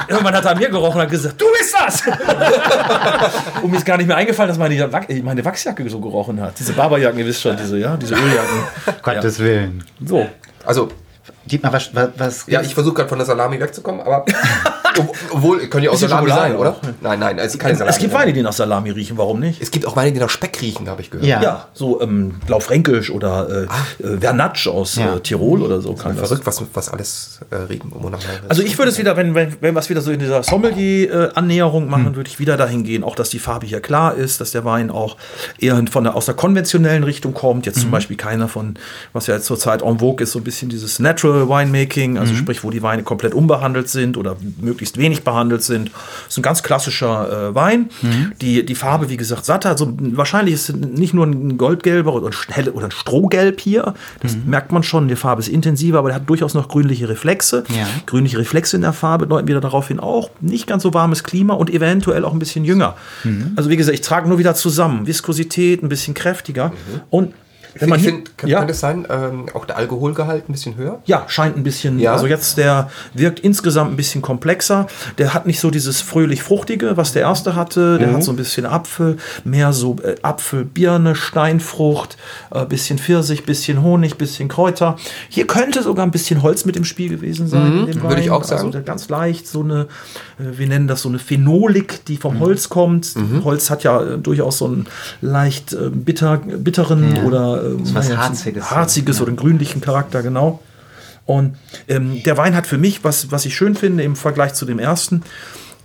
irgendwann 0.07 0.35
hat 0.35 0.45
er 0.45 0.51
an 0.51 0.57
mir 0.57 0.69
gerochen 0.69 0.95
und 0.95 1.03
hat 1.03 1.09
gesagt, 1.09 1.39
du 1.39 1.45
bist 1.57 1.75
das! 1.77 2.03
und 3.61 3.71
mir 3.71 3.77
ist 3.77 3.85
gar 3.85 3.97
nicht 3.97 4.07
mehr 4.07 4.17
eingefallen, 4.17 4.49
dass 4.49 4.57
meine, 4.57 4.89
meine 5.23 5.45
Wachsjacke 5.45 5.89
so 5.89 5.99
gerochen 5.99 6.41
hat. 6.41 6.57
Diese 6.59 6.73
Barberjacken, 6.73 7.19
ihr 7.19 7.25
wisst 7.25 7.41
schon, 7.41 7.57
diese, 7.57 7.77
ja, 7.77 7.97
diese 7.97 8.15
Öljacken. 8.15 8.63
Gottes 9.01 9.39
Willen. 9.39 9.83
So. 10.03 10.27
Also, 10.65 10.89
Dietmar, 11.47 11.73
was, 11.73 11.89
was, 12.17 12.45
Ja, 12.47 12.61
ich 12.61 12.73
versuche 12.73 12.95
gerade 12.95 13.09
von 13.09 13.17
der 13.17 13.25
Salami 13.25 13.59
wegzukommen, 13.59 14.01
aber 14.01 14.25
obwohl, 15.31 15.67
können 15.67 15.83
ja 15.85 15.91
auch 15.91 15.97
Salami 15.97 16.27
Schokolade 16.29 16.51
sein, 16.51 16.59
oder? 16.59 16.69
auch? 16.71 16.81
Nein, 17.01 17.19
nein, 17.19 17.37
es 17.39 17.53
ist 17.53 17.59
keine 17.59 17.75
Salami. 17.75 17.95
Es 17.95 17.99
gibt 17.99 18.13
Weine, 18.13 18.33
die 18.33 18.41
nach 18.41 18.53
Salami 18.53 18.89
riechen, 18.91 19.17
warum 19.17 19.39
nicht? 19.39 19.61
Es 19.61 19.71
gibt 19.71 19.85
auch 19.85 19.95
Weine, 19.95 20.11
die 20.11 20.19
nach 20.19 20.29
Speck 20.29 20.61
riechen, 20.61 20.89
habe 20.89 21.01
ich 21.01 21.09
gehört. 21.11 21.27
Ja. 21.27 21.41
Ja, 21.41 21.67
so 21.73 22.01
ähm, 22.01 22.35
Blaufränkisch 22.45 23.09
oder 23.11 23.67
äh, 24.01 24.03
äh, 24.03 24.17
Vernatsch 24.19 24.67
aus 24.67 24.95
Ja. 24.95 25.15
äh, 25.15 25.19
Tirol 25.19 25.61
oder 25.61 25.81
so 25.81 25.93
kann 25.93 26.15
das. 26.17 26.27
Verrückt, 26.27 26.45
was, 26.47 26.63
was 26.73 26.89
alles 26.89 27.39
äh, 27.49 27.55
riechen 27.55 27.91
um 27.91 28.11
Also 28.49 28.61
ich 28.63 28.77
würde 28.77 28.91
es 28.91 28.97
wieder, 28.97 29.15
wenn, 29.17 29.35
wenn, 29.35 29.55
wenn 29.61 29.73
wir 29.75 29.79
es 29.79 29.89
wieder 29.89 30.01
so 30.01 30.11
in 30.11 30.19
dieser 30.19 30.43
Sommelier-Annäherung 30.43 31.89
machen, 31.89 32.15
würde 32.15 32.29
ich 32.29 32.39
wieder 32.39 32.57
dahin 32.57 32.83
gehen, 32.83 33.03
auch 33.03 33.15
dass 33.15 33.29
die 33.29 33.39
Farbe 33.39 33.65
hier 33.65 33.81
klar 33.81 34.15
ist, 34.15 34.41
dass 34.41 34.51
der 34.51 34.65
Wein 34.65 34.89
auch 34.89 35.17
eher 35.59 35.81
von 35.89 36.03
der, 36.03 36.15
aus 36.15 36.25
der 36.25 36.35
konventionellen 36.35 37.03
Richtung 37.03 37.33
kommt. 37.33 37.65
Jetzt 37.65 37.81
zum 37.81 37.91
Beispiel 37.91 38.17
keiner 38.17 38.47
von, 38.47 38.75
was 39.13 39.27
ja 39.27 39.35
jetzt 39.35 39.45
zurzeit 39.45 39.81
en 39.81 39.99
vogue 39.99 40.23
ist, 40.23 40.31
so 40.31 40.39
ein 40.39 40.43
bisschen 40.43 40.69
dieses 40.69 40.99
Natural 40.99 41.36
Winemaking, 41.45 42.17
also 42.17 42.33
sprich, 42.35 42.63
wo 42.63 42.69
die 42.69 42.81
Weine 42.81 43.03
komplett 43.03 43.33
unbehandelt 43.33 43.89
sind 43.89 44.17
oder 44.17 44.37
möglichst 44.59 44.97
wenig 44.97 45.23
behandelt 45.23 45.63
sind. 45.63 45.91
Das 45.91 46.33
ist 46.33 46.37
ein 46.37 46.41
ganz 46.41 46.63
klassischer 46.63 47.49
äh, 47.49 47.55
Wein. 47.55 47.89
Die, 48.41 48.65
die 48.65 48.75
Farbe, 48.75 49.09
wie 49.09 49.17
gesagt, 49.17 49.45
satter. 49.45 49.69
Also 49.69 49.93
wahrscheinlich 49.99 50.55
ist 50.55 50.69
es 50.69 50.75
nicht 50.75 51.13
nur 51.13 51.25
ein 51.25 51.57
goldgelber 51.57 52.13
oder 52.13 52.29
ein, 52.29 52.69
oder 52.69 52.85
ein 52.85 52.91
Strohgelb 52.91 53.59
hier. 53.59 53.93
Das 54.21 54.37
merkt 54.45 54.71
man 54.71 54.83
schon. 54.83 55.07
Die 55.07 55.15
Farbe 55.15 55.41
ist 55.41 55.47
intensiver, 55.47 55.99
aber 55.99 56.09
der 56.09 56.15
hat 56.17 56.29
durchaus 56.29 56.53
noch 56.53 56.67
grünliche 56.67 57.09
Reflexe. 57.09 57.63
Ja. 57.69 57.87
Grünliche 58.05 58.37
Reflexe 58.37 58.75
in 58.75 58.81
der 58.81 58.93
Farbe 58.93 59.27
deuten 59.27 59.47
wieder 59.47 59.61
darauf 59.61 59.87
hin 59.87 59.99
auch 59.99 60.29
nicht 60.39 60.67
ganz 60.67 60.83
so 60.83 60.93
warmes 60.93 61.23
Klima 61.23 61.53
und 61.53 61.69
eventuell 61.69 62.25
auch 62.25 62.33
ein 62.33 62.39
bisschen 62.39 62.65
jünger. 62.65 62.95
Also 63.55 63.69
wie 63.69 63.77
gesagt, 63.77 63.95
ich 63.95 64.01
trage 64.01 64.27
nur 64.27 64.39
wieder 64.39 64.55
zusammen. 64.55 65.07
Viskosität, 65.07 65.83
ein 65.83 65.89
bisschen 65.89 66.13
kräftiger. 66.13 66.71
Und 67.09 67.33
wenn 67.79 67.89
man 67.89 67.99
finde, 67.99 68.31
kann, 68.37 68.49
ja, 68.49 68.59
kann 68.59 68.69
es 68.69 68.79
sein, 68.79 69.07
ähm, 69.09 69.45
auch 69.53 69.65
der 69.65 69.77
Alkoholgehalt 69.77 70.49
ein 70.49 70.51
bisschen 70.51 70.75
höher? 70.77 70.99
ja, 71.05 71.23
scheint 71.27 71.57
ein 71.57 71.63
bisschen, 71.63 71.99
Ja? 71.99 72.13
also 72.13 72.27
jetzt 72.27 72.57
der 72.57 72.89
wirkt 73.13 73.39
insgesamt 73.39 73.91
ein 73.91 73.97
bisschen 73.97 74.21
komplexer. 74.21 74.87
Der 75.17 75.33
hat 75.33 75.45
nicht 75.45 75.59
so 75.59 75.71
dieses 75.71 76.01
fröhlich-fruchtige, 76.01 76.97
was 76.97 77.13
der 77.13 77.23
erste 77.23 77.55
hatte. 77.55 77.97
Der 77.97 78.13
hat 78.13 78.23
so 78.23 78.31
ein 78.31 78.37
bisschen 78.37 78.65
Apfel, 78.65 79.17
mehr 79.43 79.73
so 79.73 79.95
äh, 80.03 80.15
Apfel, 80.21 80.65
Birne, 80.65 81.15
Steinfrucht, 81.15 82.17
äh, 82.51 82.65
bisschen 82.65 82.99
Pfirsich, 82.99 83.45
bisschen 83.45 83.81
Honig, 83.81 84.17
bisschen 84.17 84.49
Kräuter. 84.49 84.97
Hier 85.29 85.47
könnte 85.47 85.83
sogar 85.83 86.05
ein 86.05 86.11
bisschen 86.11 86.41
Holz 86.41 86.65
mit 86.65 86.75
im 86.75 86.83
Spiel 86.85 87.09
gewesen 87.09 87.47
sein. 87.47 87.79
in 87.79 87.85
dem 87.85 88.01
würde 88.03 88.21
ich 88.21 88.31
auch 88.31 88.43
sagen. 88.43 88.67
Also 88.67 88.81
ganz 88.83 89.09
leicht 89.09 89.47
so 89.47 89.61
eine, 89.61 89.87
wir 90.39 90.67
nennen 90.67 90.87
das 90.87 91.01
so 91.01 91.09
eine 91.09 91.19
Phenolik, 91.19 92.05
die 92.05 92.17
vom 92.17 92.39
Holz 92.39 92.69
kommt. 92.69 93.15
Holz 93.43 93.69
hat 93.69 93.83
ja 93.83 94.01
äh, 94.01 94.17
durchaus 94.19 94.59
so 94.59 94.65
einen 94.65 94.85
leicht 95.21 95.73
äh, 95.73 95.89
bitter, 95.89 96.37
bitteren 96.37 97.15
Ja. 97.15 97.23
oder 97.23 97.63
äh, 97.63 97.85
So 97.85 97.95
was 97.95 98.15
Harziges. 98.15 98.69
harziges 98.71 99.19
oder 99.21 99.29
einen 99.29 99.37
grünlichen 99.37 99.81
Charakter, 99.81 100.21
genau. 100.21 100.61
Und 101.25 101.55
ähm, 101.87 102.21
der 102.23 102.37
Wein 102.37 102.55
hat 102.55 102.67
für 102.67 102.77
mich, 102.77 103.03
was, 103.03 103.31
was 103.31 103.45
ich 103.45 103.55
schön 103.55 103.75
finde 103.75 104.03
im 104.03 104.15
Vergleich 104.15 104.53
zu 104.53 104.65
dem 104.65 104.79
ersten, 104.79 105.23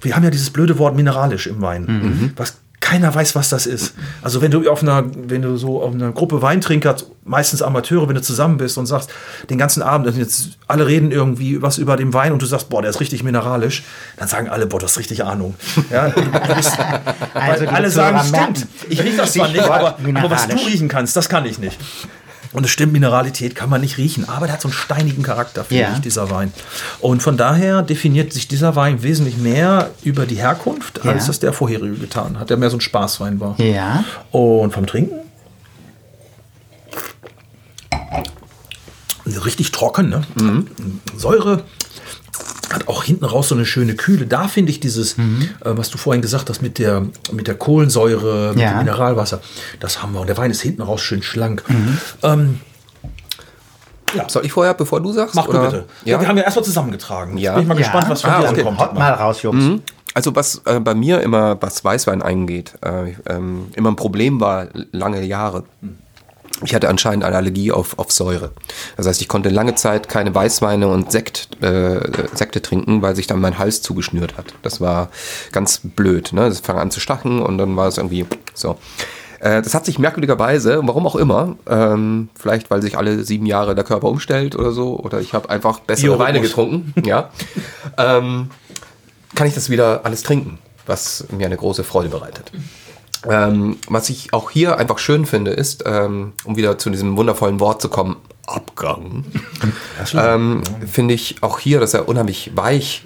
wir 0.00 0.14
haben 0.14 0.22
ja 0.24 0.30
dieses 0.30 0.50
blöde 0.50 0.78
Wort 0.78 0.94
mineralisch 0.96 1.46
im 1.46 1.60
Wein, 1.62 2.32
was 2.36 2.56
keiner 2.82 3.14
weiß, 3.14 3.34
was 3.34 3.48
das 3.48 3.64
ist. 3.64 3.94
Also 4.20 4.42
wenn 4.42 4.50
du 4.50 4.68
auf 4.70 4.82
einer, 4.82 5.04
wenn 5.16 5.40
du 5.40 5.56
so 5.56 5.82
auf 5.82 5.94
einer 5.94 6.12
Gruppe 6.12 6.42
Weintrinker, 6.42 6.96
meistens 7.24 7.62
Amateure, 7.62 8.08
wenn 8.08 8.16
du 8.16 8.22
zusammen 8.22 8.58
bist 8.58 8.76
und 8.76 8.86
sagst, 8.86 9.08
den 9.48 9.56
ganzen 9.56 9.82
Abend, 9.82 10.08
also 10.08 10.18
jetzt 10.18 10.58
alle 10.66 10.86
reden 10.86 11.12
irgendwie 11.12 11.62
was 11.62 11.78
über 11.78 11.96
den 11.96 12.12
Wein 12.12 12.32
und 12.32 12.42
du 12.42 12.46
sagst, 12.46 12.68
boah, 12.68 12.82
der 12.82 12.90
ist 12.90 13.00
richtig 13.00 13.22
mineralisch, 13.22 13.84
dann 14.16 14.28
sagen 14.28 14.48
alle, 14.48 14.66
boah, 14.66 14.80
du 14.80 14.86
hast 14.86 14.98
richtig 14.98 15.24
Ahnung. 15.24 15.54
Ja, 15.90 16.08
bist, 16.54 16.76
Also, 17.34 17.66
alle 17.66 17.88
sagen, 17.88 18.20
stimmt. 18.26 18.66
Ich 18.88 19.02
riech 19.02 19.16
das 19.16 19.32
zwar 19.32 19.48
nicht, 19.48 19.60
aber, 19.60 19.96
aber 20.14 20.30
was 20.30 20.48
du 20.48 20.56
riechen 20.56 20.88
kannst, 20.88 21.16
das 21.16 21.28
kann 21.28 21.46
ich 21.46 21.58
nicht. 21.58 21.78
Und 22.52 22.64
es 22.64 22.70
stimmt, 22.70 22.92
Mineralität 22.92 23.54
kann 23.54 23.70
man 23.70 23.80
nicht 23.80 23.96
riechen, 23.96 24.28
aber 24.28 24.46
der 24.46 24.54
hat 24.54 24.60
so 24.60 24.68
einen 24.68 24.74
steinigen 24.76 25.22
Charakter, 25.22 25.64
finde 25.64 25.82
Ja. 25.84 25.92
ich, 25.94 26.00
dieser 26.00 26.30
Wein. 26.30 26.52
Und 27.00 27.22
von 27.22 27.36
daher 27.38 27.82
definiert 27.82 28.32
sich 28.32 28.46
dieser 28.46 28.76
Wein 28.76 29.02
wesentlich 29.02 29.38
mehr 29.38 29.90
über 30.02 30.26
die 30.26 30.36
Herkunft, 30.36 31.04
als 31.06 31.22
Ja. 31.24 31.26
das 31.28 31.38
der 31.40 31.52
vorherige 31.54 31.94
getan 31.96 32.38
hat, 32.38 32.50
der 32.50 32.58
mehr 32.58 32.68
so 32.70 32.76
ein 32.76 32.80
Spaßwein 32.82 33.40
war. 33.40 33.58
Ja. 33.58 34.04
Und 34.32 34.72
vom 34.72 34.86
Trinken? 34.86 35.16
Richtig 39.24 39.70
trocken, 39.72 40.08
ne? 40.10 40.22
Säure. 41.16 41.62
Hat 42.72 42.88
auch 42.88 43.04
hinten 43.04 43.24
raus 43.24 43.48
so 43.48 43.54
eine 43.54 43.66
schöne 43.66 43.94
Kühle. 43.94 44.26
Da 44.26 44.48
finde 44.48 44.70
ich 44.72 44.80
dieses, 44.80 45.14
äh, 45.18 45.18
was 45.62 45.90
du 45.90 45.98
vorhin 45.98 46.22
gesagt 46.22 46.48
hast, 46.50 46.62
mit 46.62 46.78
der, 46.78 47.02
mit 47.32 47.46
der 47.46 47.54
Kohlensäure, 47.54 48.50
mit 48.54 48.62
Ja. 48.62 48.70
dem 48.70 48.78
Mineralwasser, 48.78 49.40
das 49.80 50.02
haben 50.02 50.12
wir. 50.14 50.20
Und 50.20 50.26
der 50.28 50.36
Wein 50.38 50.50
ist 50.50 50.62
hinten 50.62 50.82
raus 50.82 51.00
schön 51.02 51.22
schlank. 51.22 51.62
Ähm, 52.22 52.60
Soll 54.28 54.44
ich 54.44 54.52
vorher, 54.52 54.74
bevor 54.74 55.00
du 55.00 55.10
sagst? 55.12 55.34
mach 55.34 55.46
du 55.46 55.50
oder? 55.52 55.64
bitte. 55.70 55.84
Ja. 56.04 56.20
wir 56.20 56.28
haben 56.28 56.36
ja 56.36 56.42
erstmal 56.44 56.64
zusammengetragen. 56.64 57.38
Ja. 57.38 57.52
Jetzt 57.52 57.54
bin 57.54 57.62
ich 57.62 57.68
mal 57.68 57.74
Ja. 57.74 57.78
gespannt, 57.80 58.10
was 58.10 58.20
von 58.22 58.30
Ah, 58.30 58.40
dir 58.42 58.48
okay. 58.50 58.60
ankommt. 58.60 58.78
Haut 58.78 58.94
mal 58.94 59.12
raus, 59.12 59.42
Jungs. 59.42 59.80
Also 60.14 60.36
was 60.36 60.60
äh, 60.66 60.78
bei 60.80 60.94
mir 60.94 61.22
immer, 61.22 61.56
was 61.62 61.82
Weißwein 61.82 62.20
eingeht, 62.20 62.74
äh, 62.82 63.12
ähm, 63.26 63.68
immer 63.74 63.90
ein 63.90 63.96
Problem 63.96 64.40
war, 64.40 64.68
lange 64.92 65.22
Jahre. 65.24 65.64
Ich 66.64 66.74
hatte 66.74 66.88
anscheinend 66.88 67.24
eine 67.24 67.36
Allergie 67.36 67.72
auf, 67.72 67.98
auf 67.98 68.12
Säure. 68.12 68.50
Das 68.96 69.06
heißt, 69.06 69.20
ich 69.20 69.28
konnte 69.28 69.48
lange 69.48 69.74
Zeit 69.74 70.08
keine 70.08 70.34
Weißweine 70.34 70.88
und 70.88 71.10
Sekt, 71.10 71.48
äh, 71.62 72.00
Sekte 72.34 72.62
trinken, 72.62 73.02
weil 73.02 73.16
sich 73.16 73.26
dann 73.26 73.40
mein 73.40 73.58
Hals 73.58 73.82
zugeschnürt 73.82 74.36
hat. 74.36 74.54
Das 74.62 74.80
war 74.80 75.08
ganz 75.50 75.80
blöd. 75.82 76.32
Ne? 76.32 76.48
Das 76.48 76.60
fang 76.60 76.78
an 76.78 76.90
zu 76.90 77.00
stachen 77.00 77.40
und 77.40 77.58
dann 77.58 77.76
war 77.76 77.88
es 77.88 77.96
irgendwie 77.98 78.26
so. 78.54 78.78
Äh, 79.40 79.60
Das 79.62 79.74
hat 79.74 79.84
sich 79.84 79.98
merkwürdigerweise, 79.98 80.80
warum 80.84 81.06
auch 81.06 81.16
immer, 81.16 81.56
ähm, 81.68 82.28
vielleicht 82.34 82.70
weil 82.70 82.80
sich 82.80 82.96
alle 82.96 83.24
sieben 83.24 83.46
Jahre 83.46 83.74
der 83.74 83.84
Körper 83.84 84.08
umstellt 84.08 84.54
oder 84.54 84.70
so, 84.72 84.96
oder 84.98 85.20
ich 85.20 85.34
habe 85.34 85.50
einfach 85.50 85.80
bessere. 85.80 86.18
Weine 86.18 86.40
getrunken, 86.40 86.94
ja, 87.04 87.30
ähm, 87.98 88.50
kann 89.34 89.46
ich 89.46 89.54
das 89.54 89.68
wieder 89.68 90.02
alles 90.04 90.22
trinken, 90.22 90.58
was 90.86 91.26
mir 91.30 91.46
eine 91.46 91.56
große 91.56 91.82
Freude 91.82 92.08
bereitet. 92.08 92.52
Ähm, 93.28 93.76
was 93.88 94.10
ich 94.10 94.32
auch 94.32 94.50
hier 94.50 94.78
einfach 94.78 94.98
schön 94.98 95.26
finde, 95.26 95.52
ist, 95.52 95.84
ähm, 95.86 96.32
um 96.44 96.56
wieder 96.56 96.76
zu 96.78 96.90
diesem 96.90 97.16
wundervollen 97.16 97.60
Wort 97.60 97.80
zu 97.80 97.88
kommen, 97.88 98.16
Abgang, 98.46 99.24
ähm, 100.14 100.62
finde 100.90 101.14
ich 101.14 101.36
auch 101.42 101.60
hier, 101.60 101.78
dass 101.78 101.94
er 101.94 102.08
unheimlich 102.08 102.50
weich 102.56 103.04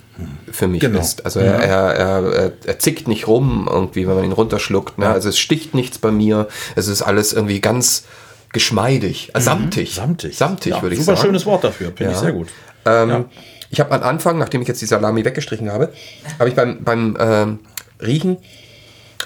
für 0.50 0.66
mich 0.66 0.80
Genau. 0.80 0.98
ist. 0.98 1.26
Also 1.26 1.40
er, 1.40 1.56
er, 1.62 1.92
er, 1.94 2.32
er, 2.32 2.52
er 2.64 2.78
zickt 2.78 3.06
nicht 3.06 3.28
rum 3.28 3.68
irgendwie, 3.70 4.08
wenn 4.08 4.14
man 4.14 4.24
ihn 4.24 4.32
runterschluckt. 4.32 4.96
Ne? 4.98 5.06
Also 5.08 5.28
es 5.28 5.38
sticht 5.38 5.74
nichts 5.74 5.98
bei 5.98 6.10
mir. 6.10 6.48
Es 6.74 6.88
ist 6.88 7.02
alles 7.02 7.34
irgendwie 7.34 7.60
ganz 7.60 8.04
geschmeidig, 8.52 9.30
äh, 9.34 9.40
samtig. 9.40 9.94
Samtig. 9.94 10.36
Samtig, 10.38 10.72
Ja, 10.72 10.82
würde 10.82 10.94
ich 10.94 11.02
super 11.04 11.16
sagen. 11.16 11.26
schönes 11.26 11.44
Wort 11.44 11.64
dafür. 11.64 11.88
Finde 11.94 12.12
ich 12.12 12.16
Ja. 12.18 12.22
sehr 12.22 12.32
gut. 12.32 12.48
Ähm, 12.86 13.08
Ja. 13.10 13.24
Ich 13.68 13.80
habe 13.80 13.92
am 13.92 14.02
Anfang, 14.02 14.38
nachdem 14.38 14.62
ich 14.62 14.68
jetzt 14.68 14.80
die 14.80 14.86
Salami 14.86 15.24
weggestrichen 15.24 15.70
habe, 15.70 15.92
habe 16.38 16.48
ich 16.48 16.54
beim, 16.54 16.82
beim 16.82 17.16
ähm, 17.20 17.58
Riechen 18.00 18.38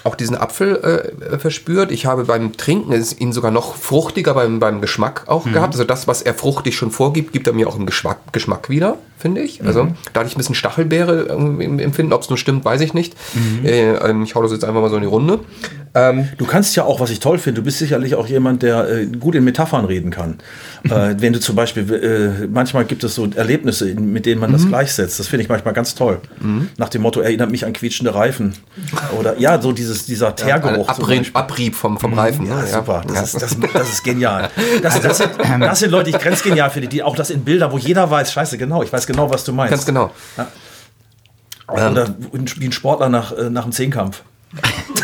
auch 0.03 0.15
diesen 0.15 0.35
Apfel 0.35 1.11
äh, 1.31 1.37
verspürt. 1.37 1.91
Ich 1.91 2.05
habe 2.05 2.25
beim 2.25 2.57
Trinken 2.57 2.91
es 2.93 3.19
ihn 3.19 3.33
sogar 3.33 3.51
noch 3.51 3.75
fruchtiger 3.75 4.33
beim, 4.33 4.59
beim 4.59 4.81
Geschmack 4.81 5.23
auch 5.27 5.45
Mhm. 5.45 5.53
gehabt. 5.53 5.73
Also 5.73 5.83
das, 5.83 6.07
was 6.07 6.21
er 6.21 6.33
fruchtig 6.33 6.75
schon 6.75 6.91
vorgibt, 6.91 7.33
gibt 7.33 7.47
er 7.47 7.53
mir 7.53 7.67
auch 7.67 7.75
im 7.77 7.85
Geschmack, 7.85 8.17
Geschmack 8.31 8.69
wieder, 8.69 8.97
finde 9.17 9.41
ich. 9.41 9.63
Also 9.65 9.83
Mhm. 9.85 9.93
da 10.13 10.21
hatte 10.21 10.29
ich 10.29 10.35
ein 10.35 10.39
bisschen 10.39 10.55
Stachelbeere 10.55 11.23
im 11.33 11.79
Empfinden. 11.79 12.13
Ob 12.13 12.21
es 12.23 12.29
nur 12.29 12.37
stimmt, 12.37 12.65
weiß 12.65 12.81
ich 12.81 12.93
nicht. 12.93 13.15
Mhm. 13.33 13.65
Äh, 13.65 13.91
ähm, 13.97 14.23
ich 14.23 14.35
hau 14.35 14.41
das 14.41 14.51
jetzt 14.51 14.63
einfach 14.65 14.81
mal 14.81 14.89
so 14.89 14.95
in 14.95 15.01
die 15.01 15.07
Runde. 15.07 15.39
Du 15.93 16.45
kannst 16.45 16.73
ja 16.77 16.85
auch, 16.85 17.01
was 17.01 17.09
ich 17.09 17.19
toll 17.19 17.37
finde, 17.37 17.59
du 17.59 17.65
bist 17.65 17.77
sicherlich 17.79 18.15
auch 18.15 18.25
jemand, 18.25 18.63
der 18.63 18.87
äh, 18.89 19.05
gut 19.07 19.35
in 19.35 19.43
Metaphern 19.43 19.83
reden 19.83 20.09
kann. 20.09 20.37
äh, 20.85 21.15
wenn 21.17 21.33
du 21.33 21.39
zum 21.41 21.57
Beispiel, 21.57 21.91
äh, 21.93 22.47
manchmal 22.47 22.85
gibt 22.85 23.03
es 23.03 23.15
so 23.15 23.27
Erlebnisse, 23.35 23.85
mit 23.95 24.25
denen 24.25 24.39
man 24.39 24.51
Mhm. 24.51 24.55
das 24.55 24.67
gleichsetzt. 24.69 25.19
Das 25.19 25.27
finde 25.27 25.43
ich 25.43 25.49
manchmal 25.49 25.73
ganz 25.73 25.93
toll. 25.93 26.21
Nach 26.77 26.87
dem 26.87 27.01
Motto, 27.01 27.19
erinnert 27.19 27.51
mich 27.51 27.65
an 27.65 27.73
quietschende 27.73 28.15
Reifen. 28.15 28.53
Oder 29.19 29.37
ja, 29.37 29.61
so 29.61 29.73
dieses, 29.73 30.05
dieser 30.05 30.33
Teergeruch. 30.33 30.93
Zum 30.93 31.03
Abrieb. 31.03 31.29
Abrieb 31.35 31.75
vom, 31.75 31.99
vom 31.99 32.13
Reifen. 32.13 32.45
Ja, 32.45 32.61
ne? 32.61 32.67
super. 32.67 33.03
Das, 33.05 33.15
Ja. 33.15 33.23
ist, 33.23 33.41
das, 33.41 33.57
das 33.73 33.89
ist 33.89 34.03
genial. 34.03 34.49
Das, 34.81 35.01
das, 35.01 35.17
sind, 35.17 35.31
das 35.59 35.79
sind 35.79 35.91
Leute, 35.91 36.09
die 36.11 36.15
ich 36.17 36.21
grenzgenial 36.23 36.69
finde, 36.69 36.87
die 36.87 37.03
auch 37.03 37.15
das 37.17 37.29
in 37.31 37.43
Bildern, 37.43 37.71
wo 37.73 37.77
jeder 37.77 38.09
weiß, 38.09 38.31
scheiße, 38.31 38.57
genau, 38.57 38.81
ich 38.81 38.93
weiß 38.93 39.05
genau, 39.07 39.29
was 39.29 39.43
du 39.43 39.51
meinst. 39.51 39.71
Ganz 39.71 39.85
genau. 39.85 40.11
Oder 41.67 42.15
wie 42.57 42.65
ein 42.65 42.71
Sportler 42.71 43.09
nach, 43.09 43.31
äh, 43.37 43.49
nach 43.49 43.63
dem 43.63 43.73
Zehnkampf. 43.73 44.23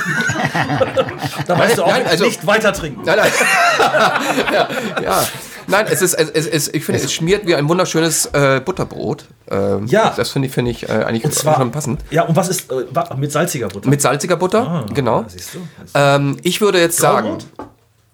da 1.47 1.57
weißt 1.59 1.77
du 1.77 1.83
auch 1.83 1.87
nein, 1.91 2.05
also- 2.07 2.25
nicht 2.25 2.45
weiter 2.45 2.73
trinken. 2.73 3.01
Nein, 3.05 3.17
nein. 3.17 3.31
ja, 4.53 4.67
ja. 5.01 5.23
Nein, 5.69 5.85
es 5.89 6.01
ist, 6.01 6.13
es, 6.13 6.29
es, 6.47 6.67
ich 6.73 6.85
finde, 6.85 7.01
es 7.01 7.11
schmiert 7.11 7.45
wie 7.45 7.53
ein 7.53 7.67
wunderschönes 7.67 8.27
äh, 8.27 8.61
Butterbrot. 8.63 9.25
Ähm, 9.51 9.85
Ja. 9.87 10.13
Das 10.15 10.29
finde 10.31 10.47
ich, 10.47 10.53
finde 10.53 10.71
ich 10.71 10.87
äh, 10.87 10.91
eigentlich 11.03 11.25
Und 11.25 11.33
zwar 11.33 11.57
schon 11.57 11.71
passend. 11.71 12.01
Ja, 12.09 12.23
und 12.23 12.37
was 12.37 12.47
ist 12.47 12.71
äh, 12.71 12.85
mit 13.17 13.31
salziger 13.33 13.67
Butter? 13.67 13.89
Mit 13.89 14.01
salziger 14.01 14.37
Butter, 14.37 14.85
genau. 14.93 15.19
Ah, 15.19 15.25
siehst 15.27 15.55
du? 15.55 15.59
Ähm, 15.93 16.37
ich 16.43 16.61
würde 16.61 16.79
jetzt 16.79 16.97
sagen, 16.97 17.27
Graubrot? 17.31 17.45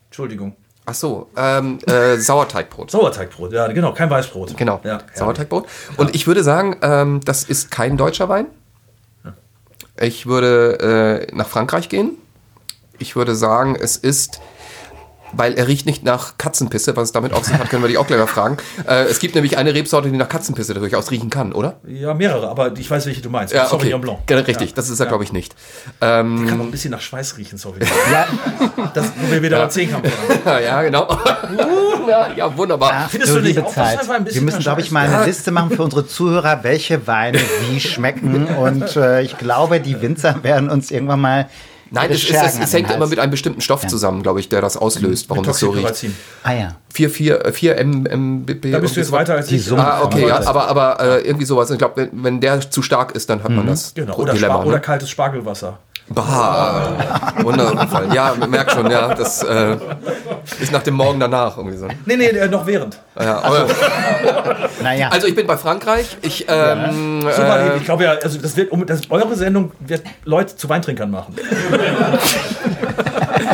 Entschuldigung. 0.08 0.56
ach 0.86 0.96
so, 0.96 1.30
ähm, 1.38 1.78
äh, 1.86 2.18
Sauerteigbrot. 2.18 2.90
Sauerteigbrot, 2.90 3.54
ja, 3.54 3.68
genau, 3.68 3.94
kein 3.94 4.10
Weißbrot. 4.10 4.58
Genau, 4.58 4.80
Ja, 4.84 5.02
Sauerteigbrot. 5.14 5.68
Und 5.98 6.16
ich 6.16 6.26
würde 6.26 6.44
sagen, 6.44 6.78
ähm, 6.82 7.22
das 7.24 7.44
ist 7.44 7.70
kein 7.70 7.98
deutscher 7.98 8.30
Wein. 8.30 8.48
Ich 10.04 10.26
würde 10.26 11.28
äh, 11.32 11.36
nach 11.36 11.48
Frankreich 11.48 11.90
gehen. 11.90 12.12
Ich 13.00 13.16
würde 13.16 13.36
sagen, 13.36 13.76
es 13.80 13.98
ist 13.98 14.40
weil 15.36 15.54
er 15.54 15.68
riecht 15.68 15.86
nicht 15.86 16.04
nach 16.04 16.38
Katzenpisse. 16.38 16.96
Was 16.96 17.06
es 17.06 17.12
damit 17.12 17.34
auf 17.34 17.44
sich 17.46 17.58
hat, 17.58 17.70
können 17.70 17.84
wir 17.84 17.88
dich 17.88 17.98
auch 17.98 18.08
gleich 18.08 18.20
mal 18.20 18.28
fragen. 18.28 18.58
Äh, 18.88 19.06
es 19.06 19.20
gibt 19.20 19.34
nämlich 19.34 19.58
eine 19.58 19.74
Rebsorte, 19.74 20.10
die 20.12 20.18
nach 20.18 20.28
Katzenpisse 20.28 20.74
durchaus 20.74 21.10
riechen 21.10 21.30
kann, 21.30 21.54
oder? 21.54 21.78
Ja, 21.88 22.14
mehrere, 22.14 22.50
aber 22.50 22.78
ich 22.78 22.90
weiß, 22.90 23.06
welche 23.06 23.22
du 23.22 23.30
meinst. 23.30 23.54
Ja, 23.54 23.62
okay. 23.62 23.72
Sauvignon 23.72 24.02
Blanc. 24.02 24.20
Genau, 24.28 24.42
richtig, 24.42 24.74
das 24.74 24.90
ist 24.90 25.00
er, 25.00 25.06
glaube 25.06 25.24
ich, 25.24 25.32
nicht. 25.32 25.56
Ähm, 26.02 26.48
Kann 26.48 26.60
auch 26.60 26.66
ein 26.66 26.72
bisschen 26.72 26.92
nach 26.92 27.00
Schweiß 27.00 27.38
riechen, 27.38 27.58
Sauvignon. 27.58 27.90
Ja, 28.12 28.28
Das, 28.94 29.06
wo 29.16 29.32
wir 29.32 29.42
wieder 29.42 29.60
beim 29.60 29.70
Zehnkampf 29.70 30.12
waren. 30.44 30.64
ja, 30.64 30.82
genau. 30.82 31.08
Ja, 32.10 32.30
ja, 32.36 32.58
wunderbar. 32.58 32.92
ach, 32.94 33.10
Findest 33.10 33.34
du 33.34 33.40
du 33.40 33.48
nicht 33.48 33.60
auch, 33.60 33.72
Zeit. 33.74 34.00
einfach 34.00 34.16
ein 34.16 34.24
bisschen 34.24 34.42
Wir 34.42 34.46
müssen, 34.46 34.62
glaube 34.62 34.82
ich, 34.82 34.92
mal 34.92 35.08
eine 35.08 35.26
Liste 35.26 35.52
machen 35.52 35.72
für 35.72 35.84
unsere 35.84 36.08
Zuhörer, 36.08 36.64
welche 36.64 37.06
Weine 37.08 37.40
wie 37.70 37.80
schmecken. 37.80 38.48
Und 38.58 38.96
äh, 38.96 39.22
ich 39.22 39.38
glaube, 39.38 39.80
die 39.80 40.02
Winzer 40.02 40.44
werden 40.44 40.70
uns 40.70 40.92
irgendwann 40.92 41.22
mal 41.22 41.50
Nein, 41.94 42.10
es, 42.10 42.18
es, 42.18 42.24
Schergen 42.24 42.48
es, 42.48 42.70
es 42.70 42.74
hängt 42.74 42.90
immer 42.90 43.06
mit 43.06 43.20
einem 43.20 43.30
bestimmten 43.30 43.62
Stoff 43.62 43.86
zusammen, 43.86 44.24
glaube 44.24 44.40
ich, 44.40 44.50
der 44.50 44.62
das 44.62 44.78
auslöst, 44.78 45.30
warum 45.30 45.44
das 45.44 45.60
so 45.60 45.70
riecht. 45.70 46.06
Ah 46.42 46.52
ja. 46.54 46.76
4, 46.92 47.10
4, 47.10 47.54
4 47.54 47.80
MBB. 47.80 48.72
Da 48.72 48.80
bist 48.80 48.96
du 48.96 49.00
jetzt 49.00 49.12
weiter 49.12 49.36
als 49.36 49.48
Die 49.48 49.58
ich. 49.58 49.66
Summe 49.66 49.86
Ah, 49.86 50.04
okay, 50.04 50.28
ja, 50.28 50.44
aber, 50.48 50.68
aber 50.70 51.00
äh, 51.00 51.22
irgendwie 51.22 51.46
sowas. 51.46 51.70
Ich 51.70 51.78
glaube, 51.78 52.10
wenn, 52.12 52.24
wenn 52.24 52.42
der 52.42 52.60
zu 52.70 52.82
stark 52.82 53.12
ist, 53.12 53.30
dann 53.30 53.44
hat 53.44 53.52
man 53.52 53.68
das 53.68 53.94
Genau. 53.94 54.16
Oder, 54.16 54.34
Dilemma. 54.34 54.56
Spa 54.56 54.64
oder 54.64 54.76
ne? 54.78 54.82
kaltes 54.82 55.10
Spargelwasser. 55.12 55.78
Bah, 56.10 57.34
wundervoll. 57.42 58.14
Ja, 58.14 58.36
man 58.38 58.50
merkt 58.50 58.72
schon, 58.72 58.90
ja, 58.92 59.14
das 59.16 59.42
äh, 59.44 59.78
ist 60.60 60.72
nach 60.72 60.84
dem 60.84 60.96
Morgen 60.96 61.20
danach 61.20 61.58
irgendwie 61.58 61.78
so. 61.78 61.88
Nee, 62.06 62.18
nee, 62.18 62.26
äh, 62.28 62.48
noch 62.50 62.66
während. 62.68 63.00
Ja, 63.20 63.40
aber, 63.42 63.68
Naja, 64.84 65.10
also 65.10 65.28
ich 65.28 65.36
bin 65.36 65.48
bei 65.48 65.58
Frankreich. 65.58 66.18
Ich, 66.22 66.46
ähm, 66.50 67.24
war 67.24 67.60
äh, 67.60 67.72
die- 67.72 67.78
ich 67.78 67.86
glaube 67.86 68.04
ja, 68.04 68.12
also 68.22 68.38
das 68.40 68.56
wird, 68.58 68.72
um, 68.72 68.86
das, 68.86 69.10
eure 69.10 69.36
Sendung 69.36 69.72
wird 69.80 70.04
Leute 70.26 70.56
zu 70.56 70.68
Weintrinkern 70.70 71.10
machen. 71.10 71.36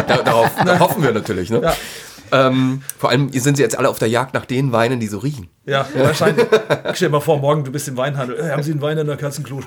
da, 0.08 0.18
darauf 0.18 0.50
da 0.66 0.80
hoffen 0.80 1.04
wir 1.04 1.12
natürlich. 1.14 1.50
Ne? 1.50 1.62
Ja. 1.64 1.74
Ähm, 2.32 2.82
vor 2.98 3.10
allem 3.10 3.32
sind 3.34 3.58
sie 3.58 3.64
jetzt 3.64 3.78
alle 3.78 3.90
auf 3.90 3.98
der 4.00 4.08
Jagd 4.10 4.34
nach 4.34 4.46
den 4.46 4.72
Weinen, 4.72 5.00
die 5.00 5.08
so 5.08 5.18
riechen. 5.20 5.50
Ja, 5.70 5.86
wahrscheinlich. 5.96 6.46
Stell 6.94 7.10
dir 7.10 7.12
mal 7.14 7.20
vor, 7.20 7.38
morgen 7.40 7.64
du 7.64 7.72
bist 7.72 7.88
im 7.88 7.98
Weinhandel. 7.98 8.40
Äh, 8.40 8.52
haben 8.52 8.64
Sie 8.64 8.72
einen 8.72 8.82
Wein 8.82 8.98
in 8.98 9.06
der 9.08 9.18
Katzenklo? 9.18 9.60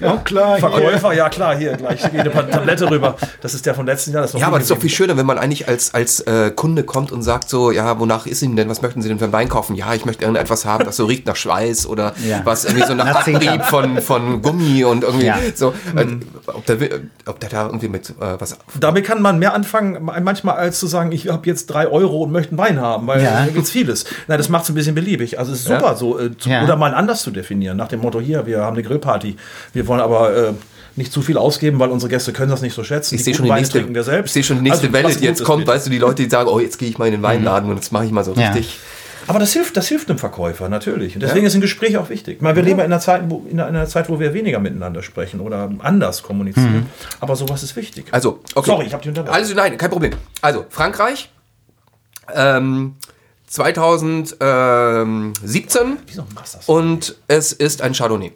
Ja, 0.00 0.16
klar. 0.24 0.58
Verkäufer, 0.58 1.12
ja 1.14 1.28
klar, 1.28 1.56
hier 1.56 1.72
gleich 1.76 2.02
geht 2.10 2.20
eine 2.20 2.30
Pa- 2.30 2.42
Tablette 2.42 2.90
rüber. 2.90 3.16
Das 3.40 3.54
ist 3.54 3.64
der 3.66 3.74
von 3.74 3.86
letzten 3.86 4.12
Jahr. 4.12 4.22
Das 4.22 4.32
Ja, 4.34 4.46
aber 4.46 4.58
das 4.58 4.64
ist 4.64 4.70
doch 4.76 4.80
viel 4.80 4.90
schöner, 4.90 5.16
wenn 5.16 5.26
man 5.26 5.38
eigentlich 5.38 5.68
als, 5.68 5.94
als 5.94 6.20
äh, 6.20 6.50
Kunde 6.54 6.84
kommt 6.84 7.12
und 7.12 7.22
sagt 7.22 7.48
so, 7.48 7.70
ja, 7.70 7.98
wonach 7.98 8.26
ist 8.26 8.42
Ihnen 8.42 8.56
denn, 8.56 8.68
was 8.68 8.82
möchten 8.82 9.02
Sie 9.02 9.08
denn 9.08 9.18
für 9.18 9.24
einen 9.24 9.32
Wein 9.32 9.48
kaufen? 9.48 9.74
Ja, 9.76 9.94
ich 9.94 10.04
möchte 10.04 10.24
irgendetwas 10.24 10.64
haben, 10.64 10.84
das 10.84 10.96
so 10.96 11.06
riecht 11.06 11.26
nach 11.26 11.36
Schweiß 11.36 11.86
oder 11.86 12.12
Ja. 12.26 12.40
was 12.44 12.64
irgendwie 12.64 12.86
so 12.86 12.94
nach. 12.94 13.06
Abrieb 13.06 13.62
von, 13.64 14.00
von 14.00 14.42
Gummi 14.42 14.84
und 14.84 15.02
irgendwie 15.04 15.26
Ja. 15.26 15.38
so. 15.54 15.72
Äh, 15.94 16.06
ob, 16.48 16.66
der, 16.66 16.80
will- 16.80 17.10
ob 17.24 17.40
der 17.40 17.48
da 17.50 17.66
irgendwie 17.66 17.88
mit 17.88 18.10
äh, 18.10 18.14
was... 18.38 18.58
Damit 18.78 19.04
kann 19.04 19.22
man 19.22 19.38
mehr 19.38 19.54
anfangen, 19.54 19.98
manchmal 20.22 20.56
als 20.56 20.78
zu 20.80 20.86
sagen, 20.86 21.12
ich 21.12 21.28
habe 21.28 21.46
jetzt 21.46 21.66
drei 21.66 21.86
Euro 21.88 22.22
und 22.24 22.32
möchte 22.32 22.50
einen 22.50 22.58
Wein 22.58 22.80
haben, 22.80 23.06
weil 23.06 23.22
Ja. 23.22 23.44
da 23.46 23.52
gibt's 23.52 23.70
vieles. 23.86 24.04
Nein, 24.26 24.38
das 24.38 24.48
macht 24.48 24.64
es 24.64 24.68
ein 24.70 24.74
bisschen 24.74 24.94
beliebig. 24.94 25.38
Also 25.38 25.52
es 25.52 25.60
ist 25.60 25.66
super, 25.68 25.96
so 25.96 26.18
äh, 26.18 26.36
zu, 26.36 26.48
Ja. 26.50 26.64
oder 26.64 26.76
mal 26.76 26.94
anders 26.94 27.22
zu 27.22 27.30
definieren, 27.30 27.76
nach 27.76 27.88
dem 27.88 28.00
Motto 28.00 28.20
hier, 28.20 28.46
wir 28.46 28.60
haben 28.62 28.74
eine 28.74 28.82
Grillparty, 28.82 29.36
wir 29.72 29.86
wollen 29.86 30.00
aber 30.00 30.34
äh, 30.36 30.52
nicht 30.96 31.12
zu 31.12 31.20
viel 31.22 31.36
ausgeben, 31.36 31.78
weil 31.78 31.90
unsere 31.90 32.10
Gäste 32.10 32.32
können 32.32 32.50
das 32.50 32.62
nicht 32.62 32.74
so 32.74 32.82
schätzen. 32.82 33.14
Ich 33.16 33.24
sehe 33.24 33.34
schon 33.34 33.44
die 33.44 33.52
nächste, 33.52 33.94
wir 33.94 34.02
selbst. 34.02 34.30
ich 34.30 34.32
sehe 34.32 34.42
schon 34.44 34.56
die 34.56 34.62
nächste 34.62 34.86
Also, 34.86 34.92
Welle, 34.94 35.14
die 35.14 35.24
jetzt 35.24 35.44
kommt, 35.44 35.66
weißt 35.66 35.86
du, 35.86 35.90
die 35.90 35.98
Leute, 35.98 36.22
die 36.24 36.30
sagen, 36.30 36.48
oh, 36.48 36.58
jetzt 36.58 36.78
gehe 36.78 36.88
ich 36.88 36.96
mal 36.98 37.06
in 37.06 37.12
den 37.12 37.22
Weinladen 37.22 37.68
und 37.70 37.76
jetzt 37.76 37.92
mache 37.92 38.04
ich 38.06 38.10
mal 38.12 38.24
so 38.24 38.32
Ja. 38.34 38.48
richtig. 38.52 38.78
Aber 39.28 39.40
das 39.40 39.52
hilft, 39.52 39.76
das 39.76 39.88
hilft 39.88 40.08
einem 40.08 40.20
Verkäufer 40.20 40.68
natürlich. 40.68 41.14
Und 41.16 41.20
deswegen 41.20 41.44
ist 41.46 41.54
ein 41.56 41.60
Gespräch 41.60 41.98
auch 41.98 42.08
wichtig. 42.10 42.36
Ich 42.36 42.40
meine, 42.42 42.54
wir 42.54 42.62
leben 42.62 42.78
ja 42.78 42.84
in 42.84 42.92
einer, 42.92 43.00
Zeit, 43.00 43.22
wo, 43.28 43.44
in 43.50 43.58
einer 43.58 43.86
Zeit, 43.86 44.08
wo 44.08 44.20
wir 44.20 44.32
weniger 44.34 44.60
miteinander 44.60 45.02
sprechen 45.02 45.40
oder 45.40 45.68
anders 45.80 46.22
kommunizieren. 46.22 46.86
Aber 47.18 47.34
sowas 47.34 47.64
ist 47.64 47.74
wichtig. 47.74 48.06
Also, 48.12 48.38
okay. 48.54 48.66
Sorry, 48.70 48.86
ich 48.86 48.92
habe 48.92 49.02
dich 49.02 49.08
unterbrochen. 49.08 49.34
Also, 49.36 49.54
nein, 49.54 49.76
kein 49.76 49.90
Problem. 49.90 50.12
Also, 50.42 50.64
Frankreich, 50.70 51.28
ähm, 52.34 52.94
2017 53.56 55.96
Wieso 56.06 56.24
machst 56.34 56.54
du 56.54 56.58
das? 56.58 56.68
und 56.68 57.16
es 57.26 57.52
ist 57.52 57.82
ein 57.82 57.94
Chardonnay. 57.94 58.32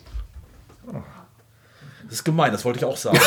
Das 2.04 2.14
ist 2.18 2.24
gemein, 2.24 2.50
das 2.50 2.64
wollte 2.64 2.80
ich 2.80 2.84
auch 2.84 2.96
sagen. 2.96 3.20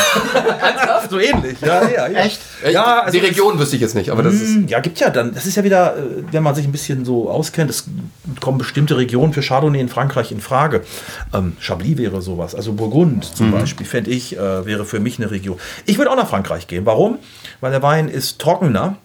so 1.09 1.17
ähnlich, 1.17 1.61
ja, 1.61 1.87
ja, 1.87 2.07
ja. 2.09 2.19
Echt? 2.19 2.41
Ja, 2.69 3.03
also 3.03 3.17
die 3.17 3.25
Region 3.25 3.57
wüsste 3.57 3.77
ich 3.77 3.81
jetzt 3.81 3.95
nicht, 3.95 4.09
aber 4.09 4.23
das 4.23 4.33
ist. 4.33 4.69
Ja, 4.69 4.81
gibt 4.81 4.99
ja 4.99 5.09
dann. 5.09 5.33
Das 5.33 5.45
ist 5.45 5.55
ja 5.55 5.63
wieder, 5.63 5.95
äh, 5.95 6.01
wenn 6.31 6.43
man 6.43 6.53
sich 6.53 6.65
ein 6.65 6.73
bisschen 6.73 7.05
so 7.05 7.29
auskennt, 7.29 7.69
es 7.69 7.85
kommen 8.41 8.57
bestimmte 8.57 8.97
Regionen 8.97 9.31
für 9.31 9.41
Chardonnay 9.41 9.79
in 9.79 9.87
Frankreich 9.87 10.33
in 10.33 10.41
Frage. 10.41 10.81
Ähm, 11.33 11.55
Chablis 11.61 11.97
wäre 11.97 12.21
sowas. 12.21 12.55
Also 12.55 12.73
Burgund 12.73 13.23
zum 13.23 13.53
Beispiel, 13.53 13.85
fände 13.85 14.11
ich, 14.11 14.35
äh, 14.35 14.65
wäre 14.65 14.83
für 14.83 14.99
mich 14.99 15.17
eine 15.17 15.31
Region. 15.31 15.57
Ich 15.85 15.97
würde 15.97 16.11
auch 16.11 16.17
nach 16.17 16.27
Frankreich 16.27 16.67
gehen. 16.67 16.85
Warum? 16.85 17.19
Weil 17.61 17.71
der 17.71 17.83
Wein 17.83 18.09
ist 18.09 18.39
trockener. 18.39 18.97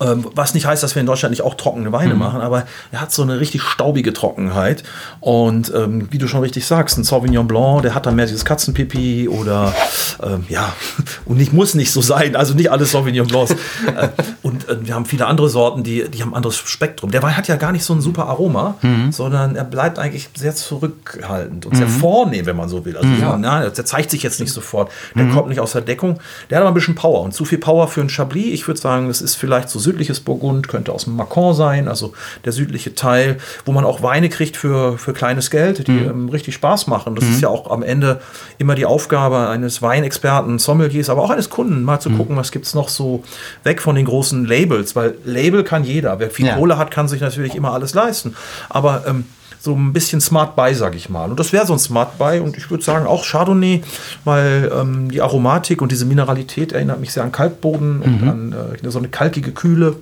Ähm, 0.00 0.26
was 0.34 0.54
nicht 0.54 0.66
heißt, 0.66 0.82
dass 0.82 0.94
wir 0.94 1.00
in 1.00 1.06
Deutschland 1.06 1.30
nicht 1.30 1.42
auch 1.42 1.54
trockene 1.54 1.92
Weine 1.92 2.14
machen, 2.14 2.40
aber 2.40 2.66
er 2.90 3.00
hat 3.00 3.12
so 3.12 3.22
eine 3.22 3.38
richtig 3.38 3.62
staubige 3.62 4.12
Trockenheit. 4.12 4.82
Und 5.20 5.72
ähm, 5.74 6.08
wie 6.10 6.18
du 6.18 6.26
schon 6.26 6.40
richtig 6.40 6.66
sagst, 6.66 6.96
ein 6.98 7.04
Sauvignon 7.04 7.46
Blanc, 7.46 7.82
der 7.82 7.94
hat 7.94 8.06
dann 8.06 8.16
mehr 8.16 8.26
dieses 8.26 8.44
Katzenpipi 8.44 9.28
oder 9.28 9.74
ähm, 10.22 10.44
ja, 10.48 10.72
und 11.26 11.36
nicht 11.36 11.52
muss 11.52 11.74
nicht 11.74 11.92
so 11.92 12.00
sein, 12.00 12.36
also 12.36 12.54
nicht 12.54 12.70
alles 12.70 12.92
Sauvignon 12.92 13.26
Blancs. 13.26 13.50
äh, 13.96 14.08
und 14.42 14.68
äh, 14.68 14.86
wir 14.86 14.94
haben 14.94 15.04
viele 15.04 15.26
andere 15.26 15.48
Sorten, 15.48 15.82
die, 15.82 16.08
die 16.08 16.22
haben 16.22 16.30
ein 16.30 16.36
anderes 16.36 16.56
Spektrum. 16.56 17.10
Der 17.10 17.22
Wein 17.22 17.36
hat 17.36 17.48
ja 17.48 17.56
gar 17.56 17.72
nicht 17.72 17.84
so 17.84 17.94
ein 17.94 18.00
super 18.00 18.26
Aroma, 18.26 18.76
sondern 19.10 19.56
er 19.56 19.64
bleibt 19.64 19.98
eigentlich 19.98 20.28
sehr 20.34 20.54
zurückhaltend 20.54 21.66
und 21.66 21.76
sehr 21.76 21.86
vornehm, 21.88 22.46
wenn 22.46 22.56
man 22.56 22.68
so 22.68 22.84
will. 22.84 22.96
Also 22.96 23.08
ja. 23.08 23.36
na, 23.36 23.68
der 23.68 23.84
zeigt 23.84 24.10
sich 24.10 24.22
jetzt 24.22 24.40
nicht 24.40 24.52
sofort. 24.52 24.90
Der 25.14 25.28
kommt 25.28 25.48
nicht 25.48 25.60
aus 25.60 25.72
der 25.72 25.82
Deckung. 25.82 26.18
Der 26.48 26.58
hat 26.58 26.62
aber 26.62 26.70
ein 26.70 26.74
bisschen 26.74 26.94
Power 26.94 27.22
und 27.22 27.34
zu 27.34 27.44
viel 27.44 27.58
Power 27.58 27.88
für 27.88 28.00
ein 28.00 28.08
Chablis. 28.08 28.46
Ich 28.46 28.66
würde 28.66 28.80
sagen, 28.80 29.08
das 29.08 29.20
ist 29.20 29.34
vielleicht 29.34 29.68
so 29.68 29.78
südliches 29.90 30.20
Burgund, 30.20 30.68
könnte 30.68 30.92
aus 30.92 31.04
dem 31.04 31.16
Macon 31.16 31.54
sein, 31.54 31.88
also 31.88 32.12
der 32.44 32.52
südliche 32.52 32.94
Teil, 32.94 33.38
wo 33.64 33.72
man 33.72 33.84
auch 33.84 34.02
Weine 34.02 34.28
kriegt 34.28 34.56
für, 34.56 34.98
für 34.98 35.12
kleines 35.12 35.50
Geld, 35.50 35.86
die 35.88 35.98
ähm, 35.98 36.28
richtig 36.28 36.54
Spaß 36.54 36.86
machen. 36.86 37.14
Das 37.16 37.24
ist 37.24 37.40
ja 37.42 37.48
auch 37.48 37.70
am 37.70 37.82
Ende 37.82 38.20
immer 38.58 38.74
die 38.74 38.86
Aufgabe 38.86 39.48
eines 39.48 39.82
Weinexperten, 39.82 40.58
Sommeliers, 40.58 41.10
aber 41.10 41.22
auch 41.22 41.30
eines 41.30 41.50
Kunden, 41.50 41.82
mal 41.82 42.00
zu 42.00 42.10
gucken, 42.10 42.36
was 42.36 42.52
gibt 42.52 42.66
es 42.66 42.74
noch 42.74 42.88
so 42.88 43.22
weg 43.64 43.82
von 43.82 43.96
den 43.96 44.04
großen 44.04 44.44
Labels, 44.44 44.94
weil 44.94 45.14
Label 45.24 45.64
kann 45.64 45.84
jeder. 45.84 46.18
Wer 46.20 46.30
viel 46.30 46.46
Ja. 46.46 46.56
Kohle 46.56 46.78
hat, 46.78 46.90
kann 46.90 47.08
sich 47.08 47.20
natürlich 47.20 47.54
immer 47.54 47.72
alles 47.72 47.94
leisten. 47.94 48.36
Aber 48.68 49.04
ähm, 49.06 49.24
so 49.62 49.74
ein 49.74 49.92
bisschen 49.92 50.20
Smart 50.20 50.56
Buy, 50.56 50.74
sag 50.74 50.94
ich 50.94 51.08
mal. 51.10 51.30
Und 51.30 51.38
das 51.38 51.52
wäre 51.52 51.66
so 51.66 51.72
ein 51.74 51.78
Smart 51.78 52.16
Buy 52.18 52.40
und 52.40 52.56
ich 52.56 52.70
würde 52.70 52.82
sagen 52.82 53.06
auch 53.06 53.24
Chardonnay, 53.26 53.82
weil 54.24 54.72
ähm, 54.74 55.10
die 55.10 55.20
Aromatik 55.20 55.82
und 55.82 55.92
diese 55.92 56.04
Mineralität 56.06 56.72
erinnert 56.72 57.00
mich 57.00 57.12
sehr 57.12 57.22
an 57.22 57.32
Kalkboden 57.32 58.00
und 58.02 58.28
an 58.28 58.54
äh, 58.82 58.90
so 58.90 58.98
eine 58.98 59.08
kalkige 59.08 59.52
Kühle. 59.52 59.96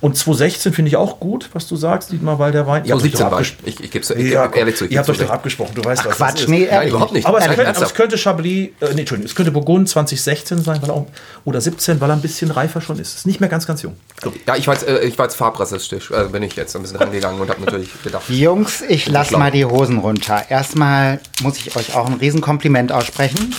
Und 0.00 0.16
2016 0.16 0.72
finde 0.72 0.90
ich 0.90 0.96
auch 0.96 1.20
gut, 1.20 1.48
was 1.54 1.66
du 1.66 1.76
sagst, 1.76 2.12
Dietmar, 2.12 2.38
weil 2.38 2.52
der 2.52 2.66
Wein. 2.66 2.84
Ihr 2.84 2.88
So 2.88 2.94
habt 2.96 3.04
euch 3.04 3.10
17 3.12 3.24
doch 3.26 3.32
war 3.32 3.38
abges- 3.40 3.52
ich. 3.64 3.74
Ich, 3.78 3.84
ich 3.84 3.90
gebe 3.90 4.02
es 4.02 4.30
Ja, 4.30 4.50
ehrlich 4.52 4.76
zu. 4.76 4.84
ich 4.84 4.92
ihr 4.92 4.98
habt 4.98 5.08
euch 5.08 5.18
doch 5.18 5.30
abgesprochen, 5.30 5.72
du 5.74 5.84
weißt, 5.84 6.04
was 6.04 6.16
Quatsch, 6.16 6.32
das 6.34 6.40
ist. 6.42 6.48
nee, 6.48 6.60
Nein, 6.60 6.68
ehrlich 6.70 6.90
überhaupt 6.90 7.12
nicht. 7.12 7.26
Aber 7.26 7.38
es 7.38 7.46
könnte, 7.46 7.68
aber 7.68 7.82
es 7.86 7.94
könnte 7.94 8.18
Chablis, 8.18 8.68
äh, 8.80 8.92
nee, 8.94 9.00
Entschuldigung, 9.00 9.24
es 9.24 9.34
könnte 9.34 9.52
Burgund 9.52 9.88
2016 9.88 10.62
sein, 10.62 10.82
weil 10.82 10.90
er 10.90 10.94
auch, 10.94 11.06
oder 11.44 11.60
17, 11.60 12.00
weil 12.00 12.10
er 12.10 12.16
ein 12.16 12.22
bisschen 12.22 12.50
reifer 12.50 12.80
schon 12.80 12.98
ist. 12.98 13.16
Ist 13.16 13.26
nicht 13.26 13.40
mehr 13.40 13.48
ganz, 13.48 13.66
ganz 13.66 13.82
jung. 13.82 13.96
So. 14.22 14.32
Ja, 14.46 14.56
ich 14.56 14.66
war 14.66 14.74
jetzt, 14.74 14.86
äh, 14.86 15.00
ich 15.00 15.16
war 15.18 15.26
jetzt 15.26 15.36
farbrassistisch, 15.36 16.10
äh, 16.10 16.24
bin 16.30 16.42
ich 16.42 16.54
jetzt 16.56 16.74
ein 16.76 16.82
bisschen 16.82 16.98
rangegangen 16.98 17.40
und 17.40 17.48
habe 17.48 17.60
natürlich 17.62 17.90
gedacht. 18.02 18.24
Jungs, 18.28 18.82
ich 18.88 18.97
lasse 19.06 19.30
schlau. 19.30 19.38
mal 19.38 19.50
die 19.50 19.64
Hosen 19.64 19.98
runter. 19.98 20.50
Erstmal 20.50 21.20
muss 21.42 21.58
ich 21.58 21.76
euch 21.76 21.94
auch 21.94 22.06
ein 22.06 22.14
Riesenkompliment 22.14 22.92
aussprechen. 22.92 23.54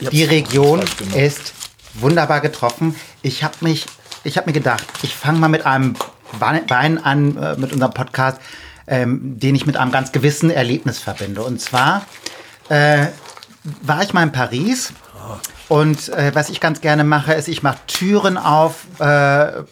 Die 0.00 0.24
Region 0.24 0.82
ist 1.14 1.54
wunderbar 1.94 2.40
getroffen. 2.40 2.94
Ich 3.22 3.42
habe 3.42 3.54
mich, 3.60 3.86
ich 4.24 4.36
habe 4.36 4.48
mir 4.48 4.52
gedacht, 4.52 4.84
ich 5.02 5.14
fange 5.14 5.38
mal 5.38 5.48
mit 5.48 5.66
einem 5.66 5.94
Wein 6.38 6.62
Wein 6.68 7.02
an, 7.02 7.36
äh, 7.36 7.56
mit 7.56 7.72
unserem 7.72 7.92
Podcast, 7.92 8.40
ähm, 8.86 9.38
den 9.38 9.54
ich 9.54 9.66
mit 9.66 9.76
einem 9.76 9.90
ganz 9.90 10.12
gewissen 10.12 10.50
Erlebnis 10.50 10.98
verbinde. 10.98 11.42
Und 11.42 11.60
zwar 11.60 12.06
äh, 12.68 13.06
war 13.82 14.02
ich 14.02 14.12
mal 14.12 14.22
in 14.22 14.32
Paris 14.32 14.92
und 15.68 16.08
äh, 16.08 16.34
was 16.34 16.48
ich 16.48 16.60
ganz 16.60 16.80
gerne 16.80 17.04
mache, 17.04 17.34
ist, 17.34 17.48
ich 17.48 17.62
mache 17.62 17.78
Türen 17.86 18.38
auf, 18.38 18.86
äh, 18.98 19.64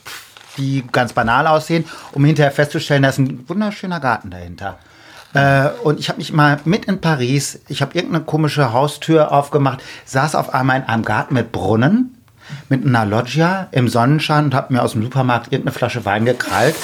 die 0.59 0.84
ganz 0.93 1.12
banal 1.12 1.47
aussehen, 1.47 1.84
um 2.12 2.24
hinterher 2.24 2.52
festzustellen, 2.52 3.02
da 3.02 3.10
ist 3.10 3.18
ein 3.18 3.48
wunderschöner 3.48 4.01
Garten 4.01 4.30
dahinter. 4.30 4.78
Äh, 5.36 5.70
und 5.84 6.00
ich 6.00 6.08
habe 6.08 6.18
mich 6.18 6.32
mal 6.32 6.58
mit 6.64 6.86
in 6.86 7.00
Paris, 7.00 7.60
ich 7.68 7.82
habe 7.82 7.94
irgendeine 7.94 8.24
komische 8.24 8.72
Haustür 8.72 9.32
aufgemacht, 9.32 9.82
saß 10.06 10.34
auf 10.34 10.54
einmal 10.54 10.78
in 10.78 10.84
einem 10.84 11.04
Garten 11.04 11.34
mit 11.34 11.52
Brunnen, 11.52 12.16
mit 12.68 12.86
einer 12.86 13.04
Loggia 13.04 13.68
im 13.72 13.88
Sonnenschein 13.88 14.46
und 14.46 14.54
habe 14.54 14.72
mir 14.72 14.82
aus 14.82 14.92
dem 14.92 15.02
Supermarkt 15.02 15.52
irgendeine 15.52 15.74
Flasche 15.74 16.04
Wein 16.04 16.24
gekrallt 16.24 16.74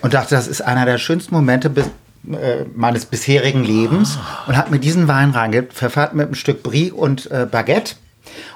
und 0.00 0.14
dachte, 0.14 0.34
das 0.34 0.48
ist 0.48 0.62
einer 0.62 0.84
der 0.84 0.98
schönsten 0.98 1.34
Momente 1.34 1.70
bis, 1.70 1.86
äh, 2.30 2.64
meines 2.74 3.04
bisherigen 3.04 3.62
Lebens 3.62 4.18
und 4.46 4.56
habe 4.56 4.70
mir 4.70 4.78
diesen 4.80 5.06
Wein 5.06 5.30
reingepfeffert 5.30 6.14
mit 6.14 6.26
einem 6.26 6.34
Stück 6.34 6.62
Brie 6.62 6.90
und 6.90 7.30
äh, 7.30 7.46
Baguette. 7.48 7.94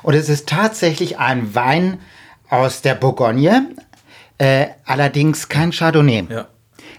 Und 0.03 0.15
es 0.15 0.29
ist 0.29 0.49
tatsächlich 0.49 1.19
ein 1.19 1.55
Wein 1.55 1.99
aus 2.49 2.83
der 2.83 2.95
Bourgogne, 2.95 3.69
äh, 4.39 4.67
allerdings 4.85 5.49
kein 5.49 5.71
Chardonnay. 5.73 6.27
Ja. 6.31 6.47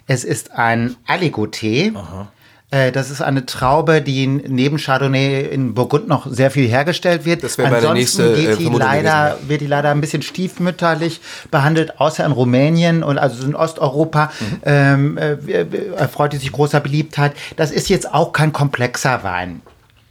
Es 0.08 0.24
ist 0.24 0.52
ein 0.52 0.96
Aligoté. 1.08 1.94
Äh, 1.94 2.26
das 2.70 3.10
ist 3.12 3.22
eine 3.22 3.46
Traube, 3.46 4.02
die 4.02 4.28
neben 4.28 4.78
Chardonnay 4.78 5.42
in 5.44 5.74
Burgund 5.74 6.10
noch 6.10 6.28
sehr 6.30 6.52
viel 6.52 6.68
hergestellt 6.68 7.24
wird. 7.24 7.42
Das 7.44 7.58
wäre 7.58 7.70
meine 7.70 7.88
Ansonsten 7.88 7.98
nächste, 8.24 8.34
äh, 8.34 8.36
geht 8.36 8.60
die 8.60 8.64
Vermutung 8.64 8.88
leider, 8.88 9.30
gewesen, 9.32 9.50
wird 9.50 9.62
die 9.62 9.68
leider 9.68 9.92
ein 9.92 10.02
bisschen 10.02 10.22
stiefmütterlich 10.22 11.22
behandelt, 11.50 12.00
außer 12.02 12.26
in 12.26 12.34
Rumänien 12.34 13.04
und 13.04 13.18
also 13.18 13.46
in 13.46 13.56
Osteuropa 13.56 14.32
Mhm. 14.40 14.62
ähm, 14.66 15.18
äh, 15.18 15.36
erfreut 15.96 16.34
die 16.34 16.38
sich 16.38 16.52
großer 16.52 16.82
Beliebtheit. 16.82 17.34
Das 17.56 17.72
ist 17.72 17.88
jetzt 17.88 18.14
auch 18.14 18.34
kein 18.34 18.52
komplexer 18.52 19.24
Wein. 19.24 19.62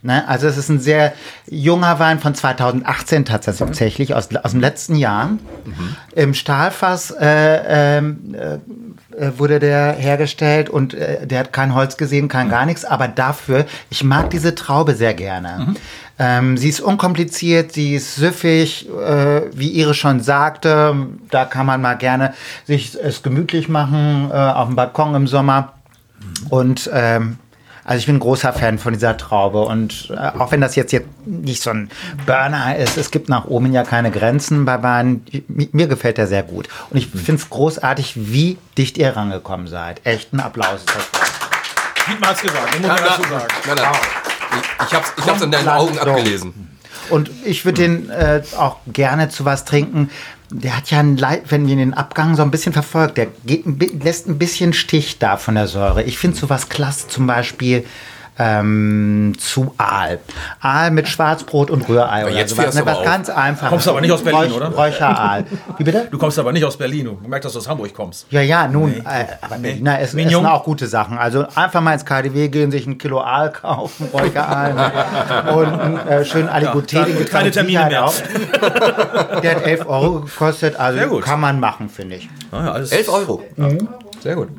Ne? 0.01 0.27
Also 0.27 0.47
es 0.47 0.57
ist 0.57 0.69
ein 0.69 0.79
sehr 0.79 1.13
junger 1.47 1.99
Wein 1.99 2.19
von 2.19 2.33
2018 2.33 3.25
tatsächlich, 3.25 4.13
aus, 4.15 4.29
aus 4.35 4.51
dem 4.51 4.61
letzten 4.61 4.95
Jahr. 4.95 5.31
Im 6.15 6.33
Stahlfass 6.33 7.11
äh, 7.11 7.97
ähm, 7.97 8.35
äh, 9.17 9.37
wurde 9.37 9.59
der 9.59 9.93
hergestellt 9.93 10.69
und 10.69 10.93
äh, 10.93 11.25
der 11.25 11.39
hat 11.39 11.53
kein 11.53 11.73
Holz 11.73 11.97
gesehen, 11.97 12.27
kein 12.27 12.49
gar 12.49 12.65
nichts, 12.65 12.85
aber 12.85 13.07
dafür, 13.07 13.65
ich 13.89 14.03
mag 14.03 14.29
diese 14.29 14.55
Traube 14.55 14.95
sehr 14.95 15.13
gerne. 15.13 15.75
Ähm, 16.19 16.57
sie 16.57 16.69
ist 16.69 16.79
unkompliziert, 16.79 17.73
sie 17.73 17.95
ist 17.95 18.15
süffig, 18.15 18.87
äh, 18.89 19.41
wie 19.53 19.69
Iris 19.69 19.97
schon 19.97 20.19
sagte, 20.19 20.95
da 21.29 21.45
kann 21.45 21.65
man 21.65 21.81
mal 21.81 21.95
gerne 21.95 22.33
sich 22.65 22.95
es 22.95 23.23
gemütlich 23.23 23.69
machen, 23.69 24.29
äh, 24.31 24.35
auf 24.35 24.67
dem 24.67 24.75
Balkon 24.75 25.15
im 25.15 25.27
Sommer. 25.27 25.73
Und 26.49 26.89
ähm, 26.93 27.37
also 27.87 27.99
ich 27.99 28.05
bin 28.05 28.17
ein 28.17 28.19
großer 28.19 28.53
Fan 28.53 28.77
von 28.77 28.93
dieser 28.93 29.17
Traube 29.17 29.61
und 29.61 30.11
äh, 30.11 30.37
auch 30.37 30.51
wenn 30.51 30.61
das 30.61 30.75
jetzt, 30.75 30.91
jetzt 30.91 31.07
nicht 31.25 31.63
so 31.63 31.71
ein 31.71 31.89
Burner 32.27 32.75
ist, 32.75 32.97
es 32.97 33.09
gibt 33.09 33.29
nach 33.29 33.45
oben 33.45 33.71
ja 33.73 33.83
keine 33.83 34.11
Grenzen 34.11 34.65
bei 34.65 34.83
Wein. 34.83 35.21
Mi- 35.47 35.69
Mir 35.71 35.87
gefällt 35.87 36.17
der 36.19 36.27
sehr 36.27 36.43
gut. 36.43 36.67
Und 36.91 36.97
ich 36.97 37.07
finde 37.07 37.41
es 37.41 37.49
großartig, 37.49 38.13
wie 38.15 38.57
dicht 38.77 38.97
ihr 38.99 39.15
rangekommen 39.15 39.67
seid. 39.67 40.01
Echt 40.05 40.33
ein 40.33 40.39
Applaus. 40.41 40.81
ist 40.81 40.89
das. 40.89 42.07
Dietmar 42.07 42.29
hat's 42.29 42.41
gesagt, 42.41 42.73
das 42.73 42.79
muss 42.79 42.87
man 42.89 42.97
dazu 42.99 43.21
sagen. 43.23 43.47
Nein, 43.67 43.75
nein. 43.77 43.91
Ich, 44.51 44.85
ich 44.87 44.93
hab's, 44.93 45.13
ich 45.17 45.27
hab's 45.27 45.41
in 45.41 45.51
deinen 45.51 45.67
Augen 45.69 45.93
so. 45.95 46.01
abgelesen. 46.01 46.69
Und 47.09 47.29
ich 47.45 47.63
würde 47.63 47.81
den 47.83 48.09
äh, 48.09 48.41
auch 48.57 48.77
gerne 48.87 49.29
zu 49.29 49.45
was 49.45 49.63
trinken. 49.63 50.09
Der 50.49 50.77
hat 50.77 50.91
ja 50.91 50.99
ein 50.99 51.17
Leid, 51.17 51.51
wenn 51.51 51.67
wir 51.67 51.75
den 51.75 51.93
Abgang 51.93 52.35
so 52.35 52.41
ein 52.41 52.51
bisschen 52.51 52.71
verfolgt, 52.71 53.17
der 53.17 53.27
geht, 53.45 53.65
lässt 54.03 54.27
ein 54.27 54.37
bisschen 54.37 54.73
Stich 54.73 55.19
da 55.19 55.37
von 55.37 55.55
der 55.55 55.67
Säure. 55.67 56.03
Ich 56.03 56.17
finde 56.17 56.37
sowas 56.37 56.69
klasse, 56.69 57.09
zum 57.09 57.27
Beispiel 57.27 57.85
ähm, 58.39 59.33
zu 59.39 59.73
Aal. 59.77 60.19
Aal 60.59 60.91
mit 60.91 61.07
Schwarzbrot 61.07 61.69
und 61.71 61.87
Rührei 61.89 62.25
oder 62.25 62.33
jetzt 62.35 62.51
sowas. 62.51 62.65
fährst 62.65 62.77
du 62.79 62.81
Ne, 62.83 62.91
was 62.91 62.97
auf. 62.99 63.03
ganz 63.05 63.29
einfach. 63.29 63.69
Kommst 63.69 63.87
aber 63.87 64.01
nicht 64.01 64.11
aus 64.11 64.23
Berlin, 64.23 64.51
oder? 64.51 64.67
Räucheraal. 64.69 65.45
Wie 65.77 65.83
bitte? 65.83 66.07
Du 66.11 66.17
kommst 66.17 66.37
aber 66.37 66.51
nicht 66.51 66.63
aus 66.65 66.77
Berlin. 66.77 67.05
Du 67.05 67.27
merkst, 67.27 67.45
dass 67.45 67.53
du 67.53 67.59
aus 67.59 67.67
Hamburg 67.67 67.93
kommst. 67.93 68.27
Ja, 68.29 68.41
ja, 68.41 68.67
nun, 68.67 68.93
äh, 68.93 69.25
aber 69.41 69.57
Berliner 69.57 69.99
essen, 69.99 70.17
Mignon. 70.17 70.43
essen 70.45 70.53
auch 70.53 70.63
gute 70.63 70.87
Sachen. 70.87 71.17
Also 71.17 71.45
einfach 71.55 71.81
mal 71.81 71.93
ins 71.93 72.05
KDW 72.05 72.47
gehen, 72.49 72.71
sich 72.71 72.85
ein 72.85 72.97
Kilo 72.97 73.21
Aal 73.21 73.51
kaufen, 73.51 74.07
Räucheraal 74.13 74.73
ne? 74.73 75.53
und 75.53 75.79
einen 75.79 75.97
äh, 76.07 76.25
schönen 76.25 76.49
Aligoté. 76.49 77.07
Ja, 77.07 77.25
keine 77.25 77.51
Termine 77.51 77.85
mehr. 77.87 78.05
auch. 78.05 78.13
Der 79.41 79.55
hat 79.55 79.63
11 79.65 79.85
Euro 79.87 80.21
gekostet, 80.21 80.75
also 80.79 80.99
Sehr 80.99 81.07
gut. 81.07 81.23
kann 81.23 81.39
man 81.39 81.59
machen, 81.59 81.89
finde 81.89 82.15
ich. 82.17 82.29
Naja, 82.51 82.71
alles 82.73 82.91
11 82.91 83.09
Euro. 83.09 83.43
Mhm. 83.55 83.87
Sehr 84.21 84.35
gut. 84.35 84.49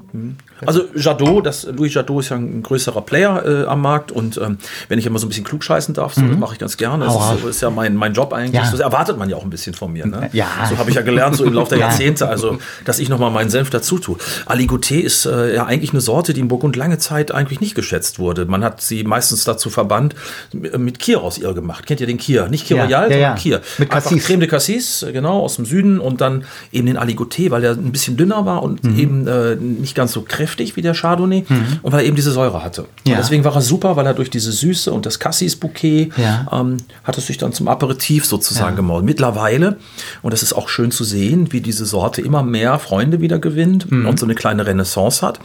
Also 0.66 0.84
Jadot, 0.96 1.44
das, 1.46 1.66
Louis 1.66 1.92
Jadot 1.94 2.22
ist 2.24 2.30
ja 2.30 2.36
ein 2.36 2.62
größerer 2.62 3.02
Player 3.02 3.44
äh, 3.46 3.66
am 3.66 3.80
Markt 3.82 4.10
und 4.10 4.36
ähm, 4.38 4.58
wenn 4.88 4.98
ich 4.98 5.06
immer 5.06 5.18
so 5.18 5.26
ein 5.26 5.28
bisschen 5.28 5.44
klugscheißen 5.44 5.94
darf, 5.94 6.14
so, 6.14 6.22
das 6.22 6.36
mache 6.36 6.54
ich 6.54 6.58
ganz 6.58 6.76
gerne. 6.76 7.04
Das 7.04 7.14
Mhm. 7.14 7.38
Ist, 7.38 7.44
ist 7.56 7.60
ja 7.60 7.70
mein, 7.70 7.94
mein 7.94 8.12
Job 8.14 8.32
eigentlich. 8.32 8.54
Ja. 8.62 8.70
Das 8.70 8.80
erwartet 8.80 9.18
man 9.18 9.28
ja 9.30 9.36
auch 9.36 9.44
ein 9.44 9.50
bisschen 9.50 9.74
von 9.74 9.92
mir. 9.92 10.06
Ne? 10.06 10.30
Ja. 10.32 10.46
So 10.68 10.78
habe 10.78 10.90
ich 10.90 10.96
ja 10.96 11.02
gelernt, 11.02 11.36
so 11.36 11.44
im 11.44 11.52
Laufe 11.52 11.70
der 11.70 11.78
Ja. 11.78 11.86
Jahrzehnte, 11.88 12.28
also 12.28 12.58
dass 12.84 12.98
ich 12.98 13.08
nochmal 13.08 13.30
meinen 13.30 13.50
Senf 13.50 13.70
dazu 13.70 13.98
tue. 13.98 14.16
Aligoté 14.46 15.00
ist 15.00 15.26
äh, 15.26 15.54
ja 15.54 15.66
eigentlich 15.66 15.90
eine 15.92 16.00
Sorte, 16.00 16.32
die 16.32 16.40
in 16.40 16.48
Burgund 16.48 16.74
lange 16.76 16.98
Zeit 16.98 17.30
eigentlich 17.32 17.60
nicht 17.60 17.74
geschätzt 17.74 18.18
wurde. 18.18 18.46
Man 18.46 18.64
hat 18.64 18.80
sie 18.80 19.04
meistens 19.04 19.44
dazu 19.44 19.70
verbannt, 19.70 20.14
m- 20.52 20.82
mit 20.84 20.98
Kier 20.98 21.22
aus 21.22 21.38
ihr 21.38 21.52
gemacht. 21.54 21.86
Kennt 21.86 22.00
ihr 22.00 22.06
den 22.06 22.18
Kier? 22.18 22.48
Nicht 22.48 22.66
Kier 22.66 22.82
Royal, 22.82 23.10
sondern. 23.10 23.36
Kier. 23.36 23.60
Mit 23.78 23.92
Einfach 23.92 24.10
Cassis. 24.10 24.24
Creme 24.26 24.40
de 24.40 24.48
Cassis, 24.48 25.02
äh, 25.02 25.12
genau, 25.12 25.40
aus 25.40 25.56
dem 25.56 25.64
Süden 25.66 26.00
und 26.00 26.20
dann 26.20 26.44
eben 26.72 26.86
den 26.86 26.98
Aligoté, 26.98 27.50
weil 27.50 27.62
er 27.64 27.72
ein 27.72 27.92
bisschen 27.92 28.16
dünner 28.16 28.44
war 28.46 28.62
und 28.62 28.82
Mhm. 28.84 28.98
eben 28.98 29.26
äh, 29.26 29.56
nicht 29.56 29.94
ganz 29.98 30.12
so 30.12 30.22
kräftig 30.22 30.76
wie 30.76 30.82
der 30.82 30.94
Chardonnay 30.94 31.44
und 31.82 31.92
weil 31.92 32.00
er 32.00 32.06
eben 32.06 32.16
diese 32.16 32.30
Säure 32.32 32.62
hatte. 32.64 32.86
Ja. 33.06 33.16
Deswegen 33.16 33.44
war 33.44 33.54
er 33.54 33.60
super, 33.60 33.96
weil 33.96 34.06
er 34.06 34.14
durch 34.14 34.30
diese 34.30 34.50
Süße 34.52 34.90
und 34.92 35.04
das 35.04 35.18
Cassis-Bouquet 35.18 36.10
Ja. 36.16 36.46
ähm, 36.52 36.78
hat 37.04 37.18
es 37.18 37.26
sich 37.26 37.36
dann 37.36 37.52
zum 37.52 37.68
Aperitif 37.68 38.24
sozusagen 38.24 38.76
gemacht. 38.76 39.04
Mittlerweile, 39.04 39.76
und 40.22 40.32
das 40.32 40.42
ist 40.42 40.54
auch 40.54 40.68
schön 40.68 40.90
zu 40.90 41.04
sehen, 41.04 41.52
wie 41.52 41.60
diese 41.60 41.84
Sorte 41.84 42.22
immer 42.22 42.42
mehr 42.42 42.78
Freunde 42.78 43.20
wieder 43.20 43.38
gewinnt 43.38 43.90
Mhm. 43.90 44.06
und 44.06 44.18
so 44.18 44.24
eine 44.26 44.34
kleine 44.34 44.66
Renaissance 44.66 45.24
hat. 45.26 45.40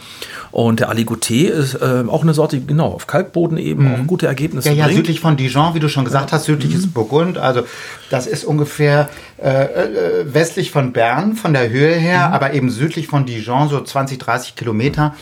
Und 0.50 0.80
der 0.80 0.90
Aligoté 0.90 1.48
ist 1.48 1.74
äh, 1.74 2.04
auch 2.08 2.22
eine 2.22 2.32
Sorte, 2.34 2.58
die 2.58 2.66
genau, 2.66 2.86
auf 2.92 3.06
Kalkboden 3.06 3.58
eben 3.58 3.92
auch 3.92 4.06
gute 4.06 4.26
Ergebnisse 4.26 4.70
Mhm. 4.70 4.74
Ja, 4.76 4.80
ja, 4.80 4.86
bringt. 4.86 4.98
südlich 4.98 5.20
von 5.20 5.36
Dijon, 5.36 5.74
wie 5.74 5.80
du 5.80 5.88
schon 5.88 6.04
gesagt 6.04 6.32
hast, 6.32 6.44
südlich 6.44 6.74
ist 6.74 6.94
Burgund. 6.94 7.38
Also 7.38 7.62
das 8.10 8.26
ist 8.26 8.44
ungefähr 8.44 9.08
äh, 9.42 9.64
äh, 9.64 10.32
westlich 10.32 10.70
von 10.70 10.92
Bern, 10.92 11.34
von 11.34 11.52
der 11.52 11.68
Höhe 11.70 11.94
her, 11.94 12.32
aber 12.32 12.52
eben 12.54 12.70
südlich 12.70 13.08
von 13.08 13.26
Dijon, 13.26 13.68
so 13.68 13.80
20, 13.80 14.18
30 14.18 14.43
Kilometer. 14.56 15.14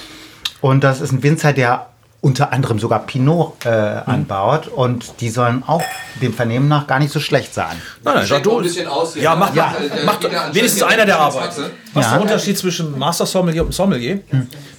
Und 0.61 0.83
das 0.85 1.01
ist 1.01 1.13
ein 1.13 1.23
Winzer, 1.23 1.53
der 1.53 1.87
unter 2.21 2.53
anderem 2.53 2.79
sogar 2.79 3.01
Pinot 3.01 3.67
äh, 3.67 3.69
anbaut. 3.69 4.69
Und 4.69 5.21
die 5.21 5.29
sollen 5.29 5.65
auch 5.67 5.83
dem 6.21 6.33
Vernehmen 6.33 6.69
nach 6.69 6.87
gar 6.87 7.01
nicht 7.01 7.13
so 7.13 7.19
schlecht 7.19 7.53
sein. 7.53 7.77
Nein, 8.05 8.15
nein, 8.15 8.27
Jadot 8.27 8.59
ein 8.59 8.63
bisschen 8.63 8.87
aus 8.87 9.15
hier, 9.15 9.25
Ja, 9.25 9.35
ne? 9.35 9.41
macht, 9.41 9.57
Ja, 9.57 9.75
macht, 10.05 10.23
macht 10.23 10.55
wenigstens 10.55 10.85
einer, 10.85 11.05
der 11.05 11.19
arbeitet. 11.19 11.73
Was 11.93 12.05
ist 12.07 12.11
Ja. 12.11 12.13
der 12.19 12.23
Unterschied 12.23 12.57
zwischen 12.59 12.97
Master 12.97 13.27
Sommelier 13.27 13.65
und 13.65 13.75
Sommelier? 13.75 14.21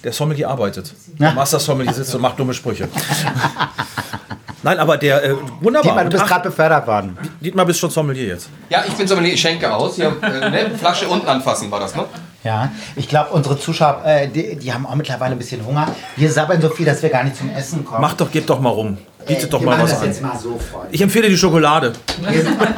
Der 0.03 0.13
Sommelier 0.13 0.49
arbeitet. 0.49 0.93
Der 1.19 1.27
Ja. 1.29 1.33
Master 1.33 1.59
Sommelier 1.59 1.91
sitzt 1.93 2.15
und 2.15 2.21
macht 2.21 2.39
dumme 2.39 2.53
Sprüche. 2.53 2.87
Nein, 4.65 4.79
aber 4.79 4.95
der, 4.97 5.21
äh, 5.25 5.35
wunderbar. 5.59 5.81
Dietmar, 5.91 6.03
du 6.05 6.09
bist 6.11 6.25
gerade 6.25 6.49
befördert 6.49 6.87
worden. 6.87 7.17
Dietmar 7.41 7.65
bist 7.65 7.81
schon 7.81 7.89
Sommelier 7.89 8.27
jetzt. 8.27 8.47
Ja, 8.69 8.83
ich 8.87 8.93
bin 8.93 9.05
Sommelier, 9.05 9.33
ich 9.33 9.41
schenke 9.41 9.69
aus. 9.73 9.95
Hier, 9.97 10.15
äh, 10.21 10.49
ne? 10.49 10.71
Flasche 10.79 11.05
unten 11.09 11.27
anfassen 11.27 11.69
war 11.69 11.81
das, 11.81 11.93
ne? 11.93 12.05
Ja, 12.43 12.71
ich 12.95 13.07
glaube, 13.07 13.29
unsere 13.31 13.57
Zuschauer, 13.57 14.01
äh, 14.05 14.27
die, 14.27 14.55
die 14.57 14.73
haben 14.73 14.85
auch 14.85 14.95
mittlerweile 14.95 15.31
ein 15.33 15.37
bisschen 15.37 15.65
Hunger. 15.65 15.87
Wir 16.17 16.29
sabbeln 16.31 16.61
so 16.61 16.69
viel, 16.69 16.85
dass 16.85 17.01
wir 17.01 17.09
gar 17.09 17.23
nicht 17.23 17.37
zum 17.37 17.49
Essen 17.49 17.85
kommen. 17.85 18.01
Mach 18.01 18.13
doch, 18.15 18.29
gib 18.31 18.45
doch 18.47 18.59
mal 18.59 18.69
rum. 18.69 18.97
Bietet 19.25 19.45
Äh, 19.45 19.47
doch 19.47 19.61
wir 19.61 19.65
mal 19.67 19.71
machen 19.77 19.83
was 19.83 19.91
das 19.91 20.01
an. 20.01 20.07
jetzt 20.07 20.21
mal 20.21 20.37
so. 20.37 20.59
Ich 20.91 20.99
empfehle 21.01 21.29
die 21.29 21.37
Schokolade. 21.37 21.93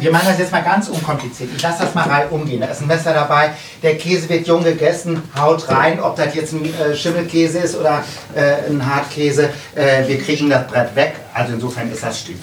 Wir 0.00 0.10
machen 0.10 0.26
das 0.28 0.38
jetzt 0.38 0.50
mal 0.52 0.62
ganz 0.62 0.88
unkompliziert. 0.88 1.50
Ich 1.54 1.62
lasse 1.62 1.82
das 1.84 1.94
mal 1.94 2.08
rein 2.08 2.28
umgehen. 2.30 2.60
Da 2.60 2.68
ist 2.68 2.80
ein 2.80 2.86
Messer 2.86 3.12
dabei. 3.12 3.50
Der 3.82 3.98
Käse 3.98 4.28
wird 4.28 4.46
jung 4.46 4.64
gegessen. 4.64 5.22
Haut 5.38 5.68
rein, 5.68 6.00
ob 6.00 6.16
das 6.16 6.34
jetzt 6.34 6.54
ein 6.54 6.64
äh, 6.64 6.96
Schimmelkäse 6.96 7.58
ist 7.58 7.76
oder 7.78 8.02
äh, 8.34 8.70
ein 8.70 8.84
Hartkäse. 8.84 9.50
Äh, 9.74 10.08
wir 10.08 10.18
kriegen 10.20 10.48
das 10.48 10.66
Brett 10.66 10.96
weg. 10.96 11.16
Also 11.34 11.52
insofern 11.54 11.92
ist 11.92 12.02
das 12.02 12.20
stimmt. 12.20 12.42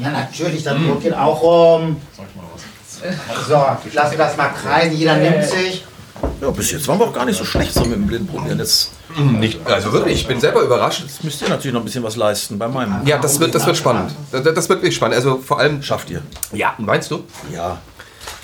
Ja, 0.00 0.10
natürlich, 0.10 0.64
das 0.64 0.74
Brot 0.76 1.00
geht 1.02 1.14
auch 1.14 1.40
rum. 1.40 1.96
So, 3.48 3.66
ich 3.86 3.94
lasse 3.94 4.16
das 4.16 4.36
mal 4.36 4.48
kreisen. 4.48 4.96
Jeder 4.96 5.16
nimmt 5.16 5.44
sich. 5.44 5.84
Ja, 6.40 6.50
bis 6.50 6.70
jetzt 6.72 6.86
waren 6.88 6.98
wir 6.98 7.06
auch 7.06 7.12
gar 7.12 7.24
nicht 7.24 7.38
so 7.38 7.44
schlecht 7.44 7.72
so 7.72 7.80
mit 7.84 7.92
dem 7.94 8.06
Blindprobieren. 8.06 8.58
Jetzt 8.58 8.90
Nicht, 9.16 9.64
also 9.66 9.92
wirklich, 9.92 10.20
ich 10.20 10.26
bin 10.26 10.40
selber 10.40 10.62
überrascht. 10.62 11.04
müsst 11.22 11.42
ihr 11.42 11.48
natürlich 11.48 11.72
noch 11.72 11.80
ein 11.80 11.84
bisschen 11.84 12.02
was 12.02 12.16
leisten 12.16 12.58
bei 12.58 12.68
meinem. 12.68 13.06
Ja, 13.06 13.18
das 13.18 13.38
wird, 13.40 13.54
das 13.54 13.66
wird 13.66 13.76
spannend. 13.76 14.12
Das, 14.32 14.42
das 14.42 14.68
wird 14.68 14.80
wirklich 14.80 14.94
spannend. 14.94 15.16
Also 15.16 15.38
vor 15.38 15.58
allem. 15.58 15.82
Schafft 15.82 16.10
ihr. 16.10 16.22
Ja, 16.52 16.74
meinst 16.78 17.10
du? 17.10 17.24
Ja. 17.52 17.78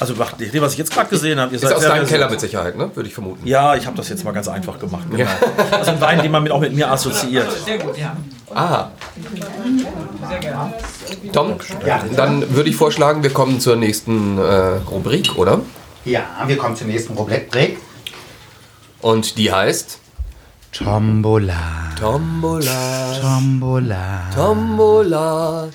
Also 0.00 0.14
macht 0.14 0.40
dem, 0.40 0.60
was 0.60 0.72
ich 0.72 0.78
jetzt 0.78 0.92
gerade 0.92 1.08
gesehen 1.08 1.38
habe, 1.38 1.52
ihr 1.52 1.56
Ist 1.56 1.62
seid 1.62 1.74
aus 1.74 1.80
sehr 1.82 1.90
deinem. 1.90 2.06
Keller 2.06 2.28
mit 2.28 2.40
Sicherheit, 2.40 2.76
ne? 2.76 2.90
Würde 2.94 3.08
ich 3.08 3.14
vermuten. 3.14 3.46
Ja, 3.46 3.76
ich 3.76 3.86
habe 3.86 3.96
das 3.96 4.08
jetzt 4.08 4.24
mal 4.24 4.32
ganz 4.32 4.48
einfach 4.48 4.78
gemacht. 4.78 5.04
Genau. 5.10 5.30
Also 5.70 5.92
ein 5.92 6.00
Wein, 6.00 6.20
den 6.20 6.32
man 6.32 6.42
mit, 6.42 6.50
auch 6.50 6.60
mit 6.60 6.74
mir 6.74 6.90
assoziiert. 6.90 7.46
Aha. 8.52 8.90
Tom, 11.32 11.54
dann 12.16 12.54
würde 12.54 12.70
ich 12.70 12.76
vorschlagen, 12.76 13.22
wir 13.22 13.30
kommen 13.30 13.60
zur 13.60 13.76
nächsten 13.76 14.38
äh, 14.38 14.42
Rubrik, 14.90 15.36
oder? 15.36 15.60
Ja, 16.04 16.24
wir 16.46 16.56
kommen 16.58 16.74
zur 16.76 16.88
nächsten 16.88 17.14
Rubrik. 17.14 17.78
Und 19.00 19.38
die 19.38 19.52
heißt 19.52 20.00
Tombola. 20.72 21.54
Tombola. 22.00 23.12
Tombola. 23.20 24.22
Tombola. 24.34 25.68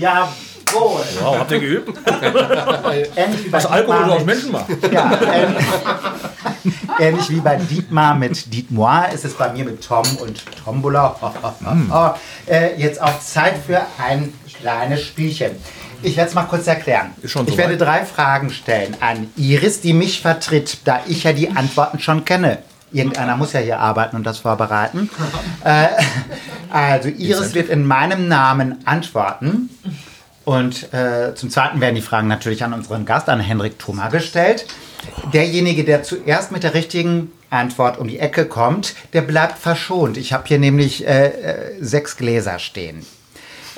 Jawohl. 0.00 1.04
Wow, 1.20 1.38
habt 1.38 1.50
ihr 1.50 1.60
geübt? 1.60 1.98
Ähnlich 3.16 3.44
wie 3.44 3.48
bei 3.50 3.58
Was 3.58 3.66
Alkohol 3.66 4.12
aus 4.12 4.24
Menschen 4.24 4.52
macht. 4.52 4.66
Ja, 4.90 5.18
ähnlich, 5.20 5.64
ähnlich 6.98 7.30
wie 7.30 7.40
bei 7.40 7.56
Dietmar 7.56 8.14
mit 8.14 8.52
Dietmoir 8.52 9.10
ist 9.12 9.26
es 9.26 9.34
bei 9.34 9.52
mir 9.52 9.64
mit 9.64 9.84
Tom 9.84 10.06
und 10.22 10.42
Tombola. 10.64 11.16
äh, 12.46 12.80
jetzt 12.80 13.02
auch 13.02 13.20
Zeit 13.20 13.56
für 13.66 13.82
ein 14.02 14.32
kleines 14.58 15.02
Spielchen. 15.02 15.50
Ich 16.02 16.16
werde 16.16 16.30
es 16.30 16.34
mal 16.34 16.44
kurz 16.44 16.66
erklären. 16.66 17.10
Schon 17.24 17.46
ich 17.46 17.58
werde 17.58 17.76
drei 17.76 18.06
Fragen 18.06 18.48
stellen 18.48 18.96
an 19.00 19.30
Iris, 19.36 19.82
die 19.82 19.92
mich 19.92 20.22
vertritt, 20.22 20.78
da 20.84 21.00
ich 21.06 21.24
ja 21.24 21.34
die 21.34 21.50
Antworten 21.50 21.98
schon 21.98 22.24
kenne. 22.24 22.62
Irgendeiner 22.92 23.36
muss 23.36 23.52
ja 23.52 23.60
hier 23.60 23.78
arbeiten 23.78 24.16
und 24.16 24.24
das 24.24 24.38
vorbereiten. 24.38 25.10
äh, 25.64 25.88
also 26.70 27.08
Iris 27.08 27.54
wird 27.54 27.68
in 27.68 27.86
meinem 27.86 28.28
Namen 28.28 28.78
antworten. 28.86 29.70
Und 30.44 30.92
äh, 30.92 31.34
zum 31.34 31.50
Zweiten 31.50 31.80
werden 31.80 31.94
die 31.94 32.00
Fragen 32.00 32.26
natürlich 32.26 32.64
an 32.64 32.72
unseren 32.72 33.04
Gast, 33.04 33.28
an 33.28 33.40
Henrik 33.40 33.78
Thoma, 33.78 34.08
gestellt. 34.08 34.66
Derjenige, 35.32 35.84
der 35.84 36.02
zuerst 36.02 36.50
mit 36.50 36.62
der 36.62 36.74
richtigen 36.74 37.30
Antwort 37.50 37.98
um 37.98 38.08
die 38.08 38.18
Ecke 38.18 38.46
kommt, 38.46 38.94
der 39.12 39.22
bleibt 39.22 39.58
verschont. 39.58 40.16
Ich 40.16 40.32
habe 40.32 40.44
hier 40.46 40.58
nämlich 40.58 41.06
äh, 41.06 41.26
äh, 41.26 41.74
sechs 41.80 42.16
Gläser 42.16 42.58
stehen. 42.58 43.04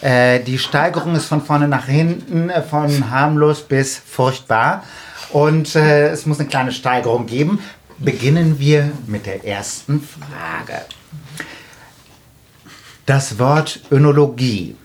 Äh, 0.00 0.40
die 0.40 0.58
Steigerung 0.58 1.14
ist 1.14 1.26
von 1.26 1.42
vorne 1.42 1.68
nach 1.68 1.86
hinten, 1.86 2.50
äh, 2.50 2.62
von 2.62 3.10
harmlos 3.10 3.62
bis 3.62 3.98
furchtbar. 3.98 4.84
Und 5.30 5.74
es 5.74 6.26
muss 6.26 6.40
eine 6.40 6.48
kleine 6.48 6.72
Steigerung 6.72 7.24
geben. 7.24 7.60
Beginnen 8.04 8.58
wir 8.58 8.90
mit 9.06 9.26
der 9.26 9.44
ersten 9.44 10.00
Frage. 10.00 10.82
Das 13.06 13.38
Wort 13.38 13.80
Önologie 13.92 14.76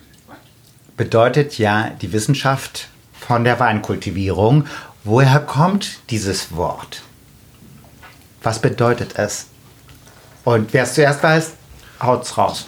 bedeutet 0.97 1.57
ja 1.57 1.89
die 2.01 2.13
Wissenschaft 2.13 2.89
von 3.19 3.43
der 3.43 3.59
Weinkultivierung. 3.59 4.65
Woher 5.03 5.39
kommt 5.39 5.99
dieses 6.11 6.55
Wort? 6.55 7.01
Was 8.43 8.59
bedeutet 8.59 9.17
es? 9.17 9.47
Und 10.43 10.73
wer 10.73 10.83
es 10.83 10.93
zuerst 10.93 11.23
weiß, 11.23 11.53
haut's 12.01 12.37
raus. 12.37 12.67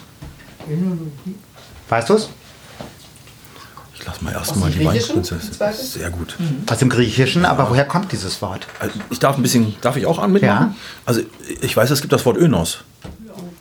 Weißt 1.88 2.08
du 2.08 2.14
es? 2.14 2.28
Lass 4.10 4.22
mal 4.22 4.32
erstmal 4.32 4.70
die? 4.70 4.84
Weinprinzessin. 4.84 5.52
Sehr 5.72 6.10
gut. 6.10 6.36
Aus 6.68 6.78
dem 6.78 6.88
Griechischen, 6.88 7.44
aber 7.44 7.70
woher 7.70 7.84
kommt 7.84 8.10
dieses 8.10 8.42
Wort? 8.42 8.66
Also 8.80 8.98
ich 9.10 9.20
darf 9.20 9.36
ein 9.36 9.42
bisschen, 9.42 9.76
darf 9.82 9.96
ich 9.96 10.06
auch 10.06 10.18
an 10.18 10.32
mitmachen? 10.32 10.70
Ja. 10.70 10.74
Also 11.06 11.20
ich 11.60 11.76
weiß, 11.76 11.90
es 11.90 12.00
gibt 12.00 12.12
das 12.12 12.26
Wort 12.26 12.36
Önos. 12.36 12.78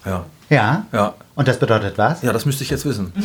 Ja. 0.06 0.26
Ja. 0.50 0.86
Ja. 0.92 1.14
Und 1.36 1.48
das 1.48 1.60
bedeutet 1.60 2.00
was? 2.00 2.24
Ja, 2.24 2.34
das 2.34 2.48
müsste 2.48 2.64
ich 2.64 2.72
jetzt 2.72 2.86
wissen. 2.86 3.14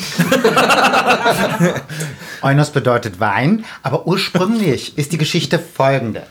Oinos 2.42 2.70
bedeutet 2.70 3.20
Wein, 3.20 3.64
aber 3.82 4.06
ursprünglich 4.06 4.98
ist 4.98 5.12
die 5.12 5.18
Geschichte 5.18 5.58
folgende. 5.58 6.24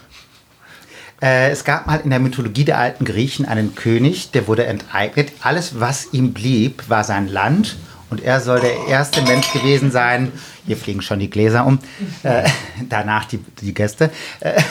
Äh, 1.24 1.50
es 1.50 1.64
gab 1.64 1.88
mal 1.88 2.02
in 2.02 2.12
der 2.12 2.20
Mythologie 2.20 2.66
der 2.66 2.78
alten 2.78 3.06
Griechen 3.06 3.48
einen 3.48 3.74
König, 3.74 4.30
der 4.30 4.48
wurde 4.48 4.66
enteignet. 4.66 5.32
Alles, 5.42 5.80
was 5.80 6.14
ihm 6.14 6.34
blieb, 6.34 6.84
war 6.88 7.04
sein 7.04 7.28
Land. 7.28 7.78
Und 8.14 8.24
er 8.24 8.42
soll 8.42 8.60
der 8.60 8.88
erste 8.88 9.24
Mensch 9.24 9.52
gewesen 9.52 9.90
sein. 9.90 10.32
Hier 10.68 10.78
fliegen 10.78 11.02
schon 11.02 11.18
die 11.18 11.32
Gläser 11.32 11.66
um. 11.66 11.80
Äh, 12.22 12.44
danach 12.88 13.26
die, 13.26 13.40
die 13.40 13.74
Gäste. 13.74 14.12
Äh, 14.40 14.62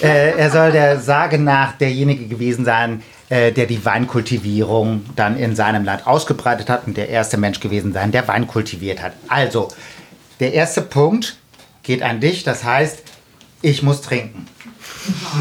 äh, 0.00 0.38
er 0.38 0.48
soll 0.52 0.70
der 0.70 1.00
Sage 1.00 1.38
nach 1.38 1.72
derjenige 1.72 2.28
gewesen 2.28 2.64
sein, 2.64 3.02
äh, 3.30 3.50
der 3.50 3.66
die 3.66 3.84
Weinkultivierung 3.84 5.06
dann 5.16 5.36
in 5.36 5.56
seinem 5.56 5.84
Land 5.84 6.06
ausgebreitet 6.06 6.70
hat 6.70 6.86
und 6.86 6.96
der 6.96 7.08
erste 7.08 7.36
Mensch 7.36 7.58
gewesen 7.58 7.92
sein, 7.92 8.12
der 8.12 8.28
Wein 8.28 8.46
kultiviert 8.46 9.02
hat. 9.02 9.14
Also, 9.26 9.70
der 10.38 10.52
erste 10.52 10.80
Punkt 10.80 11.36
geht 11.82 12.04
an 12.04 12.20
dich. 12.20 12.44
Das 12.44 12.62
heißt, 12.62 13.02
ich 13.60 13.82
muss 13.82 14.02
trinken. 14.02 14.46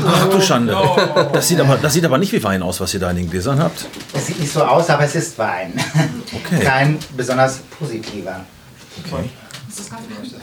Ach 0.05 0.29
du 0.29 0.41
Schande. 0.41 0.77
Das 1.31 1.47
sieht, 1.47 1.59
aber, 1.59 1.77
das 1.77 1.93
sieht 1.93 2.05
aber 2.05 2.17
nicht 2.17 2.31
wie 2.33 2.43
Wein 2.43 2.61
aus, 2.61 2.79
was 2.81 2.93
ihr 2.93 2.99
da 2.99 3.09
in 3.11 3.17
den 3.17 3.29
Gläsern 3.29 3.61
habt. 3.61 3.85
Es 4.13 4.27
sieht 4.27 4.39
nicht 4.39 4.51
so 4.51 4.63
aus, 4.63 4.89
aber 4.89 5.03
es 5.03 5.15
ist 5.15 5.37
Wein. 5.37 5.73
Okay. 6.45 6.63
Kein 6.63 6.99
besonders 7.15 7.59
positiver. 7.79 8.41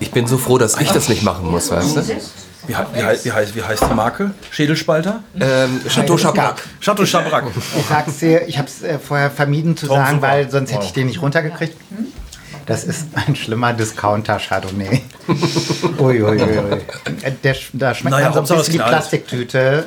Ich 0.00 0.10
bin 0.10 0.26
so 0.26 0.38
froh, 0.38 0.58
dass 0.58 0.80
ich 0.80 0.90
das 0.90 1.08
nicht 1.08 1.22
machen 1.22 1.50
muss, 1.50 1.70
weißt 1.70 1.96
du? 1.96 2.00
Wie, 2.66 2.74
wie, 2.74 3.24
wie, 3.24 3.32
heißt, 3.32 3.54
wie 3.54 3.62
heißt 3.62 3.82
die 3.90 3.94
Marke? 3.94 4.32
Schädelspalter? 4.50 5.22
Ähm, 5.38 5.80
Chateau 5.88 6.16
Chabrac. 6.16 6.62
Chateau 6.80 7.04
Chabrac. 7.04 7.44
Ich 8.08 8.18
dir, 8.18 8.46
ich 8.46 8.58
habe 8.58 8.68
es 8.68 8.82
äh, 8.82 8.98
vorher 8.98 9.30
vermieden 9.30 9.76
zu 9.76 9.86
Tom, 9.86 9.96
sagen, 9.96 10.16
super. 10.16 10.28
weil 10.28 10.50
sonst 10.50 10.72
hätte 10.72 10.84
ich 10.84 10.92
den 10.92 11.06
nicht 11.06 11.22
runtergekriegt. 11.22 11.76
Das 12.70 12.84
ist 12.84 13.08
ein 13.16 13.34
schlimmer 13.34 13.72
Discounter 13.72 14.38
Chardonnay. 14.38 15.02
Uiuiui. 15.98 16.80
Der, 17.42 17.56
da 17.72 17.94
schmeckt 17.96 18.14
Naja, 18.14 18.30
man 18.30 18.46
so 18.46 18.54
ein 18.54 18.60
es 18.60 18.66
bisschen 18.66 18.80
die. 18.84 18.88
Plastiktüte. 18.88 19.84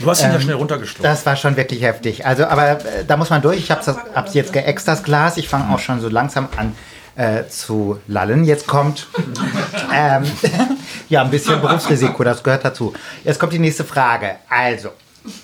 Du 0.00 0.10
hast 0.10 0.24
ihn 0.24 0.32
ja 0.32 0.40
schnell 0.40 0.56
runtergeschluckt. 0.56 1.04
Das 1.04 1.24
war 1.26 1.36
schon 1.36 1.56
wirklich 1.56 1.82
heftig. 1.82 2.26
Also, 2.26 2.46
aber 2.46 2.70
äh, 2.70 3.04
da 3.06 3.16
muss 3.16 3.30
man 3.30 3.40
durch. 3.40 3.58
Ich 3.58 3.70
habe 3.70 3.86
hab's 4.16 4.34
jetzt 4.34 4.52
geäxt, 4.52 4.88
das 4.88 5.04
Glas. 5.04 5.36
Ich 5.36 5.48
fange 5.48 5.72
auch 5.72 5.78
schon 5.78 6.00
so 6.00 6.08
langsam 6.08 6.48
an 6.56 6.74
äh, 7.14 7.46
zu 7.46 8.00
lallen. 8.08 8.42
Jetzt 8.42 8.66
kommt 8.66 9.06
ähm, 9.94 10.24
ja 11.08 11.22
ein 11.22 11.30
bisschen 11.30 11.60
Berufsrisiko, 11.60 12.24
das 12.24 12.42
gehört 12.42 12.64
dazu. 12.64 12.94
Jetzt 13.22 13.38
kommt 13.38 13.52
die 13.52 13.60
nächste 13.60 13.84
Frage. 13.84 14.38
Also, 14.48 14.88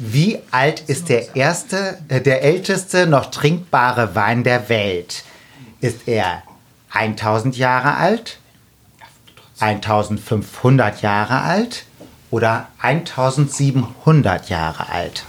wie 0.01 0.40
alt 0.51 0.81
ist 0.89 1.09
der 1.09 1.36
erste, 1.36 1.98
äh, 2.09 2.20
der 2.20 2.43
älteste 2.43 3.07
noch 3.07 3.27
trinkbare 3.31 4.16
Wein 4.16 4.43
der 4.43 4.69
Welt? 4.69 5.23
Ist 5.86 6.08
er 6.08 6.42
1000 6.92 7.56
Jahre 7.56 7.94
alt, 7.94 8.38
1500 9.60 11.00
Jahre 11.02 11.42
alt 11.42 11.84
oder 12.32 12.66
1700 12.80 14.48
Jahre 14.48 14.88
alt? 14.88 15.24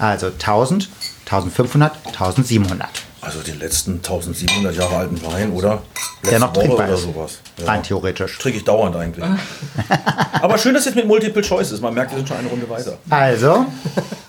Also 0.00 0.26
1000, 0.26 0.88
1500, 1.26 1.92
1700. 2.06 2.88
Also 3.20 3.40
den 3.40 3.60
letzten 3.60 3.96
1700 3.98 4.74
Jahre 4.74 4.96
alten 4.96 5.22
Wein, 5.24 5.52
oder? 5.52 5.82
Letzte 6.22 6.30
Der 6.30 6.38
noch 6.40 6.48
Woche 6.56 6.60
trinkbar 6.64 6.86
oder 6.86 6.94
ist. 6.94 7.02
sowas. 7.02 7.38
Rein 7.60 7.82
theoretisch. 7.84 8.36
Trinke 8.38 8.58
ich 8.58 8.64
dauernd 8.64 8.96
eigentlich. 8.96 9.24
Aber 10.42 10.58
schön, 10.58 10.74
dass 10.74 10.86
jetzt 10.86 10.96
mit 10.96 11.06
Multiple 11.06 11.42
Choice 11.42 11.70
ist. 11.70 11.80
Man 11.82 11.94
merkt, 11.94 12.10
wir 12.10 12.16
sind 12.18 12.26
schon 12.28 12.38
eine 12.38 12.48
Runde 12.48 12.68
weiter. 12.68 12.98
Also 13.10 13.66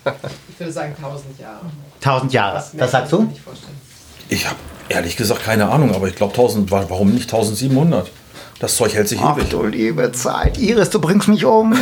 Ich 0.05 0.59
würde 0.59 0.71
sagen 0.71 0.93
1000 0.95 1.39
Jahre. 1.39 1.61
1000 2.03 2.33
Jahre. 2.33 2.53
mehr 2.53 2.61
Was 2.61 2.71
kann 2.71 2.89
sagst 2.89 3.13
ich 3.13 3.19
mir 3.19 3.25
du? 3.25 3.31
nicht 3.31 3.41
vorstellen. 3.43 3.81
Ich 4.29 4.45
habe 4.45 4.57
ehrlich 4.91 5.17
gesagt 5.17 5.43
keine 5.43 5.69
Ahnung, 5.69 5.95
aber 5.95 6.07
ich 6.07 6.15
glaube 6.15 6.33
1000, 6.33 6.69
wa- 6.71 6.85
warum 6.89 7.11
nicht 7.11 7.31
1700? 7.33 8.11
Das 8.59 8.75
Zeug 8.75 8.93
hält 8.93 9.07
sich 9.07 9.19
Ach 9.19 9.35
ewig. 9.37 9.49
du 9.49 9.63
liebe 9.65 10.11
Zeit. 10.11 10.59
Iris, 10.59 10.91
du 10.91 11.01
bringst 11.01 11.27
mich 11.27 11.45
um. 11.45 11.73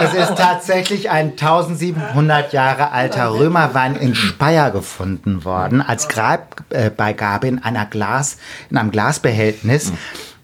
es 0.00 0.14
ist 0.14 0.36
tatsächlich 0.36 1.10
ein 1.10 1.30
1700 1.30 2.52
Jahre 2.52 2.90
alter 2.92 3.32
Römerwein 3.32 3.96
in 3.96 4.14
Speyer 4.14 4.70
gefunden 4.70 5.44
worden, 5.44 5.80
als 5.80 6.08
Grabbeigabe 6.08 7.48
in, 7.48 7.62
einer 7.62 7.86
Glas, 7.86 8.36
in 8.70 8.76
einem 8.76 8.90
Glasbehältnis. 8.90 9.92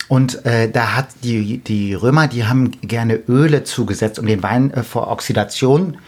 Und 0.08 0.44
äh, 0.44 0.70
da 0.70 0.96
hat 0.96 1.06
die, 1.22 1.58
die 1.58 1.94
Römer, 1.94 2.28
die 2.28 2.44
haben 2.44 2.72
gerne 2.82 3.14
Öle 3.28 3.64
zugesetzt, 3.64 4.18
um 4.18 4.26
den 4.26 4.42
Wein 4.42 4.70
äh, 4.72 4.82
vor 4.82 5.08
Oxidation 5.10 5.94
äh, 5.94 5.98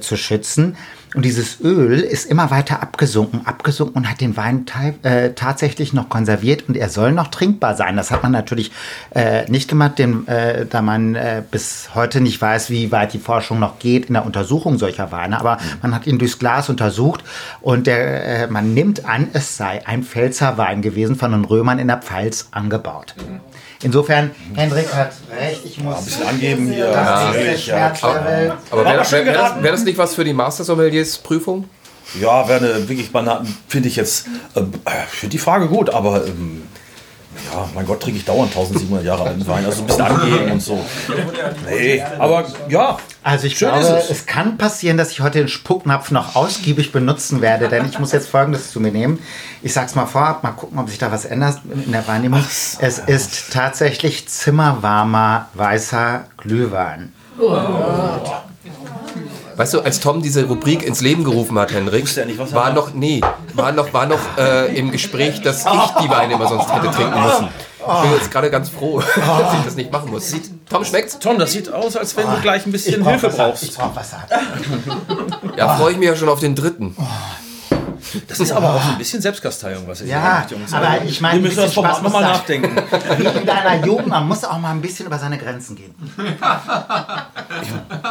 zu 0.00 0.16
schützen. 0.16 0.76
Und 1.16 1.24
dieses 1.24 1.62
Öl 1.62 2.00
ist 2.00 2.26
immer 2.26 2.50
weiter 2.50 2.82
abgesunken, 2.82 3.46
abgesunken 3.46 3.96
und 3.96 4.10
hat 4.10 4.20
den 4.20 4.36
Wein 4.36 4.66
äh, 5.02 5.30
tatsächlich 5.30 5.94
noch 5.94 6.10
konserviert 6.10 6.68
und 6.68 6.76
er 6.76 6.90
soll 6.90 7.12
noch 7.12 7.28
trinkbar 7.28 7.74
sein. 7.74 7.96
Das 7.96 8.10
hat 8.10 8.22
man 8.22 8.32
natürlich 8.32 8.70
äh, 9.14 9.50
nicht 9.50 9.66
gemacht, 9.66 9.98
denn, 9.98 10.28
äh, 10.28 10.66
da 10.66 10.82
man 10.82 11.14
äh, 11.14 11.42
bis 11.50 11.94
heute 11.94 12.20
nicht 12.20 12.38
weiß, 12.38 12.68
wie 12.68 12.92
weit 12.92 13.14
die 13.14 13.18
Forschung 13.18 13.58
noch 13.58 13.78
geht 13.78 14.06
in 14.06 14.12
der 14.12 14.26
Untersuchung 14.26 14.76
solcher 14.76 15.10
Weine. 15.10 15.40
Aber 15.40 15.56
man 15.80 15.94
hat 15.94 16.06
ihn 16.06 16.18
durchs 16.18 16.38
Glas 16.38 16.68
untersucht 16.68 17.24
und 17.62 17.86
der, 17.86 18.42
äh, 18.42 18.46
man 18.48 18.74
nimmt 18.74 19.06
an, 19.06 19.28
es 19.32 19.56
sei 19.56 19.86
ein 19.86 20.02
Pfälzer 20.02 20.58
Wein 20.58 20.82
gewesen, 20.82 21.16
von 21.16 21.32
den 21.32 21.46
Römern 21.46 21.78
in 21.78 21.88
der 21.88 21.98
Pfalz 22.02 22.48
angebaut. 22.50 23.14
Insofern, 23.82 24.30
Hendrik 24.54 24.92
hat 24.94 25.12
recht, 25.38 25.60
ich 25.64 25.78
muss 25.78 25.98
Ein 25.98 26.04
bisschen 26.04 26.26
angeben 26.26 26.72
hier. 26.72 26.86
das 26.90 27.24
nächste 27.24 27.36
Natürlich, 27.38 27.66
ja, 27.66 27.90
klar. 27.90 28.12
Schmerzlevel. 28.12 28.52
Aber 28.70 28.84
wäre 28.84 28.88
Aber 28.90 28.98
das, 28.98 29.12
wär, 29.12 29.26
wär 29.26 29.56
wär 29.62 29.72
das 29.72 29.84
nicht 29.84 29.98
was 29.98 30.14
für 30.14 30.24
die 30.24 30.32
Master 30.32 30.64
Sommeliers 30.64 31.18
Prüfung? 31.18 31.68
Ja, 32.20 32.48
wäre 32.48 32.58
eine 32.60 32.88
wirklich 32.88 33.10
Bananen, 33.12 33.54
finde 33.68 33.88
ich 33.88 33.96
jetzt, 33.96 34.26
ähm, 34.54 34.72
äh, 34.86 34.90
ich 35.12 35.18
finde 35.18 35.32
die 35.32 35.38
Frage 35.38 35.66
gut, 35.68 35.90
aber 35.90 36.24
ähm, 36.26 36.62
ja, 37.52 37.68
mein 37.74 37.86
Gott, 37.86 38.02
trinke 38.02 38.18
ich 38.18 38.24
dauernd 38.24 38.50
1700 38.50 39.04
Jahre 39.04 39.24
alten 39.24 39.46
Wein, 39.46 39.64
also 39.64 39.82
ein 39.82 39.86
bisschen 39.86 40.02
angeben 40.02 40.52
und 40.52 40.62
so. 40.62 40.84
Nee, 41.68 42.02
aber 42.18 42.44
ja. 42.68 42.96
Also 43.22 43.46
ich 43.46 43.58
Schön 43.58 43.68
glaube, 43.68 43.84
ist 43.84 44.04
es. 44.04 44.10
es. 44.10 44.26
kann 44.26 44.56
passieren, 44.56 44.96
dass 44.96 45.10
ich 45.10 45.20
heute 45.20 45.38
den 45.38 45.48
Spucknapf 45.48 46.10
noch 46.10 46.36
ausgiebig 46.36 46.92
benutzen 46.92 47.40
werde, 47.40 47.68
denn 47.68 47.84
ich 47.86 47.98
muss 47.98 48.12
jetzt 48.12 48.28
Folgendes 48.28 48.70
zu 48.70 48.80
mir 48.80 48.92
nehmen. 48.92 49.18
Ich 49.62 49.72
sag's 49.72 49.94
mal 49.94 50.06
vorab, 50.06 50.42
mal 50.42 50.52
gucken, 50.52 50.78
ob 50.78 50.88
sich 50.88 50.98
da 50.98 51.10
was 51.10 51.24
ändert 51.24 51.60
in 51.72 51.92
der 51.92 52.06
Wahrnehmung. 52.06 52.40
es 52.78 52.98
ist 52.98 53.52
tatsächlich 53.52 54.28
zimmerwarmer 54.28 55.48
weißer 55.54 56.24
Glühwein. 56.36 57.12
Weißt 59.56 59.72
du, 59.72 59.80
als 59.80 60.00
Tom 60.00 60.20
diese 60.20 60.44
Rubrik 60.44 60.82
ins 60.82 61.00
Leben 61.00 61.24
gerufen 61.24 61.58
hat, 61.58 61.72
Henrik, 61.72 62.14
er 62.16 62.26
nicht, 62.26 62.38
was 62.38 62.52
war 62.52 62.72
noch, 62.72 62.92
nee, 62.92 63.22
war 63.54 63.72
noch, 63.72 63.92
war 63.94 64.04
noch 64.06 64.20
äh, 64.36 64.76
im 64.76 64.90
Gespräch, 64.90 65.40
dass 65.40 65.64
ich 65.64 66.02
die 66.02 66.10
Weine 66.10 66.34
immer 66.34 66.46
sonst 66.48 66.70
hätte 66.72 66.90
trinken 66.90 67.22
müssen. 67.22 67.48
Ich 67.78 68.02
bin 68.02 68.12
jetzt 68.18 68.30
gerade 68.30 68.50
ganz 68.50 68.68
froh, 68.68 69.00
dass 69.16 69.54
ich 69.54 69.64
das 69.64 69.76
nicht 69.76 69.92
machen 69.92 70.10
muss. 70.10 70.30
Sieht, 70.30 70.50
Tom, 70.68 70.84
schmeckt's? 70.84 71.18
Tom, 71.20 71.38
das 71.38 71.52
sieht 71.52 71.72
aus, 71.72 71.96
als 71.96 72.16
wenn 72.16 72.26
du 72.26 72.40
gleich 72.42 72.66
ein 72.66 72.72
bisschen 72.72 73.02
brauch 73.02 73.10
Hilfe 73.12 73.28
Wasser. 73.28 73.36
brauchst. 73.44 73.62
Ich 73.62 73.74
brauch 73.74 73.94
Wasser. 73.96 74.26
Ja, 75.56 75.76
freue 75.76 75.92
ich 75.92 75.98
mich 75.98 76.08
ja 76.08 76.16
schon 76.16 76.28
auf 76.28 76.40
den 76.40 76.54
dritten. 76.54 76.96
Das 78.28 78.40
ist 78.40 78.52
aber 78.52 78.74
auch 78.74 78.84
ein 78.84 78.98
bisschen 78.98 79.20
Selbstkasteiung, 79.20 79.86
was 79.86 80.00
ihr 80.00 80.08
Ja, 80.08 80.46
Jungs. 80.48 80.72
aber 80.72 81.02
ich 81.04 81.20
meine, 81.20 81.34
Wir 81.42 81.48
müssen 81.48 81.62
das 81.62 81.72
Spaß 81.72 82.02
nochmal 82.02 82.22
nachdenken. 82.22 82.76
Wie 83.18 83.24
in 83.24 83.46
deiner 83.46 83.84
Jugend, 83.84 84.08
man 84.08 84.26
muss 84.26 84.44
auch 84.44 84.58
mal 84.58 84.70
ein 84.70 84.80
bisschen 84.80 85.06
über 85.06 85.18
seine 85.18 85.38
Grenzen 85.38 85.76
gehen. 85.76 85.94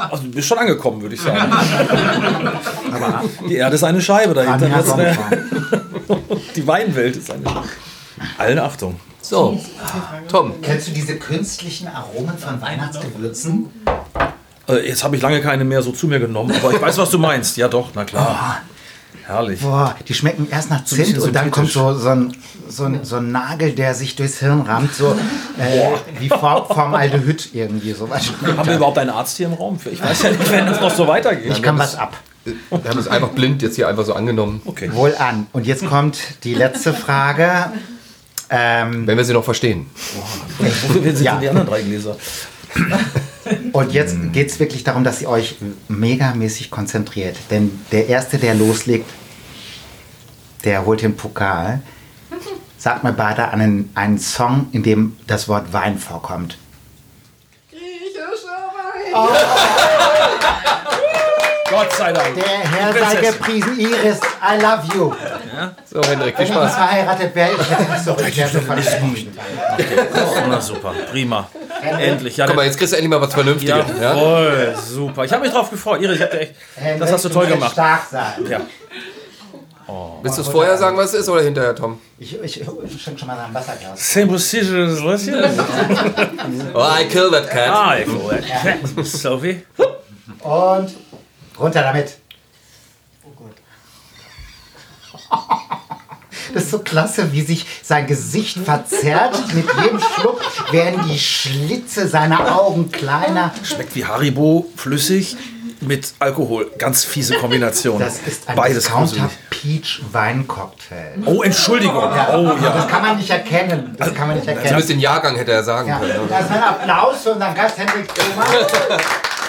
Also, 0.09 0.23
du 0.23 0.31
bist 0.31 0.47
schon 0.47 0.57
angekommen, 0.57 1.01
würde 1.01 1.15
ich 1.15 1.21
sagen. 1.21 1.51
die 3.49 3.55
Erde 3.55 3.75
ist 3.75 3.83
eine 3.83 4.01
Scheibe 4.01 4.33
dahinter. 4.33 4.65
Eine, 4.93 5.17
die 6.55 6.67
Weinwelt 6.67 7.15
ist 7.17 7.31
eine 7.31 7.43
Scheibe. 7.47 7.63
Allen 8.37 8.59
Achtung. 8.59 8.99
So, 9.21 9.59
Tom, 10.29 10.53
Kennst 10.61 10.87
du 10.87 10.91
diese 10.91 11.15
künstlichen 11.17 11.87
Aromen 11.87 12.37
von 12.37 12.61
Weihnachtsgewürzen? 12.61 13.71
Äh, 14.69 14.87
jetzt 14.87 15.03
habe 15.03 15.15
ich 15.15 15.21
lange 15.23 15.41
keine 15.41 15.65
mehr 15.65 15.81
so 15.81 15.91
zu 15.91 16.07
mir 16.07 16.19
genommen, 16.19 16.53
aber 16.55 16.71
ich 16.73 16.81
weiß, 16.81 16.97
was 16.99 17.09
du 17.09 17.17
meinst. 17.17 17.57
Ja, 17.57 17.67
doch, 17.67 17.89
na 17.95 18.05
klar. 18.05 18.61
Herrlich. 19.27 19.61
Boah, 19.61 19.95
die 20.07 20.13
schmecken 20.13 20.47
erst 20.51 20.69
nach 20.69 20.85
Zimt 20.85 21.17
und 21.17 21.33
dann 21.35 21.49
kommt 21.49 21.71
so, 21.71 21.93
so, 21.97 22.09
ein, 22.09 22.35
so, 22.69 22.83
ein, 22.85 22.99
so 23.03 23.15
ein 23.17 23.31
Nagel, 23.31 23.71
der 23.71 23.95
sich 23.95 24.15
durchs 24.15 24.39
Hirn 24.39 24.61
rammt, 24.61 24.93
so 24.93 25.15
äh, 25.57 25.89
wie 26.19 26.29
Form- 26.29 26.67
Formaldehyd 26.67 27.49
irgendwie. 27.53 27.93
So 27.93 28.09
was 28.09 28.31
Haben 28.57 28.67
wir 28.67 28.75
überhaupt 28.75 28.97
einen 28.99 29.09
Arzt 29.09 29.37
hier 29.37 29.47
im 29.47 29.53
Raum 29.53 29.79
für? 29.79 29.89
Ich 29.89 30.01
weiß 30.03 30.23
ja 30.23 30.29
nicht, 30.31 30.51
wenn 30.51 30.67
das 30.67 30.79
noch 30.79 30.93
so 30.93 31.07
weitergeht. 31.07 31.51
ich 31.51 31.61
kann 31.63 31.77
was 31.79 31.95
ab. 31.95 32.15
Wir 32.43 32.55
haben 32.87 32.99
es 32.99 33.07
einfach 33.07 33.29
blind 33.29 33.63
jetzt 33.63 33.75
hier 33.75 33.87
einfach 33.87 34.05
so 34.05 34.13
angenommen. 34.13 34.61
Okay. 34.65 34.93
Wohl 34.93 35.15
an. 35.17 35.47
Und 35.51 35.65
jetzt 35.65 35.87
kommt 35.87 36.19
die 36.43 36.53
letzte 36.53 36.93
Frage. 36.93 37.71
Ähm, 38.51 39.07
Wenn 39.07 39.17
wir 39.17 39.25
sie 39.25 39.33
noch 39.33 39.43
verstehen. 39.43 39.87
Wofür 40.59 41.01
sind 41.15 41.21
Ja. 41.25 41.31
denn 41.31 41.41
die 41.41 41.49
anderen 41.49 41.67
drei 41.67 41.81
Gläser? 41.81 42.15
Und 43.73 43.91
jetzt 43.93 44.15
geht 44.33 44.49
es 44.49 44.59
wirklich 44.59 44.83
darum, 44.83 45.03
dass 45.03 45.21
ihr 45.21 45.29
euch 45.29 45.55
megamäßig 45.87 46.71
konzentriert. 46.71 47.37
Denn 47.49 47.79
der 47.91 48.07
Erste, 48.07 48.37
der 48.37 48.53
loslegt, 48.55 49.09
der 50.63 50.85
holt 50.85 51.01
den 51.01 51.15
Pokal. 51.15 51.81
Sagt 52.77 53.03
mir 53.03 53.13
beide 53.13 53.49
einen, 53.49 53.89
einen 53.95 54.19
Song, 54.19 54.67
in 54.71 54.83
dem 54.83 55.17
das 55.27 55.47
Wort 55.47 55.73
Wein 55.73 55.97
vorkommt. 55.97 56.57
Griechischer 57.71 58.71
Wein. 59.13 59.27
Gott 61.69 61.91
sei 61.93 62.13
Dank. 62.13 62.35
Der 62.35 62.45
Herr 62.45 62.93
sei 62.93 63.15
gepriesen, 63.21 63.79
Iris, 63.79 64.19
I 64.19 64.61
love 64.61 64.83
you. 64.95 65.13
So, 65.85 66.01
Hendrik, 66.03 66.37
viel 66.37 66.45
Wenn 66.45 66.53
ich 66.53 66.53
Spaß. 66.53 66.75
verheiratet 66.75 67.35
wäre, 67.35 67.51
ich 67.59 67.69
hätte 67.69 68.03
sorry, 68.03 68.29
ich 68.29 68.37
wäre 68.37 68.49
so 68.49 68.59
verliebt. 68.59 69.39
Na 70.47 70.61
super, 70.61 70.93
prima. 71.11 71.49
Endlich. 71.89 72.37
Ja, 72.37 72.45
Guck 72.47 72.55
mal, 72.55 72.65
jetzt 72.65 72.77
kriegst 72.77 72.93
du 72.93 72.97
endlich 72.97 73.09
mal 73.09 73.21
was 73.21 73.33
Vernünftiges. 73.33 73.75
Ja? 73.99 74.13
Jawohl, 74.15 74.75
super. 74.75 75.25
Ich 75.25 75.31
habe 75.31 75.43
mich 75.43 75.51
drauf 75.51 75.69
gefreut. 75.69 76.01
Iris, 76.01 76.17
ich 76.17 76.21
hab 76.21 76.31
dir 76.31 76.39
echt, 76.41 76.55
das 76.99 77.11
hast 77.11 77.25
du 77.25 77.29
toll 77.29 77.47
gemacht. 77.47 77.71
stark 77.73 78.07
sein. 78.09 78.45
Ja. 78.49 78.61
Willst 80.23 80.39
du 80.39 80.41
es 80.41 80.47
vorher 80.47 80.75
sagen, 80.77 80.97
was 80.97 81.13
es 81.13 81.21
ist, 81.21 81.29
oder 81.29 81.43
hinterher, 81.43 81.75
Tom? 81.75 82.01
Ich, 82.17 82.41
ich, 82.41 82.61
ich 82.61 83.01
schenke 83.01 83.19
schon 83.19 83.27
mal 83.27 83.37
ein 83.37 83.53
Wasserglas. 83.53 84.13
Simple 84.13 84.39
Scissors, 84.39 85.03
was 85.03 85.21
hier? 85.23 85.47
Oh, 86.73 86.79
I 86.99 87.05
killed 87.07 87.31
that 87.31 87.47
cat. 87.49 87.69
Ah, 87.69 87.95
ich 87.99 88.05
glaube, 88.05 89.03
Sophie. 89.03 89.61
Und 90.41 90.95
runter 91.59 91.81
damit. 91.83 92.17
Das 96.53 96.63
ist 96.63 96.71
so 96.71 96.79
klasse, 96.79 97.31
wie 97.31 97.41
sich 97.41 97.65
sein 97.83 98.07
Gesicht 98.07 98.57
verzerrt. 98.59 99.35
Mit 99.53 99.65
jedem 99.83 99.99
Schluck 99.99 100.41
werden 100.71 101.01
die 101.09 101.19
Schlitze 101.19 102.07
seiner 102.07 102.55
Augen 102.59 102.91
kleiner. 102.91 103.51
Schmeckt 103.63 103.95
wie 103.95 104.05
Haribo, 104.05 104.67
flüssig, 104.75 105.35
mit 105.81 106.13
Alkohol. 106.19 106.71
Ganz 106.77 107.03
fiese 107.03 107.35
Kombination. 107.35 107.99
Das 107.99 108.19
ist 108.25 108.47
ein 108.47 108.55
Beides 108.55 108.89
gruselig. 108.89 109.23
Peach 109.49 110.01
Weincocktail. 110.11 111.21
Oh, 111.25 111.43
Entschuldigung. 111.43 111.95
Oh 111.97 112.07
Das 112.07 112.61
ja. 112.63 112.87
kann 112.89 113.01
man 113.01 113.17
nicht 113.17 113.29
erkennen. 113.29 113.95
Das 113.97 114.13
kann 114.13 114.27
man 114.27 114.37
nicht 114.37 114.47
erkennen. 114.47 114.65
Zumindest 114.67 114.89
den 114.89 114.99
Jahrgang 114.99 115.35
hätte 115.35 115.51
er 115.51 115.63
sagen 115.63 115.89
Ja, 115.89 115.99
können. 115.99 116.13
das 116.29 116.41
ist 116.45 116.51
ein 116.51 116.63
Applaus 116.63 117.23
für 117.23 117.31
unseren 117.33 117.53
Gast 117.53 117.77
Hendrik. 117.77 118.07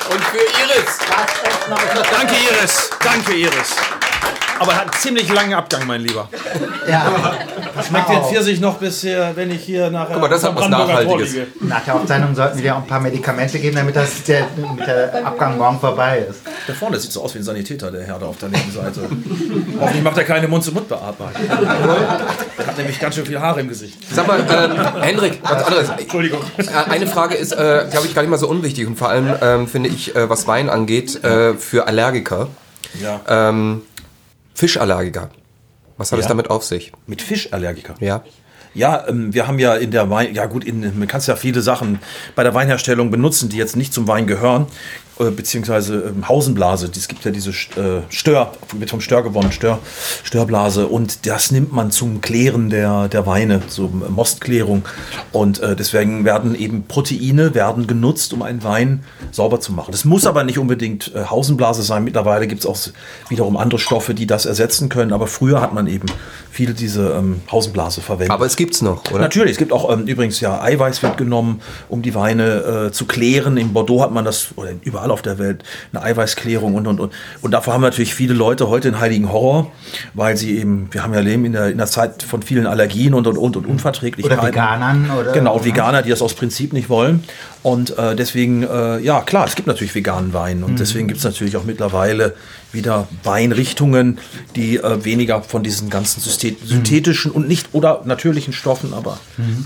Und 0.08 0.22
für 0.24 0.36
Iris. 0.38 0.98
Danke, 2.12 2.34
Iris. 2.34 2.90
Danke, 3.02 3.34
Iris. 3.34 3.76
Aber 4.58 4.72
er 4.72 4.78
hat 4.78 4.82
einen 4.84 4.92
ziemlich 5.02 5.30
langen 5.32 5.52
Abgang, 5.52 5.86
mein 5.86 6.00
Lieber. 6.00 6.28
Ja, 6.88 7.34
Schmeckt 7.86 8.08
den 8.08 8.22
Pfirsich 8.22 8.58
noch 8.58 8.76
bisher, 8.78 9.36
wenn 9.36 9.50
ich 9.50 9.62
hier 9.64 9.90
nachher 9.90 10.14
Guck 10.14 10.22
mal, 10.22 10.28
das 10.30 10.44
hat 10.44 10.56
was 10.56 10.68
Nachhaltiges. 10.70 11.34
nach 11.60 11.84
der 11.84 11.94
Aufzeichnung 11.94 12.34
sollten 12.34 12.62
wir 12.62 12.74
auch 12.74 12.78
ein 12.80 12.86
paar 12.86 13.00
Medikamente 13.00 13.58
geben, 13.58 13.76
damit 13.76 13.94
das 13.96 14.22
der, 14.22 14.46
der 14.86 15.26
Abgang 15.26 15.58
morgen 15.58 15.78
vorbei 15.78 16.24
ist. 16.30 16.40
Da 16.66 16.72
vorne 16.72 16.98
sieht 16.98 17.12
so 17.12 17.22
aus 17.22 17.34
wie 17.34 17.38
ein 17.40 17.44
Sanitäter, 17.44 17.90
der 17.90 18.04
Herr 18.04 18.18
da 18.18 18.26
auf 18.26 18.38
der 18.38 18.48
linken 18.48 18.72
Seite. 18.72 19.02
Hoffentlich 19.78 20.02
macht 20.02 20.16
er 20.16 20.24
keine 20.24 20.48
Mund-zu-Mund-Beatmung. 20.48 21.28
Der 22.58 22.66
hat 22.66 22.78
nämlich 22.78 22.98
ganz 22.98 23.14
schön 23.14 23.26
viel 23.26 23.38
Haare 23.40 23.60
im 23.60 23.68
Gesicht. 23.68 23.98
Sag 24.10 24.26
mal, 24.26 24.40
ähm, 24.40 25.02
Hendrik, 25.02 25.38
was 25.42 25.64
anderes. 25.64 25.88
Entschuldigung. 25.98 26.40
Äh, 26.56 26.90
Eine 26.90 27.06
Frage 27.06 27.34
ist, 27.34 27.52
äh, 27.52 27.86
glaube 27.90 28.06
ich, 28.06 28.14
gar 28.14 28.22
nicht 28.22 28.30
mal 28.30 28.38
so 28.38 28.48
unwichtig 28.48 28.86
und 28.86 28.96
vor 28.96 29.10
allem 29.10 29.34
ähm, 29.42 29.68
finde 29.68 29.90
ich, 29.90 30.16
äh, 30.16 30.30
was 30.30 30.46
Wein 30.46 30.70
angeht, 30.70 31.22
äh, 31.24 31.52
für 31.54 31.86
Allergiker, 31.86 32.48
Ja. 33.02 33.20
ähm, 33.28 33.82
Fischallergiker. 34.56 35.28
Was 35.98 36.12
hat 36.12 36.18
es 36.18 36.24
Ja. 36.24 36.30
damit 36.30 36.50
auf 36.50 36.64
sich? 36.64 36.92
Mit 37.06 37.22
Fischallergiker. 37.22 37.94
Ja. 38.00 38.22
Ja, 38.74 39.06
ähm, 39.08 39.32
wir 39.32 39.46
haben 39.46 39.58
ja 39.58 39.74
in 39.74 39.90
der 39.90 40.10
Wein, 40.10 40.34
ja 40.34 40.44
gut, 40.46 40.62
in, 40.64 40.98
man 40.98 41.08
kann 41.08 41.20
ja 41.22 41.36
viele 41.36 41.62
Sachen 41.62 41.98
bei 42.34 42.42
der 42.42 42.52
Weinherstellung 42.52 43.10
benutzen, 43.10 43.48
die 43.48 43.56
jetzt 43.56 43.76
nicht 43.76 43.92
zum 43.94 44.06
Wein 44.08 44.26
gehören, 44.26 44.66
beziehungsweise 45.18 46.12
ähm, 46.14 46.28
Hausenblase. 46.28 46.90
Es 46.94 47.08
gibt 47.08 47.24
ja 47.24 47.30
diese 47.30 47.50
äh, 47.50 48.02
Stör, 48.08 48.52
wird 48.72 48.90
vom 48.90 49.00
Stör 49.00 49.22
gewonnen, 49.22 49.50
Stör, 49.52 49.78
Störblase 50.22 50.86
und 50.86 51.26
das 51.26 51.50
nimmt 51.50 51.72
man 51.72 51.90
zum 51.90 52.20
Klären 52.20 52.68
der, 52.70 53.08
der 53.08 53.26
Weine, 53.26 53.66
zum 53.66 54.02
äh, 54.04 54.08
Mostklärung 54.08 54.84
und 55.32 55.60
äh, 55.60 55.74
deswegen 55.74 56.24
werden 56.24 56.54
eben 56.54 56.84
Proteine 56.84 57.54
werden 57.54 57.86
genutzt, 57.86 58.32
um 58.34 58.42
einen 58.42 58.62
Wein 58.62 59.04
sauber 59.32 59.60
zu 59.60 59.72
machen. 59.72 59.92
Das 59.92 60.04
muss 60.04 60.26
aber 60.26 60.44
nicht 60.44 60.58
unbedingt 60.58 61.14
äh, 61.14 61.24
Hausenblase 61.24 61.82
sein. 61.82 62.04
Mittlerweile 62.04 62.46
gibt 62.46 62.60
es 62.60 62.66
auch 62.66 62.76
wiederum 63.28 63.56
andere 63.56 63.78
Stoffe, 63.78 64.14
die 64.14 64.26
das 64.26 64.44
ersetzen 64.44 64.88
können, 64.88 65.12
aber 65.12 65.26
früher 65.26 65.60
hat 65.60 65.72
man 65.72 65.86
eben 65.86 66.06
viele 66.50 66.74
diese 66.74 67.10
ähm, 67.10 67.42
Hausenblase 67.50 68.00
verwendet. 68.00 68.32
Aber 68.32 68.46
es 68.46 68.56
gibt's 68.56 68.82
noch, 68.82 69.10
oder? 69.10 69.20
Natürlich, 69.20 69.52
es 69.52 69.58
gibt 69.58 69.72
auch 69.72 69.90
ähm, 69.90 70.06
übrigens 70.06 70.40
ja 70.40 70.60
Eiweiß 70.60 71.02
wird 71.02 71.16
genommen, 71.16 71.60
um 71.88 72.02
die 72.02 72.14
Weine 72.14 72.86
äh, 72.88 72.92
zu 72.92 73.06
klären. 73.06 73.56
In 73.56 73.72
Bordeaux 73.72 74.02
hat 74.02 74.12
man 74.12 74.24
das, 74.24 74.48
oder 74.56 74.70
überall 74.82 75.05
auf 75.10 75.22
der 75.22 75.38
Welt, 75.38 75.62
eine 75.92 76.02
Eiweißklärung 76.02 76.74
und 76.74 76.86
und 76.86 77.00
und. 77.00 77.12
Und 77.42 77.50
davor 77.50 77.74
haben 77.74 77.82
natürlich 77.82 78.14
viele 78.14 78.34
Leute 78.34 78.68
heute 78.68 78.88
einen 78.88 79.00
heiligen 79.00 79.32
Horror, 79.32 79.70
weil 80.14 80.36
sie 80.36 80.58
eben, 80.58 80.88
wir 80.92 81.02
haben 81.02 81.14
ja 81.14 81.20
leben 81.20 81.44
in 81.44 81.52
der, 81.52 81.68
in 81.68 81.78
der 81.78 81.86
Zeit 81.86 82.22
von 82.22 82.42
vielen 82.42 82.66
Allergien 82.66 83.14
und 83.14 83.26
und 83.26 83.38
und, 83.38 83.56
und 83.56 83.66
Unverträglichkeiten. 83.66 84.38
Oder 84.38 84.48
Veganern. 84.48 85.10
Oder, 85.10 85.32
Genau, 85.32 85.64
Veganer, 85.64 86.02
die 86.02 86.10
das 86.10 86.22
aus 86.22 86.34
Prinzip 86.34 86.72
nicht 86.72 86.88
wollen. 86.88 87.24
Und 87.62 87.98
äh, 87.98 88.14
deswegen, 88.14 88.62
äh, 88.62 88.98
ja 89.00 89.22
klar, 89.22 89.46
es 89.46 89.56
gibt 89.56 89.66
natürlich 89.66 89.94
veganen 89.94 90.32
Wein. 90.32 90.62
Und 90.62 90.78
deswegen 90.78 91.08
gibt 91.08 91.18
es 91.18 91.24
natürlich 91.24 91.56
auch 91.56 91.64
mittlerweile 91.64 92.34
wieder 92.72 93.08
Weinrichtungen, 93.24 94.18
die 94.54 94.76
äh, 94.76 95.04
weniger 95.04 95.42
von 95.42 95.62
diesen 95.62 95.88
ganzen 95.90 96.20
syste- 96.20 96.56
synthetischen 96.64 97.30
und 97.30 97.48
nicht 97.48 97.68
oder 97.72 98.02
natürlichen 98.04 98.52
Stoffen, 98.52 98.92
aber 98.94 99.18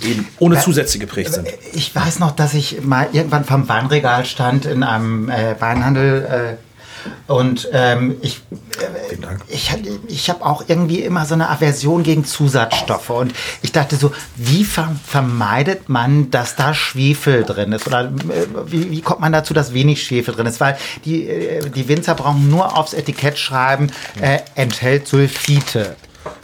eben 0.02 0.26
ohne 0.38 0.60
Zusätze 0.60 0.98
geprägt 0.98 1.32
sind. 1.34 1.48
Ich 1.72 1.94
weiß 1.94 2.18
noch, 2.18 2.30
dass 2.32 2.54
ich 2.54 2.82
mal 2.82 3.08
irgendwann 3.12 3.44
vom 3.44 3.68
Weinregal 3.68 4.24
stand 4.26 4.64
in 4.66 4.82
einem 4.82 5.28
äh, 5.28 5.54
Weinhandel. 5.60 6.58
Äh, 7.28 7.32
und 7.32 7.68
ähm, 7.72 8.16
ich, 8.22 8.42
Dank. 9.20 9.40
ich, 9.48 9.72
ich 10.08 10.30
habe 10.30 10.44
auch 10.44 10.64
irgendwie 10.66 11.00
immer 11.00 11.26
so 11.26 11.34
eine 11.34 11.48
Aversion 11.48 12.02
gegen 12.02 12.24
Zusatzstoffe. 12.24 13.10
Und 13.10 13.32
ich 13.62 13.72
dachte 13.72 13.96
so, 13.96 14.12
wie 14.36 14.64
ver 14.64 14.94
vermeidet 15.06 15.88
man, 15.88 16.30
dass 16.30 16.56
da 16.56 16.74
Schwefel 16.74 17.44
drin 17.44 17.72
ist? 17.72 17.86
Oder 17.86 18.04
äh, 18.04 18.46
wie, 18.66 18.90
wie 18.90 19.00
kommt 19.00 19.20
man 19.20 19.32
dazu, 19.32 19.54
dass 19.54 19.74
wenig 19.74 20.02
Schwefel 20.02 20.34
drin 20.34 20.46
ist? 20.46 20.60
Weil 20.60 20.76
die, 21.04 21.28
äh, 21.28 21.70
die 21.70 21.88
Winzer 21.88 22.14
brauchen 22.14 22.48
nur 22.48 22.76
aufs 22.76 22.92
Etikett 22.92 23.38
schreiben, 23.38 23.90
äh, 24.20 24.38
enthält 24.54 25.06
Sulfite. 25.06 25.96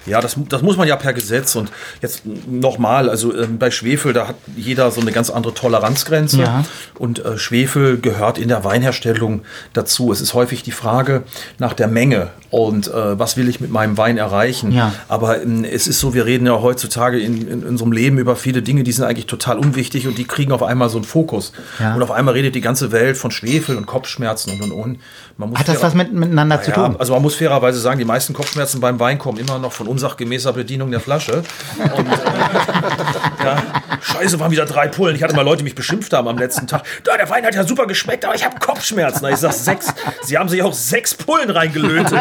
Ja, 0.07 0.21
das, 0.21 0.37
das 0.49 0.63
muss 0.63 0.77
man 0.77 0.87
ja 0.87 0.97
per 0.97 1.13
Gesetz. 1.13 1.57
Und 1.57 1.71
jetzt 2.01 2.23
nochmal, 2.25 3.11
also 3.11 3.37
ähm, 3.37 3.59
bei 3.59 3.71
Schwefel, 3.71 4.13
da 4.13 4.29
hat 4.29 4.37
jeder 4.57 4.91
so 4.91 5.01
eine 5.01 5.13
ganz 5.13 5.31
andere 5.31 5.53
Toleranzgrenze. 5.55 6.41
Ja. 6.41 6.65
Und 6.99 7.25
äh, 7.25 7.39
Schwefel 7.39 7.99
gehört 7.99 8.39
in 8.39 8.49
der 8.49 8.65
Weinherstellung 8.65 9.43
dazu. 9.73 10.13
Es 10.13 10.21
ist 10.21 10.35
häufig 10.35 10.63
die 10.63 10.73
Frage 10.73 11.25
nach 11.59 11.73
der 11.73 11.89
Menge 11.89 12.31
und 12.51 12.89
äh, 12.89 13.19
was 13.19 13.37
will 13.37 13.49
ich 13.49 13.61
mit 13.61 13.71
meinem 13.71 13.99
Wein 13.99 14.17
erreichen. 14.17 14.73
Ja. 14.73 14.93
Aber 15.09 15.43
ähm, 15.43 15.65
es 15.65 15.87
ist 15.87 16.01
so, 16.01 16.15
wir 16.15 16.25
reden 16.25 16.47
ja 16.47 16.61
heutzutage 16.63 17.19
in, 17.19 17.49
in 17.49 17.65
unserem 17.65 17.93
Leben 17.93 18.19
über 18.19 18.37
viele 18.37 18.63
Dinge, 18.63 18.85
die 18.85 18.93
sind 18.93 19.05
eigentlich 19.05 19.27
total 19.27 19.59
unwichtig 19.59 20.07
und 20.07 20.17
die 20.17 20.25
kriegen 20.25 20.53
auf 20.53 20.63
einmal 20.63 20.89
so 20.89 20.97
einen 20.99 21.05
Fokus. 21.05 21.53
Ja. 21.81 21.95
Und 21.95 22.03
auf 22.03 22.11
einmal 22.11 22.35
redet 22.35 22.55
die 22.55 22.61
ganze 22.61 22.93
Welt 22.93 23.17
von 23.17 23.31
Schwefel 23.31 23.77
und 23.77 23.87
Kopfschmerzen 23.87 24.53
und 24.53 24.63
und 24.63 24.73
und. 24.73 25.59
Hat 25.59 25.69
das 25.69 25.83
was 25.83 25.95
mit, 25.95 26.13
miteinander 26.13 26.63
zu 26.63 26.73
tun? 26.73 26.97
also 26.99 27.13
man 27.13 27.21
muss 27.21 27.35
fairerweise 27.35 27.79
sagen, 27.79 27.99
die 27.99 28.07
meisten 28.07 28.33
Kopfschmerzen 28.33 28.81
beim 28.81 28.99
Wein 28.99 29.19
kommen 29.19 29.39
immer 29.39 29.59
noch 29.59 29.66
von 29.73 29.87
unsachgemäßer 29.89 30.53
Bedienung 30.53 30.91
der 30.91 31.01
Flasche. 31.01 31.43
Und, 31.79 32.07
äh, 32.07 32.17
ja, 33.45 33.63
scheiße, 34.01 34.39
waren 34.41 34.51
wieder 34.51 34.65
drei 34.67 34.89
Pullen. 34.89 35.17
Ich 35.17 35.23
hatte 35.23 35.35
mal 35.35 35.43
Leute, 35.43 35.59
die 35.59 35.65
mich 35.65 35.75
beschimpft 35.75 36.13
haben 36.13 36.29
am 36.29 36.39
letzten 36.39 36.67
Tag. 36.67 36.85
Da, 37.05 37.17
der 37.17 37.29
Wein 37.31 37.45
hat 37.45 37.55
ja 37.55 37.65
super 37.65 37.87
geschmeckt, 37.87 38.25
aber 38.25 38.35
ich 38.35 38.45
habe 38.45 38.59
Kopfschmerzen. 38.59 39.21
Na, 39.23 39.31
Ich 39.31 39.37
sag 39.37 39.53
sechs. 39.53 39.93
Sie 40.23 40.37
haben 40.39 40.49
sich 40.49 40.63
auch 40.63 40.73
sechs 40.73 41.15
Pullen 41.15 41.51
reingelötet. 41.51 42.13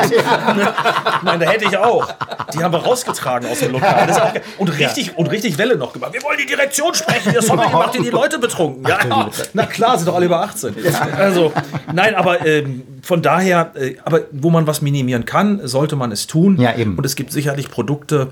Nein, 1.23 1.39
da 1.39 1.45
hätte 1.49 1.65
ich 1.65 1.77
auch. 1.77 2.07
Die 2.53 2.63
haben 2.63 2.73
wir 2.73 2.79
rausgetragen 2.79 3.49
aus 3.49 3.59
dem 3.59 3.73
Lokal. 3.73 4.11
Auch 4.11 4.33
und 4.59 4.69
richtig, 4.69 5.17
und 5.17 5.27
richtig 5.27 5.57
Welle 5.57 5.77
noch 5.77 5.93
gemacht. 5.93 6.13
Wir 6.13 6.23
wollen 6.23 6.37
die 6.37 6.45
Direktion 6.45 6.93
sprechen. 6.93 7.33
Ihr 7.33 7.41
Sommer 7.41 7.69
macht 7.69 7.95
ihr 7.95 8.01
die 8.01 8.09
Leute 8.09 8.39
betrunken. 8.39 8.85
Ja, 8.87 9.29
na 9.53 9.65
klar, 9.65 9.97
sind 9.97 10.07
doch 10.07 10.15
alle 10.15 10.25
über 10.25 10.41
18. 10.41 10.75
Also, 11.17 11.51
nein, 11.93 12.15
aber 12.15 12.45
ähm, 12.45 12.83
von 13.01 13.21
daher, 13.21 13.71
äh, 13.75 13.95
aber 14.03 14.21
wo 14.31 14.49
man 14.49 14.67
was 14.67 14.81
minimieren 14.81 15.25
kann, 15.25 15.61
sollte 15.67 15.95
man 15.95 16.11
es 16.11 16.27
tun. 16.27 16.59
Ja, 16.59 16.75
eben. 16.75 16.97
Und 16.97 17.05
es 17.05 17.15
gibt 17.15 17.31
sicherlich 17.35 17.69
Produkte, 17.69 18.31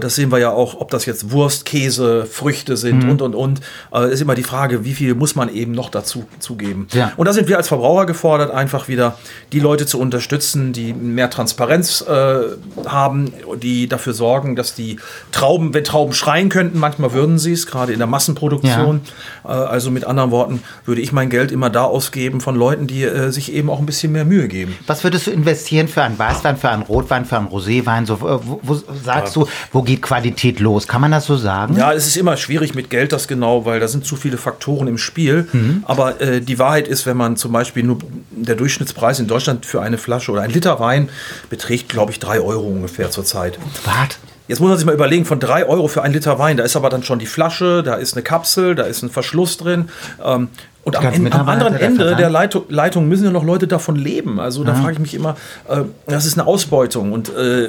das 0.00 0.14
sehen 0.14 0.30
wir 0.30 0.38
ja 0.38 0.50
auch, 0.50 0.80
ob 0.80 0.90
das 0.90 1.06
jetzt 1.06 1.30
Wurst, 1.32 1.64
Käse, 1.64 2.26
Früchte 2.26 2.76
sind 2.76 3.04
Mhm. 3.04 3.10
und 3.10 3.22
und 3.22 3.34
und. 3.34 3.60
Äh, 3.92 4.12
ist 4.12 4.20
immer 4.20 4.34
die 4.34 4.42
Frage, 4.42 4.84
wie 4.84 4.92
viel 4.94 5.14
muss 5.14 5.34
man 5.34 5.48
eben 5.52 5.72
noch 5.72 5.90
dazu 5.90 6.24
zugeben. 6.38 6.86
Ja. 6.92 7.12
Und 7.16 7.26
da 7.26 7.32
sind 7.32 7.48
wir 7.48 7.56
als 7.56 7.68
Verbraucher 7.68 8.06
gefordert, 8.06 8.50
einfach 8.52 8.88
wieder 8.88 9.16
die 9.52 9.60
Leute 9.60 9.86
zu 9.86 9.98
unterstützen, 9.98 10.72
die 10.72 10.92
mehr 10.92 11.30
Transparenz 11.30 12.02
äh, 12.02 12.40
haben, 12.86 13.32
die 13.62 13.88
dafür 13.88 14.12
sorgen, 14.12 14.56
dass 14.56 14.74
die 14.74 14.98
Trauben, 15.32 15.74
wenn 15.74 15.84
Trauben 15.84 16.12
schreien 16.12 16.48
könnten, 16.48 16.78
manchmal 16.78 17.12
würden 17.12 17.38
sie 17.38 17.52
es, 17.52 17.66
gerade 17.66 17.92
in 17.92 17.98
der 17.98 18.06
Massenproduktion. 18.06 19.00
Äh, 19.44 19.48
also 19.48 19.90
mit 19.90 20.04
anderen 20.04 20.30
Worten 20.30 20.62
würde 20.84 21.00
ich 21.00 21.12
mein 21.12 21.30
Geld 21.30 21.50
immer 21.52 21.70
da 21.70 21.84
ausgeben 21.84 22.40
von 22.40 22.54
Leuten, 22.56 22.86
die 22.86 23.02
äh, 23.04 23.30
sich 23.30 23.52
eben 23.52 23.70
auch 23.70 23.78
ein 23.78 23.86
bisschen 23.86 24.12
mehr 24.12 24.24
Mühe 24.24 24.48
geben. 24.48 24.76
Was 24.86 25.04
würdest 25.04 25.26
du 25.26 25.30
investieren 25.30 25.88
für 25.88 26.02
einen 26.02 26.18
Weißwein, 26.18 26.56
für 26.56 26.68
einen 26.70 26.82
Rotwein, 26.82 27.24
für 27.24 27.36
einen 27.36 27.48
Roséwein? 27.48 28.06
So, 28.06 28.14
äh, 28.14 28.38
wo, 28.46 28.60
wo 28.62 28.74
sagst 29.04 29.34
du, 29.36 29.46
wo 29.72 29.82
geht 29.82 30.02
Qualität 30.02 30.60
los? 30.60 30.86
Kann 30.86 31.00
man 31.00 31.10
das 31.10 31.24
so 31.24 31.36
sagen? 31.36 31.76
Ja, 31.76 31.92
es 31.92 32.06
ist 32.06 32.16
immer 32.16 32.36
schwierig 32.36 32.74
mit 32.74 32.90
Geld, 32.90 33.12
das 33.12 33.26
genau, 33.26 33.64
weil 33.64 33.80
da 33.80 33.88
sind 33.88 34.04
zu 34.04 34.16
viele 34.16 34.36
Faktoren 34.36 34.86
im 34.86 34.98
Spiel. 34.98 35.48
Mhm. 35.52 35.84
Aber 35.86 36.20
äh, 36.20 36.40
die 36.40 36.58
Wahrheit 36.58 36.86
ist, 36.86 37.06
wenn 37.06 37.16
man 37.16 37.36
zum 37.36 37.52
Beispiel 37.52 37.82
nur 37.82 37.98
der 38.30 38.54
Durchschnittspreis 38.54 39.18
in 39.18 39.26
Deutschland 39.26 39.64
für 39.64 39.80
eine 39.80 39.98
Flasche 39.98 40.30
oder 40.30 40.42
ein 40.42 40.50
Liter 40.50 40.78
Wein 40.78 41.08
beträgt, 41.48 41.88
glaube 41.88 42.12
ich, 42.12 42.18
drei 42.18 42.40
Euro 42.40 42.66
ungefähr 42.66 43.10
zurzeit. 43.10 43.58
Wart. 43.84 44.18
Jetzt 44.48 44.60
muss 44.60 44.68
man 44.68 44.76
sich 44.76 44.84
mal 44.84 44.94
überlegen, 44.94 45.24
von 45.24 45.40
drei 45.40 45.64
Euro 45.66 45.88
für 45.88 46.02
ein 46.02 46.12
Liter 46.12 46.38
Wein, 46.38 46.56
da 46.56 46.64
ist 46.64 46.76
aber 46.76 46.90
dann 46.90 47.02
schon 47.04 47.18
die 47.18 47.26
Flasche, 47.26 47.82
da 47.82 47.94
ist 47.94 48.14
eine 48.14 48.22
Kapsel, 48.22 48.74
da 48.74 48.82
ist 48.82 49.02
ein 49.02 49.08
Verschluss 49.08 49.56
drin. 49.56 49.88
Ähm, 50.22 50.48
und 50.84 50.96
am, 50.96 51.04
Ende, 51.12 51.32
am 51.32 51.48
anderen 51.48 51.74
der 51.74 51.82
Ende 51.82 52.16
der. 52.16 52.28
Leitung, 52.28 52.64
Leitung 52.68 53.06
müssen 53.08 53.24
ja 53.24 53.30
noch 53.30 53.44
Leute 53.44 53.68
davon 53.68 53.94
leben. 53.96 54.40
Also 54.40 54.64
da 54.64 54.74
frage 54.74 54.94
ich 54.94 54.98
mich 54.98 55.14
immer, 55.14 55.36
äh, 55.68 55.82
das 56.08 56.26
ist 56.26 56.36
eine 56.38 56.46
Ausbeutung. 56.48 57.12
Und 57.12 57.28
äh, 57.36 57.68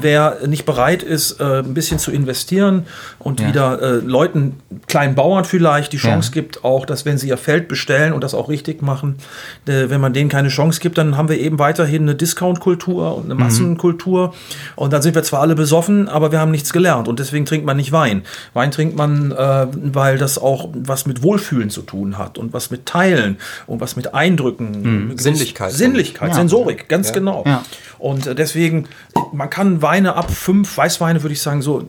wer 0.00 0.38
nicht 0.46 0.64
bereit 0.64 1.02
ist, 1.02 1.40
äh, 1.40 1.58
ein 1.60 1.74
bisschen 1.74 1.98
zu 1.98 2.12
investieren 2.12 2.86
und 3.18 3.40
Ja. 3.40 3.48
wieder 3.48 3.82
äh, 3.82 3.96
Leuten, 3.96 4.60
kleinen 4.86 5.14
Bauern 5.16 5.44
vielleicht, 5.44 5.92
die 5.92 5.96
Chance 5.96 6.30
Ja. 6.30 6.34
gibt, 6.40 6.64
auch, 6.64 6.86
dass 6.86 7.04
wenn 7.04 7.18
sie 7.18 7.28
ihr 7.28 7.36
Feld 7.36 7.66
bestellen 7.66 8.12
und 8.12 8.22
das 8.22 8.32
auch 8.34 8.48
richtig 8.48 8.80
machen, 8.80 9.16
äh, 9.66 9.90
wenn 9.90 10.00
man 10.00 10.12
denen 10.12 10.28
keine 10.30 10.48
Chance 10.48 10.80
gibt, 10.80 10.98
dann 10.98 11.16
haben 11.16 11.28
wir 11.28 11.40
eben 11.40 11.58
weiterhin 11.58 12.02
eine 12.02 12.14
Discount-Kultur 12.14 13.16
und 13.16 13.24
eine 13.24 13.34
Massenkultur. 13.34 14.34
Und 14.76 14.92
dann 14.92 15.02
sind 15.02 15.14
wir 15.14 15.22
zwar 15.24 15.40
alle 15.40 15.54
besoffen, 15.54 16.08
aber 16.08 16.30
wir 16.32 16.38
haben 16.38 16.50
nichts 16.52 16.72
gelernt. 16.72 17.08
Und 17.08 17.18
deswegen 17.18 17.44
trinkt 17.46 17.66
man 17.66 17.76
nicht 17.76 17.90
Wein. 17.92 18.22
Wein 18.54 18.70
trinkt 18.70 18.96
man, 18.96 19.32
äh, 19.32 19.66
weil 19.92 20.18
das 20.18 20.38
auch 20.38 20.68
was 20.74 21.06
mit 21.06 21.22
Wohlfühlen 21.22 21.70
zu 21.70 21.82
tun 21.82 22.18
hat 22.18 22.38
und 22.38 22.51
was 22.52 22.70
mit 22.70 22.86
Teilen 22.86 23.38
und 23.66 23.80
was 23.80 23.96
mit 23.96 24.14
Eindrücken. 24.14 25.12
Sinnlichkeit. 25.16 25.72
Sinnlichkeit, 25.72 26.30
Ja. 26.30 26.34
Sensorik, 26.34 26.88
ganz 26.88 27.12
genau. 27.12 27.44
Ja. 27.46 27.64
Und 27.98 28.26
äh, 28.26 28.34
deswegen, 28.34 28.88
man 29.32 29.48
kann 29.50 29.80
Weine 29.82 30.14
ab 30.16 30.30
fünf, 30.30 30.76
Weißweine 30.76 31.22
würde 31.22 31.32
ich 31.32 31.40
sagen, 31.42 31.62
so, 31.62 31.80
äh, 31.80 31.84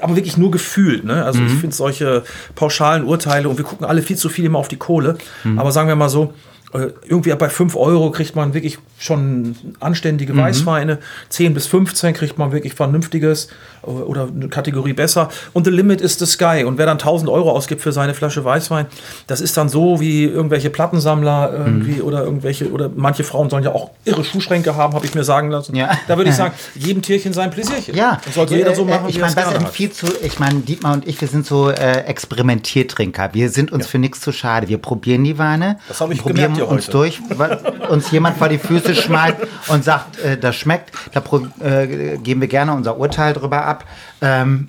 aber 0.00 0.16
wirklich 0.16 0.36
nur 0.36 0.50
gefühlt. 0.50 1.04
Ne? 1.04 1.24
Also 1.24 1.42
ich 1.42 1.52
finde 1.52 1.74
solche 1.74 2.24
pauschalen 2.54 3.04
Urteile 3.04 3.48
und 3.48 3.56
wir 3.56 3.64
gucken 3.64 3.86
alle 3.86 4.02
viel 4.02 4.16
zu 4.16 4.28
viel 4.28 4.44
immer 4.44 4.58
auf 4.58 4.68
die 4.68 4.76
Kohle. 4.76 5.16
Aber 5.56 5.72
sagen 5.72 5.88
wir 5.88 5.96
mal 5.96 6.08
so, 6.08 6.34
irgendwie 6.72 7.32
bei 7.34 7.48
5 7.48 7.74
Euro 7.76 8.10
kriegt 8.10 8.34
man 8.36 8.52
wirklich 8.52 8.78
schon 8.98 9.56
anständige 9.80 10.36
Weißweine. 10.36 10.98
10 11.28 11.54
bis 11.54 11.66
15 11.66 12.12
kriegt 12.14 12.38
man 12.38 12.50
wirklich 12.52 12.74
vernünftiges 12.74 13.48
äh, 13.82 13.86
oder 13.90 14.28
eine 14.34 14.48
Kategorie 14.48 14.92
besser. 14.92 15.28
Und 15.52 15.64
the 15.64 15.70
limit 15.70 16.00
is 16.00 16.18
the 16.18 16.26
sky. 16.26 16.64
Und 16.64 16.76
wer 16.78 16.86
dann 16.86 16.96
1000 16.98 17.30
Euro 17.30 17.50
ausgibt 17.52 17.82
für 17.82 17.92
seine 17.92 18.14
Flasche 18.14 18.44
Weißwein, 18.44 18.86
das 19.26 19.40
ist 19.40 19.56
dann 19.56 19.68
so 19.68 20.00
wie 20.00 20.24
irgendwelche 20.24 20.70
Plattensammler 20.70 21.52
irgendwie 21.52 22.00
oder 22.00 22.24
irgendwelche, 22.24 22.70
oder 22.70 22.90
manche 22.94 23.22
Frauen 23.22 23.48
sollen 23.48 23.64
ja 23.64 23.72
auch 23.72 23.90
irre 24.04 24.24
Schuhschränke 24.24 24.74
haben, 24.76 24.94
habe 24.94 25.04
ich 25.06 25.14
mir 25.14 25.24
sagen 25.24 25.50
lassen. 25.50 25.76
Ja. 25.76 25.90
Da 26.08 26.16
würde 26.16 26.30
ich 26.30 26.36
sagen, 26.42 26.54
jedem 26.74 27.00
Tierchen 27.02 27.32
sein 27.32 27.50
Pläsierchen. 27.50 27.94
Ja, 27.94 28.20
Das 28.24 28.34
sollte 28.34 28.56
jeder 28.56 28.74
so 28.74 28.82
Äh, 28.82 28.86
machen, 28.90 29.04
Ich 29.08 29.16
wie 29.22 29.28
sind 29.28 29.36
hat. 29.38 29.68
viel 29.70 29.92
zu. 29.92 30.06
Ich 30.22 30.38
meine, 30.38 30.60
Dietmar 30.60 30.94
und 30.94 31.06
ich, 31.06 31.20
wir 31.20 31.28
sind 31.28 31.46
so 31.46 31.70
äh, 31.70 32.00
Experimentiertrinker. 32.06 33.30
Wir 33.34 33.50
sind 33.50 33.72
uns 33.72 33.86
für 33.86 33.98
nichts 33.98 34.20
zu 34.20 34.32
schade. 34.32 34.68
Wir 34.68 34.78
probieren 34.78 35.22
die 35.24 35.38
Weine, 35.38 35.78
Das 35.88 36.00
habe 36.00 36.12
ich 36.14 36.20
probieren 36.22 36.55
hier 36.56 36.68
uns 36.68 36.88
heute. 36.88 36.92
durch, 36.92 37.20
weil 37.30 37.58
uns 37.88 38.10
jemand 38.10 38.36
vor 38.36 38.48
die 38.48 38.58
Füße 38.58 38.94
schmeißt 38.94 39.36
und 39.68 39.84
sagt, 39.84 40.18
äh, 40.18 40.36
das 40.36 40.56
schmeckt. 40.56 40.92
Da 41.12 41.22
äh, 41.64 42.18
geben 42.18 42.40
wir 42.40 42.48
gerne 42.48 42.74
unser 42.74 42.98
Urteil 42.98 43.32
drüber 43.32 43.64
ab. 43.64 43.84
Ähm, 44.20 44.68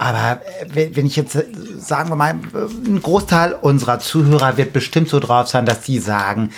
aber 0.00 0.40
äh, 0.40 0.66
wenn 0.72 0.96
wenn 0.96 1.06
ich 1.06 1.16
jetzt, 1.16 1.34
äh, 1.36 1.44
sagen 1.78 2.08
wir 2.08 2.16
mal, 2.16 2.30
äh, 2.30 2.88
ein 2.88 3.02
Großteil 3.02 3.52
unserer 3.52 3.98
Zuhörer 3.98 4.56
wird 4.56 4.72
bestimmt 4.72 5.10
so 5.10 5.20
drauf 5.20 5.48
sein, 5.48 5.66
dass 5.66 5.82
die 5.82 5.98
sagen, 5.98 6.52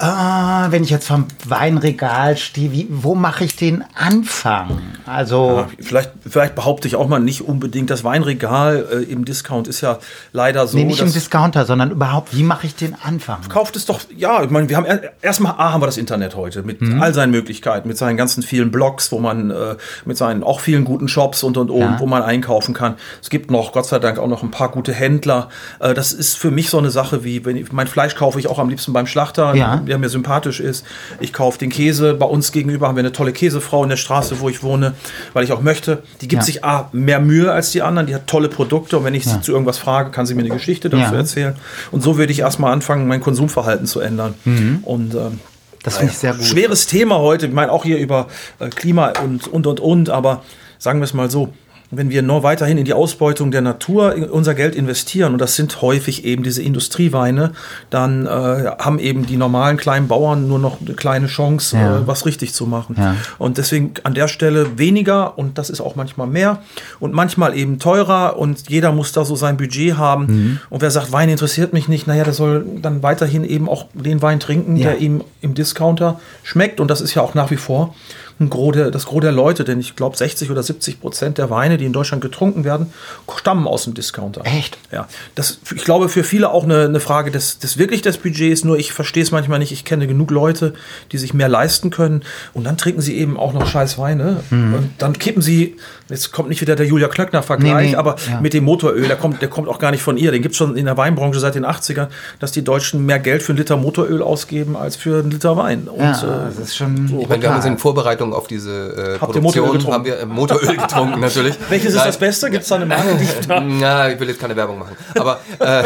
ah, 0.00 0.68
wenn 0.70 0.84
ich 0.84 0.90
jetzt 0.90 1.08
vom 1.08 1.26
Weinregal 1.44 2.36
stehe, 2.36 2.72
wie, 2.72 2.86
wo 2.90 3.14
mache 3.14 3.44
ich 3.44 3.56
den 3.56 3.84
Anfang? 3.94 4.78
Also, 5.06 5.56
Ja, 5.58 5.68
vielleicht, 5.80 6.12
vielleicht 6.28 6.54
behaupte 6.54 6.86
ich 6.88 6.96
auch 6.96 7.08
mal 7.08 7.18
nicht 7.18 7.42
unbedingt, 7.42 7.90
das 7.90 8.04
Weinregal 8.04 8.86
äh, 8.92 8.96
im 9.12 9.24
Discount 9.24 9.66
ist 9.68 9.80
ja 9.80 9.98
leider 10.32 10.66
so. 10.66 10.76
nee, 10.76 10.84
nicht 10.84 11.00
im 11.00 11.12
Discounter, 11.12 11.64
sondern 11.66 11.90
überhaupt, 11.90 12.36
wie 12.36 12.42
mache 12.42 12.66
ich 12.66 12.74
den 12.74 12.94
Anfang? 13.02 13.38
kauft 13.48 13.76
es 13.76 13.86
doch, 13.86 14.00
ja, 14.16 14.42
ich 14.44 14.50
meine, 14.50 14.68
wir 14.68 14.76
haben 14.76 14.86
er- 14.86 15.00
erstmal 15.22 15.52
A, 15.52 15.72
haben 15.72 15.82
wir 15.82 15.86
das 15.86 15.96
Internet 15.96 16.36
heute 16.36 16.62
mit 16.62 16.80
Mhm. 16.80 17.02
all 17.02 17.12
seinen 17.14 17.30
Möglichkeiten, 17.30 17.88
mit 17.88 17.98
seinen 17.98 18.16
ganzen 18.16 18.42
vielen 18.42 18.70
Blogs, 18.70 19.10
wo 19.12 19.18
man 19.18 19.50
äh, 19.50 19.76
mit 20.04 20.16
seinen 20.16 20.42
auch 20.44 20.60
vielen 20.60 20.84
guten 20.84 21.08
Shops 21.08 21.42
und 21.42 21.56
und 21.56 21.70
und, 21.70 21.80
Ja. 21.80 21.96
wo 22.00 22.06
man 22.06 22.22
einkaufen 22.22 22.74
kann. 22.74 22.94
Es 23.22 23.30
gibt 23.30 23.50
noch, 23.50 23.72
Gott 23.72 23.86
sei 23.86 23.98
Dank, 23.98 24.18
auch 24.18 24.28
noch 24.28 24.42
ein 24.42 24.50
paar 24.50 24.68
gute 24.70 24.92
Händler. 24.92 25.48
Äh, 25.80 25.94
das 25.94 26.12
ist 26.12 26.36
für 26.38 26.50
mich 26.50 26.70
so 26.70 26.78
eine 26.78 26.90
Sache 26.90 27.24
wie, 27.24 27.44
wenn 27.44 27.56
ich, 27.56 27.72
mein 27.72 27.86
Fleisch 27.86 28.14
kaufe 28.14 28.38
ich 28.38 28.46
auch 28.48 28.58
am 28.58 28.68
liebsten 28.68 28.92
beim 28.92 29.06
Schlachter, 29.06 29.54
Ja. 29.54 29.80
Der 29.88 29.98
mir 29.98 30.08
sympathisch 30.08 30.60
ist. 30.60 30.84
Ich 31.20 31.32
kaufe 31.32 31.58
den 31.58 31.70
Käse. 31.70 32.14
Bei 32.14 32.26
uns 32.26 32.52
gegenüber 32.52 32.86
haben 32.88 32.96
wir 32.96 33.00
eine 33.00 33.12
tolle 33.12 33.32
Käsefrau 33.32 33.82
in 33.82 33.88
der 33.88 33.96
Straße, 33.96 34.38
wo 34.40 34.48
ich 34.48 34.62
wohne, 34.62 34.94
weil 35.32 35.44
ich 35.44 35.52
auch 35.52 35.60
möchte. 35.60 36.02
Die 36.20 36.28
gibt 36.28 36.42
Ja. 36.42 36.46
sich 36.46 36.64
A, 36.64 36.88
mehr 36.92 37.20
Mühe 37.20 37.50
als 37.52 37.70
die 37.72 37.82
anderen, 37.82 38.06
die 38.06 38.14
hat 38.14 38.26
tolle 38.26 38.48
Produkte 38.48 38.98
und 38.98 39.04
wenn 39.04 39.14
ich 39.14 39.24
sie 39.24 39.40
zu 39.40 39.52
irgendwas 39.52 39.78
frage, 39.78 40.10
kann 40.10 40.26
sie 40.26 40.34
mir 40.34 40.42
eine 40.42 40.50
Geschichte 40.54 40.88
dazu 40.90 41.12
Ja. 41.14 41.18
erzählen. 41.18 41.54
Und 41.90 42.02
so 42.02 42.16
würde 42.18 42.32
ich 42.32 42.40
erstmal 42.40 42.72
anfangen, 42.72 43.08
mein 43.08 43.20
Konsumverhalten 43.20 43.86
zu 43.86 44.00
ändern. 44.00 44.34
Und 44.82 45.14
ähm, 45.14 45.40
Das 45.82 45.96
finde 45.98 46.12
ich 46.12 46.18
sehr 46.18 46.34
gut. 46.34 46.44
schweres 46.44 46.86
Thema 46.86 47.18
heute. 47.18 47.46
Ich 47.46 47.52
meine 47.52 47.72
auch 47.72 47.84
hier 47.84 47.98
über 47.98 48.26
äh, 48.58 48.68
Klima 48.68 49.12
und 49.24 49.48
und 49.48 49.66
und 49.66 49.80
und, 49.80 50.10
aber 50.10 50.42
sagen 50.78 51.00
wir 51.00 51.04
es 51.04 51.14
mal 51.14 51.30
so. 51.30 51.52
Wenn 51.90 52.10
wir 52.10 52.20
nur 52.20 52.42
weiterhin 52.42 52.76
in 52.76 52.84
die 52.84 52.92
Ausbeutung 52.92 53.50
der 53.50 53.62
Natur 53.62 54.14
unser 54.30 54.54
Geld 54.54 54.74
investieren, 54.74 55.32
und 55.32 55.38
das 55.40 55.56
sind 55.56 55.80
häufig 55.80 56.24
eben 56.24 56.42
diese 56.42 56.62
Industrieweine, 56.62 57.52
dann 57.88 58.26
äh, 58.26 58.28
haben 58.28 58.98
eben 58.98 59.24
die 59.24 59.38
normalen 59.38 59.78
kleinen 59.78 60.06
Bauern 60.06 60.48
nur 60.48 60.58
noch 60.58 60.82
eine 60.82 60.92
kleine 60.92 61.28
Chance, 61.28 61.76
Ja. 61.76 61.96
äh, 61.96 62.06
was 62.06 62.26
richtig 62.26 62.52
zu 62.52 62.66
machen. 62.66 62.94
Ja. 62.98 63.16
Und 63.38 63.56
deswegen 63.56 63.94
an 64.04 64.12
der 64.12 64.28
Stelle 64.28 64.78
weniger, 64.78 65.38
und 65.38 65.56
das 65.56 65.70
ist 65.70 65.80
auch 65.80 65.96
manchmal 65.96 66.26
mehr 66.26 66.58
und 67.00 67.14
manchmal 67.14 67.56
eben 67.56 67.78
teurer, 67.78 68.36
und 68.38 68.68
jeder 68.68 68.92
muss 68.92 69.12
da 69.12 69.24
so 69.24 69.34
sein 69.34 69.56
Budget 69.56 69.96
haben. 69.96 70.26
Mhm. 70.26 70.58
Und 70.68 70.82
wer 70.82 70.90
sagt, 70.90 71.10
Wein 71.12 71.30
interessiert 71.30 71.72
mich 71.72 71.88
nicht, 71.88 72.06
naja, 72.06 72.24
der 72.24 72.34
soll 72.34 72.66
dann 72.82 73.02
weiterhin 73.02 73.44
eben 73.44 73.66
auch 73.66 73.86
den 73.94 74.20
Wein 74.20 74.40
trinken, 74.40 74.76
Ja. 74.76 74.90
der 74.90 74.98
ihm 74.98 75.24
im 75.40 75.54
Discounter 75.54 76.20
schmeckt. 76.42 76.80
Und 76.80 76.90
das 76.90 77.00
ist 77.00 77.14
ja 77.14 77.22
auch 77.22 77.32
nach 77.34 77.50
wie 77.50 77.56
vor 77.56 77.94
ein 78.40 78.50
Gros 78.50 78.74
der, 78.74 78.90
das 78.90 79.06
Gros 79.06 79.20
der 79.20 79.32
Leute, 79.32 79.64
denn 79.64 79.80
ich 79.80 79.96
glaube 79.96 80.16
60 80.16 80.50
oder 80.50 80.62
70 80.62 81.00
Prozent 81.00 81.38
der 81.38 81.50
Weine, 81.50 81.76
die 81.76 81.84
in 81.84 81.92
Deutschland 81.92 82.22
getrunken 82.22 82.64
werden, 82.64 82.92
stammen 83.36 83.66
aus 83.66 83.84
dem 83.84 83.94
Discounter. 83.94 84.42
Echt? 84.44 84.78
Ja. 84.92 85.08
Das, 85.34 85.58
ich 85.74 85.84
glaube, 85.84 86.08
für 86.08 86.22
viele 86.24 86.50
auch 86.50 86.64
eine, 86.64 86.84
eine 86.84 87.00
Frage 87.00 87.30
des, 87.30 87.58
des 87.58 87.78
wirklich 87.78 88.02
des 88.02 88.18
Budgets, 88.18 88.64
nur 88.64 88.78
ich 88.78 88.92
verstehe 88.92 89.22
es 89.22 89.30
manchmal 89.30 89.58
nicht. 89.58 89.72
Ich 89.72 89.84
kenne 89.84 90.06
genug 90.06 90.30
Leute, 90.30 90.74
die 91.12 91.18
sich 91.18 91.32
mehr 91.34 91.48
leisten 91.48 91.90
können 91.90 92.22
und 92.52 92.64
dann 92.64 92.76
trinken 92.76 93.00
sie 93.00 93.16
eben 93.16 93.36
auch 93.38 93.52
noch 93.52 93.66
scheiß 93.66 93.98
Weine. 93.98 94.42
Und 94.50 94.90
dann 94.98 95.18
kippen 95.18 95.40
sie, 95.42 95.76
jetzt 96.08 96.32
kommt 96.32 96.48
nicht 96.48 96.60
wieder 96.60 96.76
der 96.76 96.86
Julia 96.86 97.08
Klöckner-Vergleich, 97.08 97.68
Nee, 97.68 97.90
nee, 97.90 97.96
aber 97.96 98.16
ja. 98.30 98.40
mit 98.40 98.54
dem 98.54 98.64
Motoröl, 98.64 99.06
der 99.08 99.16
kommt, 99.16 99.40
der 99.42 99.48
kommt 99.48 99.68
auch 99.68 99.78
gar 99.78 99.90
nicht 99.90 100.02
von 100.02 100.16
ihr. 100.16 100.30
Den 100.32 100.42
gibt 100.42 100.52
es 100.52 100.58
schon 100.58 100.76
in 100.76 100.84
der 100.86 100.96
Weinbranche 100.96 101.38
seit 101.40 101.54
den 101.54 101.64
80ern, 101.66 102.08
dass 102.38 102.52
die 102.52 102.62
Deutschen 102.62 103.04
mehr 103.06 103.18
Geld 103.18 103.42
für 103.42 103.52
einen 103.52 103.58
Liter 103.58 103.76
Motoröl 103.76 104.22
ausgeben 104.22 104.76
als 104.76 104.96
für 104.96 105.20
einen 105.20 105.30
Liter 105.30 105.56
Wein. 105.56 105.88
Und, 105.88 106.00
Ja, 106.00 106.12
äh, 106.12 106.50
das 106.56 106.58
ist 106.58 106.76
schon. 106.76 107.06
Ich 107.20 107.28
meine, 107.28 107.42
wir 107.42 107.48
haben 107.50 107.56
uns 107.56 107.64
in 107.64 107.78
Vorbereitung 107.78 108.27
auf 108.32 108.46
diese 108.46 109.16
äh, 109.16 109.20
Habt 109.20 109.34
ihr 109.34 109.40
Motoröl 109.40 109.68
Produktion 109.68 109.72
getrunken? 109.72 109.92
haben 109.92 110.04
wir 110.04 110.20
äh, 110.20 110.26
Motoröl 110.26 110.76
getrunken 110.76 111.20
natürlich. 111.20 111.54
welches 111.68 111.90
ist 111.90 111.96
Nein. 111.96 112.06
das 112.06 112.18
Beste? 112.18 112.50
Gibt 112.50 112.62
es 112.62 112.68
da 112.68 112.76
eine 112.76 112.86
da 113.48 113.60
Na, 113.60 114.10
ich 114.10 114.20
will 114.20 114.28
jetzt 114.28 114.40
keine 114.40 114.56
Werbung 114.56 114.78
machen. 114.78 114.96
Aber 115.18 115.40
äh, 115.58 115.82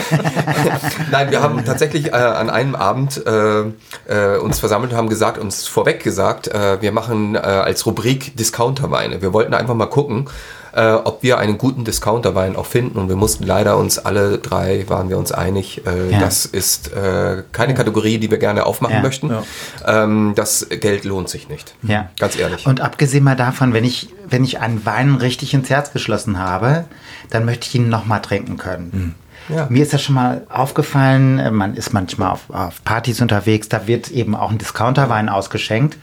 nein, 1.10 1.31
wir 1.31 1.43
haben 1.43 1.64
tatsächlich 1.64 2.06
äh, 2.06 2.10
an 2.12 2.51
einem 2.51 2.74
Abend 2.74 3.23
äh, 3.27 3.60
äh, 4.09 4.39
uns 4.39 4.60
versammelt 4.60 4.93
und 4.93 4.98
haben 4.98 5.09
gesagt, 5.09 5.39
uns 5.39 5.66
vorweg 5.66 6.02
gesagt, 6.02 6.51
wir 6.52 6.93
machen 6.93 7.36
als 7.36 7.86
Rubrik 7.86 8.36
Discounterweine. 8.36 9.23
Wir 9.23 9.32
wollten 9.32 9.55
einfach 9.55 9.74
mal 9.74 9.86
gucken, 9.86 10.28
äh, 10.74 10.92
ob 10.92 11.22
wir 11.22 11.38
einen 11.38 11.58
guten 11.58 11.84
Discounterwein 11.84 12.56
auch 12.56 12.66
finden. 12.66 12.98
Und 12.98 13.08
wir 13.08 13.16
mussten 13.16 13.44
leider 13.44 13.76
uns 13.76 13.98
alle 13.98 14.38
drei, 14.38 14.84
waren 14.88 15.08
wir 15.08 15.18
uns 15.18 15.32
einig, 15.32 15.82
äh, 15.86 16.10
Ja. 16.12 16.20
das 16.20 16.46
ist 16.46 16.92
äh, 16.92 17.42
keine 17.52 17.74
Kategorie, 17.74 18.18
die 18.18 18.30
wir 18.30 18.38
gerne 18.38 18.64
aufmachen 18.66 18.96
Ja. 18.96 19.02
möchten. 19.02 19.30
Ähm, 19.86 20.32
das 20.34 20.66
Geld 20.68 21.04
lohnt 21.04 21.28
sich 21.28 21.48
nicht. 21.48 21.74
Ja. 21.82 22.08
Ganz 22.18 22.38
ehrlich. 22.38 22.66
Und 22.66 22.80
abgesehen 22.80 23.24
mal 23.24 23.36
davon, 23.36 23.72
wenn 23.74 23.84
ich, 23.84 24.08
wenn 24.28 24.44
ich 24.44 24.60
einen 24.60 24.84
Wein 24.86 25.14
richtig 25.16 25.52
ins 25.54 25.68
Herz 25.70 25.92
geschlossen 25.92 26.38
habe, 26.38 26.84
dann 27.30 27.44
möchte 27.44 27.66
ich 27.68 27.74
ihn 27.74 27.88
nochmal 27.88 28.22
trinken 28.22 28.56
können. 28.56 29.14
Ja. 29.48 29.66
Mir 29.68 29.82
ist 29.82 29.92
das 29.92 30.00
schon 30.02 30.14
mal 30.14 30.46
aufgefallen, 30.48 31.38
äh, 31.38 31.50
man 31.50 31.74
ist 31.74 31.92
manchmal 31.92 32.30
auf, 32.30 32.48
auf 32.48 32.82
Partys 32.84 33.20
unterwegs, 33.20 33.68
da 33.68 33.86
wird 33.86 34.10
eben 34.10 34.34
auch 34.36 34.50
ein 34.50 34.58
Discounterwein 34.58 35.28
ausgeschenkt. 35.28 35.98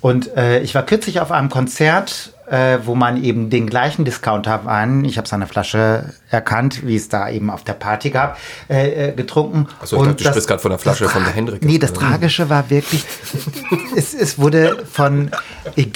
Und 0.00 0.36
äh, 0.36 0.60
ich 0.60 0.74
war 0.74 0.82
kürzlich 0.82 1.20
auf 1.20 1.30
einem 1.30 1.48
Konzert 1.48 2.32
äh, 2.52 2.80
wo 2.84 2.94
man 2.94 3.22
eben 3.24 3.48
den 3.48 3.66
gleichen 3.66 4.04
Discounter-Wein, 4.04 5.06
ich 5.06 5.16
habe 5.16 5.26
seine 5.26 5.46
Flasche 5.46 6.12
erkannt, 6.28 6.86
wie 6.86 6.96
es 6.96 7.08
da 7.08 7.30
eben 7.30 7.50
auf 7.50 7.64
der 7.64 7.72
Party 7.72 8.10
gab, 8.10 8.38
äh, 8.68 9.08
äh, 9.08 9.12
getrunken. 9.14 9.68
Achso, 9.80 9.96
ich 9.96 10.02
dachte, 10.02 10.22
du 10.22 10.28
sprichst 10.28 10.48
gerade 10.48 10.60
von 10.60 10.70
der 10.70 10.78
Flasche 10.78 11.04
das 11.04 11.12
von 11.14 11.24
der 11.24 11.32
Hendrik. 11.32 11.64
Nee, 11.64 11.78
das 11.78 11.94
Tragische 11.94 12.50
war 12.50 12.68
wirklich, 12.68 13.04
es, 13.96 14.12
es 14.12 14.38
wurde 14.38 14.84
von, 14.84 15.30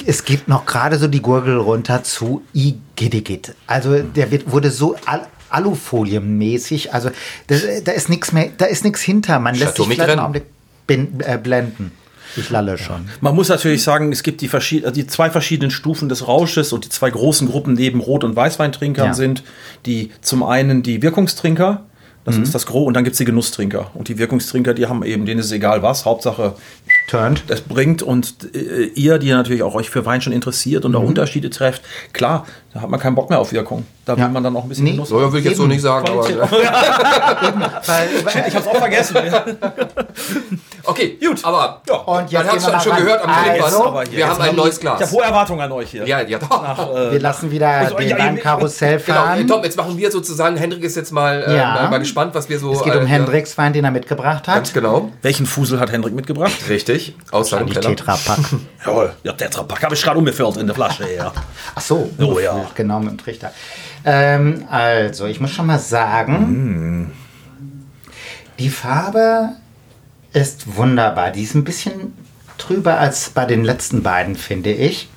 es 0.06 0.24
geht 0.24 0.48
noch 0.48 0.64
gerade 0.64 0.96
so 0.96 1.08
die 1.08 1.20
Gurgel 1.20 1.58
runter 1.58 2.02
zu 2.04 2.42
Igidigit. 2.54 3.54
Also 3.66 3.98
der 4.02 4.30
wird, 4.30 4.50
wurde 4.50 4.70
so 4.70 4.96
al 5.04 5.26
Alufolienmäßig, 5.48 6.92
also 6.92 7.10
das, 7.46 7.62
da 7.84 7.92
ist 7.92 8.08
nichts 8.08 8.32
mehr, 8.32 8.48
da 8.58 8.64
ist 8.64 8.82
nichts 8.82 9.00
hinter. 9.00 9.38
Man 9.38 9.54
lässt 9.54 9.76
Chateau 9.76 9.84
sich 9.84 9.94
vielleicht 9.94 10.10
einen. 10.10 10.20
Augenblick 10.20 10.44
äh, 10.88 11.38
blenden. 11.38 11.92
Ich 12.36 12.50
lalle 12.50 12.76
schon. 12.78 13.08
Man 13.20 13.34
muss 13.34 13.48
natürlich 13.48 13.82
sagen, 13.82 14.12
es 14.12 14.22
gibt 14.22 14.40
die, 14.40 14.48
verschied- 14.48 14.84
äh, 14.84 14.92
die 14.92 15.06
zwei 15.06 15.30
verschiedenen 15.30 15.70
Stufen 15.70 16.08
des 16.08 16.26
Rausches 16.28 16.72
und 16.72 16.84
die 16.84 16.88
zwei 16.88 17.10
großen 17.10 17.48
Gruppen 17.48 17.74
neben 17.74 18.00
Rot- 18.00 18.24
und 18.24 18.36
Weißweintrinkern 18.36 19.06
Ja. 19.08 19.14
sind 19.14 19.42
die 19.86 20.10
zum 20.20 20.42
einen 20.42 20.82
die 20.82 21.02
Wirkungstrinker, 21.02 21.84
das 22.24 22.36
ist 22.38 22.56
das 22.56 22.66
Gros, 22.66 22.88
und 22.88 22.94
dann 22.94 23.04
gibt 23.04 23.14
es 23.14 23.18
die 23.18 23.24
Genusstrinker. 23.24 23.92
Und 23.94 24.08
die 24.08 24.18
Wirkungstrinker, 24.18 24.74
die 24.74 24.86
haben 24.86 25.04
eben, 25.04 25.26
denen 25.26 25.38
ist 25.38 25.52
egal 25.52 25.82
was, 25.82 26.04
Hauptsache 26.04 26.54
Turned. 27.08 27.44
das 27.48 27.60
bringt 27.60 28.02
und 28.02 28.54
äh, 28.54 28.84
ihr, 28.94 29.18
die 29.18 29.30
natürlich 29.30 29.62
auch 29.62 29.74
euch 29.74 29.90
für 29.90 30.04
Wein 30.06 30.20
schon 30.20 30.32
interessiert 30.32 30.84
und 30.84 30.94
auch 30.96 31.02
Unterschiede 31.02 31.50
trefft, 31.50 31.82
klar, 32.12 32.46
da 32.74 32.80
hat 32.82 32.90
man 32.90 32.98
keinen 33.00 33.14
Bock 33.14 33.30
mehr 33.30 33.38
auf 33.38 33.52
Wirkung. 33.52 33.86
Da 34.04 34.16
will 34.16 34.22
Ja. 34.22 34.28
man 34.28 34.42
dann 34.44 34.56
auch 34.56 34.62
ein 34.64 34.68
bisschen 34.68 34.84
Nee. 34.84 34.92
Genuss. 34.92 35.08
So, 35.08 35.20
ja, 35.20 35.32
will 35.32 35.40
ich 35.40 35.46
jetzt 35.46 35.56
so 35.56 35.66
nicht 35.66 35.80
sagen, 35.82 36.06
aber. 36.08 36.28
Ich 38.48 38.54
hab's 38.54 38.66
auch 38.66 38.76
vergessen. 38.76 39.16
Okay, 40.88 41.18
gut. 41.20 41.44
Aber 41.44 41.82
Ja. 41.88 41.96
Und 41.96 42.30
jetzt 42.30 42.32
man 42.32 42.44
hat 42.44 42.50
gehen 42.52 42.58
es 42.58 42.66
wir 42.66 42.72
mal 42.74 42.80
schon 42.80 42.96
gehört 42.96 43.24
am 43.24 43.30
Also, 43.30 44.00
hier, 44.02 44.12
Wir 44.12 44.18
jetzt 44.20 44.28
haben 44.28 44.40
ein 44.42 44.54
neues 44.54 44.78
Ich 44.78 44.86
habe 44.86 44.98
Glas. 44.98 45.10
hohe 45.12 45.24
Erwartungen 45.24 45.60
an 45.60 45.72
euch 45.72 45.90
hier. 45.90 46.06
Ja, 46.06 46.20
ja, 46.20 46.38
doch. 46.38 47.10
wir 47.10 47.18
lassen 47.20 47.50
wieder 47.50 47.68
Also, 47.68 47.96
den 47.96 48.08
ja, 48.08 48.16
ja, 48.16 48.24
Weinkarussell 48.24 49.02
Genau, 49.04 49.18
fahren. 49.18 49.40
äh, 49.40 49.46
Tom, 49.46 49.64
jetzt 49.64 49.76
machen 49.76 49.98
wir 49.98 50.12
sozusagen, 50.12 50.56
Hendrik 50.56 50.84
ist 50.84 50.94
jetzt 50.94 51.10
mal, 51.10 51.42
äh, 51.44 51.56
Ja. 51.56 51.74
mal, 51.74 51.90
mal 51.90 51.98
gespannt, 51.98 52.36
was 52.36 52.48
wir 52.48 52.60
so. 52.60 52.72
es 52.72 52.84
geht 52.84 52.94
um 52.94 53.02
äh, 53.02 53.06
Hendriks 53.06 53.58
Wein, 53.58 53.72
den 53.72 53.84
er 53.84 53.90
mitgebracht 53.90 54.46
hat. 54.46 54.54
Ganz 54.54 54.72
genau. 54.72 55.10
Welchen 55.22 55.46
Fusel 55.46 55.80
hat 55.80 55.90
Hendrik 55.90 56.14
mitgebracht? 56.14 56.52
Richtig. 56.68 56.95
Aus 57.30 57.50
seinem 57.50 57.68
Keller. 57.68 57.80
Tetrapack. 57.80 58.38
Jawohl, 58.86 59.12
ja, 59.22 59.32
Tetrapack 59.32 59.82
habe 59.82 59.94
ich 59.94 60.02
gerade 60.02 60.18
umgefüllt 60.18 60.56
in 60.56 60.66
der 60.66 60.74
Flasche. 60.74 61.12
Ja. 61.12 61.32
Ach 61.74 61.80
so, 61.80 62.10
Oh, 62.18 62.38
ja. 62.38 62.66
genau 62.74 63.00
mit 63.00 63.10
dem 63.10 63.18
Trichter. 63.18 63.52
Ähm, 64.04 64.64
also, 64.70 65.26
ich 65.26 65.40
muss 65.40 65.50
schon 65.50 65.66
mal 65.66 65.78
sagen, 65.78 67.12
die 68.58 68.70
Farbe 68.70 69.50
ist 70.32 70.76
wunderbar. 70.76 71.30
Die 71.32 71.42
ist 71.42 71.54
ein 71.54 71.64
bisschen 71.64 72.12
trüber 72.58 72.98
als 72.98 73.30
bei 73.30 73.44
den 73.44 73.64
letzten 73.64 74.02
beiden, 74.02 74.34
finde 74.36 74.72
ich. 74.72 75.08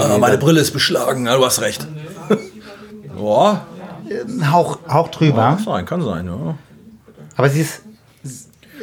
Ah, 0.00 0.18
meine 0.18 0.38
Brille 0.38 0.60
ist 0.60 0.72
beschlagen, 0.72 1.24
du 1.26 1.44
hast 1.44 1.60
recht. 1.60 1.86
Ein 3.18 4.52
Hauch, 4.52 4.78
Hauch 4.88 5.08
trüber. 5.08 5.42
kann 5.56 5.58
sein, 5.64 5.84
kann 5.86 6.02
sein. 6.02 6.26
Ja. 6.26 6.54
Aber 7.36 7.48
sie 7.50 7.60
ist. 7.60 7.82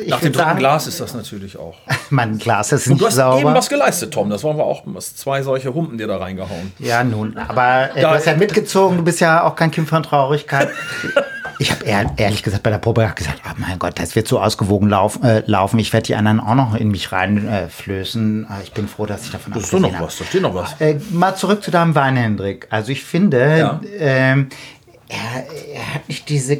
Nach 0.08 0.20
dem 0.20 0.34
dritten 0.34 0.58
Glas 0.58 0.88
ist 0.88 1.00
das 1.00 1.14
natürlich 1.14 1.58
auch. 1.58 1.76
Mein 2.10 2.38
Glas 2.38 2.72
ist 2.72 2.88
nicht 2.88 3.02
du 3.02 3.08
hast 3.08 3.16
sauber. 3.16 3.40
eben 3.40 3.54
was 3.54 3.70
geleistet, 3.70 4.14
Tom. 4.14 4.30
Das 4.30 4.44
waren 4.44 4.58
wir 4.58 4.64
auch. 4.66 4.84
Hast 4.96 5.18
zwei 5.20 5.42
solche 5.42 5.74
Humpen 5.74 5.98
dir 5.98 6.08
da 6.08 6.18
reingehauen. 6.18 6.74
Ja, 6.80 7.04
nun, 7.04 7.38
aber 7.38 7.96
äh, 7.96 8.02
du 8.02 8.10
hast 8.10 8.26
ja 8.26 8.34
äh, 8.34 8.38
mitgezogen, 8.38 8.98
du 8.98 9.04
bist 9.04 9.20
ja 9.20 9.44
auch 9.44 9.56
kein 9.56 9.72
Kind 9.72 9.88
von 9.90 10.04
Traurigkeit. 10.04 10.70
Ich 11.58 11.72
habe 11.72 11.86
ehr, 11.86 12.12
ehrlich 12.18 12.44
gesagt 12.44 12.64
bei 12.64 12.70
der 12.70 12.80
Probe 12.80 13.10
gesagt, 13.16 13.42
oh 13.46 13.54
mein 13.58 13.80
Gott, 13.80 13.98
das 13.98 14.16
wird 14.16 14.28
so 14.28 14.40
ausgewogen 14.42 14.90
lauf, 14.90 15.20
äh, 15.24 15.42
laufen. 15.46 15.80
Ich 15.80 15.94
werde 15.94 16.08
die 16.08 16.16
anderen 16.16 16.40
auch 16.40 16.56
noch 16.56 16.76
in 16.76 16.90
mich 16.90 17.12
reinflößen. 17.12 18.44
Äh. 18.44 18.48
Aber 18.54 18.64
ich 18.64 18.74
bin 18.74 18.88
froh, 18.88 19.06
dass 19.06 19.24
ich 19.24 19.32
davon 19.32 19.54
abgesehen 19.54 19.84
was, 20.00 20.18
da 20.18 20.26
steht 20.26 20.42
noch 20.42 20.54
was. 20.54 20.72
habe. 20.74 20.84
Äh, 20.86 21.00
mal 21.12 21.36
zurück 21.36 21.64
zu 21.64 21.72
deinem 21.72 21.96
Wein, 21.96 22.18
Hendrik. 22.18 22.68
Also 22.70 22.92
ich 22.92 23.04
finde, 23.04 23.58
Ja. 23.58 23.82
ähm, 23.98 24.50
er, 25.10 25.46
er 25.74 25.94
hat 25.96 26.08
nicht 26.08 26.28
diese 26.30 26.60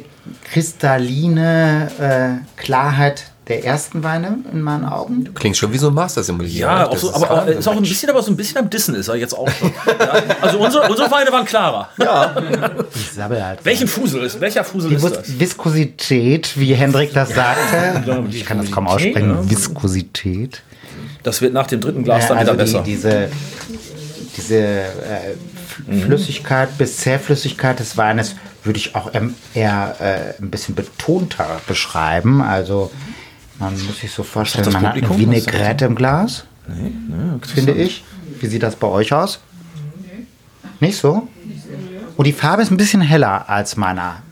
kristalline 0.50 1.90
äh, 1.98 2.60
Klarheit 2.60 3.26
der 3.48 3.64
ersten 3.64 4.02
Weine 4.02 4.38
in 4.52 4.60
meinen 4.60 4.84
Augen. 4.84 5.32
Klingt 5.34 5.56
schon 5.56 5.72
wie 5.72 5.78
so 5.78 5.88
ein 5.88 5.94
Master-Simulier. 5.94 6.50
Ja, 6.66 6.88
auch 6.88 6.96
so, 6.96 7.08
ist 7.10 7.14
aber 7.14 7.42
auch, 7.42 7.46
ist 7.46 7.68
auch 7.68 7.76
ein 7.76 7.82
bisschen, 7.82 8.10
aber 8.10 8.20
so 8.20 8.32
ein 8.32 8.36
bisschen 8.36 8.58
am 8.58 8.68
Dissen 8.68 8.96
ist 8.96 9.06
er 9.06 9.14
jetzt 9.14 9.34
auch 9.34 9.48
schon. 9.48 9.72
Ja, 9.86 10.22
also 10.40 10.58
unsere, 10.58 10.88
unsere 10.88 11.08
Weine 11.12 11.30
waren 11.30 11.44
klarer. 11.44 11.88
Ich 12.92 13.12
sabbel 13.12 13.44
halt. 13.44 13.60
Welchen 13.64 13.86
Fusel 13.86 14.24
ist? 14.24 14.40
Welcher 14.40 14.64
Fusel 14.64 14.90
Die 14.90 14.96
ist 14.96 15.04
das? 15.04 15.38
Viskosität, 15.38 16.58
wie 16.58 16.74
Hendrik 16.74 17.12
das 17.14 17.30
sagte. 17.30 18.24
Ich 18.30 18.44
kann 18.44 18.58
das 18.58 18.70
kaum 18.70 18.88
aussprechen. 18.88 19.48
Viskosität. 19.48 20.62
Das 21.22 21.40
wird 21.40 21.52
nach 21.52 21.66
dem 21.68 21.80
dritten 21.80 22.02
Glas 22.02 22.24
Ja, 22.24 22.28
dann 22.34 22.40
wieder 22.40 22.52
also 22.52 22.78
besser. 22.78 22.82
die, 22.84 22.92
diese 22.94 23.28
diese 24.36 24.56
äh, 24.58 25.32
F- 25.32 26.02
Flüssigkeit 26.04 26.76
bis 26.78 26.98
Zähflüssigkeit 26.98 27.78
des 27.80 27.96
Weines 27.96 28.36
würde 28.64 28.78
ich 28.78 28.94
auch 28.94 29.10
eher 29.54 29.96
äh, 30.00 30.42
ein 30.42 30.50
bisschen 30.50 30.74
betonter 30.74 31.60
beschreiben. 31.66 32.42
Also 32.42 32.90
man 33.58 33.72
muss 33.86 34.00
sich 34.00 34.10
so 34.12 34.22
vorstellen, 34.22 34.70
man 34.72 34.82
hat 34.82 34.92
eine 34.94 35.02
Publikum? 35.02 35.32
Was 35.34 35.44
sagt 35.44 35.52
Vinaigrette 35.54 35.84
im 35.86 35.94
Glas, 35.94 36.44
finde 37.54 37.72
ich. 37.72 38.04
Wie 38.40 38.46
sieht 38.46 38.62
das 38.62 38.76
bei 38.76 38.88
euch 38.88 39.12
aus? 39.12 39.40
Nicht 40.80 40.98
so? 40.98 41.26
Und 42.16 42.26
die 42.26 42.32
Farbe 42.32 42.62
ist 42.62 42.70
ein 42.70 42.76
bisschen 42.76 43.00
heller 43.00 43.48
als 43.48 43.76
meiner. 43.76 44.22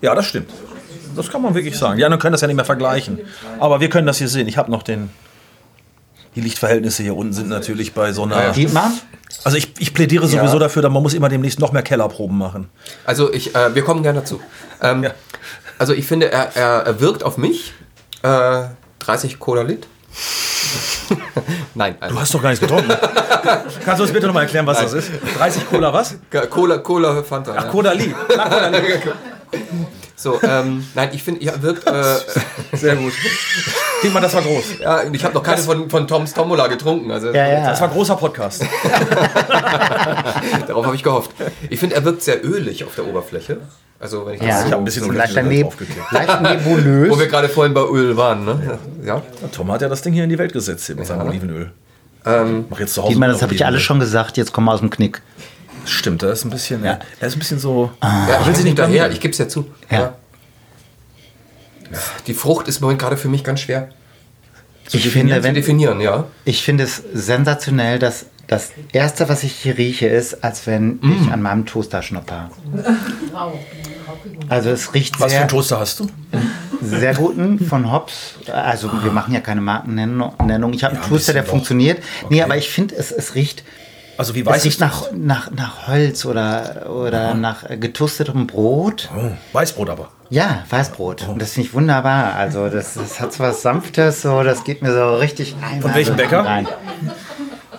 Ja, 0.00 0.14
das 0.14 0.26
stimmt. 0.26 0.50
Das 1.16 1.30
kann 1.30 1.42
man 1.42 1.54
wirklich 1.54 1.76
sagen. 1.76 1.96
Die 1.98 2.04
anderen 2.04 2.20
können 2.20 2.32
das 2.32 2.40
ja 2.40 2.48
nicht 2.48 2.56
mehr 2.56 2.64
vergleichen. 2.64 3.20
Aber 3.60 3.80
wir 3.80 3.88
können 3.88 4.06
das 4.06 4.18
hier 4.18 4.28
sehen. 4.28 4.48
Ich 4.48 4.56
habe 4.58 4.70
noch 4.70 4.82
den. 4.82 5.10
Die 6.34 6.40
Lichtverhältnisse 6.40 7.02
hier 7.02 7.16
unten 7.16 7.32
sind 7.32 7.48
natürlich 7.48 7.92
bei 7.94 8.12
so 8.12 8.24
einer. 8.24 8.52
Sieht 8.54 8.72
man? 8.72 8.92
Also 9.44 9.56
ich, 9.58 9.72
ich 9.78 9.92
plädiere 9.94 10.26
sowieso 10.26 10.58
dafür, 10.58 10.82
dass 10.82 10.90
man 10.92 11.02
muss 11.02 11.14
immer 11.14 11.28
demnächst 11.28 11.58
noch 11.60 11.72
mehr 11.72 11.82
Kellerproben 11.82 12.36
machen. 12.38 12.68
Also 13.04 13.32
ich, 13.32 13.54
äh, 13.54 13.74
wir 13.74 13.84
kommen 13.84 14.02
gerne 14.02 14.20
dazu. 14.20 14.40
Ähm, 14.80 15.04
Ja. 15.04 15.10
Also 15.78 15.92
ich 15.92 16.06
finde, 16.06 16.30
er, 16.30 16.54
er, 16.56 16.82
er 16.86 17.00
wirkt 17.00 17.22
auf 17.24 17.36
mich. 17.36 17.74
Äh, 18.22 18.62
30 19.00 19.38
Cola 19.38 19.62
Lit. 19.62 19.86
Nein, 21.74 21.96
also 22.00 22.14
Du 22.14 22.20
hast 22.20 22.34
doch 22.34 22.42
gar 22.42 22.50
nichts 22.50 22.60
getrunken. 22.64 22.90
Kannst 23.84 23.98
du 23.98 24.04
uns 24.04 24.12
bitte 24.12 24.26
nochmal 24.26 24.44
erklären, 24.44 24.66
was 24.66 24.80
das 24.80 24.92
ist? 24.92 25.10
30 25.36 25.68
Cola 25.68 25.92
was? 25.92 26.14
Cola, 26.48 26.78
Cola 26.78 27.22
Fanta. 27.22 27.54
Ach, 27.56 27.64
ja. 27.64 27.70
Cola 27.70 27.92
Lee. 27.92 28.14
Ach, 28.38 28.48
Cola 28.50 28.68
Lee. 28.68 28.78
So, 30.16 30.40
ähm, 30.42 30.86
nein, 30.94 31.10
ich 31.12 31.22
finde, 31.22 31.44
er 31.44 31.60
wirkt. 31.62 31.86
Äh, 31.86 32.02
Sehr 32.76 32.96
gut. 32.96 33.12
Mal, 34.12 34.20
das 34.20 34.34
war 34.34 34.42
groß. 34.42 34.64
ja, 34.80 35.02
ich 35.10 35.24
habe 35.24 35.34
noch 35.34 35.42
keine 35.42 35.60
von, 35.62 35.88
von 35.90 36.06
Toms 36.06 36.32
Tombola 36.34 36.66
getrunken. 36.68 37.10
Also 37.10 37.32
Ja, 37.32 37.46
ja. 37.48 37.70
Das 37.70 37.80
war 37.80 37.88
ein 37.88 37.94
großer 37.94 38.16
Podcast. 38.16 38.62
darauf 40.66 40.86
habe 40.86 40.94
ich 40.94 41.02
gehofft. 41.02 41.30
Ich 41.70 41.80
finde, 41.80 41.96
er 41.96 42.04
wirkt 42.04 42.22
sehr 42.22 42.44
ölig 42.44 42.84
auf 42.84 42.94
der 42.94 43.06
Oberfläche. 43.06 43.58
Also 43.98 44.26
wenn 44.26 44.34
ich 44.34 44.42
Ja. 44.42 44.48
das 44.48 44.58
Ich 44.60 44.64
so, 44.66 44.70
habe 44.72 44.82
ein 44.82 44.84
bisschen 44.84 45.04
So 45.04 45.12
leicht, 45.12 45.42
neb 45.42 45.62
draufgeklebt. 45.64 46.12
leicht 46.12 46.40
nebulös. 46.42 47.10
wo 47.10 47.18
wir 47.18 47.26
gerade 47.26 47.48
vorhin 47.48 47.74
bei 47.74 47.82
Öl 47.84 48.16
waren, 48.16 48.44
ne? 48.44 48.78
Ja. 49.04 49.22
Tom 49.52 49.70
hat 49.72 49.82
ja 49.82 49.88
das 49.88 50.02
Ding 50.02 50.12
hier 50.12 50.24
in 50.24 50.30
die 50.30 50.38
Welt 50.38 50.52
gesetzt 50.52 50.86
hier 50.86 50.96
mit 50.96 51.06
seinem 51.06 51.26
Olivenöl. 51.28 51.72
Mach 52.70 52.80
jetzt 52.80 52.94
zu 52.94 53.02
Hause. 53.02 53.12
Dietmar, 53.12 53.28
noch 53.28 53.34
das 53.36 53.42
habe 53.42 53.54
ich 53.54 53.64
alles 53.66 53.82
schon 53.82 54.00
gesagt, 54.00 54.36
jetzt 54.36 54.52
kommen 54.52 54.66
wir 54.66 54.72
aus 54.72 54.80
dem 54.80 54.90
Knick. 54.90 55.22
Stimmt, 55.86 56.22
das 56.22 56.38
ist 56.40 56.44
ein 56.44 56.50
bisschen, 56.50 56.84
ja. 56.84 56.98
das 57.20 57.28
ist 57.30 57.36
ein 57.36 57.38
bisschen 57.40 57.58
so. 57.58 57.90
Ja, 58.02 58.38
ich 58.40 58.46
will 58.46 58.54
sie 58.56 58.64
nicht 58.64 58.78
daher, 58.78 59.10
ich 59.10 59.20
gebe 59.20 59.32
es 59.32 59.38
ja 59.38 59.48
zu. 59.48 59.66
Ja. 59.90 60.14
Die 62.26 62.34
Frucht 62.34 62.66
ist 62.68 62.76
im 62.78 62.82
Moment 62.82 63.00
gerade 63.00 63.16
für 63.16 63.28
mich 63.28 63.44
ganz 63.44 63.60
schwer 63.60 63.88
Ich 64.90 65.08
finde, 65.10 65.36
zu 65.36 65.42
wenn, 65.42 65.54
definieren, 65.54 66.00
ja. 66.00 66.24
ich 66.44 66.62
finde 66.62 66.84
es 66.84 67.02
sensationell, 67.12 67.98
dass 67.98 68.26
das 68.46 68.72
Erste, 68.92 69.28
was 69.28 69.42
ich 69.42 69.52
hier 69.52 69.78
rieche, 69.78 70.06
ist, 70.06 70.44
als 70.44 70.66
wenn 70.66 70.98
Mm. 71.00 71.22
ich 71.22 71.32
an 71.32 71.40
meinem 71.40 71.64
Toaster 71.66 72.02
schnupper. 72.02 72.50
Also 74.48 74.70
es 74.70 74.92
riecht 74.92 75.14
Was 75.18 75.24
für 75.24 75.30
sehr, 75.30 75.40
einen 75.40 75.48
Toaster 75.48 75.80
hast 75.80 76.00
du? 76.00 76.10
sehr 76.82 77.14
guten 77.14 77.64
von 77.64 77.90
Hobbs. 77.90 78.34
Also 78.52 78.90
wir 79.02 79.12
machen 79.12 79.32
ja 79.32 79.40
keine 79.40 79.60
Markennennung. 79.62 80.32
Ich 80.74 80.84
habe 80.84 80.94
einen 80.96 81.02
ein 81.04 81.08
Toaster, 81.08 81.32
der 81.32 81.40
bisschen 81.40 81.44
doch. 81.44 81.46
funktioniert. 81.50 82.02
Nee, 82.28 82.42
aber 82.42 82.56
ich 82.58 82.68
finde, 82.68 82.94
es, 82.96 83.12
es 83.12 83.34
riecht, 83.34 83.64
Also 84.16 84.34
wie 84.34 84.40
es 84.40 84.46
weiß 84.46 84.64
riecht 84.64 84.76
ich 84.76 84.80
nach, 84.80 85.10
nach, 85.12 85.50
nach 85.50 85.88
Holz 85.88 86.24
oder, 86.24 86.90
oder 86.90 87.34
nach 87.34 87.68
äh, 87.68 87.76
getoastetem 87.76 88.46
Brot. 88.46 89.08
Oh, 89.16 89.30
Weißbrot 89.52 89.90
aber. 89.90 90.08
Ja, 90.30 90.64
Weißbrot. 90.70 91.28
Und 91.28 91.42
das 91.42 91.52
finde 91.52 91.68
ich 91.68 91.74
wunderbar. 91.74 92.34
Also 92.34 92.68
das, 92.68 92.94
das 92.94 93.20
hat 93.20 93.32
so 93.32 93.42
was 93.42 93.62
Sanftes, 93.62 94.22
so, 94.22 94.42
das 94.42 94.64
geht 94.64 94.82
mir 94.82 94.92
so 94.92 95.16
richtig 95.16 95.56
ein. 95.62 95.82
Von 95.82 95.94
welchem 95.94 96.12
also 96.12 96.22
Bäcker? 96.22 96.44
rein. 96.44 96.68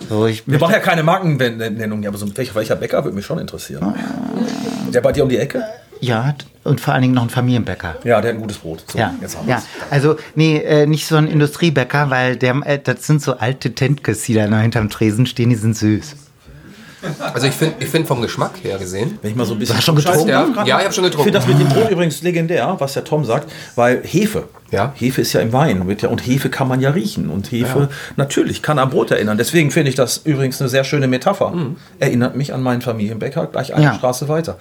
So, 0.08 0.26
ich 0.26 0.46
Wir 0.46 0.58
brauchen 0.58 0.72
ja 0.72 0.80
keine 0.80 1.02
Markennennung, 1.02 2.06
aber 2.06 2.18
so 2.18 2.26
welcher, 2.36 2.54
welcher 2.54 2.76
Bäcker 2.76 3.02
würde 3.02 3.16
mich 3.16 3.26
schon 3.26 3.38
interessieren. 3.38 3.94
Der 4.92 5.00
bei 5.00 5.12
dir 5.12 5.24
um 5.24 5.28
die 5.28 5.38
Ecke? 5.38 5.64
ja, 6.00 6.34
und 6.64 6.80
vor 6.80 6.94
allen 6.94 7.02
Dingen 7.02 7.14
noch 7.14 7.22
ein 7.22 7.30
Familienbäcker. 7.30 7.96
Ja, 8.04 8.20
der 8.20 8.30
hat 8.30 8.36
ein 8.36 8.40
gutes 8.40 8.58
Brot. 8.58 8.84
So, 8.90 8.98
Ja, 8.98 9.14
ja. 9.46 9.62
Also, 9.90 10.16
nee, 10.34 10.58
äh, 10.58 10.86
nicht 10.86 11.06
so 11.06 11.16
ein 11.16 11.26
Industriebäcker, 11.26 12.10
weil 12.10 12.36
der, 12.36 12.54
äh, 12.64 12.78
das 12.78 13.06
sind 13.06 13.22
so 13.22 13.38
alte 13.38 13.74
Tentkes, 13.74 14.22
die 14.22 14.34
da 14.34 14.46
hinterm 14.58 14.90
Tresen 14.90 15.26
stehen, 15.26 15.50
die 15.50 15.56
sind 15.56 15.76
süß. 15.76 16.25
Also 17.34 17.46
ich 17.46 17.54
finde 17.54 17.74
ich 17.80 17.88
find 17.88 18.06
vom 18.06 18.20
Geschmack 18.22 18.52
her 18.62 18.78
gesehen. 18.78 19.18
Wenn 19.22 19.30
ich 19.30 19.36
mal 19.36 19.44
so 19.46 19.54
ein 19.54 19.58
bisschen 19.58 19.76
hast 19.76 19.84
schon 19.84 19.96
getrunken? 19.96 20.28
Ja, 20.28 20.46
ja, 20.64 20.78
ich 20.78 20.84
habe 20.84 20.92
schon 20.94 21.04
Ich 21.04 21.10
getrunken. 21.10 21.32
finde 21.32 21.38
das 21.38 21.46
mit 21.48 21.58
dem 21.60 21.68
Brot 21.68 21.90
übrigens 21.90 22.22
legendär, 22.22 22.76
was 22.78 22.94
der 22.94 23.04
Tom 23.04 23.24
sagt, 23.24 23.50
weil 23.74 24.02
Hefe. 24.04 24.44
Ja. 24.70 24.92
Hefe 24.96 25.20
ist 25.20 25.32
ja 25.32 25.40
im 25.40 25.52
Wein 25.52 25.84
ja, 26.00 26.08
und 26.08 26.26
Hefe 26.26 26.50
kann 26.50 26.66
man 26.68 26.80
ja 26.80 26.90
riechen 26.90 27.30
und 27.30 27.50
Hefe 27.52 27.88
natürlich 28.16 28.62
kann 28.62 28.78
an 28.78 28.90
Brot 28.90 29.10
erinnern. 29.12 29.38
Deswegen 29.38 29.70
finde 29.70 29.90
ich 29.90 29.94
das 29.94 30.18
übrigens 30.24 30.60
eine 30.60 30.68
sehr 30.68 30.82
schöne 30.84 31.06
Metapher. 31.06 31.50
Mhm. 31.50 31.76
Erinnert 32.00 32.36
mich 32.36 32.52
an 32.52 32.62
meinen 32.62 32.82
Familienbäcker 32.82 33.46
gleich 33.46 33.74
eine 33.74 33.84
Ja. 33.84 33.94
Straße 33.94 34.28
weiter. 34.28 34.58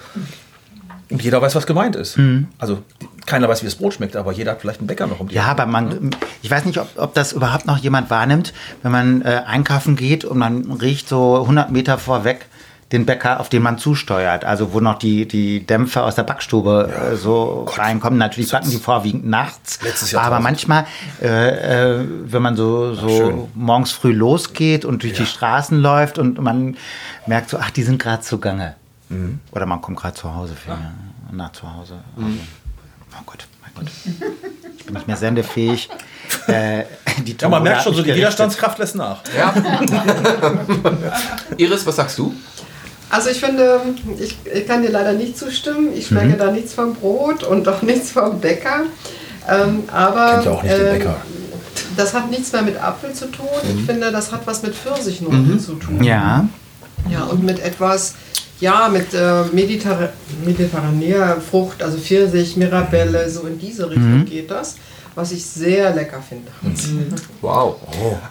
Und 1.10 1.24
jeder 1.24 1.42
weiß, 1.42 1.56
was 1.56 1.68
gemeint 1.68 1.96
ist. 1.96 2.18
Mhm. 2.18 2.48
Also 2.58 2.80
keiner 3.26 3.48
weiß, 3.48 3.62
wie 3.62 3.66
das 3.66 3.76
Brot 3.76 3.94
schmeckt, 3.94 4.16
aber 4.16 4.32
jeder 4.32 4.52
hat 4.52 4.62
vielleicht 4.62 4.80
einen 4.80 4.88
Bäcker 4.88 5.08
noch 5.08 5.20
um 5.20 5.28
die 5.28 5.36
Ja, 5.36 5.44
Ecke. 5.44 5.52
aber 5.52 5.66
man, 5.68 6.12
ich 6.42 6.50
weiß 6.50 6.66
nicht, 6.66 6.80
ob, 6.80 6.88
ob 6.98 7.14
das 7.14 7.34
überhaupt 7.34 7.66
noch 7.68 7.78
jemand 7.78 8.10
wahrnimmt, 8.10 8.54
wenn 8.84 8.92
man 8.92 9.22
äh, 9.22 9.42
einkaufen 9.46 9.96
geht 9.96 10.26
und 10.26 10.38
man 10.38 10.72
riecht 10.74 11.08
so 11.08 11.42
100 11.42 11.72
Meter 11.72 11.98
vorweg 11.98 12.48
den 12.92 13.06
Bäcker, 13.06 13.40
auf 13.40 13.50
den 13.50 13.64
man 13.64 13.78
zusteuert. 13.80 14.46
Also 14.46 14.72
wo 14.74 14.80
noch 14.80 15.00
die, 15.00 15.28
die 15.28 15.66
Dämpfe 15.66 16.04
aus 16.04 16.16
der 16.16 16.24
Backstube 16.24 16.92
äh, 17.14 17.16
so 17.16 17.64
reinkommen. 17.64 18.20
Natürlich 18.20 18.52
backen 18.52 18.70
die 18.70 18.78
vorwiegend 18.78 19.26
nachts. 19.28 19.80
Aber 20.16 20.40
manchmal, 20.40 20.86
äh, 21.22 21.98
äh, 22.00 22.06
wenn 22.26 22.42
man 22.44 22.56
so, 22.56 22.94
so 22.94 23.50
morgens 23.56 23.92
früh 23.92 24.12
losgeht 24.14 24.86
und 24.86 25.02
durch 25.02 25.14
die 25.14 25.26
Straßen 25.26 25.80
läuft 25.80 26.20
und 26.20 26.40
man 26.40 26.78
merkt 27.26 27.50
so, 27.50 27.58
ach, 27.58 27.72
die 27.72 27.84
sind 27.84 28.02
gerade 28.02 28.22
zugange. 28.22 28.76
Mhm. 29.10 29.40
Oder 29.52 29.66
man 29.66 29.82
kommt 29.82 30.00
gerade 30.00 30.16
zu 30.16 30.34
Hause, 30.34 30.56
für, 30.56 30.78
nach 31.32 31.52
zu 31.52 31.72
Hause. 31.72 31.96
Also, 32.18 32.30
oh 32.30 33.24
Gott, 33.26 33.48
mein 33.62 33.72
Gott. 33.76 33.92
Ich 34.78 34.86
bin 34.86 34.94
nicht 34.96 35.08
mehr 35.08 35.18
sendefähig. 35.18 35.90
Äh, 36.48 36.86
die 37.26 37.36
Ja, 37.40 37.50
man 37.50 37.62
merkt 37.64 37.84
schon, 37.84 37.94
so 37.94 38.00
die 38.02 38.08
gerichtet. 38.08 38.18
Widerstandskraft 38.18 38.80
lässt 38.80 38.96
nach. 38.96 39.22
Ja. 39.38 39.54
Iris, 41.58 41.86
was 41.86 41.96
sagst 41.96 42.18
du? 42.18 42.34
Also 43.10 43.30
ich 43.30 43.40
finde, 43.40 43.82
ich, 44.20 44.38
ich 44.52 44.68
kann 44.68 44.82
dir 44.82 44.90
leider 44.90 45.14
nicht 45.14 45.38
zustimmen. 45.38 45.94
Ich 45.96 46.08
schmecke 46.08 46.34
Mhm. 46.34 46.38
da 46.38 46.52
nichts 46.52 46.74
vom 46.74 46.96
Brot 46.96 47.44
und 47.44 47.68
auch 47.68 47.82
nichts 47.82 48.12
vom 48.12 48.40
Bäcker. 48.42 48.82
Ähm, 49.48 49.84
aber 49.92 50.32
Kennt 50.34 50.46
ja 50.46 50.52
auch 50.52 50.64
nicht 50.64 50.76
den 50.76 50.86
ähm, 50.88 50.98
Bäcker. 51.00 51.16
das 51.98 52.14
hat 52.14 52.30
nichts 52.32 52.52
mehr 52.52 52.64
mit 52.64 52.82
Apfel 52.82 53.14
zu 53.14 53.28
tun. 53.32 53.46
Mhm. 53.64 53.80
Ich 53.80 53.86
finde, 53.86 54.12
das 54.12 54.32
hat 54.32 54.42
was 54.46 54.64
mit 54.64 54.76
Pfirsichnoten 54.76 55.60
zu 55.60 55.74
tun. 55.76 56.04
Ja, 56.04 56.48
Ja, 57.10 57.24
und 57.26 57.44
mit 57.44 57.60
etwas, 57.60 58.16
ja, 58.60 58.90
mit 58.90 59.14
äh, 59.14 59.44
mediterra 59.52 60.10
mediterraner 60.44 61.38
Frucht, 61.42 61.82
also 61.84 61.98
Pfirsich, 61.98 62.58
Mirabelle, 62.58 63.30
so 63.30 63.42
in 63.48 63.60
diese 63.60 63.90
Richtung 63.90 64.20
Mhm. 64.20 64.26
geht 64.26 64.50
das, 64.50 64.76
was 65.14 65.32
ich 65.32 65.46
sehr 65.46 65.94
lecker 65.94 66.22
finde. 66.28 66.52
Wow. 67.42 67.76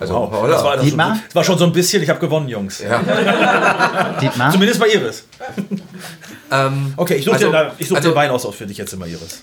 Also, 0.00 0.14
Wow, 0.14 0.46
das, 0.48 0.64
war, 0.64 0.76
das, 0.76 0.84
Dietmar? 0.84 1.18
das 1.26 1.34
war 1.34 1.44
schon 1.44 1.58
so 1.58 1.64
ein 1.66 1.72
bisschen, 1.72 2.02
ich 2.02 2.08
habe 2.10 2.20
gewonnen, 2.20 2.48
Jungs. 2.48 2.78
Dietmar. 4.20 4.50
Zumindest 4.50 4.80
bei 4.80 4.88
Iris. 4.88 5.24
ähm, 6.50 6.92
Okay, 6.96 7.14
ich 7.14 7.24
suche 7.24 7.36
Also- 7.36 7.52
ich 7.78 7.88
such 7.88 7.96
also- 7.96 8.10
dir 8.10 8.14
Wein 8.16 8.30
aus 8.30 8.46
für 8.54 8.66
dich 8.66 8.76
jetzt 8.78 8.92
immer, 8.92 9.06
Iris. 9.06 9.42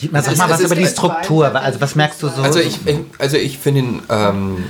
Dietmar, 0.00 0.22
sag 0.22 0.32
Es 0.32 0.38
mal 0.38 0.50
was 0.50 0.60
über 0.60 0.74
die 0.74 0.86
Struktur. 0.86 1.54
Also 1.54 1.80
was 1.80 1.94
merkst 1.94 2.22
du 2.22 2.28
so? 2.28 2.42
Also 2.42 2.58
ich, 2.60 2.78
ich- 2.86 2.98
also 3.18 3.36
ich 3.36 3.58
finde 3.58 3.80
ihn 3.80 4.02
ähm, 4.08 4.64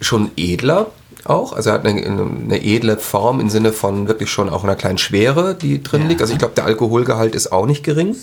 schon 0.00 0.30
edler 0.36 0.86
auch. 1.28 1.52
Also 1.52 1.70
er 1.70 1.74
hat 1.74 1.86
eine, 1.86 2.00
eine 2.02 2.62
edle 2.64 2.96
Form 2.98 3.40
im 3.40 3.50
Sinne 3.50 3.72
von 3.72 4.08
wirklich 4.08 4.30
schon 4.30 4.48
auch 4.48 4.64
einer 4.64 4.76
kleinen 4.76 4.98
Schwere, 4.98 5.54
die 5.54 5.82
drin 5.82 6.02
Ja. 6.02 6.08
liegt. 6.08 6.20
Also 6.20 6.32
ich 6.32 6.38
glaube, 6.38 6.54
der 6.54 6.64
Alkoholgehalt 6.64 7.34
ist 7.34 7.52
auch 7.52 7.66
nicht 7.66 7.82
gering. 7.84 8.16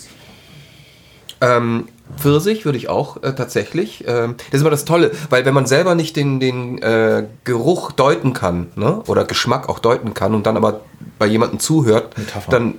Ähm, 1.40 1.88
Pfirsich 2.18 2.64
würde 2.64 2.78
ich 2.78 2.88
auch 2.88 3.22
äh, 3.22 3.32
tatsächlich. 3.34 4.04
Ähm, 4.06 4.36
das 4.50 4.58
ist 4.58 4.60
immer 4.60 4.70
das 4.70 4.84
Tolle, 4.84 5.10
weil 5.30 5.44
wenn 5.44 5.54
man 5.54 5.66
selber 5.66 5.94
nicht 5.94 6.14
den, 6.16 6.38
den 6.40 6.80
äh, 6.82 7.24
Geruch 7.44 7.92
deuten 7.92 8.32
kann 8.32 8.68
ne? 8.76 9.02
oder 9.06 9.24
Geschmack 9.24 9.68
auch 9.68 9.78
deuten 9.78 10.14
kann 10.14 10.34
und 10.34 10.46
dann 10.46 10.56
aber 10.56 10.80
bei 11.18 11.26
jemandem 11.26 11.58
zuhört, 11.58 12.16
Metapher. 12.16 12.50
dann 12.50 12.74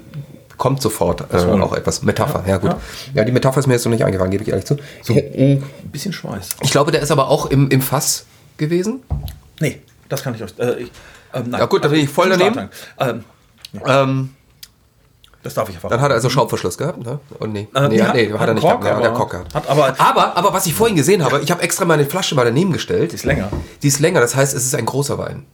kommt 0.58 0.82
sofort 0.82 1.26
äh, 1.34 1.38
auch 1.38 1.74
etwas. 1.74 2.04
Metapher, 2.04 2.44
ja, 2.48 2.58
gut. 2.58 2.70
Ja. 2.72 2.78
Ja. 3.16 3.24
die 3.26 3.32
Metapher 3.32 3.60
ist 3.60 3.68
mir 3.68 3.74
jetzt 3.74 3.86
noch 3.86 3.92
nicht 3.92 4.06
eingefallen, 4.06 4.32
gebe 4.32 4.44
ich 4.44 4.50
ehrlich 4.50 4.66
zu. 4.66 4.78
So, 5.02 5.14
ein 5.14 5.64
bisschen 5.92 6.14
Schweiß. 6.14 6.56
Ich 6.62 6.72
glaube, 6.72 6.92
der 6.92 7.02
ist 7.02 7.12
aber 7.12 7.28
auch 7.28 7.48
im, 7.48 7.70
im 7.70 7.82
Fass 7.82 8.26
gewesen. 8.58 9.02
Nee, 9.60 9.82
das 10.14 10.24
kann 10.24 10.34
ich 10.36 10.44
euch. 10.44 10.54
Äh, 10.58 10.84
ich, 10.84 10.92
ähm, 11.34 11.44
nein. 11.50 11.60
Ja 11.60 11.66
gut, 11.66 11.84
da 11.84 11.90
bin 11.90 12.00
ich 12.00 12.10
voll 12.10 12.30
daneben. 12.30 12.70
Ähm, 13.00 13.24
Ähm, 13.86 14.30
das 15.42 15.56
darf 15.56 15.68
ich 15.68 15.76
einfach. 15.76 15.90
dann 15.90 16.00
hat 16.00 16.12
er 16.12 16.16
also 16.16 16.30
Schaubverschluss 16.30 16.78
gehabt, 16.78 17.00
ne? 17.04 17.20
Und 17.40 17.52
nee, 17.52 17.68
Äh, 17.74 17.82
nee, 17.82 17.96
nee, 17.98 18.02
hat, 18.04 18.14
nee 18.16 18.32
hat, 18.32 18.40
hat 18.40 18.48
er 18.50 18.54
nicht 18.54 18.62
Kork, 18.64 18.82
gehabt. 18.82 18.86
Ja, 18.86 18.92
aber- 18.94 19.02
der 19.02 19.12
Kork 19.12 19.32
gehabt. 19.32 19.56
hat 19.56 19.68
aber- 19.70 19.96
aber, 20.00 20.38
aber 20.38 20.54
was 20.54 20.66
ich 20.68 20.74
vorhin 20.74 20.96
gesehen 20.96 21.24
habe, 21.26 21.42
ich 21.42 21.52
habe 21.52 21.62
extra 21.64 21.84
meine 21.86 22.06
Flasche 22.06 22.36
mal 22.36 22.46
daneben 22.46 22.72
gestellt. 22.72 23.12
Die 23.12 23.16
ist 23.16 23.26
länger. 23.26 23.50
Die 23.82 23.88
ist 23.88 24.00
länger, 24.00 24.22
das 24.22 24.36
heißt, 24.36 24.56
es 24.56 24.64
ist 24.66 24.76
ein 24.76 24.86
großer 24.86 25.18
Wein. 25.18 25.46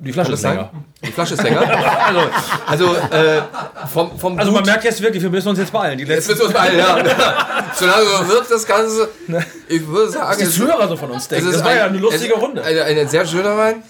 Die 0.00 0.12
Flasche 0.12 0.32
ist 0.32 0.44
das 0.44 0.52
länger. 0.52 0.70
Die 1.04 1.10
Flasche 1.12 1.34
ist 1.34 1.42
länger. 1.42 1.60
also, 2.06 2.20
also 2.66 2.94
äh, 3.14 3.42
vom, 3.92 4.16
vom 4.18 4.38
Also 4.38 4.52
man 4.52 4.64
merkt 4.64 4.84
jetzt 4.84 5.02
wirklich, 5.02 5.20
wir 5.22 5.30
müssen 5.30 5.48
uns 5.48 5.58
jetzt 5.58 5.72
beeilen. 5.72 5.98
Die 5.98 6.04
Jetzt 6.04 6.28
müssen 6.28 6.38
wir 6.40 6.44
uns 6.46 6.54
beeilen, 6.54 6.78
ja. 6.78 6.96
So 7.74 7.84
lange 7.86 8.04
wird 8.28 8.48
das 8.50 8.64
Ganze. 8.66 9.08
Ich 9.68 9.86
würde 9.86 10.10
sagen, 10.12 10.36
die 10.38 10.44
es- 10.44 10.54
Zuhörer 10.54 10.86
so 10.88 10.96
von 10.96 11.10
uns 11.10 11.26
denken. 11.26 11.48
ist 11.48 11.56
Das 11.56 11.64
war 11.64 11.74
ja 11.74 11.84
ein- 11.84 11.90
eine 11.90 11.98
lustige 11.98 12.34
es- 12.34 12.40
Runde. 12.40 12.62
Ein, 12.62 12.78
ein, 12.78 12.98
ein 12.98 13.08
sehr 13.08 13.26
schöner 13.26 13.56
Wein. 13.56 13.82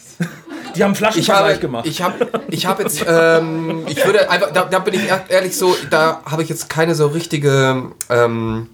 Die 0.75 0.83
haben 0.85 0.93
Ich 0.93 0.99
Flaschenvergleich 0.99 1.51
habe, 1.53 1.59
gemacht. 1.61 1.87
ich 1.87 2.03
habe, 2.03 2.29
ich 2.51 2.67
habe 2.67 2.83
jetzt, 2.83 3.05
ähm, 3.07 3.85
ich 3.89 4.05
würde 4.05 4.31
einfach, 4.31 4.51
da, 4.53 4.65
da 4.65 4.79
bin 4.79 4.95
ich 4.95 5.09
ehr- 5.11 5.25
ehrlich 5.29 5.57
so, 5.57 5.77
da 5.91 6.21
habe 6.25 6.43
ich 6.43 6.49
jetzt 6.49 6.69
keine 6.71 6.95
so 6.95 7.07
richtige, 7.09 7.91
ähm, 8.11 8.69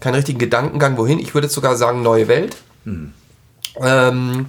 keinen 0.00 0.14
richtigen 0.14 0.38
Gedankengang, 0.38 0.96
wohin. 0.98 1.18
Ich 1.18 1.34
würde 1.34 1.46
jetzt 1.46 1.54
sogar 1.54 1.76
sagen, 1.76 2.02
neue 2.02 2.28
Welt. 2.28 2.56
Ähm, 3.80 4.46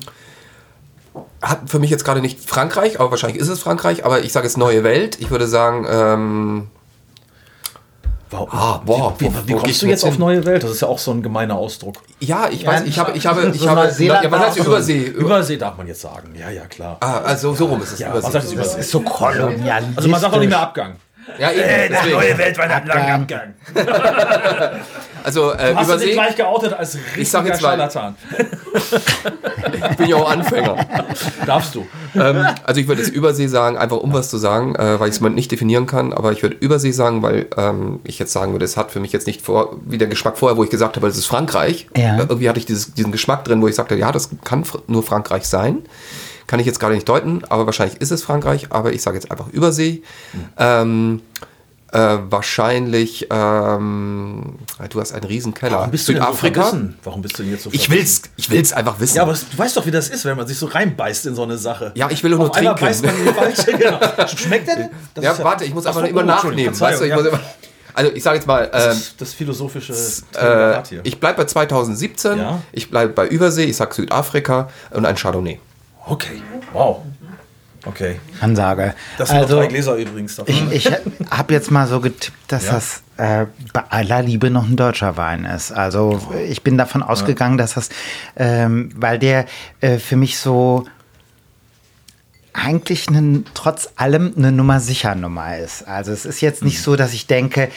hat 1.50 1.62
für 1.70 1.80
mich 1.80 1.90
jetzt 1.90 2.04
gerade 2.06 2.22
nicht 2.22 2.50
Frankreich, 2.50 3.00
aber 3.00 3.12
wahrscheinlich 3.12 3.40
ist 3.42 3.48
es 3.50 3.60
Frankreich, 3.62 4.04
aber 4.06 4.24
ich 4.24 4.34
sage 4.34 4.46
jetzt 4.48 4.58
neue 4.58 4.84
Welt. 4.84 5.18
Ich 5.20 5.30
würde 5.32 5.48
sagen, 5.48 5.86
ähm, 5.90 6.68
Wow. 8.32 8.50
Ah, 8.52 8.82
boah, 8.84 9.14
wie, 9.20 9.26
wo- 9.26 9.30
wie, 9.30 9.34
wo 9.36 9.40
wie 9.44 9.46
geht's 9.46 9.62
kommst 9.62 9.82
du 9.84 9.86
jetzt 9.86 9.92
jetzt 10.02 10.04
auf 10.04 10.10
hin? 10.14 10.20
neue 10.20 10.46
Welt? 10.46 10.64
Das 10.64 10.72
ist 10.72 10.82
ja 10.82 10.88
auch 10.88 10.98
so 10.98 11.12
ein 11.12 11.22
gemeiner 11.22 11.56
Ausdruck. 11.56 11.98
ja, 12.20 12.50
ich 12.50 12.64
Ja, 12.64 12.72
weiß, 12.72 12.82
ich 12.86 12.98
habe, 12.98 13.12
ich 13.12 13.26
habe, 13.28 13.48
ich 13.54 13.68
habe, 13.68 13.82
Neuseeland 13.84 14.24
ja, 14.24 14.32
was 14.32 14.40
heißt 14.42 14.58
war 14.58 14.64
auch 14.64 14.68
Übersee? 14.68 15.04
Über, 15.06 15.20
Übersee 15.22 15.58
darf 15.58 15.78
man 15.78 15.88
jetzt 15.88 16.02
sagen. 16.02 16.34
Ja, 16.38 16.50
ja, 16.50 16.66
klar. 16.66 16.98
ah, 17.02 17.20
also 17.20 17.54
so 17.54 17.66
rum 17.68 17.82
ist 17.84 17.94
es. 17.94 18.00
Ja, 18.00 18.10
Übersee. 18.10 18.28
was 18.28 18.34
heißt 18.36 18.46
das 18.48 18.54
Übersee? 18.54 18.80
ist 18.80 18.90
so 18.92 19.00
kolonialistisch. 19.02 19.98
Also 19.98 20.10
man 20.10 20.20
sagt 20.20 20.34
auch 20.34 20.40
nicht 20.40 20.50
mehr 20.50 20.60
Abgang. 20.60 20.96
Ja, 21.40 21.52
eben, 21.52 21.64
deswegen. 21.92 22.38
Welt 22.38 22.58
war 22.58 22.66
ein 22.70 22.88
langer 22.88 23.14
Abgang. 23.16 23.54
Also 25.26 25.54
äh, 25.54 25.74
Hast 25.76 25.90
du 25.90 25.94
dich 25.98 26.04
Übersee. 26.04 26.14
gleich 26.14 26.36
geoutet 26.36 26.74
als 26.74 26.92
sag 26.92 27.02
richtiger 27.18 27.46
jetzt 27.48 27.62
mal- 27.64 27.70
Scharlatan? 27.70 28.16
Ich 29.90 29.98
bin 29.98 30.08
ja 30.08 30.18
auch 30.18 30.30
Anfänger. 30.30 30.76
Darfst 31.48 31.74
du. 31.74 31.88
ähm, 32.14 32.46
also 32.64 32.80
ich 32.80 32.88
würde 32.88 33.02
jetzt 33.02 33.12
Übersee 33.12 33.48
sagen, 33.48 33.76
einfach 33.76 33.98
um 33.98 34.14
was 34.14 34.30
zu 34.30 34.38
sagen, 34.38 34.76
äh, 34.76 35.00
weil 35.00 35.10
ich 35.10 35.16
es 35.16 35.22
mal 35.22 35.30
nicht 35.30 35.52
definieren 35.52 35.88
kann, 35.88 36.14
aber 36.14 36.32
ich 36.32 36.44
würde 36.44 36.56
Übersee 36.60 36.92
sagen, 36.92 37.24
weil 37.24 37.48
ähm, 37.58 38.02
ich 38.04 38.20
jetzt 38.20 38.34
sagen 38.34 38.52
würde, 38.52 38.66
es 38.66 38.78
hat 38.78 38.92
für 38.92 39.00
mich 39.00 39.12
jetzt 39.14 39.26
nicht 39.26 39.42
vor, 39.42 39.78
wie 39.86 39.98
der 39.98 40.08
Geschmack 40.10 40.38
vorher, 40.38 40.58
wo 40.58 40.64
ich 40.64 40.70
gesagt 40.70 40.96
habe, 40.96 41.08
das 41.08 41.18
ist 41.18 41.26
Frankreich. 41.26 41.88
Ja. 41.98 42.18
Äh, 42.18 42.20
irgendwie 42.30 42.48
hatte 42.48 42.60
ich 42.60 42.68
dieses, 42.68 42.94
diesen 42.94 43.12
Geschmack 43.12 43.46
drin, 43.46 43.62
wo 43.64 43.68
ich 43.68 43.74
sagte, 43.76 43.96
ja, 43.96 44.12
das 44.12 44.30
kann 44.44 44.64
fr 44.64 44.80
nur 44.88 45.02
Frankreich 45.02 45.46
sein. 45.46 45.80
Kann 46.48 46.60
ich 46.60 46.66
jetzt 46.66 46.80
gerade 46.80 46.94
nicht 46.94 47.10
deuten, 47.10 47.44
aber 47.50 47.66
wahrscheinlich 47.66 48.00
ist 48.02 48.12
es 48.12 48.24
Frankreich, 48.24 48.68
aber 48.70 48.94
ich 48.94 49.02
sage 49.02 49.18
jetzt 49.18 49.32
einfach 49.32 49.48
Übersee. 49.50 50.04
Ähm, 50.58 51.22
äh, 51.92 52.18
wahrscheinlich, 52.30 53.28
ähm, 53.32 54.56
du 54.90 55.00
hast 55.00 55.14
einen 55.14 55.24
riesen 55.24 55.54
Keller. 55.54 55.78
Warum 55.78 55.92
bist 55.92 56.08
du 56.08 56.14
denn 56.14 56.22
so 56.22 56.28
Südafrika. 56.28 56.64
verbissen? 56.64 56.98
Warum 57.04 57.22
bist 57.22 57.40
du 57.40 57.44
denn 57.44 57.52
jetzt 57.54 57.64
so 57.64 57.70
ich 57.72 57.90
will's, 57.90 58.24
ich 58.36 58.50
will's 58.50 58.74
einfach 58.74 59.00
wissen. 59.00 59.16
Ja, 59.16 59.24
aber 59.24 59.34
du 59.34 59.58
weißt 59.58 59.78
doch, 59.78 59.86
wie 59.86 59.92
das 59.92 60.10
ist, 60.10 60.26
wenn 60.26 60.36
man 60.36 60.46
sich 60.46 60.58
so 60.58 60.66
reinbeißt 60.66 61.26
in 61.28 61.36
so 61.36 61.44
eine 61.44 61.58
Sache. 61.58 61.94
Ja, 61.96 62.10
ich 62.12 62.22
will 62.24 62.32
doch 62.32 62.40
nur 62.40 62.50
Auf 62.50 62.58
trinken. 62.58 62.76
beißt 62.80 63.06
man 63.06 63.18
in 63.18 63.24
die 63.26 63.34
falsche, 63.34 63.72
genau. 63.78 64.00
Schmeckt 64.28 64.68
denn? 64.68 64.90
Das 65.14 65.24
ja, 65.24 65.32
ist 65.32 65.44
warte, 65.44 65.64
ich 65.64 65.74
muss 65.74 65.86
Ach 65.86 65.90
einfach 65.90 66.02
so, 66.02 66.08
immer 66.08 66.24
nachnehmen. 66.24 66.80
Weißt 66.80 67.00
du, 67.02 67.06
ich 67.06 67.12
Verzeihung, 67.14 67.24
muss 67.24 67.40
immer, 67.40 67.40
also 67.94 68.12
ich 68.14 68.24
sage 68.24 68.36
jetzt 68.38 68.48
mal, 68.48 68.70
ja. 68.74 68.80
ähm, 68.84 68.90
das, 68.90 69.16
das 69.18 69.34
philosophische 69.34 69.94
äh, 70.38 71.00
ich 71.04 71.20
bleibe 71.20 71.38
bei 71.38 71.46
2017, 71.46 72.38
Ja. 72.38 72.62
ich 72.74 72.90
bleibe 72.90 73.14
bei 73.14 73.26
Übersee, 73.26 73.64
ich 73.64 73.78
sag 73.78 73.94
Südafrika 73.94 74.70
und 74.92 75.06
ein 75.06 75.16
Chardonnay. 75.16 75.60
Okay, 76.06 76.42
wow. 76.74 77.02
Okay. 77.88 78.20
Ansage. 78.42 78.96
Das 79.18 79.30
sind 79.30 79.38
also, 79.38 79.58
drei 79.58 79.68
Gläser 79.68 79.96
übrigens 79.96 80.36
davon. 80.36 80.54
ich, 80.72 80.88
ich 80.88 80.92
habe 81.30 81.54
jetzt 81.54 81.70
mal 81.70 81.88
so 81.88 82.00
getippt, 82.00 82.34
dass 82.48 82.66
Ja. 82.66 82.74
das 82.74 83.04
äh, 83.18 83.46
bei 83.74 83.84
aller 83.90 84.24
Liebe 84.24 84.50
noch 84.50 84.68
ein 84.68 84.76
deutscher 84.76 85.18
Wein 85.18 85.46
ist. 85.46 85.72
Also 85.72 86.20
ich 86.50 86.64
bin 86.64 86.78
davon 86.80 87.04
ausgegangen, 87.04 87.58
dass 87.60 87.76
das, 87.76 87.90
ähm, 88.36 88.90
weil 88.96 89.20
der 89.20 89.46
äh, 89.82 90.00
für 90.00 90.16
mich 90.16 90.40
so 90.40 90.86
eigentlich 92.54 93.08
einen, 93.10 93.46
trotz 93.54 93.90
allem 93.98 94.34
eine 94.38 94.52
Nummer 94.52 94.80
sicher 94.80 95.14
Nummer 95.14 95.58
ist. 95.58 95.88
Also 95.88 96.12
es 96.12 96.26
ist 96.26 96.42
jetzt 96.42 96.64
nicht 96.64 96.82
so, 96.82 96.96
dass 96.96 97.14
ich 97.14 97.28
denke, 97.28 97.70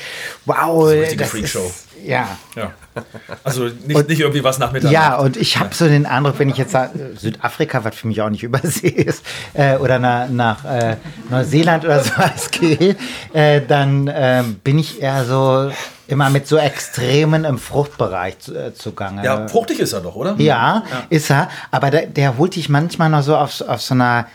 wow, 0.47 0.89
eine 0.89 1.01
richtige 1.03 1.23
das 1.25 1.31
Freakshow. 1.31 1.67
ist, 1.67 1.88
ja. 2.05 2.29
ja. 2.57 2.73
Also 3.45 3.65
nicht, 3.65 4.09
nicht 4.09 4.21
irgendwie 4.21 4.45
was 4.45 4.59
nach 4.59 4.73
Mitternacht. 4.73 4.93
Ja, 4.93 5.17
und 5.17 5.37
ich 5.37 5.59
habe 5.59 5.75
so 5.75 5.87
den 5.87 6.07
Eindruck, 6.07 6.39
wenn 6.39 6.49
ich 6.49 6.57
jetzt 6.57 6.73
sage, 6.73 7.13
Südafrika, 7.17 7.85
was 7.85 7.95
für 7.97 8.09
mich 8.09 8.21
auch 8.23 8.31
nicht 8.31 8.43
Übersee 8.49 8.89
ist, 8.89 9.25
äh, 9.55 9.77
oder 9.77 9.99
nach, 9.99 10.29
nach 10.29 10.65
äh, 10.65 10.97
Neuseeland 11.31 11.85
oder 11.85 12.01
sowas 12.05 12.51
gehe, 12.51 12.97
äh, 13.33 13.61
dann 13.67 14.11
ähm, 14.13 14.61
bin 14.65 14.79
ich 14.79 15.03
eher 15.03 15.25
so 15.25 15.71
immer 16.07 16.31
mit 16.31 16.49
so 16.49 16.57
Extremen 16.57 17.45
im 17.45 17.59
Fruchtbereich 17.59 18.39
zu, 18.39 18.55
äh, 18.55 18.75
zugange. 18.75 19.25
Ja, 19.25 19.47
fruchtig 19.49 19.79
ist 19.79 19.93
er 19.93 20.01
doch, 20.01 20.17
oder? 20.17 20.35
Ja, 20.39 20.85
ist 21.11 21.31
er. 21.31 21.49
Aber 21.71 21.91
der, 21.91 22.07
der 22.07 22.39
holt 22.39 22.57
dich 22.57 22.69
manchmal 22.69 23.11
noch 23.11 23.23
so 23.23 23.37
auf, 23.37 23.61
auf 23.61 23.83
so 23.83 23.95
einer 23.95 24.27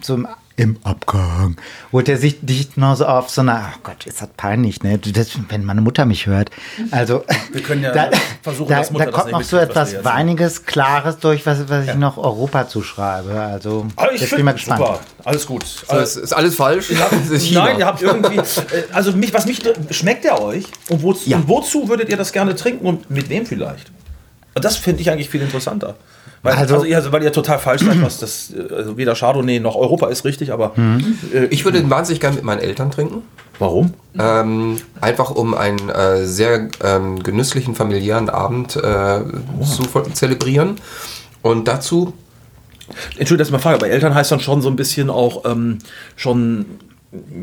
so 0.00 0.14
im, 0.14 0.28
im 0.58 0.76
Abgang, 0.82 1.56
wo 1.92 2.00
der 2.00 2.18
sich 2.18 2.42
nicht 2.42 2.76
nur 2.76 2.96
so 2.96 3.06
auf 3.06 3.30
so 3.30 3.42
einer, 3.42 3.72
oh 3.76 3.78
Gott, 3.84 4.06
ist 4.06 4.20
das 4.20 4.28
peinlich, 4.36 4.82
ne? 4.82 4.98
Das, 4.98 5.30
wenn 5.48 5.64
meine 5.64 5.80
Mutter 5.80 6.04
mich 6.04 6.26
hört. 6.26 6.50
Also, 6.90 7.24
Wir 7.52 7.62
können 7.62 7.84
ja 7.84 7.92
da, 7.94 8.10
versuchen, 8.42 8.68
da, 8.68 8.78
dass 8.78 8.90
Mutter 8.90 9.06
da 9.06 9.10
kommt 9.12 9.30
noch 9.30 9.42
so 9.44 9.56
etwas. 9.56 10.04
Weiniges, 10.04 10.66
Klares 10.66 11.18
durch, 11.18 11.46
was, 11.46 11.68
was 11.68 11.86
ich 11.86 11.94
noch 11.94 12.18
Europa 12.18 12.66
zuschreibe. 12.68 13.40
Also, 13.40 13.86
Aber 13.94 14.12
ich 14.12 14.18
bin 14.18 14.24
ich 14.24 14.28
finde 14.30 14.42
mal 14.44 14.52
gespannt. 14.52 14.80
super. 14.80 15.00
Alles 15.24 15.46
gut. 15.46 15.64
Das 15.88 16.16
ist 16.16 16.32
alles 16.32 16.56
falsch. 16.56 16.88
Das 16.88 17.30
ist 17.30 17.44
China. 17.46 17.64
Nein, 17.64 17.78
ihr 17.78 17.86
habt 17.86 18.02
irgendwie. 18.02 18.38
äh, 18.38 18.42
Also 18.92 19.12
mich, 19.12 19.32
was 19.32 19.46
mich 19.46 19.60
schmeckt 19.90 20.24
der 20.24 20.42
euch? 20.42 20.64
Und 20.88 21.02
wozu, 21.04 21.30
Ja. 21.30 21.36
und 21.36 21.46
wozu 21.48 21.88
würdet 21.88 22.08
ihr 22.08 22.16
das 22.16 22.32
gerne 22.32 22.56
trinken 22.56 22.84
und 22.84 23.08
mit 23.10 23.28
wem 23.28 23.46
vielleicht? 23.46 23.92
Und 24.56 24.64
das 24.64 24.76
finde 24.76 25.02
ich 25.02 25.10
eigentlich 25.12 25.30
viel 25.30 25.40
interessanter. 25.42 25.94
Weil, 26.42 26.54
also, 26.54 26.74
Also- 26.76 26.86
ihr, 26.86 26.96
also, 26.96 27.10
weil 27.12 27.22
ihr 27.22 27.32
total 27.32 27.58
falsch 27.58 27.82
seid, 27.82 28.00
was 28.02 28.18
das, 28.18 28.52
also 28.74 28.96
weder 28.96 29.14
Chardonnay 29.14 29.58
noch 29.60 29.74
Europa 29.76 30.06
ist 30.08 30.24
richtig, 30.24 30.52
aber 30.52 30.72
äh, 31.34 31.46
ich 31.46 31.64
würde 31.64 31.80
den 31.80 31.90
wahnsinnig 31.90 32.20
gerne 32.20 32.36
mit 32.36 32.44
meinen 32.44 32.60
Eltern 32.60 32.90
trinken. 32.90 33.22
warum? 33.58 33.94
Ähm, 34.18 34.76
einfach 35.00 35.30
um 35.32 35.54
einen 35.54 35.88
äh, 35.88 36.24
sehr 36.24 36.68
ähm, 36.84 37.22
genüsslichen 37.22 37.74
familiären 37.74 38.28
Abend 38.30 38.76
äh, 38.76 39.20
zu 39.64 39.82
voll- 39.84 40.12
zelebrieren. 40.12 40.76
Und 41.42 41.66
dazu, 41.66 42.12
Entschuldigung, 43.16 43.38
dass 43.38 43.48
ich 43.48 43.52
mal 43.52 43.58
frage, 43.58 43.78
bei 43.78 43.88
Eltern 43.88 44.14
heißt 44.14 44.30
dann 44.32 44.40
schon 44.40 44.62
so 44.62 44.68
ein 44.68 44.76
bisschen 44.76 45.10
auch 45.10 45.44
ähm, 45.44 45.78
schon, 46.16 46.66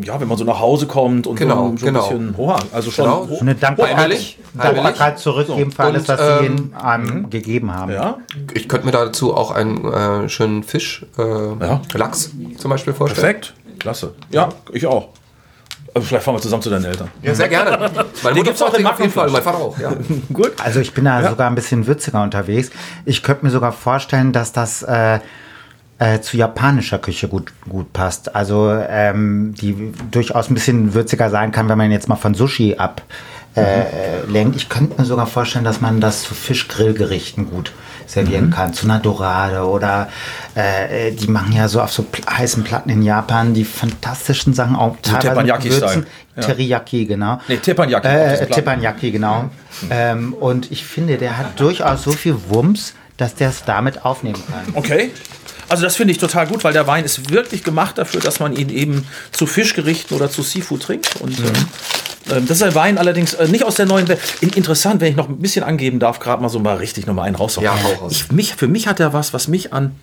ja, 0.03 0.19
wenn 0.21 0.27
man 0.27 0.37
so 0.37 0.43
nach 0.43 0.59
Hause 0.59 0.85
kommt 0.85 1.25
und 1.25 1.37
Genau, 1.37 1.71
so, 1.71 1.77
so 1.77 1.85
genau. 1.87 2.03
ein 2.09 2.09
bisschen, 2.09 2.35
oh, 2.37 2.55
also 2.71 2.91
schon. 2.91 3.05
Genau. 3.05 3.27
ho- 3.29 3.37
Eine 3.41 3.55
Dankbarkeit, 3.55 3.97
Heimelig. 3.97 4.37
Dankbarkeit 4.53 5.17
zurückgeben 5.19 5.71
für 5.71 5.83
alles, 5.83 6.07
was 6.07 6.19
sie 6.19 6.45
ähm, 6.45 6.73
einem 6.79 7.29
gegeben 7.31 7.73
haben. 7.73 7.91
Ja, 7.91 8.17
ich 8.53 8.69
könnte 8.69 8.85
mir 8.85 8.91
dazu 8.91 9.33
auch 9.35 9.49
einen 9.51 9.83
äh, 9.91 10.29
schönen 10.29 10.61
Fisch, 10.63 11.05
äh, 11.17 11.21
Ja. 11.23 11.81
Lachs 11.93 12.31
zum 12.57 12.69
Beispiel 12.69 12.93
vorstellen. 12.93 13.21
perfekt. 13.25 13.53
Klasse. 13.79 14.13
Ja, 14.29 14.49
ich 14.71 14.85
auch. 14.85 15.09
Also 15.93 16.07
vielleicht 16.07 16.25
fahren 16.25 16.35
wir 16.35 16.41
zusammen 16.41 16.61
zu 16.61 16.69
deinen 16.69 16.85
Eltern. 16.85 17.09
Ja, 17.21 17.33
sehr 17.33 17.47
gerne. 17.47 17.89
Meine 18.23 18.35
Den 18.35 18.43
gibt's 18.43 18.61
auch 18.61 18.69
trinkt 18.71 18.89
auf 18.91 18.99
jeden 18.99 19.11
Fall, 19.13 19.29
mein 19.29 19.41
Vater 19.41 19.57
auch. 19.59 19.77
Ja. 19.79 19.93
Gut. 20.33 20.51
Also 20.63 20.79
ich 20.81 20.93
bin 20.93 21.05
da 21.05 21.27
sogar 21.29 21.47
ein 21.49 21.55
bisschen 21.55 21.87
würziger 21.87 22.21
unterwegs. 22.21 22.69
Ich 23.05 23.23
könnte 23.23 23.45
mir 23.45 23.51
sogar 23.51 23.71
vorstellen, 23.71 24.33
dass 24.33 24.51
das 24.51 24.83
äh, 24.83 25.19
äh, 26.05 26.21
zu 26.21 26.37
japanischer 26.37 26.99
Küche 26.99 27.27
gut, 27.27 27.51
gut 27.67 27.91
passt. 27.93 28.35
Also 28.35 28.71
ähm, 28.71 29.55
die 29.59 29.93
durchaus 30.11 30.49
ein 30.49 30.53
bisschen 30.53 30.93
würziger 30.93 31.29
sein 31.29 31.51
kann, 31.51 31.67
wenn 31.69 31.77
man 31.77 31.91
jetzt 31.91 32.07
mal 32.07 32.15
von 32.15 32.35
Sushi 32.35 32.75
ab 32.77 33.01
äh, 33.55 34.25
lenkt. 34.27 34.55
Ich 34.55 34.69
könnte 34.69 34.99
mir 35.01 35.05
sogar 35.05 35.27
vorstellen, 35.27 35.65
dass 35.65 35.81
man 35.81 36.01
das 36.01 36.23
zu 36.23 36.35
Fischgrillgerichten 36.35 37.49
gut 37.49 37.71
servieren 38.05 38.51
kann. 38.51 38.73
Zu 38.73 38.85
einer 38.85 38.99
Dorade 38.99 39.63
oder 39.63 40.09
äh, 40.53 41.11
die 41.11 41.27
machen 41.27 41.53
ja 41.53 41.67
so 41.67 41.81
auf 41.81 41.91
so 41.91 42.05
heißen 42.29 42.63
Platten 42.63 42.89
in 42.89 43.01
Japan 43.01 43.53
die 43.53 43.65
fantastischen 43.65 44.53
Sachen 44.53 44.75
auch 44.75 44.97
teilweise 45.01 45.21
mit 45.21 45.27
Teppanyaki-Style. 45.27 45.81
Würzen. 45.81 46.05
Ja. 46.35 46.41
Teriyaki, 46.43 47.05
genau. 47.05 47.39
Nee, 47.47 47.57
Teppanyaki, 47.57 48.07
Äh. 48.07 48.45
Teppanyaki, 48.47 49.11
genau. 49.11 49.49
Ähm, 49.89 50.33
und 50.33 50.71
ich 50.71 50.85
finde, 50.85 51.17
der 51.17 51.37
hat 51.37 51.59
durchaus 51.59 52.03
so 52.03 52.11
viel 52.11 52.35
Wumms, 52.49 52.93
dass 53.17 53.35
der 53.35 53.49
es 53.49 53.63
damit 53.63 54.05
aufnehmen 54.05 54.41
kann. 54.51 54.75
Okay. 54.75 55.11
Also 55.69 55.83
das 55.83 55.95
finde 55.95 56.11
ich 56.11 56.17
total 56.17 56.47
gut, 56.47 56.63
weil 56.63 56.73
der 56.73 56.87
Wein 56.87 57.05
ist 57.05 57.29
wirklich 57.29 57.63
gemacht 57.63 57.97
dafür, 57.97 58.21
dass 58.21 58.39
man 58.39 58.55
ihn 58.55 58.69
eben 58.69 59.07
zu 59.31 59.47
Fischgerichten 59.47 60.15
oder 60.15 60.29
zu 60.29 60.43
Seafood 60.43 60.83
trinkt. 60.83 61.15
Und 61.21 61.39
ähm, 61.39 61.53
ähm, 62.31 62.47
das 62.47 62.57
ist 62.57 62.63
ein 62.63 62.75
Wein 62.75 62.97
allerdings 62.97 63.33
äh, 63.33 63.47
nicht 63.47 63.63
aus 63.63 63.75
der 63.75 63.85
neuen 63.85 64.07
Welt. 64.07 64.19
In, 64.41 64.49
interessant, 64.49 65.01
wenn 65.01 65.09
ich 65.09 65.15
noch 65.15 65.29
ein 65.29 65.37
bisschen 65.37 65.63
angeben 65.63 65.99
darf, 65.99 66.19
gerade 66.19 66.41
mal 66.41 66.49
so 66.49 66.59
mal 66.59 66.77
richtig 66.77 67.05
nochmal 67.05 67.27
einen 67.27 67.35
raushauen. 67.35 67.65
Ja, 67.65 67.77
hau 67.83 68.03
raus. 68.03 68.11
Ich, 68.11 68.31
mich, 68.31 68.55
für 68.55 68.67
mich 68.67 68.87
hat 68.87 68.99
er 68.99 69.13
was, 69.13 69.33
was 69.33 69.47
mich 69.47 69.73
an, 69.73 69.95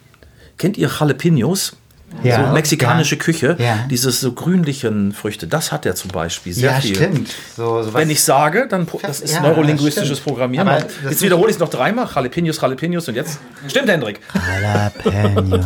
kennt 0.58 0.76
ihr 0.76 0.88
Jalapenos? 0.88 1.76
Ja. 2.22 2.46
so 2.46 2.52
mexikanische 2.52 3.14
Ja. 3.16 3.20
Küche, 3.22 3.56
Ja. 3.58 3.78
dieses 3.90 4.20
so 4.20 4.32
grünlichen 4.32 5.12
Früchte, 5.12 5.46
das 5.46 5.72
hat 5.72 5.86
er 5.86 5.94
zum 5.94 6.10
Beispiel 6.10 6.52
sehr 6.52 6.72
ja, 6.72 6.80
viel. 6.80 6.94
stimmt. 6.94 7.30
So, 7.56 7.82
so 7.82 7.94
Wenn 7.94 8.10
ich 8.10 8.22
sage, 8.22 8.66
dann 8.68 8.86
das 9.02 9.20
ist 9.20 9.40
neurolinguistisches. 9.40 10.20
Programmieren. 10.20 10.68
Aber 10.68 10.84
Jetzt 11.08 11.22
wiederhole 11.22 11.48
ich 11.50 11.56
es 11.56 11.60
noch 11.60 11.68
dreimal. 11.70 12.06
Jalapenos, 12.14 12.60
Jalapenos 12.60 13.08
und 13.08 13.14
jetzt. 13.14 13.38
Stimmt, 13.66 13.88
Hendrik. 13.88 14.20
Jalapeno. 14.62 15.58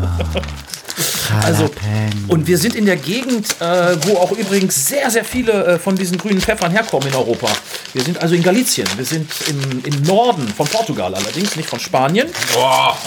Also, 1.44 1.68
und 2.28 2.46
wir 2.46 2.56
sind 2.58 2.74
in 2.74 2.86
der 2.86 2.96
Gegend, 2.96 3.48
äh, 3.60 3.96
wo 4.06 4.16
auch 4.16 4.32
übrigens 4.32 4.88
sehr, 4.88 5.10
sehr 5.10 5.24
viele 5.24 5.52
äh, 5.66 5.78
von 5.78 5.96
diesen 5.96 6.16
grünen 6.18 6.40
Pfeffern 6.40 6.70
herkommen 6.70 7.08
in 7.08 7.14
Europa. 7.14 7.48
Wir 7.92 8.02
sind 8.02 8.20
also 8.22 8.34
in 8.34 8.42
Galicien. 8.42 8.86
Wir 8.96 9.04
sind 9.04 9.30
im, 9.48 9.84
im 9.84 10.02
Norden 10.02 10.48
von 10.48 10.66
Portugal 10.66 11.14
allerdings, 11.14 11.56
nicht 11.56 11.68
von 11.68 11.80
Spanien. 11.80 12.28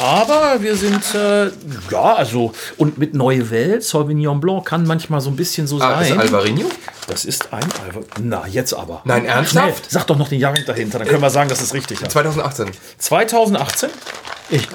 Aber 0.02 0.58
wir 0.62 0.76
sind, 0.76 1.04
äh, 1.16 1.48
ja, 1.92 2.14
also, 2.16 2.54
und 2.78 2.98
mit 2.98 3.14
Neue 3.14 3.50
Welt, 3.50 3.84
Sauvignon 3.84 4.40
Blanc 4.40 4.66
kann 4.66 4.86
manchmal 4.86 5.22
so 5.22 5.30
ein 5.30 5.36
bisschen 5.36 5.66
so 5.68 5.80
Ah, 5.80 6.02
ist 6.02 6.10
sein. 6.10 6.20
Alvarinho? 6.20 6.70
das 7.08 7.26
ist 7.26 7.52
ein 7.52 7.64
Alva. 7.64 8.02
Na, 8.22 8.44
jetzt 8.48 8.74
aber. 8.74 9.02
Nein, 9.06 9.22
Schnell, 9.24 9.36
ernsthaft? 9.36 9.90
sag 9.90 10.06
doch 10.08 10.18
noch 10.18 10.28
den 10.30 10.40
Jahrgang 10.40 10.64
dahinter, 10.66 11.00
dann 11.00 11.08
können 11.08 11.22
wir 11.22 11.30
sagen, 11.30 11.50
dass 11.50 11.62
es 11.62 11.74
richtig 11.74 12.02
ist. 12.02 12.12
2018. 12.12 12.68
2018, 13.00 13.90
Ich, 14.52 14.68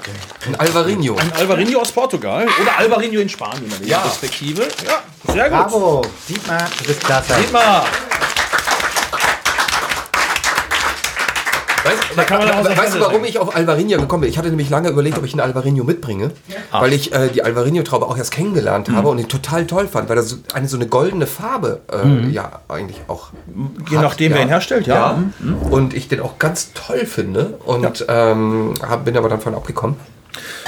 Ein 0.47 0.55
Alvarinho. 0.55 1.15
ein 1.17 1.33
Alvarinho 1.33 1.79
aus 1.81 1.91
Portugal 1.91 2.47
oder 2.61 2.77
Alvarinho 2.77 3.19
in 3.19 3.27
Spanien, 3.29 3.65
in 3.65 3.79
der 3.79 3.87
Ja. 3.87 3.99
Perspektive. 3.99 4.67
Ja, 4.87 5.03
sehr 5.33 5.49
gut. 5.49 5.59
bravo. 5.59 6.01
Dietmar, 6.29 6.67
du 6.79 6.83
bist 6.85 7.01
klasse. 7.03 7.33
Seht 7.35 7.51
Weißt, 11.85 12.17
der 12.17 12.77
weißt 12.77 12.95
du, 12.95 12.99
warum 12.99 13.23
ich 13.25 13.37
auf 13.37 13.55
Alvarinho 13.55 13.99
gekommen 13.99 14.21
bin? 14.21 14.29
Ich 14.29 14.37
hatte 14.37 14.49
nämlich 14.49 14.69
lange 14.69 14.89
überlegt, 14.89 15.17
ob 15.17 15.23
ich 15.23 15.33
einen 15.33 15.41
Alvarinho 15.41 15.83
mitbringe, 15.83 16.31
weil 16.71 16.93
ich 16.93 17.13
äh, 17.13 17.29
die 17.29 17.43
Alvarinho-Traube 17.43 18.07
auch 18.07 18.17
erst 18.17 18.31
kennengelernt 18.31 18.89
habe 18.89 19.09
und 19.09 19.17
die 19.17 19.25
total 19.25 19.67
toll 19.67 19.87
fand, 19.87 20.09
weil 20.09 20.15
das 20.15 20.29
so 20.29 20.37
eine 20.53 20.67
so 20.67 20.77
eine 20.77 20.87
goldene 20.87 21.27
Farbe 21.27 21.81
äh, 21.91 22.27
ja 22.29 22.61
eigentlich 22.67 23.01
auch 23.07 23.29
Je 23.89 23.97
nachdem, 23.97 24.33
wer 24.33 24.41
ihn 24.41 24.47
herstellt, 24.47 24.87
ja. 24.87 25.17
Mhm. 25.39 25.57
Und 25.71 25.93
ich 25.93 26.07
den 26.07 26.21
auch 26.21 26.39
ganz 26.39 26.71
toll 26.73 27.05
finde 27.05 27.57
und 27.65 28.05
ähm, 28.07 28.73
hab, 28.81 29.05
bin 29.05 29.15
aber 29.17 29.29
dann 29.29 29.41
von 29.41 29.53
abgekommen. 29.55 29.95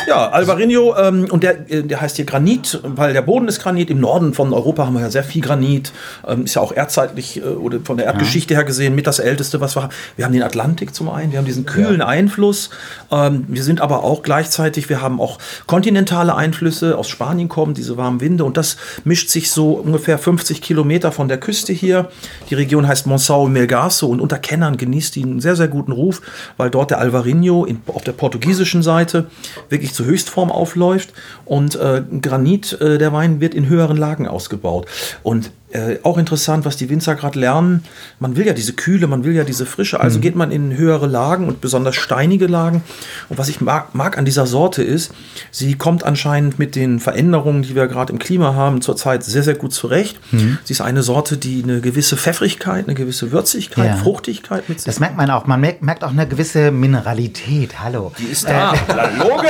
Ja, 0.07 0.29
Alvarinho, 0.29 0.95
ähm, 0.97 1.27
und 1.29 1.43
der, 1.43 1.69
äh, 1.69 1.83
der 1.83 1.99
heißt 1.99 2.15
hier 2.15 2.25
Granit, 2.25 2.79
weil 2.83 3.13
der 3.13 3.21
Boden 3.21 3.47
ist 3.47 3.61
Granit. 3.61 3.89
Im 3.89 3.99
Norden 3.99 4.33
von 4.33 4.53
Europa 4.53 4.85
haben 4.85 4.93
wir 4.93 5.01
ja 5.01 5.09
sehr 5.09 5.23
viel 5.23 5.41
Granit. 5.41 5.91
Ähm, 6.27 6.45
ist 6.45 6.55
ja 6.55 6.61
auch 6.61 6.71
erdzeitlich 6.71 7.37
äh, 7.37 7.41
oder 7.41 7.79
von 7.83 7.97
der 7.97 8.05
Erdgeschichte 8.05 8.53
her 8.53 8.63
gesehen 8.63 8.95
mit 8.95 9.07
das 9.07 9.19
älteste, 9.19 9.59
was 9.59 9.75
wir 9.75 9.83
haben. 9.83 9.93
Wir 10.15 10.25
haben 10.25 10.33
den 10.33 10.43
Atlantik 10.43 10.95
zum 10.95 11.09
einen, 11.09 11.31
wir 11.31 11.39
haben 11.39 11.45
diesen 11.45 11.65
kühlen 11.65 12.01
Einfluss. 12.01 12.69
Ähm, 13.11 13.45
wir 13.47 13.63
sind 13.63 13.81
aber 13.81 14.03
auch 14.03 14.23
gleichzeitig, 14.23 14.89
wir 14.89 15.01
haben 15.01 15.19
auch 15.19 15.39
kontinentale 15.65 16.35
Einflüsse. 16.35 16.97
Aus 16.97 17.09
Spanien 17.09 17.49
kommen 17.49 17.73
diese 17.73 17.97
warmen 17.97 18.21
Winde 18.21 18.45
und 18.45 18.57
das 18.57 18.77
mischt 19.03 19.29
sich 19.29 19.51
so 19.51 19.73
ungefähr 19.73 20.17
50 20.17 20.61
Kilometer 20.61 21.11
von 21.11 21.27
der 21.27 21.37
Küste 21.37 21.73
hier. 21.73 22.09
Die 22.49 22.55
Region 22.55 22.87
heißt 22.87 23.07
Monção 23.07 23.49
Melgaço 23.49 24.05
und 24.05 24.21
unter 24.21 24.39
Kennern 24.39 24.77
genießt 24.77 25.15
die 25.15 25.23
einen 25.23 25.39
sehr, 25.41 25.55
sehr 25.55 25.67
guten 25.67 25.91
Ruf, 25.91 26.21
weil 26.55 26.69
dort 26.69 26.91
der 26.91 26.99
Alvarinho 26.99 27.65
in, 27.65 27.81
auf 27.87 28.03
der 28.03 28.13
portugiesischen 28.13 28.83
Seite 28.83 29.27
wirklich 29.69 29.93
zur 29.93 30.05
Höchstform 30.05 30.51
aufläuft 30.51 31.13
und 31.45 31.75
äh, 31.75 32.03
Granit, 32.21 32.79
äh, 32.81 32.97
der 32.97 33.13
Wein 33.13 33.41
wird 33.41 33.53
in 33.53 33.67
höheren 33.67 33.97
Lagen 33.97 34.27
ausgebaut. 34.27 34.87
Und 35.23 35.51
äh, 35.71 35.97
auch 36.03 36.17
interessant, 36.17 36.63
was 36.65 36.77
die 36.77 36.89
Winzer 36.89 37.15
gerade 37.15 37.37
lernen. 37.37 37.83
Man 38.19 38.37
will 38.37 38.45
ja 38.47 38.53
diese 38.53 38.71
Kühle, 38.73 39.05
man 39.07 39.25
will 39.25 39.33
ja 39.33 39.43
diese 39.43 39.65
Frische. 39.65 39.99
Also 39.99 40.19
geht 40.19 40.35
man 40.35 40.49
in 40.51 40.77
höhere 40.77 41.07
Lagen 41.07 41.47
und 41.47 41.59
besonders 41.59 41.95
steinige 41.97 42.47
Lagen. 42.47 42.83
Und 43.27 43.37
was 43.37 43.49
ich 43.49 43.59
mag, 43.59 43.93
mag 43.93 44.17
an 44.17 44.23
dieser 44.23 44.47
Sorte 44.47 44.81
ist, 44.81 45.11
sie 45.51 45.75
kommt 45.75 46.05
anscheinend 46.05 46.57
mit 46.57 46.75
den 46.77 47.01
Veränderungen, 47.01 47.63
die 47.63 47.75
wir 47.75 47.87
gerade 47.87 48.13
im 48.13 48.19
Klima 48.19 48.53
haben, 48.55 48.81
zurzeit 48.81 49.25
sehr, 49.25 49.43
sehr 49.43 49.55
gut 49.55 49.73
zurecht. 49.73 50.17
Sie 50.31 50.71
ist 50.71 50.79
eine 50.79 51.03
Sorte, 51.03 51.35
die 51.35 51.63
eine 51.63 51.81
gewisse 51.81 52.15
Pfeffrigkeit, 52.15 52.85
eine 52.87 52.95
gewisse 52.95 53.33
Würzigkeit, 53.33 53.85
Ja. 53.87 53.95
Fruchtigkeit 53.97 54.69
mit 54.69 54.79
sich 54.79 54.85
Das 54.85 55.01
merkt 55.01 55.17
man 55.17 55.29
auch. 55.29 55.47
Man 55.47 55.59
merkt, 55.59 55.81
merkt 55.81 56.03
auch 56.05 56.11
eine 56.11 56.27
gewisse 56.27 56.71
Mineralität. 56.71 57.81
Hallo. 57.83 58.13
Die 58.17 58.23
ist 58.25 58.47
da. 58.47 58.73
Logen! 59.17 59.47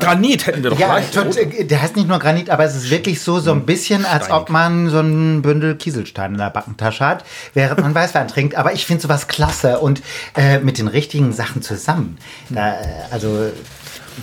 Granit 0.00 0.46
hätten 0.46 0.62
wir 0.62 0.70
doch 0.70 0.78
Ja, 0.78 0.98
gleich. 0.98 1.10
tot, 1.10 1.34
der 1.70 1.80
heißt 1.82 1.96
nicht 1.96 2.08
nur 2.08 2.18
Granit, 2.18 2.50
aber 2.50 2.64
es 2.64 2.76
ist 2.76 2.90
wirklich 2.90 3.22
so, 3.22 3.40
so 3.40 3.52
ein 3.52 3.64
bisschen, 3.64 4.04
als 4.04 4.30
ob 4.30 4.50
man 4.50 4.90
so 4.90 4.98
ein 5.00 5.29
Bündel 5.42 5.76
Kieselstein 5.76 6.32
in 6.32 6.38
der 6.38 6.50
Backentasche 6.50 7.06
hat, 7.06 7.24
während 7.54 7.80
man 7.80 7.94
Weißwein 7.94 8.28
trinkt. 8.28 8.56
Aber 8.56 8.72
ich 8.72 8.86
finde 8.86 9.02
sowas 9.02 9.28
klasse 9.28 9.78
und 9.78 10.02
äh, 10.36 10.58
mit 10.58 10.78
den 10.78 10.88
richtigen 10.88 11.32
Sachen 11.32 11.62
zusammen. 11.62 12.18
Da, 12.48 12.80
äh, 12.80 12.84
also, 13.10 13.50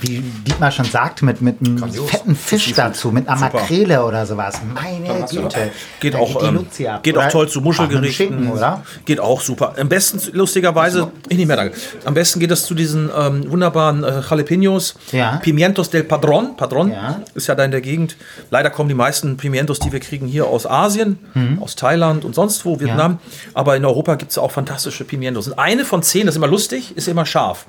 wie 0.02 0.20
Dietmar 0.46 0.72
schon 0.72 0.86
sagt, 0.86 1.22
mit, 1.22 1.42
mit 1.42 1.58
einem 1.62 1.78
fetten 2.08 2.36
Fisch 2.36 2.74
dazu, 2.74 3.12
mit 3.12 3.28
einer 3.28 3.38
Super. 3.38 3.60
Makrele 3.60 4.04
oder 4.06 4.26
sowas. 4.26 4.60
Meine 4.74 5.26
Güte. 5.30 5.72
Geht 6.00 6.14
Da 6.14 6.20
auch, 6.20 6.40
die 6.40 6.46
ähm, 6.84 7.00
geht 7.04 7.18
auch 7.18 7.30
toll 7.30 7.48
zu 7.50 7.62
Muschelgerichten. 7.62 8.52
Oder? 8.52 8.84
Geht 9.06 9.20
auch 9.20 9.42
super. 9.42 9.74
Am 9.80 9.90
besten, 9.90 10.20
lustigerweise, 10.34 11.12
ich 11.30 11.38
nicht 11.38 11.48
mehr 11.48 11.58
danke. 11.58 11.76
Am 12.06 12.14
besten 12.14 12.40
geht 12.40 12.52
es 12.52 12.66
zu 12.66 12.74
diesen 12.74 13.10
ähm, 13.18 13.50
wunderbaren 13.50 14.04
äh, 14.04 14.22
Jalapenos. 14.30 14.96
Ja. 15.12 15.38
Pimientos 15.38 15.90
del 15.90 16.04
Padron. 16.04 16.56
Padron 16.58 16.92
Ja. 16.92 17.22
ist 17.36 17.48
ja 17.48 17.56
da 17.56 17.64
in 17.64 17.72
der 17.72 17.82
Gegend. 17.82 18.16
Leider 18.52 18.70
kommen 18.70 18.90
die 18.90 18.96
meisten 18.96 19.38
Pimientos, 19.38 19.80
die 19.80 19.92
wir 19.92 20.00
kriegen, 20.00 20.28
hier 20.28 20.48
aus 20.48 20.66
Asien, 20.66 21.20
aus 21.60 21.76
Thailand 21.76 22.26
und 22.26 22.36
sonst 22.36 22.66
wo, 22.66 22.80
Vietnam. 22.80 23.20
Aber 23.54 23.76
in 23.76 23.86
Europa 23.86 24.16
gibt 24.16 24.32
es 24.32 24.38
auch 24.38 24.52
fantastische 24.52 25.04
Pimientos. 25.04 25.48
Und 25.48 25.60
eine 25.60 25.86
von 25.86 26.04
zehn, 26.04 26.26
das 26.26 26.34
ist 26.34 26.38
immer 26.38 26.48
lustig, 26.48 26.96
ist 26.96 27.08
immer 27.08 27.26
scharf. 27.26 27.66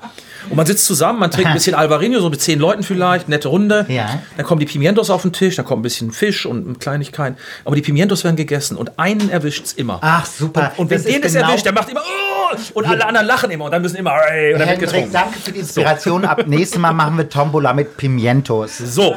Und 0.49 0.55
man 0.55 0.65
sitzt 0.65 0.85
zusammen, 0.85 1.19
man 1.19 1.31
trinkt 1.31 1.47
ein 1.49 1.53
bisschen 1.59 1.75
Alvarinho 1.75 2.18
Runde, 2.19 2.23
so 2.23 2.29
mit 2.29 2.41
zehn 2.41 2.59
Leuten 2.59 2.83
vielleicht, 2.83 3.29
nette 3.29 3.47
Runde. 3.47 3.85
Ja. 3.89 4.21
Dann 4.37 4.45
kommen 4.45 4.59
die 4.59 4.65
Pimientos 4.65 5.09
auf 5.09 5.21
den 5.23 5.33
Tisch, 5.33 5.55
dann 5.55 5.65
kommt 5.65 5.79
ein 5.79 5.83
bisschen 5.83 6.11
Fisch 6.11 6.45
und 6.45 6.79
Kleinigkeiten. 6.79 7.37
Aber 7.65 7.75
die 7.75 7.81
Pimientos 7.81 8.23
werden 8.23 8.35
gegessen 8.35 8.77
und 8.77 8.97
einen 8.99 9.29
erwischt's 9.29 9.73
immer. 9.73 9.99
Ach, 10.01 10.25
super. 10.25 10.71
Und 10.77 10.89
wenn 10.89 10.97
Das 10.97 11.05
ist 11.05 11.15
den 11.15 11.23
es 11.23 11.33
genau- 11.33 11.47
erwischt, 11.49 11.65
der 11.65 11.73
macht 11.73 11.89
immer 11.89 12.01
oh! 12.01 12.55
und 12.73 12.85
alle 12.87 13.05
anderen 13.05 13.27
lachen 13.27 13.51
immer 13.51 13.65
und 13.65 13.71
dann 13.71 13.81
müssen 13.81 13.97
immer 13.97 14.11
hey, 14.27 14.53
und 14.53 14.59
dann 14.59 14.69
wird 14.69 14.79
getrunken. 14.79 15.11
danke 15.13 15.37
für 15.39 15.51
die 15.51 15.59
Inspiration. 15.59 16.25
Ab 16.25 16.43
nächstem 16.47 16.81
Mal 16.81 16.93
machen 16.93 17.15
wir 17.17 17.29
Tombola 17.29 17.73
mit 17.73 17.95
Pimientos. 17.97 18.77
So, 18.79 19.15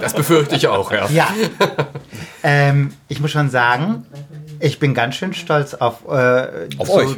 Das 0.00 0.14
befürchte 0.14 0.56
ich 0.56 0.66
auch, 0.66 0.90
ja. 0.92 1.08
Ja. 1.10 1.28
ähm, 2.42 2.92
ich 3.08 3.20
muss 3.20 3.30
schon 3.30 3.50
sagen, 3.50 4.04
ich 4.60 4.78
bin 4.78 4.94
ganz 4.94 5.14
schön 5.16 5.32
stolz 5.34 5.74
auf, 5.74 6.00
äh, 6.08 6.68
Auf 6.78 6.90
euch? 6.90 7.16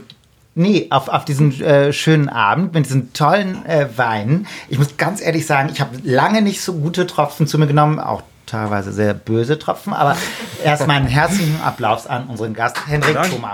Nee, 0.58 0.88
auf, 0.90 1.06
auf 1.08 1.24
diesen 1.24 1.60
äh, 1.62 1.92
schönen 1.92 2.28
Abend 2.28 2.74
mit 2.74 2.84
diesen 2.86 3.12
tollen 3.12 3.64
äh, 3.64 3.86
Weinen. 3.96 4.48
Ich 4.68 4.76
muss 4.76 4.96
ganz 4.96 5.20
ehrlich 5.20 5.46
sagen, 5.46 5.68
ich 5.72 5.80
habe 5.80 5.96
lange 6.02 6.42
nicht 6.42 6.62
so 6.62 6.72
gute 6.72 7.06
Tropfen 7.06 7.46
zu 7.46 7.58
mir 7.58 7.68
genommen, 7.68 8.00
auch 8.00 8.22
teilweise 8.44 8.90
sehr 8.92 9.14
böse 9.14 9.60
Tropfen, 9.60 9.92
aber 9.92 10.16
erstmal 10.64 10.96
einen 10.96 11.06
herzlichen 11.06 11.60
Applaus 11.62 12.08
an 12.08 12.26
unseren 12.26 12.54
Gast, 12.54 12.76
Hendrik 12.88 13.14
Danke. 13.14 13.36
Thoma. 13.36 13.52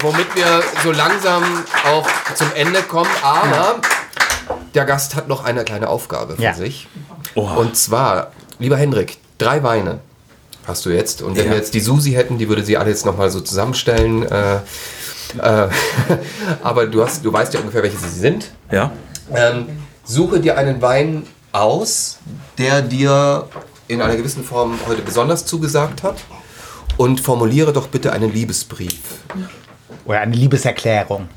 Womit 0.00 0.34
wir 0.34 0.62
so 0.82 0.90
langsam 0.90 1.42
auch 1.84 2.08
zum 2.36 2.48
Ende 2.54 2.80
kommen, 2.80 3.10
aber 3.22 3.80
der 4.72 4.86
Gast 4.86 5.14
hat 5.14 5.28
noch 5.28 5.44
eine 5.44 5.62
kleine 5.64 5.90
Aufgabe 5.90 6.36
für 6.36 6.42
Ja. 6.42 6.54
sich. 6.54 6.88
Oha. 7.34 7.56
Und 7.56 7.76
zwar, 7.76 8.32
lieber 8.58 8.78
Hendrik, 8.78 9.18
drei 9.36 9.62
Weine 9.62 10.00
hast 10.68 10.84
du 10.86 10.90
jetzt. 10.90 11.22
Und 11.22 11.36
wenn 11.36 11.46
Ja. 11.46 11.50
wir 11.52 11.56
jetzt 11.58 11.74
die 11.74 11.80
Susi 11.80 12.12
hätten, 12.12 12.38
die 12.38 12.48
würde 12.48 12.64
sie 12.64 12.76
alle 12.76 12.90
jetzt 12.90 13.04
nochmal 13.06 13.30
so 13.30 13.40
zusammenstellen. 13.40 14.24
Äh, 14.26 14.56
äh, 14.56 15.68
aber 16.62 16.86
du, 16.86 17.02
hast, 17.02 17.24
du 17.24 17.32
weißt 17.32 17.54
ja 17.54 17.60
ungefähr, 17.60 17.82
welche 17.82 17.98
sie 17.98 18.08
sind. 18.08 18.50
ja. 18.70 18.90
Ähm, 19.34 19.66
suche 20.04 20.40
dir 20.40 20.56
einen 20.56 20.80
Wein 20.80 21.24
aus, 21.52 22.16
der 22.56 22.80
dir 22.80 23.46
in 23.86 24.00
einer 24.00 24.16
gewissen 24.16 24.42
Form 24.42 24.78
heute 24.86 25.02
besonders 25.02 25.44
zugesagt 25.44 26.02
hat. 26.02 26.16
Und 26.96 27.20
formuliere 27.20 27.72
doch 27.74 27.88
bitte 27.88 28.12
einen 28.12 28.32
Liebesbrief. 28.32 28.98
Oder 30.08 30.20
eine 30.20 30.34
Liebeserklärung. 30.34 31.28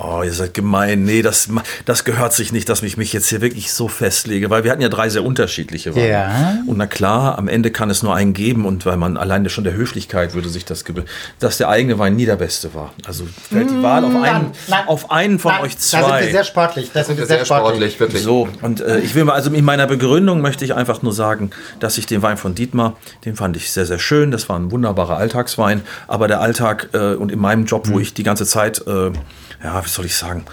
Oh, 0.00 0.22
ihr 0.24 0.32
seid 0.32 0.54
gemein. 0.54 1.04
Nee, 1.04 1.20
das, 1.20 1.48
das 1.84 2.04
gehört 2.04 2.32
sich 2.32 2.52
nicht, 2.52 2.68
dass 2.70 2.82
ich 2.82 2.96
mich 2.96 3.12
jetzt 3.12 3.28
hier 3.28 3.42
wirklich 3.42 3.70
so 3.70 3.86
festlege, 3.86 4.48
weil 4.48 4.64
wir 4.64 4.72
hatten 4.72 4.80
ja 4.80 4.88
drei 4.88 5.10
sehr 5.10 5.22
unterschiedliche 5.22 5.94
Weine. 5.94 6.08
Ja. 6.08 6.54
Und 6.66 6.78
na 6.78 6.86
klar, 6.86 7.38
am 7.38 7.48
Ende 7.48 7.70
kann 7.70 7.90
es 7.90 8.02
nur 8.02 8.14
einen 8.14 8.32
geben 8.32 8.64
und 8.64 8.86
weil 8.86 8.96
man 8.96 9.18
alleine 9.18 9.50
schon 9.50 9.62
der 9.62 9.74
Höflichkeit 9.74 10.32
würde 10.32 10.48
sich 10.48 10.64
das 10.64 10.86
gebe, 10.86 11.04
dass 11.38 11.58
der 11.58 11.68
eigene 11.68 11.98
Wein 11.98 12.16
nie 12.16 12.24
der 12.24 12.36
beste 12.36 12.72
war. 12.74 12.94
Also 13.06 13.24
fällt 13.52 13.70
die 13.70 13.82
Wahl 13.82 14.04
auf 14.04 14.14
einen, 14.14 14.50
nein, 14.68 14.88
auf 14.88 15.10
einen 15.10 15.38
von 15.38 15.52
Nein, 15.52 15.62
euch 15.62 15.74
Da 15.74 15.80
sind 15.80 16.00
wir 16.00 16.08
zwei. 16.08 16.30
sehr 16.30 16.44
sportlich. 16.44 16.90
Das 16.94 17.06
sind 17.06 17.18
wir 17.18 17.26
sehr, 17.26 17.36
Sehr 17.36 17.44
sportlich. 17.44 17.92
sportlich, 17.92 18.00
wirklich. 18.00 18.22
So, 18.22 18.48
und 18.62 18.80
äh, 18.80 19.00
ich 19.00 19.14
will 19.14 19.24
mal, 19.24 19.34
also 19.34 19.50
in 19.52 19.64
meiner 19.66 19.86
Begründung 19.86 20.40
möchte 20.40 20.64
ich 20.64 20.74
einfach 20.74 21.02
nur 21.02 21.12
sagen, 21.12 21.50
dass 21.78 21.98
ich 21.98 22.06
den 22.06 22.22
Wein 22.22 22.38
von 22.38 22.54
Dietmar, 22.54 22.96
den 23.26 23.36
fand 23.36 23.56
ich 23.58 23.70
sehr, 23.70 23.84
sehr 23.84 23.98
schön. 23.98 24.30
Das 24.30 24.48
war 24.48 24.58
ein 24.58 24.70
wunderbarer 24.70 25.18
Alltagswein. 25.18 25.82
Aber 26.08 26.26
der 26.26 26.40
Alltag 26.40 26.88
äh, 26.94 27.14
und 27.14 27.30
in 27.30 27.38
meinem 27.38 27.66
Job, 27.66 27.88
wo 27.90 28.00
ich 28.00 28.13
die 28.16 28.22
ganze 28.22 28.46
Zeit, 28.46 28.86
äh, 28.86 29.12
ja, 29.62 29.84
wie 29.84 29.88
soll 29.88 30.04
ich 30.06 30.16
sagen, 30.16 30.44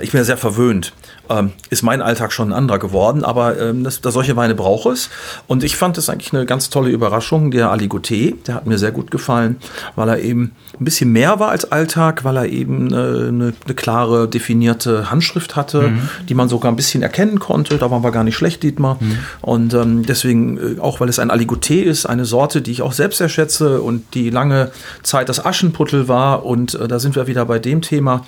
ich 0.00 0.10
bin 0.12 0.18
ja 0.18 0.24
sehr 0.24 0.36
verwöhnt. 0.36 0.92
Ähm, 1.30 1.52
ist 1.70 1.82
mein 1.82 2.00
Alltag 2.00 2.32
schon 2.32 2.50
ein 2.50 2.52
anderer 2.52 2.78
geworden, 2.78 3.24
aber 3.24 3.58
ähm, 3.60 3.84
das, 3.84 4.00
das 4.00 4.14
solche 4.14 4.36
Weine 4.36 4.54
braucht 4.54 4.86
es. 4.86 5.10
Und 5.46 5.62
ich 5.64 5.76
fand 5.76 5.96
das 5.96 6.08
eigentlich 6.08 6.32
eine 6.32 6.46
ganz 6.46 6.70
tolle 6.70 6.90
Überraschung. 6.90 7.50
Der 7.50 7.70
Aligoté, 7.72 8.34
der 8.46 8.54
hat 8.54 8.66
mir 8.66 8.78
sehr 8.78 8.92
gut 8.92 9.10
gefallen, 9.10 9.56
weil 9.94 10.08
er 10.08 10.20
eben 10.20 10.52
ein 10.78 10.84
bisschen 10.84 11.12
mehr 11.12 11.38
war 11.40 11.50
als 11.50 11.70
Alltag, 11.70 12.24
weil 12.24 12.36
er 12.36 12.46
eben 12.46 12.92
äh, 12.92 12.96
eine, 12.96 13.52
eine 13.64 13.74
klare, 13.74 14.28
definierte 14.28 15.10
Handschrift 15.10 15.56
hatte, 15.56 15.92
die 16.28 16.34
man 16.34 16.48
sogar 16.48 16.72
ein 16.72 16.76
bisschen 16.76 17.02
erkennen 17.02 17.38
konnte. 17.38 17.78
Da 17.78 17.90
waren 17.90 18.02
wir 18.02 18.10
gar 18.10 18.24
nicht 18.24 18.36
schlecht, 18.36 18.62
Dietmar. 18.62 18.98
Und 19.40 19.74
ähm, 19.74 20.04
deswegen, 20.06 20.76
äh, 20.76 20.80
auch 20.80 21.00
weil 21.00 21.08
es 21.08 21.18
ein 21.18 21.30
Aligoté 21.30 21.82
ist, 21.82 22.06
eine 22.06 22.24
Sorte, 22.24 22.62
die 22.62 22.70
ich 22.70 22.82
auch 22.82 22.92
selbst 22.92 23.18
sehr 23.18 23.28
schätze 23.28 23.80
und 23.82 24.14
die 24.14 24.30
lange 24.30 24.70
Zeit 25.02 25.28
das 25.28 25.44
Aschenputtel 25.44 26.08
war. 26.08 26.44
Und 26.44 26.74
äh, 26.74 26.88
da 26.88 26.98
sind 26.98 27.16
wir 27.16 27.26
wieder 27.26 27.44
bei 27.46 27.58
dem 27.58 27.82
Thema. 27.82 28.24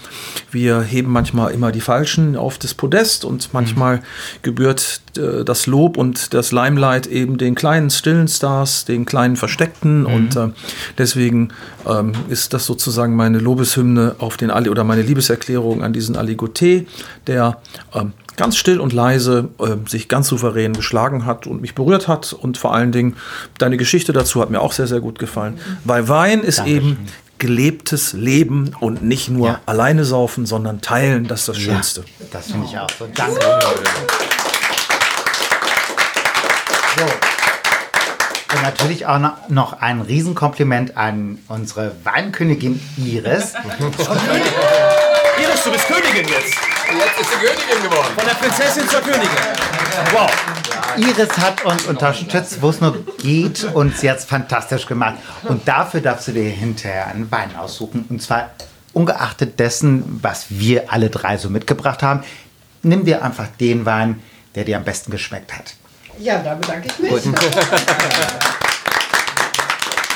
Wir 0.51 0.81
heben 0.83 1.11
manchmal 1.11 1.53
immer 1.53 1.73
die 1.73 1.81
Falschen 1.81 2.37
auf 2.37 2.59
das 2.59 2.75
Podest 2.91 3.25
und 3.25 3.55
manchmal 3.55 4.03
gebührt 4.43 5.01
äh, 5.17 5.45
das 5.45 5.67
Lob 5.67 5.97
und 5.97 6.35
das 6.35 6.51
Limelight 6.51 7.07
eben 7.07 7.39
den 7.39 7.55
kleinen 7.55 7.89
stillen 7.89 8.27
Stars, 8.27 8.85
den 8.85 9.05
kleinen 9.07 9.37
Versteckten. 9.37 10.07
Und 10.07 10.35
äh, 10.37 10.49
deswegen 10.99 11.51
ähm, 11.89 12.13
ist 12.29 12.53
das 12.53 12.67
sozusagen 12.67 13.15
meine 13.15 13.39
Lobeshymne 13.39 14.17
auf 14.19 14.37
den 14.37 14.51
Ali 14.51 14.69
oder 14.69 14.83
meine 14.83 15.03
Liebeserklärung 15.03 15.85
an 15.85 15.93
diesen 15.93 16.17
Aligoté, 16.17 16.87
der 17.29 17.59
ähm, 17.95 18.13
ganz 18.37 18.57
still 18.57 18.81
und 18.81 18.93
leise 18.93 19.51
äh, 19.61 19.89
sich 19.89 20.09
ganz 20.09 20.27
souverän 20.27 20.73
geschlagen 20.73 21.27
hat 21.27 21.47
und 21.47 21.61
mich 21.61 21.77
berührt 21.77 22.09
hat. 22.09 22.33
Und 22.33 22.59
vor 22.59 22.75
allen 22.75 22.91
Dingen 22.91 23.17
deine 23.59 23.77
Geschichte 23.77 24.13
dazu 24.13 24.41
hat 24.41 24.51
mir 24.51 24.61
auch 24.61 24.73
sehr, 24.73 24.89
sehr 24.89 25.01
gut 25.01 25.21
gefallen. 25.21 25.61
Weil 25.85 26.09
Wein 26.09 26.41
ist 26.41 26.67
eben 26.67 26.99
gelebtes 27.41 28.13
Leben 28.13 28.71
und 28.79 29.03
nicht 29.03 29.29
nur 29.29 29.49
Ja. 29.49 29.61
alleine 29.67 30.05
saufen, 30.05 30.47
sondern 30.47 30.81
teilen, 30.81 31.27
das 31.27 31.41
ist 31.41 31.49
das 31.49 31.59
Schönste. 31.59 32.01
Ja, 32.03 32.27
das 32.31 32.47
finde 32.47 32.67
ich 32.71 32.79
auch 32.79 32.87
so. 32.97 33.09
Danke. 33.13 33.41
So. 36.97 37.05
Und 38.57 38.63
natürlich 38.63 39.07
auch 39.07 39.19
noch- 39.49 39.81
ein 39.81 40.01
Riesenkompliment 40.01 40.97
an 40.97 41.39
unsere 41.49 41.93
Weinkönigin 42.05 42.81
Iris. 42.97 43.55
Iris, 45.39 45.65
du 45.65 45.71
bist 45.73 45.87
Königin 45.87 46.29
jetzt. 46.29 46.55
Jetzt 46.93 47.21
ist 47.21 47.31
die 47.31 47.47
Königin 47.47 47.83
geworden. 47.89 48.09
Von 48.17 48.25
der 48.27 48.35
Prinzessin 48.35 48.89
zur 48.89 49.01
Königin. 49.01 49.29
Wow. 50.13 50.29
Iris 50.97 51.39
hat 51.39 51.65
uns 51.65 51.87
unterstützt, 51.87 52.63
wo 52.63 52.71
es 52.71 52.81
nur 52.81 53.05
geht, 53.19 53.65
und 53.75 53.97
sie 53.97 54.11
hat 54.11 54.19
es 54.19 54.25
fantastisch 54.25 54.87
gemacht. 54.87 55.17
Und 55.45 55.67
dafür 55.67 56.01
darfst 56.01 56.29
du 56.29 56.33
dir 56.33 56.51
hinterher 56.51 57.07
einen 57.07 57.31
Wein 57.31 57.55
aussuchen. 57.57 58.07
Und 58.09 58.23
zwar 58.23 58.51
ungeachtet 58.93 59.59
dessen, 59.59 60.19
was 60.23 60.47
wir 60.49 60.93
alle 60.93 61.11
drei 61.11 61.37
so 61.37 61.51
mitgebracht 61.51 62.03
haben. 62.03 62.23
Nimm 62.83 63.05
dir 63.05 63.25
einfach 63.25 63.47
den 63.61 63.87
Wein, 63.87 64.21
der 64.55 64.65
dir 64.65 64.77
am 64.77 64.85
besten 64.85 65.11
geschmeckt 65.11 65.53
hat. 65.57 65.75
Ja, 66.19 66.39
da 66.43 66.55
bedanke 66.55 66.89
ich 66.89 66.99
mich. 66.99 67.25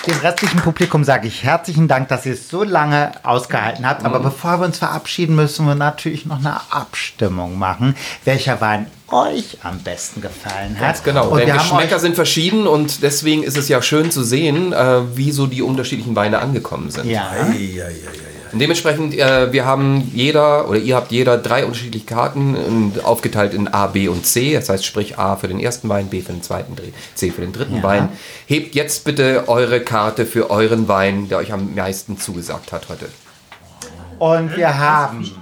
Dem 0.06 0.18
restlichen 0.18 0.60
Publikum 0.60 1.02
sage 1.02 1.28
ich 1.28 1.44
herzlichen 1.44 1.89
Dank, 1.89 2.09
dass 2.09 2.26
ihr 2.26 2.35
es 2.35 2.51
so 2.51 2.62
lange 2.62 3.12
ausgehalten 3.22 3.89
habt. 3.89 4.05
Aber 4.05 4.20
bevor 4.20 4.60
wir 4.60 4.66
uns 4.66 4.78
verabschieden, 4.78 5.35
müssen 5.35 5.66
wir 5.66 5.74
natürlich 5.74 6.26
noch 6.26 6.40
eine 6.40 6.60
Abstimmung 6.70 7.59
machen, 7.59 7.97
welcher 8.24 8.60
Wein 8.60 8.86
euch 9.09 9.59
am 9.62 9.78
besten 9.78 10.20
gefallen 10.20 10.74
hat. 10.74 10.81
Ganz 10.81 11.02
genau. 11.05 11.28
Und 11.28 11.39
Denn 11.39 11.52
Geschmäcker 11.52 11.98
sind 11.98 12.16
verschieden 12.16 12.66
und 12.66 13.02
deswegen 13.02 13.43
ist 13.43 13.56
es 13.56 13.68
ja 13.68 13.81
schön 13.81 14.10
zu 14.10 14.22
sehen, 14.22 14.74
äh, 14.74 15.16
wie 15.16 15.32
so 15.32 15.47
die 15.47 15.62
unterschiedlichen 15.62 16.14
Weine 16.14 16.39
angekommen 16.39 16.90
sind. 16.90 17.06
ja, 17.06 17.32
Und 18.55 18.60
dementsprechend, 18.60 19.18
äh, 19.18 19.52
wir 19.52 19.64
haben 19.64 20.12
jeder 20.14 20.68
oder 20.68 20.78
ihr 20.78 20.94
habt 20.94 21.10
jeder 21.10 21.36
drei 21.39 21.64
unterschiedliche 21.64 22.06
Karten 22.06 22.55
und 22.55 23.05
aufgeteilt 23.05 23.52
in 23.52 23.66
A, 23.66 23.89
B 23.89 24.06
und 24.06 24.24
C. 24.24 24.55
Das 24.55 24.68
heißt, 24.68 24.86
sprich 24.86 25.18
A 25.18 25.35
für 25.35 25.48
den 25.48 25.59
ersten 25.59 25.89
Wein, 25.89 26.06
B 26.06 26.20
für 26.20 26.31
den 26.31 26.40
zweiten, 26.40 26.76
C 27.16 27.32
für 27.32 27.40
den 27.40 27.52
dritten 27.52 27.78
Ja. 27.78 27.82
Wein. 27.82 28.10
Hebt 28.47 28.76
jetzt 28.76 29.02
bitte 29.05 29.48
eure 29.48 29.81
Karte 29.81 30.24
für 30.24 30.51
euren 30.51 30.86
Wein, 30.86 31.28
der 31.28 31.39
euch 31.39 31.52
am 31.52 31.74
meisten 31.74 32.16
zugesagt 32.16 32.70
hat 32.70 32.89
heute. 32.89 33.06
und 34.20 34.56
wir 34.56 34.78
haben 34.78 35.32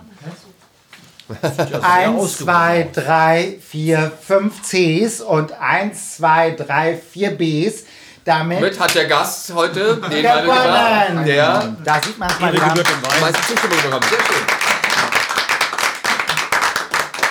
1, 1.83 2.39
2, 2.39 2.89
3, 2.95 3.59
4, 3.61 4.13
5 4.27 4.63
Cs 4.63 5.21
und 5.21 5.53
1, 5.53 6.17
2, 6.17 6.53
3, 6.53 6.97
4 7.13 7.31
Bs. 7.33 7.85
Damit 8.25 8.61
Mit 8.61 8.79
hat 8.79 8.95
der 8.95 9.07
Gast 9.07 9.53
heute 9.55 9.97
den 10.11 10.23
gebracht, 10.23 10.43
gewonnen. 10.45 11.25
der 11.27 11.75
Da 11.85 12.01
sieht 12.05 12.17
man 12.19 12.31
es 12.31 12.39
mal 12.41 12.47
Ehre 12.49 12.57
wieder. 12.57 12.69
gebührt 12.69 12.87
dem 12.89 12.95
die 13.03 13.09
Wein. 13.11 13.21
meiste 13.21 13.41
Zustimmung 13.49 13.77
bekommen. 13.83 14.03
Sehr 14.09 14.19
schön. 14.19 14.37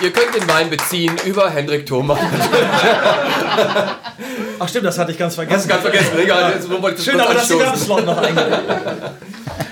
Ihr 0.01 0.11
könnt 0.11 0.35
den 0.35 0.49
Wein 0.49 0.69
beziehen 0.69 1.15
über 1.25 1.49
Hendrik 1.51 1.85
Thoma. 1.85 2.17
Ach 4.59 4.67
stimmt, 4.67 4.85
das 4.85 4.97
hatte 4.97 5.11
ich 5.11 5.17
ganz 5.17 5.37
Hast 5.37 5.45
vergessen. 5.47 5.67
du 5.67 5.73
ganz 5.73 5.81
vergessen. 5.83 6.19
Egal, 6.19 6.53
ich 6.59 6.67
das 6.95 7.05
Schön, 7.05 7.19
aber 7.21 7.33
dass 7.35 7.47
die. 7.47 7.59
Werbeslot 7.59 8.05
noch 8.05 8.17
eingebaut 8.17 8.59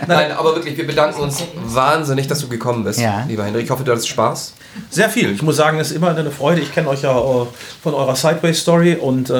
Nein, 0.07 0.31
aber 0.31 0.55
wirklich, 0.55 0.75
wir 0.77 0.87
bedanken 0.87 1.19
uns 1.21 1.43
wahnsinnig, 1.65 2.27
dass 2.27 2.39
du 2.39 2.47
gekommen 2.47 2.83
bist, 2.83 2.99
Ja. 2.99 3.25
lieber 3.27 3.43
Hendrik. 3.43 3.65
Ich 3.65 3.69
hoffe, 3.71 3.83
du 3.83 3.91
hattest 3.91 4.07
Spaß. 4.07 4.53
Sehr 4.89 5.09
viel. 5.09 5.31
Ich 5.31 5.41
muss 5.43 5.55
sagen, 5.57 5.79
es 5.79 5.91
ist 5.91 5.97
immer 5.97 6.09
eine 6.15 6.31
Freude. 6.31 6.61
Ich 6.61 6.73
kenne 6.73 6.89
euch 6.89 7.01
ja 7.03 7.11
äh, 7.15 7.45
von 7.83 7.93
eurer 7.93 8.15
Sideway-Story 8.15 8.95
und 8.95 9.29
äh, 9.29 9.33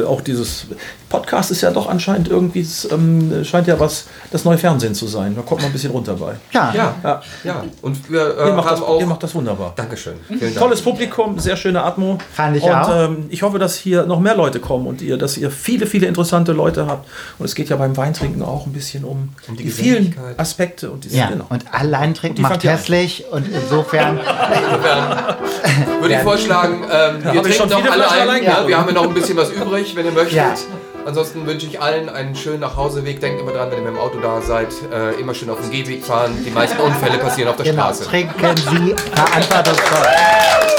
äh, 0.00 0.06
auch 0.06 0.20
dieses 0.20 0.66
Podcast 1.12 1.50
ist 1.50 1.60
ja 1.60 1.70
doch 1.70 1.90
anscheinend 1.90 2.28
irgendwie, 2.28 2.66
ähm, 2.90 3.44
scheint 3.44 3.66
ja 3.66 3.78
was, 3.78 4.06
das 4.30 4.46
neue 4.46 4.56
Fernsehen 4.56 4.94
zu 4.94 5.06
sein. 5.06 5.36
Da 5.36 5.42
kommt 5.42 5.60
man 5.60 5.68
ein 5.68 5.72
bisschen 5.74 5.90
runter 5.90 6.14
bei. 6.14 6.36
Ja, 6.52 6.72
Ja, 6.74 6.94
Ja. 7.04 7.22
ja. 7.44 7.64
Und 7.82 8.10
wir 8.10 8.38
äh, 8.38 8.48
Ihr 8.48 8.54
macht, 8.54 8.70
haben 8.70 8.80
das, 8.80 8.88
auch. 8.88 8.98
ihr 8.98 9.06
macht 9.06 9.22
das 9.22 9.34
wunderbar. 9.34 9.74
Dankeschön. 9.76 10.14
Vielen 10.26 10.40
Dank. 10.40 10.56
Tolles 10.56 10.80
Publikum, 10.80 11.38
sehr 11.38 11.56
schöne 11.58 11.82
Atmo. 11.82 12.16
Fand 12.32 12.56
ich 12.56 12.62
und, 12.62 12.72
auch. 12.72 13.10
Ähm, 13.10 13.26
ich 13.28 13.42
hoffe, 13.42 13.58
dass 13.58 13.76
hier 13.76 14.06
noch 14.06 14.20
mehr 14.20 14.34
Leute 14.34 14.58
kommen 14.58 14.86
und 14.86 15.02
ihr, 15.02 15.18
dass 15.18 15.36
ihr 15.36 15.50
viele, 15.50 15.86
viele 15.86 16.06
interessante 16.06 16.52
Leute 16.52 16.86
habt. 16.86 17.06
Und 17.38 17.44
es 17.44 17.54
geht 17.54 17.68
ja 17.68 17.76
beim 17.76 17.94
Weintrinken 17.94 18.42
auch 18.42 18.64
ein 18.64 18.72
bisschen 18.72 19.04
um, 19.04 19.34
Um 19.48 19.56
die 19.58 19.64
die, 19.64 19.70
vielen. 19.70 20.16
Aspekte 20.38 20.90
und 20.90 21.04
die 21.04 21.14
ja. 21.14 21.26
genau. 21.28 21.44
und 21.50 21.62
allein 21.72 22.14
trinken 22.14 22.36
die 22.36 22.42
macht 22.42 22.64
hässlich 22.64 23.26
und 23.30 23.46
insofern 23.52 24.18
Würde 26.00 26.14
ich 26.14 26.20
vorschlagen, 26.20 26.84
ähm, 26.90 27.22
wir 27.22 27.42
trinken 27.42 27.68
noch 27.68 27.80
viele 27.80 27.92
alle 27.92 28.10
ein. 28.10 28.20
allein 28.22 28.44
Ja, 28.44 28.66
wir 28.66 28.78
haben 28.78 28.88
ja 28.88 28.94
noch 28.94 29.08
ein 29.08 29.12
bisschen 29.12 29.36
was 29.36 29.50
übrig, 29.50 29.94
wenn 29.94 30.06
ihr 30.06 30.12
möchtet. 30.12 30.56
Ansonsten 31.04 31.46
wünsche 31.46 31.66
ich 31.66 31.80
allen 31.80 32.08
einen 32.08 32.34
schönen 32.36 32.60
Nachhauseweg. 32.60 33.20
Denkt 33.20 33.40
immer 33.40 33.52
dran, 33.52 33.70
wenn 33.70 33.78
ihr 33.78 33.84
mit 33.84 33.94
dem 33.94 33.98
Auto 33.98 34.20
da 34.20 34.40
seid, 34.40 34.68
äh, 34.92 35.20
immer 35.20 35.34
schön 35.34 35.50
auf 35.50 35.60
dem 35.60 35.70
Gehweg 35.70 36.04
fahren. 36.04 36.32
Die 36.44 36.50
meisten 36.50 36.78
Unfälle 36.80 37.18
passieren 37.18 37.50
auf 37.50 37.56
der 37.56 37.66
genau, 37.66 37.84
Straße. 37.84 38.04
trinken 38.04 38.56
Sie 38.56 38.94
verantwortungsvoll. 39.14 40.71